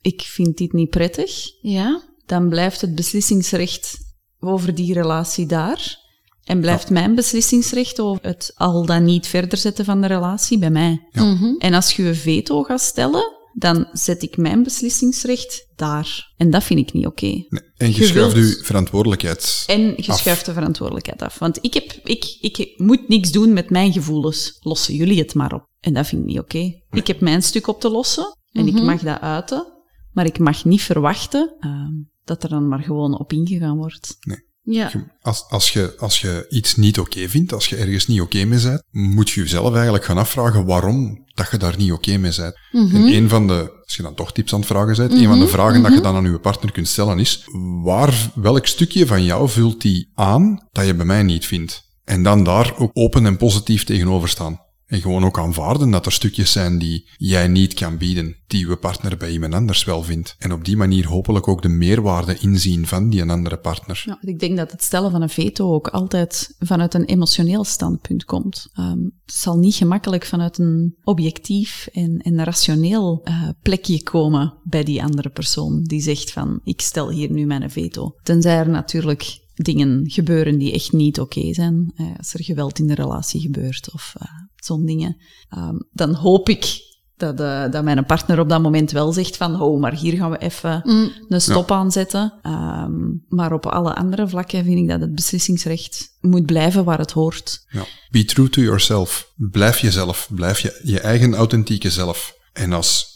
ik 0.00 0.20
vind 0.22 0.56
dit 0.56 0.72
niet 0.72 0.90
prettig, 0.90 1.30
Ja? 1.60 2.02
dan 2.26 2.48
blijft 2.48 2.80
het 2.80 2.94
beslissingsrecht 2.94 3.96
over 4.40 4.74
die 4.74 4.92
relatie 4.92 5.46
daar. 5.46 6.00
En 6.44 6.60
blijft 6.60 6.90
mijn 6.90 7.14
beslissingsrecht 7.14 8.00
over 8.00 8.24
het 8.24 8.52
al 8.54 8.86
dan 8.86 9.04
niet 9.04 9.26
verder 9.26 9.58
zetten 9.58 9.84
van 9.84 10.00
de 10.00 10.06
relatie 10.06 10.58
bij 10.58 10.70
mij. 10.70 11.06
Ja. 11.10 11.24
Mhm. 11.24 11.54
En 11.58 11.74
als 11.74 11.96
je 11.96 12.02
een 12.02 12.14
veto 12.14 12.62
gaat 12.62 12.80
stellen, 12.80 13.32
dan 13.52 13.88
zet 13.92 14.22
ik 14.22 14.36
mijn 14.36 14.62
beslissingsrecht 14.62 15.66
daar. 15.76 16.32
En 16.36 16.50
dat 16.50 16.64
vind 16.64 16.80
ik 16.80 16.92
niet 16.92 17.06
oké. 17.06 17.26
nee. 17.26 17.46
En 17.76 17.92
je 17.92 18.04
schuift 18.04 18.36
je 18.36 18.60
verantwoordelijkheid. 18.62 19.64
En 19.66 19.80
je 19.96 20.12
schuift 20.12 20.46
de 20.46 20.52
verantwoordelijkheid 20.52 21.22
af. 21.22 21.38
Want 21.38 21.58
ik, 21.60 21.74
heb, 21.74 22.00
ik, 22.04 22.36
ik 22.40 22.74
moet 22.76 23.08
niks 23.08 23.30
doen 23.30 23.52
met 23.52 23.70
mijn 23.70 23.92
gevoelens. 23.92 24.56
Lossen 24.60 24.94
jullie 24.94 25.18
het 25.18 25.34
maar 25.34 25.52
op. 25.52 25.66
En 25.80 25.94
dat 25.94 26.06
vind 26.06 26.22
ik 26.22 26.28
niet 26.28 26.38
oké. 26.38 26.80
Ik 26.90 27.06
heb 27.06 27.20
mijn 27.20 27.42
stuk 27.42 27.66
op 27.66 27.80
te 27.80 27.88
lossen 27.88 28.36
en 28.52 28.66
ik 28.66 28.82
mag 28.82 29.02
dat 29.02 29.20
uiten, 29.20 29.66
maar 30.12 30.26
ik 30.26 30.38
mag 30.38 30.64
niet 30.64 30.82
verwachten 30.82 31.56
ehm, 31.60 31.92
dat 32.24 32.42
er 32.42 32.48
dan 32.48 32.68
maar 32.68 32.82
gewoon 32.82 33.18
op 33.18 33.32
ingegaan 33.32 33.76
wordt. 33.76 34.16
Ja. 34.64 34.90
Als, 35.20 35.44
als, 35.48 35.70
je, 35.70 35.94
als 35.98 36.20
je 36.20 36.46
iets 36.48 36.76
niet 36.76 36.98
oké 36.98 37.28
vindt, 37.28 37.52
als 37.52 37.66
je 37.66 37.76
ergens 37.76 38.06
niet 38.06 38.20
oké 38.20 38.44
mee 38.44 38.60
bent, 38.62 38.82
moet 38.90 39.30
je 39.30 39.40
jezelf 39.40 39.74
eigenlijk 39.74 40.04
gaan 40.04 40.18
afvragen 40.18 40.64
waarom 40.66 41.24
dat 41.34 41.48
je 41.50 41.56
daar 41.56 41.76
niet 41.76 41.92
oké 41.92 42.16
mee 42.16 42.32
bent. 42.36 42.54
En 42.72 43.06
een 43.06 43.28
van 43.28 43.46
de, 43.46 43.72
als 43.84 43.96
je 43.96 44.02
dan 44.02 44.14
toch 44.14 44.32
tips 44.32 44.52
aan 44.52 44.58
het 44.58 44.68
vragen 44.68 44.96
bent, 44.96 45.12
een 45.12 45.26
van 45.26 45.38
de 45.38 45.48
vragen 45.48 45.82
dat 45.82 45.92
je 45.92 46.00
dan 46.00 46.16
aan 46.16 46.24
je 46.24 46.38
partner 46.38 46.72
kunt 46.72 46.88
stellen 46.88 47.18
is, 47.18 47.44
waar, 47.82 48.30
welk 48.34 48.66
stukje 48.66 49.06
van 49.06 49.24
jou 49.24 49.48
vult 49.48 49.80
die 49.80 50.10
aan 50.14 50.68
dat 50.72 50.86
je 50.86 50.94
bij 50.94 51.06
mij 51.06 51.22
niet 51.22 51.46
vindt? 51.46 51.90
En 52.04 52.22
dan 52.22 52.44
daar 52.44 52.74
ook 52.78 52.90
open 52.94 53.26
en 53.26 53.36
positief 53.36 53.84
tegenover 53.84 54.28
staan. 54.28 54.60
En 54.92 55.00
gewoon 55.00 55.24
ook 55.24 55.38
aanvaarden 55.38 55.90
dat 55.90 56.06
er 56.06 56.12
stukjes 56.12 56.52
zijn 56.52 56.78
die 56.78 57.08
jij 57.16 57.48
niet 57.48 57.74
kan 57.74 57.98
bieden, 57.98 58.36
die 58.46 58.68
je 58.68 58.76
partner 58.76 59.16
bij 59.16 59.30
iemand 59.30 59.54
anders 59.54 59.84
wel 59.84 60.02
vindt. 60.02 60.36
En 60.38 60.52
op 60.52 60.64
die 60.64 60.76
manier 60.76 61.06
hopelijk 61.06 61.48
ook 61.48 61.62
de 61.62 61.68
meerwaarde 61.68 62.38
inzien 62.38 62.86
van 62.86 63.10
die 63.10 63.24
andere 63.24 63.56
partner. 63.56 64.02
Ja, 64.06 64.18
ik 64.20 64.38
denk 64.38 64.56
dat 64.56 64.70
het 64.70 64.82
stellen 64.82 65.10
van 65.10 65.22
een 65.22 65.28
veto 65.28 65.72
ook 65.72 65.88
altijd 65.88 66.54
vanuit 66.58 66.94
een 66.94 67.04
emotioneel 67.04 67.64
standpunt 67.64 68.24
komt. 68.24 68.68
Ehm, 68.72 69.02
het 69.02 69.34
zal 69.34 69.58
niet 69.58 69.74
gemakkelijk 69.74 70.24
vanuit 70.24 70.58
een 70.58 70.96
objectief 71.04 71.88
en, 71.92 72.18
en 72.18 72.44
rationeel 72.44 73.20
eh, 73.24 73.48
plekje 73.62 74.02
komen 74.02 74.54
bij 74.64 74.84
die 74.84 75.02
andere 75.02 75.28
persoon 75.30 75.82
die 75.82 76.00
zegt 76.00 76.32
van 76.32 76.60
ik 76.64 76.80
stel 76.80 77.10
hier 77.10 77.30
nu 77.30 77.46
mijn 77.46 77.70
veto. 77.70 78.14
Tenzij 78.22 78.56
er 78.56 78.68
natuurlijk 78.68 79.40
dingen 79.54 80.10
gebeuren 80.10 80.58
die 80.58 80.72
echt 80.72 80.92
niet 80.92 81.20
oké 81.20 81.54
zijn. 81.54 81.92
Eh, 81.96 82.06
als 82.16 82.34
er 82.34 82.44
geweld 82.44 82.78
in 82.78 82.86
de 82.86 82.94
relatie 82.94 83.40
gebeurt 83.40 83.92
of 83.92 84.14
uh, 84.22 84.41
zo'n 84.64 84.86
dingen. 84.86 85.16
Um, 85.58 85.88
dan 85.92 86.14
hoop 86.14 86.48
ik 86.48 86.90
dat, 87.16 87.40
uh, 87.40 87.70
dat 87.70 87.84
mijn 87.84 88.06
partner 88.06 88.40
op 88.40 88.48
dat 88.48 88.62
moment 88.62 88.90
wel 88.90 89.12
zegt 89.12 89.36
van 89.36 89.60
oh, 89.60 89.80
maar 89.80 89.94
hier 89.94 90.16
gaan 90.16 90.30
we 90.30 90.38
even 90.38 90.80
mm. 90.84 91.12
een 91.28 91.40
stop 91.40 91.68
ja. 91.68 91.74
aanzetten. 91.74 92.32
Um, 92.42 93.24
maar 93.28 93.52
op 93.52 93.66
alle 93.66 93.94
andere 93.94 94.28
vlakken 94.28 94.64
vind 94.64 94.78
ik 94.78 94.88
dat 94.88 95.00
het 95.00 95.14
beslissingsrecht 95.14 96.16
moet 96.20 96.46
blijven 96.46 96.84
waar 96.84 96.98
het 96.98 97.12
hoort. 97.12 97.64
Ja. 97.68 97.84
Be 98.10 98.24
true 98.24 98.48
to 98.48 98.62
yourself. 98.62 99.32
Blijf 99.36 99.78
jezelf. 99.78 100.28
Blijf 100.34 100.60
je, 100.60 100.80
je 100.82 101.00
eigen 101.00 101.34
authentieke 101.34 101.90
zelf. 101.90 102.34
En 102.52 102.72
als 102.72 103.06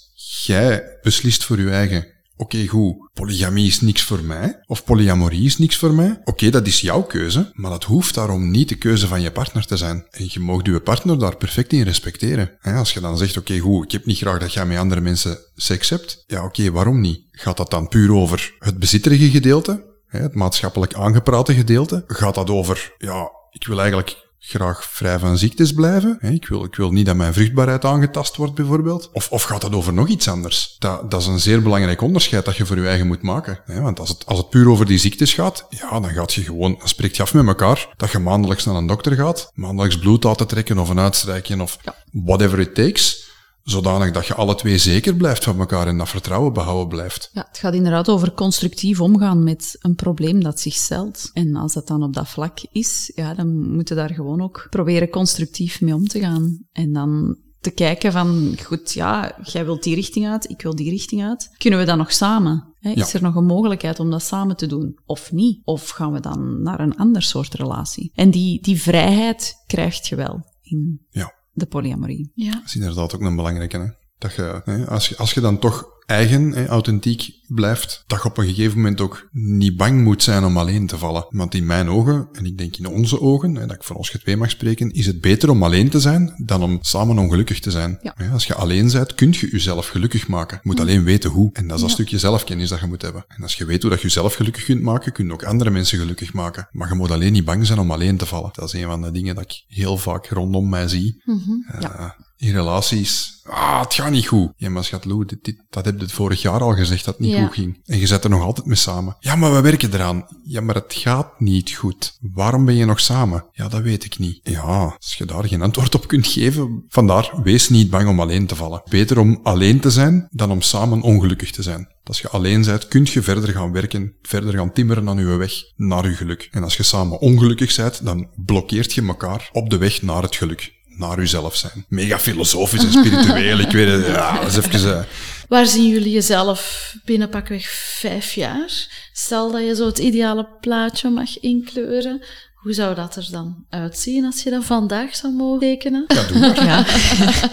jij 0.44 0.98
beslist 1.02 1.44
voor 1.44 1.60
je 1.60 1.70
eigen 1.70 2.06
Oké, 2.36 2.66
goed, 2.66 2.96
polygamie 3.14 3.66
is 3.66 3.80
niks 3.80 4.02
voor 4.02 4.22
mij, 4.22 4.62
of 4.66 4.84
polyamorie 4.84 5.44
is 5.44 5.58
niks 5.58 5.76
voor 5.76 5.94
mij. 5.94 6.20
Oké, 6.24 6.50
dat 6.50 6.66
is 6.66 6.80
jouw 6.80 7.02
keuze, 7.02 7.50
maar 7.54 7.70
dat 7.70 7.84
hoeft 7.84 8.14
daarom 8.14 8.50
niet 8.50 8.68
de 8.68 8.74
keuze 8.74 9.06
van 9.06 9.20
je 9.20 9.32
partner 9.32 9.66
te 9.66 9.76
zijn. 9.76 10.06
En 10.10 10.26
je 10.28 10.40
mag 10.40 10.60
je 10.62 10.80
partner 10.80 11.18
daar 11.18 11.36
perfect 11.36 11.72
in 11.72 11.82
respecteren. 11.82 12.58
Als 12.62 12.92
je 12.92 13.00
dan 13.00 13.18
zegt, 13.18 13.36
oké, 13.36 13.52
okay, 13.52 13.62
goed, 13.62 13.84
ik 13.84 13.92
heb 13.92 14.06
niet 14.06 14.16
graag 14.16 14.38
dat 14.38 14.52
jij 14.52 14.66
met 14.66 14.78
andere 14.78 15.00
mensen 15.00 15.38
seks 15.54 15.88
hebt. 15.88 16.24
Ja, 16.26 16.44
oké, 16.44 16.70
waarom 16.70 17.00
niet? 17.00 17.20
Gaat 17.30 17.56
dat 17.56 17.70
dan 17.70 17.88
puur 17.88 18.12
over 18.12 18.54
het 18.58 18.78
bezitterige 18.78 19.30
gedeelte? 19.30 19.94
Het 20.06 20.34
maatschappelijk 20.34 20.94
aangeprate 20.94 21.54
gedeelte? 21.54 22.04
Gaat 22.06 22.34
dat 22.34 22.50
over, 22.50 22.94
ja, 22.98 23.30
ik 23.50 23.66
wil 23.66 23.80
eigenlijk 23.80 24.25
graag 24.48 24.84
vrij 24.84 25.18
van 25.18 25.38
ziektes 25.38 25.72
blijven. 25.72 26.18
Ik 26.20 26.48
wil, 26.48 26.64
ik 26.64 26.74
wil 26.74 26.90
niet 26.90 27.06
dat 27.06 27.16
mijn 27.16 27.32
vruchtbaarheid 27.32 27.84
aangetast 27.84 28.36
wordt, 28.36 28.54
bijvoorbeeld. 28.54 29.10
Of, 29.12 29.30
of 29.30 29.42
gaat 29.42 29.60
dat 29.60 29.74
over 29.74 29.92
nog 29.92 30.08
iets 30.08 30.28
anders? 30.28 30.76
Dat, 30.78 31.10
dat 31.10 31.20
is 31.20 31.26
een 31.26 31.40
zeer 31.40 31.62
belangrijk 31.62 32.00
onderscheid 32.00 32.44
dat 32.44 32.56
je 32.56 32.66
voor 32.66 32.76
je 32.76 32.86
eigen 32.86 33.06
moet 33.06 33.22
maken. 33.22 33.58
Want 33.66 34.00
als 34.00 34.08
het, 34.08 34.26
als 34.26 34.38
het 34.38 34.50
puur 34.50 34.68
over 34.68 34.86
die 34.86 34.98
ziektes 34.98 35.34
gaat, 35.34 35.66
ja, 35.70 36.00
dan 36.00 36.10
gaat 36.10 36.34
je 36.34 36.42
gewoon, 36.42 36.76
dan 36.78 36.88
spreekt 36.88 37.16
je 37.16 37.22
af 37.22 37.34
met 37.34 37.46
elkaar 37.46 37.88
dat 37.96 38.10
je 38.10 38.18
maandelijks 38.18 38.64
naar 38.64 38.74
een 38.74 38.86
dokter 38.86 39.12
gaat, 39.12 39.50
maandelijks 39.54 39.98
bloed 39.98 40.24
laten 40.24 40.46
trekken 40.46 40.78
of 40.78 40.88
een 40.88 40.98
uitstrijkje 41.00 41.62
of 41.62 41.78
whatever 42.12 42.58
it 42.58 42.74
takes 42.74 43.25
zodanig 43.70 44.10
dat 44.10 44.26
je 44.26 44.34
alle 44.34 44.54
twee 44.54 44.78
zeker 44.78 45.14
blijft 45.14 45.44
van 45.44 45.58
elkaar 45.58 45.86
en 45.86 45.98
dat 45.98 46.08
vertrouwen 46.08 46.52
behouden 46.52 46.88
blijft. 46.88 47.30
Ja, 47.32 47.46
het 47.48 47.58
gaat 47.58 47.74
inderdaad 47.74 48.08
over 48.08 48.32
constructief 48.32 49.00
omgaan 49.00 49.44
met 49.44 49.76
een 49.80 49.94
probleem 49.94 50.42
dat 50.42 50.60
zich 50.60 50.74
stelt. 50.74 51.30
En 51.32 51.56
als 51.56 51.72
dat 51.72 51.86
dan 51.86 52.02
op 52.02 52.14
dat 52.14 52.28
vlak 52.28 52.58
is, 52.72 53.12
ja, 53.14 53.34
dan 53.34 53.70
moeten 53.74 53.96
daar 53.96 54.14
gewoon 54.14 54.42
ook 54.42 54.66
proberen 54.70 55.08
constructief 55.08 55.80
mee 55.80 55.94
om 55.94 56.08
te 56.08 56.20
gaan. 56.20 56.58
En 56.72 56.92
dan 56.92 57.38
te 57.60 57.70
kijken 57.70 58.12
van, 58.12 58.56
goed, 58.62 58.92
ja, 58.92 59.38
jij 59.42 59.64
wilt 59.64 59.82
die 59.82 59.94
richting 59.94 60.28
uit, 60.28 60.50
ik 60.50 60.62
wil 60.62 60.74
die 60.76 60.90
richting 60.90 61.24
uit. 61.24 61.50
Kunnen 61.58 61.78
we 61.78 61.84
dat 61.84 61.96
nog 61.96 62.12
samen? 62.12 62.74
Hè? 62.78 62.90
Is 62.90 63.12
ja. 63.12 63.18
er 63.18 63.22
nog 63.22 63.34
een 63.34 63.46
mogelijkheid 63.46 64.00
om 64.00 64.10
dat 64.10 64.22
samen 64.22 64.56
te 64.56 64.66
doen? 64.66 64.98
Of 65.04 65.32
niet? 65.32 65.60
Of 65.64 65.88
gaan 65.88 66.12
we 66.12 66.20
dan 66.20 66.62
naar 66.62 66.80
een 66.80 66.96
ander 66.96 67.22
soort 67.22 67.54
relatie? 67.54 68.10
En 68.14 68.30
die, 68.30 68.62
die 68.62 68.82
vrijheid 68.82 69.62
krijg 69.66 70.08
je 70.08 70.16
wel 70.16 70.44
in 70.62 71.06
ja 71.10 71.35
de 71.56 71.66
polyamorie. 71.66 72.30
Ja. 72.34 72.50
Dat 72.50 72.62
is 72.64 72.74
inderdaad 72.74 73.14
ook 73.14 73.20
een 73.20 73.36
belangrijke. 73.36 73.78
Hè? 73.78 73.86
Dat 74.18 74.34
je, 74.34 74.60
hè, 74.64 74.86
als, 74.86 75.08
je, 75.08 75.16
als 75.16 75.32
je 75.32 75.40
dan 75.40 75.58
toch 75.58 75.88
eigen, 76.06 76.52
hè, 76.52 76.66
authentiek 76.66 77.34
blijft, 77.48 78.04
dat 78.06 78.22
je 78.22 78.28
op 78.28 78.38
een 78.38 78.46
gegeven 78.46 78.76
moment 78.76 79.00
ook 79.00 79.28
niet 79.32 79.76
bang 79.76 80.02
moet 80.02 80.22
zijn 80.22 80.44
om 80.44 80.58
alleen 80.58 80.86
te 80.86 80.98
vallen. 80.98 81.26
Want 81.30 81.54
in 81.54 81.66
mijn 81.66 81.88
ogen, 81.88 82.28
en 82.32 82.46
ik 82.46 82.58
denk 82.58 82.76
in 82.76 82.86
onze 82.86 83.20
ogen, 83.20 83.54
hè, 83.54 83.66
dat 83.66 83.76
ik 83.76 83.84
voor 83.84 83.96
ons 83.96 84.10
twee 84.10 84.36
mag 84.36 84.50
spreken, 84.50 84.90
is 84.90 85.06
het 85.06 85.20
beter 85.20 85.50
om 85.50 85.62
alleen 85.62 85.88
te 85.88 86.00
zijn 86.00 86.34
dan 86.44 86.62
om 86.62 86.78
samen 86.80 87.18
ongelukkig 87.18 87.60
te 87.60 87.70
zijn. 87.70 87.98
Ja. 88.02 88.14
Als 88.32 88.46
je 88.46 88.54
alleen 88.54 88.90
bent, 88.90 89.14
kun 89.14 89.34
je 89.40 89.48
jezelf 89.50 89.88
gelukkig 89.88 90.28
maken. 90.28 90.58
Je 90.62 90.68
moet 90.68 90.80
alleen 90.80 91.04
weten 91.04 91.30
hoe. 91.30 91.50
En 91.52 91.66
dat 91.66 91.76
is 91.76 91.80
dat 91.80 91.90
ja. 91.90 91.96
stukje 91.96 92.18
zelfkennis 92.18 92.68
dat 92.68 92.80
je 92.80 92.86
moet 92.86 93.02
hebben. 93.02 93.24
En 93.28 93.42
als 93.42 93.54
je 93.54 93.64
weet 93.64 93.82
hoe 93.82 93.90
dat 93.90 94.00
je 94.00 94.06
jezelf 94.06 94.34
gelukkig 94.34 94.64
kunt 94.64 94.82
maken, 94.82 95.12
kun 95.12 95.26
je 95.26 95.32
ook 95.32 95.44
andere 95.44 95.70
mensen 95.70 95.98
gelukkig 95.98 96.32
maken. 96.32 96.68
Maar 96.70 96.88
je 96.88 96.94
moet 96.94 97.10
alleen 97.10 97.32
niet 97.32 97.44
bang 97.44 97.66
zijn 97.66 97.78
om 97.78 97.90
alleen 97.90 98.16
te 98.16 98.26
vallen. 98.26 98.50
Dat 98.52 98.74
is 98.74 98.80
een 98.80 98.88
van 98.88 99.02
de 99.02 99.10
dingen 99.10 99.34
dat 99.34 99.44
ik 99.44 99.64
heel 99.66 99.96
vaak 99.96 100.26
rondom 100.26 100.68
mij 100.68 100.88
zie. 100.88 101.22
Mm 101.24 101.42
-hmm. 101.44 101.66
uh, 101.74 101.80
ja. 101.80 102.16
In 102.36 102.52
relaties, 102.52 103.40
ah, 103.44 103.80
het 103.80 103.94
gaat 103.94 104.10
niet 104.10 104.26
goed. 104.26 104.52
Ja, 104.56 104.70
maar 104.70 104.84
schat 104.84 105.04
Lou, 105.04 105.24
dit, 105.24 105.44
dit, 105.44 105.62
dat 105.70 105.84
heb 105.84 106.00
je 106.00 106.08
vorig 106.08 106.42
jaar 106.42 106.60
al 106.60 106.74
gezegd 106.74 107.04
dat 107.04 107.18
het 107.18 107.26
niet 107.26 107.35
En 107.84 107.98
je 107.98 108.06
zet 108.06 108.24
er 108.24 108.30
nog 108.30 108.42
altijd 108.42 108.66
mee 108.66 108.76
samen. 108.76 109.16
Ja, 109.20 109.36
maar 109.36 109.54
we 109.54 109.60
werken 109.60 109.94
eraan. 109.94 110.26
Ja, 110.44 110.60
maar 110.60 110.74
het 110.74 110.94
gaat 110.96 111.40
niet 111.40 111.70
goed. 111.70 112.18
Waarom 112.20 112.64
ben 112.64 112.74
je 112.74 112.84
nog 112.84 113.00
samen? 113.00 113.44
Ja, 113.52 113.68
dat 113.68 113.82
weet 113.82 114.04
ik 114.04 114.18
niet. 114.18 114.40
Ja, 114.42 114.96
als 114.98 115.14
je 115.18 115.24
daar 115.24 115.44
geen 115.44 115.62
antwoord 115.62 115.94
op 115.94 116.08
kunt 116.08 116.26
geven, 116.26 116.84
vandaar, 116.88 117.32
wees 117.42 117.68
niet 117.68 117.90
bang 117.90 118.08
om 118.08 118.20
alleen 118.20 118.46
te 118.46 118.56
vallen. 118.56 118.82
Beter 118.88 119.18
om 119.18 119.40
alleen 119.42 119.80
te 119.80 119.90
zijn 119.90 120.28
dan 120.30 120.50
om 120.50 120.60
samen 120.60 121.00
ongelukkig 121.00 121.50
te 121.50 121.62
zijn. 121.62 121.94
Als 122.04 122.20
je 122.20 122.28
alleen 122.28 122.64
bent, 122.64 122.88
kun 122.88 123.06
je 123.10 123.22
verder 123.22 123.52
gaan 123.52 123.72
werken, 123.72 124.14
verder 124.22 124.54
gaan 124.54 124.72
timmeren 124.72 125.08
aan 125.08 125.18
je 125.18 125.24
weg 125.24 125.52
naar 125.76 126.08
je 126.08 126.14
geluk. 126.14 126.48
En 126.50 126.62
als 126.62 126.76
je 126.76 126.82
samen 126.82 127.18
ongelukkig 127.18 127.76
bent, 127.76 128.04
dan 128.04 128.28
blokkeert 128.44 128.92
je 128.92 129.06
elkaar 129.06 129.48
op 129.52 129.70
de 129.70 129.76
weg 129.76 130.02
naar 130.02 130.22
het 130.22 130.36
geluk. 130.36 130.74
Naar 130.98 131.18
jezelf 131.18 131.56
zijn. 131.56 131.84
Mega 131.88 132.18
filosofisch 132.18 132.84
en 132.84 132.92
spiritueel, 132.92 133.58
ik 133.58 133.70
weet 133.70 133.88
het. 133.88 134.06
Ja, 134.06 134.40
dat 134.40 134.56
is 134.56 134.56
even... 134.56 134.80
Uh, 134.80 135.04
Waar 135.48 135.66
zien 135.66 135.88
jullie 135.88 136.10
jezelf 136.12 136.92
binnen 137.04 137.28
pakweg 137.28 137.68
vijf 137.98 138.32
jaar? 138.32 138.88
Stel 139.12 139.50
dat 139.50 139.62
je 139.62 139.74
zo 139.74 139.86
het 139.86 139.98
ideale 139.98 140.48
plaatje 140.60 141.10
mag 141.10 141.40
inkleuren. 141.40 142.22
Hoe 142.54 142.72
zou 142.72 142.94
dat 142.94 143.16
er 143.16 143.28
dan 143.30 143.64
uitzien 143.70 144.24
als 144.24 144.42
je 144.42 144.50
dat 144.50 144.64
vandaag 144.64 145.16
zou 145.16 145.32
mogen 145.32 145.60
tekenen? 145.60 146.04
ja, 146.08 146.22
doe 146.26 146.38
maar. 146.38 146.64
Ja, 146.64 146.84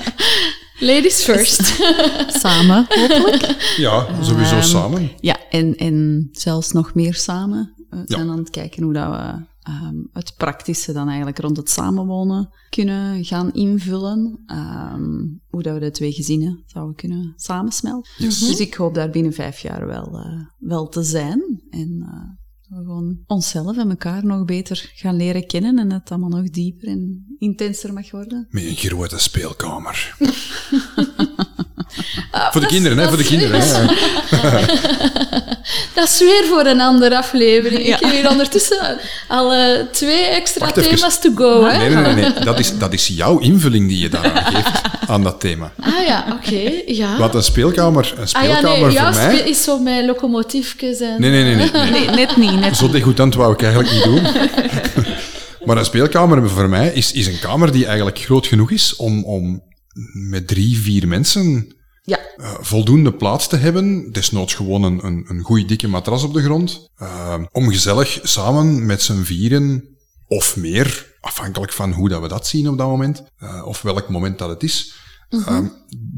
Ladies 0.94 1.24
first. 1.24 1.62
samen, 2.42 2.86
hopelijk. 2.90 3.74
Ja, 3.78 4.08
sowieso 4.22 4.56
Ehm, 4.56 4.64
samen. 4.64 5.12
Ja, 5.20 5.38
en, 5.50 5.76
en 5.76 6.30
zelfs 6.32 6.72
nog 6.72 6.94
meer 6.94 7.14
samen. 7.16 7.74
We 7.90 7.96
Ja. 7.98 8.04
zijn 8.16 8.30
aan 8.30 8.38
het 8.38 8.50
kijken 8.50 8.84
hoe 8.84 8.94
dat 8.94 9.08
we 9.10 9.46
ehm, 9.64 9.96
het 10.12 10.34
praktische 10.38 10.94
dan 10.94 11.08
eigenlijk 11.08 11.40
rond 11.40 11.58
het 11.58 11.70
samenwonen 11.70 12.50
kunnen 12.70 13.26
gaan 13.26 13.54
invullen. 13.54 14.44
Ehm, 14.46 15.28
hoe 15.50 15.62
dat 15.62 15.74
we 15.74 15.80
de 15.80 15.92
twee 15.92 16.12
gezinnen 16.12 16.64
zouden 16.66 16.96
kunnen 16.96 17.34
samensmelten. 17.36 18.12
Yes. 18.18 18.40
Dus 18.40 18.60
ik 18.60 18.74
hoop 18.74 18.94
daar 18.94 19.10
binnen 19.10 19.34
vijf 19.34 19.60
jaar 19.60 19.88
wel, 19.88 20.20
eh, 20.20 20.40
wel 20.60 20.88
te 20.88 21.04
zijn. 21.04 21.64
En 21.70 22.00
dat 22.70 22.80
we 22.80 22.86
gewoon 22.86 23.20
onszelf 23.28 23.78
en 23.78 23.90
elkaar 23.90 24.26
nog 24.26 24.46
beter 24.46 24.92
gaan 24.96 25.16
leren 25.16 25.48
kennen 25.48 25.80
en 25.80 25.90
dat 25.90 26.00
het 26.00 26.12
allemaal 26.12 26.42
nog 26.42 26.50
dieper 26.50 26.88
en 26.88 27.36
intenser 27.38 27.94
mag 27.94 28.12
worden. 28.12 28.48
Met 28.50 28.64
een 28.64 28.76
grote 28.76 29.20
speelkamer. 29.20 30.16
voor 32.52 32.62
de 32.62 32.68
kinderen, 32.68 32.98
hè, 32.98 33.08
voor 33.08 33.18
de 33.18 33.24
kinderen. 33.24 33.62
Dat 35.94 36.08
is 36.08 36.20
weer 36.20 36.44
voor 36.50 36.66
een 36.66 36.82
andere 36.82 37.18
aflevering. 37.18 37.88
Ja. 37.88 37.96
Ik 37.96 38.02
heb 38.04 38.12
hier 38.12 38.30
ondertussen 38.30 38.98
al 39.28 39.54
eh, 39.54 39.80
twee 39.92 40.24
extra 40.24 40.66
Wacht 40.66 40.78
even. 40.78 40.96
thema's 40.96 41.20
to 41.20 41.32
go. 41.36 41.66
Hè? 41.66 41.78
Nee, 41.78 41.90
nee, 41.90 42.04
nee, 42.04 42.14
nee. 42.14 42.44
Dat, 42.44 42.60
is, 42.60 42.78
dat 42.78 42.94
is 42.94 43.08
jouw 43.08 43.40
invulling 43.40 43.88
die 43.88 44.00
je 44.00 44.10
daaraan 44.10 44.54
geeft, 44.54 44.82
aan 45.08 45.24
dat 45.24 45.40
thema. 45.40 45.72
Ah 45.80 46.08
ja, 46.08 46.26
oké. 46.32 46.72
ja. 46.86 47.18
Want 47.18 47.34
een 47.34 47.44
speelkamer, 47.44 48.14
een 48.18 48.28
ah 48.34 48.44
ja, 48.44 48.56
speelkamer 48.56 48.88
nee, 48.88 48.92
jouw 48.92 49.14
voor 49.14 49.22
mij... 49.22 49.38
spe- 49.38 49.50
is 49.50 49.64
zo 49.64 49.80
met 49.80 50.06
locomotiefjes 50.06 51.00
en... 51.00 51.22
Nee, 51.22 51.32
nee, 51.32 51.44
nee, 51.44 51.56
nee. 51.56 51.70
nee. 51.72 51.92
Nee, 51.92 52.10
net 52.10 52.38
niet. 52.38 52.60
Net 52.60 52.78
Zo 52.78 52.90
degoutant 52.90 53.36
wou 53.36 53.54
ik 53.54 53.62
eigenlijk 53.62 53.94
niet 53.94 54.04
doen. 54.04 54.22
maar 55.66 55.78
een 55.78 55.86
speelkamer 55.86 56.50
voor 56.50 56.70
mij 56.70 56.92
is, 56.94 57.12
is 57.12 57.28
een 57.28 57.40
kamer 57.40 57.72
die 57.72 57.86
eigenlijk 57.86 58.20
groot 58.20 58.48
genoeg 58.48 58.72
is 58.72 58.96
om, 58.96 59.24
om 59.24 59.64
met 60.14 60.48
drie, 60.48 60.78
vier 60.78 61.08
mensen 61.08 61.76
Ja, 62.06 62.18
eh, 62.38 62.54
voldoende 62.60 63.14
plaats 63.14 63.48
te 63.48 63.56
hebben. 63.56 64.12
Desnoods 64.12 64.54
gewoon 64.54 64.84
een, 64.84 65.06
een, 65.06 65.26
een 65.28 65.42
goede 65.42 65.66
dikke 65.66 65.88
matras 65.88 66.24
op 66.24 66.34
de 66.34 66.42
grond. 66.44 66.90
Eh, 66.96 67.44
om 67.52 67.70
gezellig 67.70 68.20
samen 68.24 68.86
met 68.86 69.02
z'n 69.02 69.22
vieren 69.22 69.88
of 70.28 70.56
meer 70.56 71.12
afhankelijk 71.22 71.74
van 71.74 71.92
hoe 71.92 72.10
dat 72.10 72.22
we 72.22 72.28
dat 72.28 72.48
zien 72.48 72.70
op 72.70 72.78
dat 72.78 72.88
moment, 72.88 73.24
uh, 73.40 73.66
of 73.66 73.82
welk 73.82 74.10
moment 74.10 74.38
dat 74.38 74.50
het 74.50 74.64
is, 74.64 74.94
uh, 75.30 75.60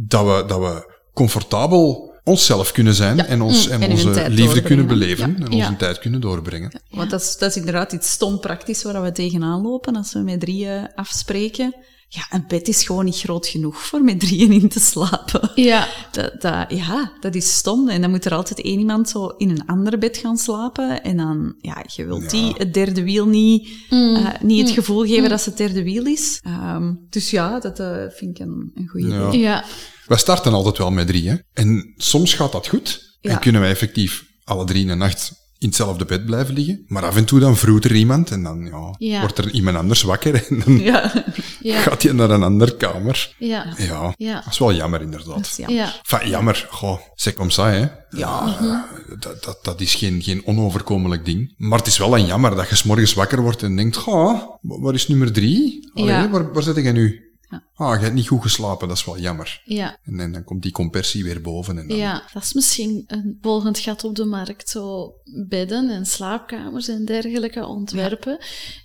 dat, 0.07 0.25
we, 0.25 0.43
dat 0.47 0.59
we 0.59 0.93
comfortabel 1.13 2.13
onszelf 2.23 2.71
kunnen 2.71 2.93
zijn 2.93 3.19
en, 3.25 3.41
ons, 3.41 3.67
en, 3.67 3.81
En 3.81 3.91
onze 3.91 4.29
liefde 4.29 4.61
kunnen 4.61 4.87
beleven 4.87 5.35
en 5.35 5.45
onze 5.45 5.57
Ja. 5.57 5.75
tijd 5.75 5.99
kunnen 5.99 6.21
doorbrengen. 6.21 6.81
Want 6.89 7.09
dat 7.09 7.21
is, 7.21 7.37
dat 7.37 7.49
is 7.49 7.57
inderdaad 7.57 7.91
iets 7.93 8.11
stom 8.11 8.39
praktisch 8.39 8.83
waar 8.83 9.01
we 9.01 9.11
tegenaan 9.11 9.61
lopen 9.61 9.95
als 9.95 10.13
we 10.13 10.19
met 10.19 10.39
drieën 10.39 10.91
afspreken. 10.95 11.75
Ja, 12.15 12.25
een 12.29 12.43
bed 12.47 12.67
is 12.67 12.83
gewoon 12.83 13.05
niet 13.05 13.17
groot 13.19 13.47
genoeg 13.47 13.81
voor 13.81 14.01
met 14.03 14.19
drieën 14.19 14.51
in 14.51 14.69
te 14.69 14.79
slapen. 14.79 15.51
Ja, 15.55 15.87
Dat, 16.11 16.41
dat, 16.41 16.65
ja, 16.69 17.11
dat 17.19 17.35
is 17.35 17.53
stom. 17.53 17.89
En 17.89 18.01
dan 18.01 18.09
moet 18.09 18.25
er 18.25 18.33
altijd 18.33 18.61
één 18.61 18.79
iemand 18.79 19.09
zo 19.09 19.27
in 19.27 19.49
een 19.49 19.65
ander 19.65 19.97
bed 19.97 20.17
gaan 20.17 20.37
slapen. 20.37 21.03
En 21.03 21.17
dan, 21.17 21.55
ja, 21.61 21.83
je 21.95 22.05
wilt 22.05 22.29
die 22.29 22.53
het 22.57 22.73
derde 22.73 23.03
wiel 23.03 23.25
niet, 23.27 23.69
eh, 23.89 24.27
niet 24.41 24.61
het 24.61 24.71
gevoel 24.71 25.05
geven 25.05 25.29
dat 25.29 25.41
ze 25.41 25.49
het 25.49 25.57
derde 25.57 25.83
wiel 25.83 26.05
is. 26.05 26.39
Ehm, 26.43 26.93
dus 27.09 27.29
ja, 27.29 27.59
dat 27.59 27.79
eh, 27.79 28.03
vind 28.09 28.39
ik 28.39 28.45
een, 28.45 28.71
een 28.75 28.87
goede 28.87 29.07
Ja. 29.07 29.27
idee. 29.27 29.39
ja, 29.39 29.63
Wij 30.05 30.17
starten 30.17 30.53
altijd 30.53 30.77
wel 30.77 30.91
met 30.91 31.07
drie, 31.07 31.29
hè. 31.29 31.35
En 31.53 31.93
soms 31.97 32.33
gaat 32.33 32.51
dat 32.51 32.67
goed. 32.67 33.17
Ja. 33.21 33.31
En 33.31 33.39
kunnen 33.39 33.61
wij 33.61 33.69
effectief 33.69 34.25
alle 34.43 34.65
drie 34.65 34.81
in 34.81 34.87
de 34.87 34.95
nacht 34.95 35.31
in 35.57 35.67
hetzelfde 35.67 36.05
bed 36.05 36.25
blijven 36.25 36.53
liggen. 36.53 36.83
Maar 36.87 37.05
af 37.05 37.15
en 37.15 37.25
toe 37.25 37.39
dan 37.39 37.57
vroet 37.57 37.85
er 37.85 37.95
iemand 37.95 38.31
en 38.31 38.43
dan 38.43 38.65
ja, 38.65 38.95
Ja. 38.97 39.19
wordt 39.19 39.37
er 39.37 39.51
iemand 39.51 39.77
anders 39.77 40.01
wakker 40.01 40.33
en 40.49 40.61
dan 40.65 40.77
Ja, 40.79 41.11
ja, 41.61 41.81
gaat 41.81 42.03
hij 42.03 42.11
naar 42.13 42.29
een 42.29 42.43
andere 42.43 42.77
kamer. 42.77 43.35
ja, 43.39 43.73
Ja, 43.77 44.13
Ja. 44.17 44.33
dat 44.33 44.51
is 44.51 44.57
wel 44.59 44.73
jammer 44.73 45.01
inderdaad. 45.01 45.27
dat 45.35 45.45
is 45.45 45.55
jammer. 45.55 45.75
ja. 45.75 45.93
Enfin, 46.09 46.29
jammer, 46.29 46.67
goh, 46.69 46.99
c'est 47.15 47.35
comme 47.37 47.51
ça, 47.51 47.69
hè. 47.69 47.85
Ja. 48.09 48.57
Eh, 48.61 49.19
dat, 49.19 49.43
dat, 49.43 49.59
dat 49.61 49.81
is 49.81 49.95
geen, 49.95 50.21
geen 50.21 50.41
onoverkomelijk 50.45 51.25
ding. 51.25 51.53
Maar 51.57 51.77
het 51.77 51.87
is 51.87 51.97
wel 51.97 52.17
een 52.17 52.25
jammer 52.25 52.55
dat 52.55 52.69
je 52.69 52.75
's 52.75 52.83
morgens 52.83 53.13
wakker 53.13 53.41
wordt 53.41 53.63
en 53.63 53.75
denkt, 53.75 53.95
goh, 53.95 54.33
wa- 54.61 54.79
waar 54.79 54.93
is 54.93 55.07
nummer 55.07 55.31
drie? 55.31 55.89
Allee, 55.93 56.09
Ja. 56.09 56.29
waar, 56.29 56.53
waar 56.53 56.63
zit 56.63 56.75
jij 56.75 56.91
nu? 56.91 57.24
Ja. 57.49 57.63
Ah, 57.75 57.95
je 57.97 58.03
hebt 58.03 58.15
niet 58.15 58.27
goed 58.27 58.41
geslapen, 58.41 58.87
dat 58.87 58.97
is 58.97 59.05
wel 59.05 59.19
jammer. 59.19 59.61
ja. 59.65 59.97
En, 60.03 60.19
en 60.19 60.31
dan 60.31 60.43
komt 60.43 60.61
die 60.63 60.71
compressie 60.71 61.23
weer 61.23 61.41
boven. 61.41 61.77
En 61.77 61.87
dan, 61.87 61.97
Ja, 61.97 62.23
dat 62.33 62.43
is 62.43 62.53
misschien 62.53 63.03
een 63.07 63.37
volgend 63.41 63.79
gat 63.79 64.03
op 64.03 64.15
de 64.15 64.25
markt. 64.25 64.69
Zo 64.69 65.13
bedden 65.47 65.89
en 65.89 66.05
slaapkamers 66.05 66.87
en 66.87 67.05
dergelijke 67.05 67.65
ontwerpen, 67.65 68.37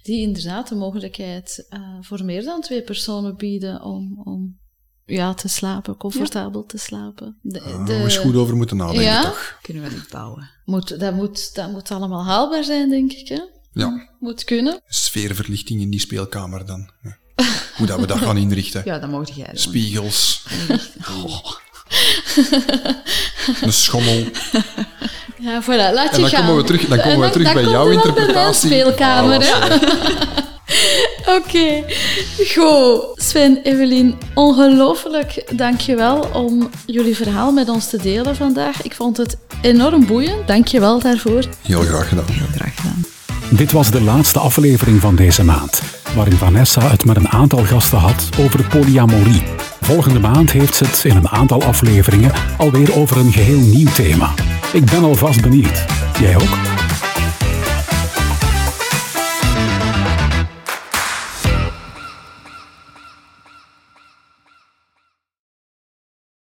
die 0.03 0.21
inderdaad 0.21 0.69
de 0.69 0.75
mogelijkheid 0.75 1.67
eh, 1.69 1.81
voor 2.01 2.25
meer 2.25 2.45
dan 2.45 2.61
twee 2.61 2.83
personen 2.83 3.37
bieden 3.37 3.83
om, 3.83 4.21
om 4.25 4.59
ja, 5.05 5.35
te 5.35 5.49
slapen, 5.49 5.97
comfortabel 5.97 6.65
te 6.65 6.79
slapen. 6.79 7.39
De, 7.43 7.59
Daar 7.59 7.85
de- 7.85 7.97
we 7.97 8.03
eens 8.03 8.17
goed 8.17 8.35
over 8.37 8.57
moeten 8.57 8.77
nadenken, 8.77 9.03
Ja? 9.05 9.23
toch? 9.23 9.59
Kunnen 9.63 9.83
we 9.83 9.91
niet 9.91 10.09
bouwen. 10.11 10.51
moet, 10.65 11.01
dat, 11.01 11.15
moet, 11.15 11.55
dat 11.55 11.71
moet 11.71 11.91
allemaal 11.91 12.25
haalbaar 12.25 12.65
zijn, 12.65 12.91
denk 12.91 13.13
ik. 13.13 13.29
Hè? 13.29 13.41
Ja, 13.73 14.09
Moet 14.21 14.45
kunnen. 14.45 14.81
sfeerverlichting 14.87 15.81
in 15.81 15.91
die 15.91 16.01
speelkamer 16.01 16.67
dan. 16.67 16.91
Ja. 17.03 17.19
Hoe 17.81 17.89
dat 17.89 18.01
we 18.01 18.07
dat 18.07 18.19
gaan 18.19 18.37
inrichten. 18.47 18.83
Ja, 18.85 18.99
dat 18.99 19.11
mocht 19.11 19.35
jij 19.35 19.45
doen. 19.47 19.57
Spiegels. 19.59 20.43
Oh. 21.25 21.51
Een 23.63 23.73
schommel. 23.73 24.25
Ja, 25.39 25.63
voilà, 25.63 25.67
laat 25.95 26.11
En 26.11 26.15
je 26.17 26.21
dan 26.21 26.29
gaan. 26.31 26.41
komen 26.47 26.57
we 26.57 26.65
terug, 26.65 26.87
dan 26.87 27.01
komen 27.01 27.21
we 27.21 27.31
terug 27.31 27.53
bij 27.53 27.63
jouw 27.65 27.83
er 27.91 27.95
bij 27.95 27.95
interpretatie. 27.95 28.69
speelkamer, 28.71 29.47
Oké, 31.39 31.85
goed. 32.55 33.03
Sven, 33.15 33.59
Evelien, 33.63 34.19
ongelooflijk 34.35 35.45
dankjewel 35.57 36.29
om 36.33 36.71
jullie 36.87 37.17
verhaal 37.17 37.53
met 37.53 37.69
ons 37.69 37.89
te 37.91 37.97
delen 37.97 38.37
vandaag. 38.37 38.83
Ik 38.83 38.95
vond 38.95 39.17
het 39.17 39.37
enorm 39.63 40.07
boeiend. 40.07 40.47
Dankjewel 40.47 40.99
daarvoor. 41.01 41.43
Heel 41.63 41.81
graag 41.83 42.09
gedaan. 42.09 42.25
Graag 42.55 42.75
gedaan. 42.77 43.05
Dit 43.49 43.73
was 43.73 43.91
de 43.91 44.01
laatste 44.01 44.39
aflevering 44.39 45.01
van 45.01 45.17
deze 45.17 45.45
maand, 45.45 45.83
waarin 46.15 46.37
Vanessa 46.37 46.91
het 46.91 47.05
met 47.05 47.17
een 47.17 47.29
aantal 47.29 47.65
gasten 47.65 47.99
had 47.99 48.29
over 48.39 48.65
polyamorie. 48.69 49.43
Volgende 49.81 50.21
maand 50.21 50.53
heeft 50.53 50.75
ze 50.75 50.85
het 50.85 51.05
in 51.05 51.17
een 51.17 51.29
aantal 51.29 51.63
afleveringen 51.63 52.33
alweer 52.59 52.95
over 52.95 53.17
een 53.17 53.33
geheel 53.33 53.61
nieuw 53.61 53.91
thema. 53.91 54.35
Ik 54.73 54.85
ben 54.85 55.05
alvast 55.05 55.43
benieuwd. 55.43 55.85
Jij 56.21 56.37
ook? 56.37 56.80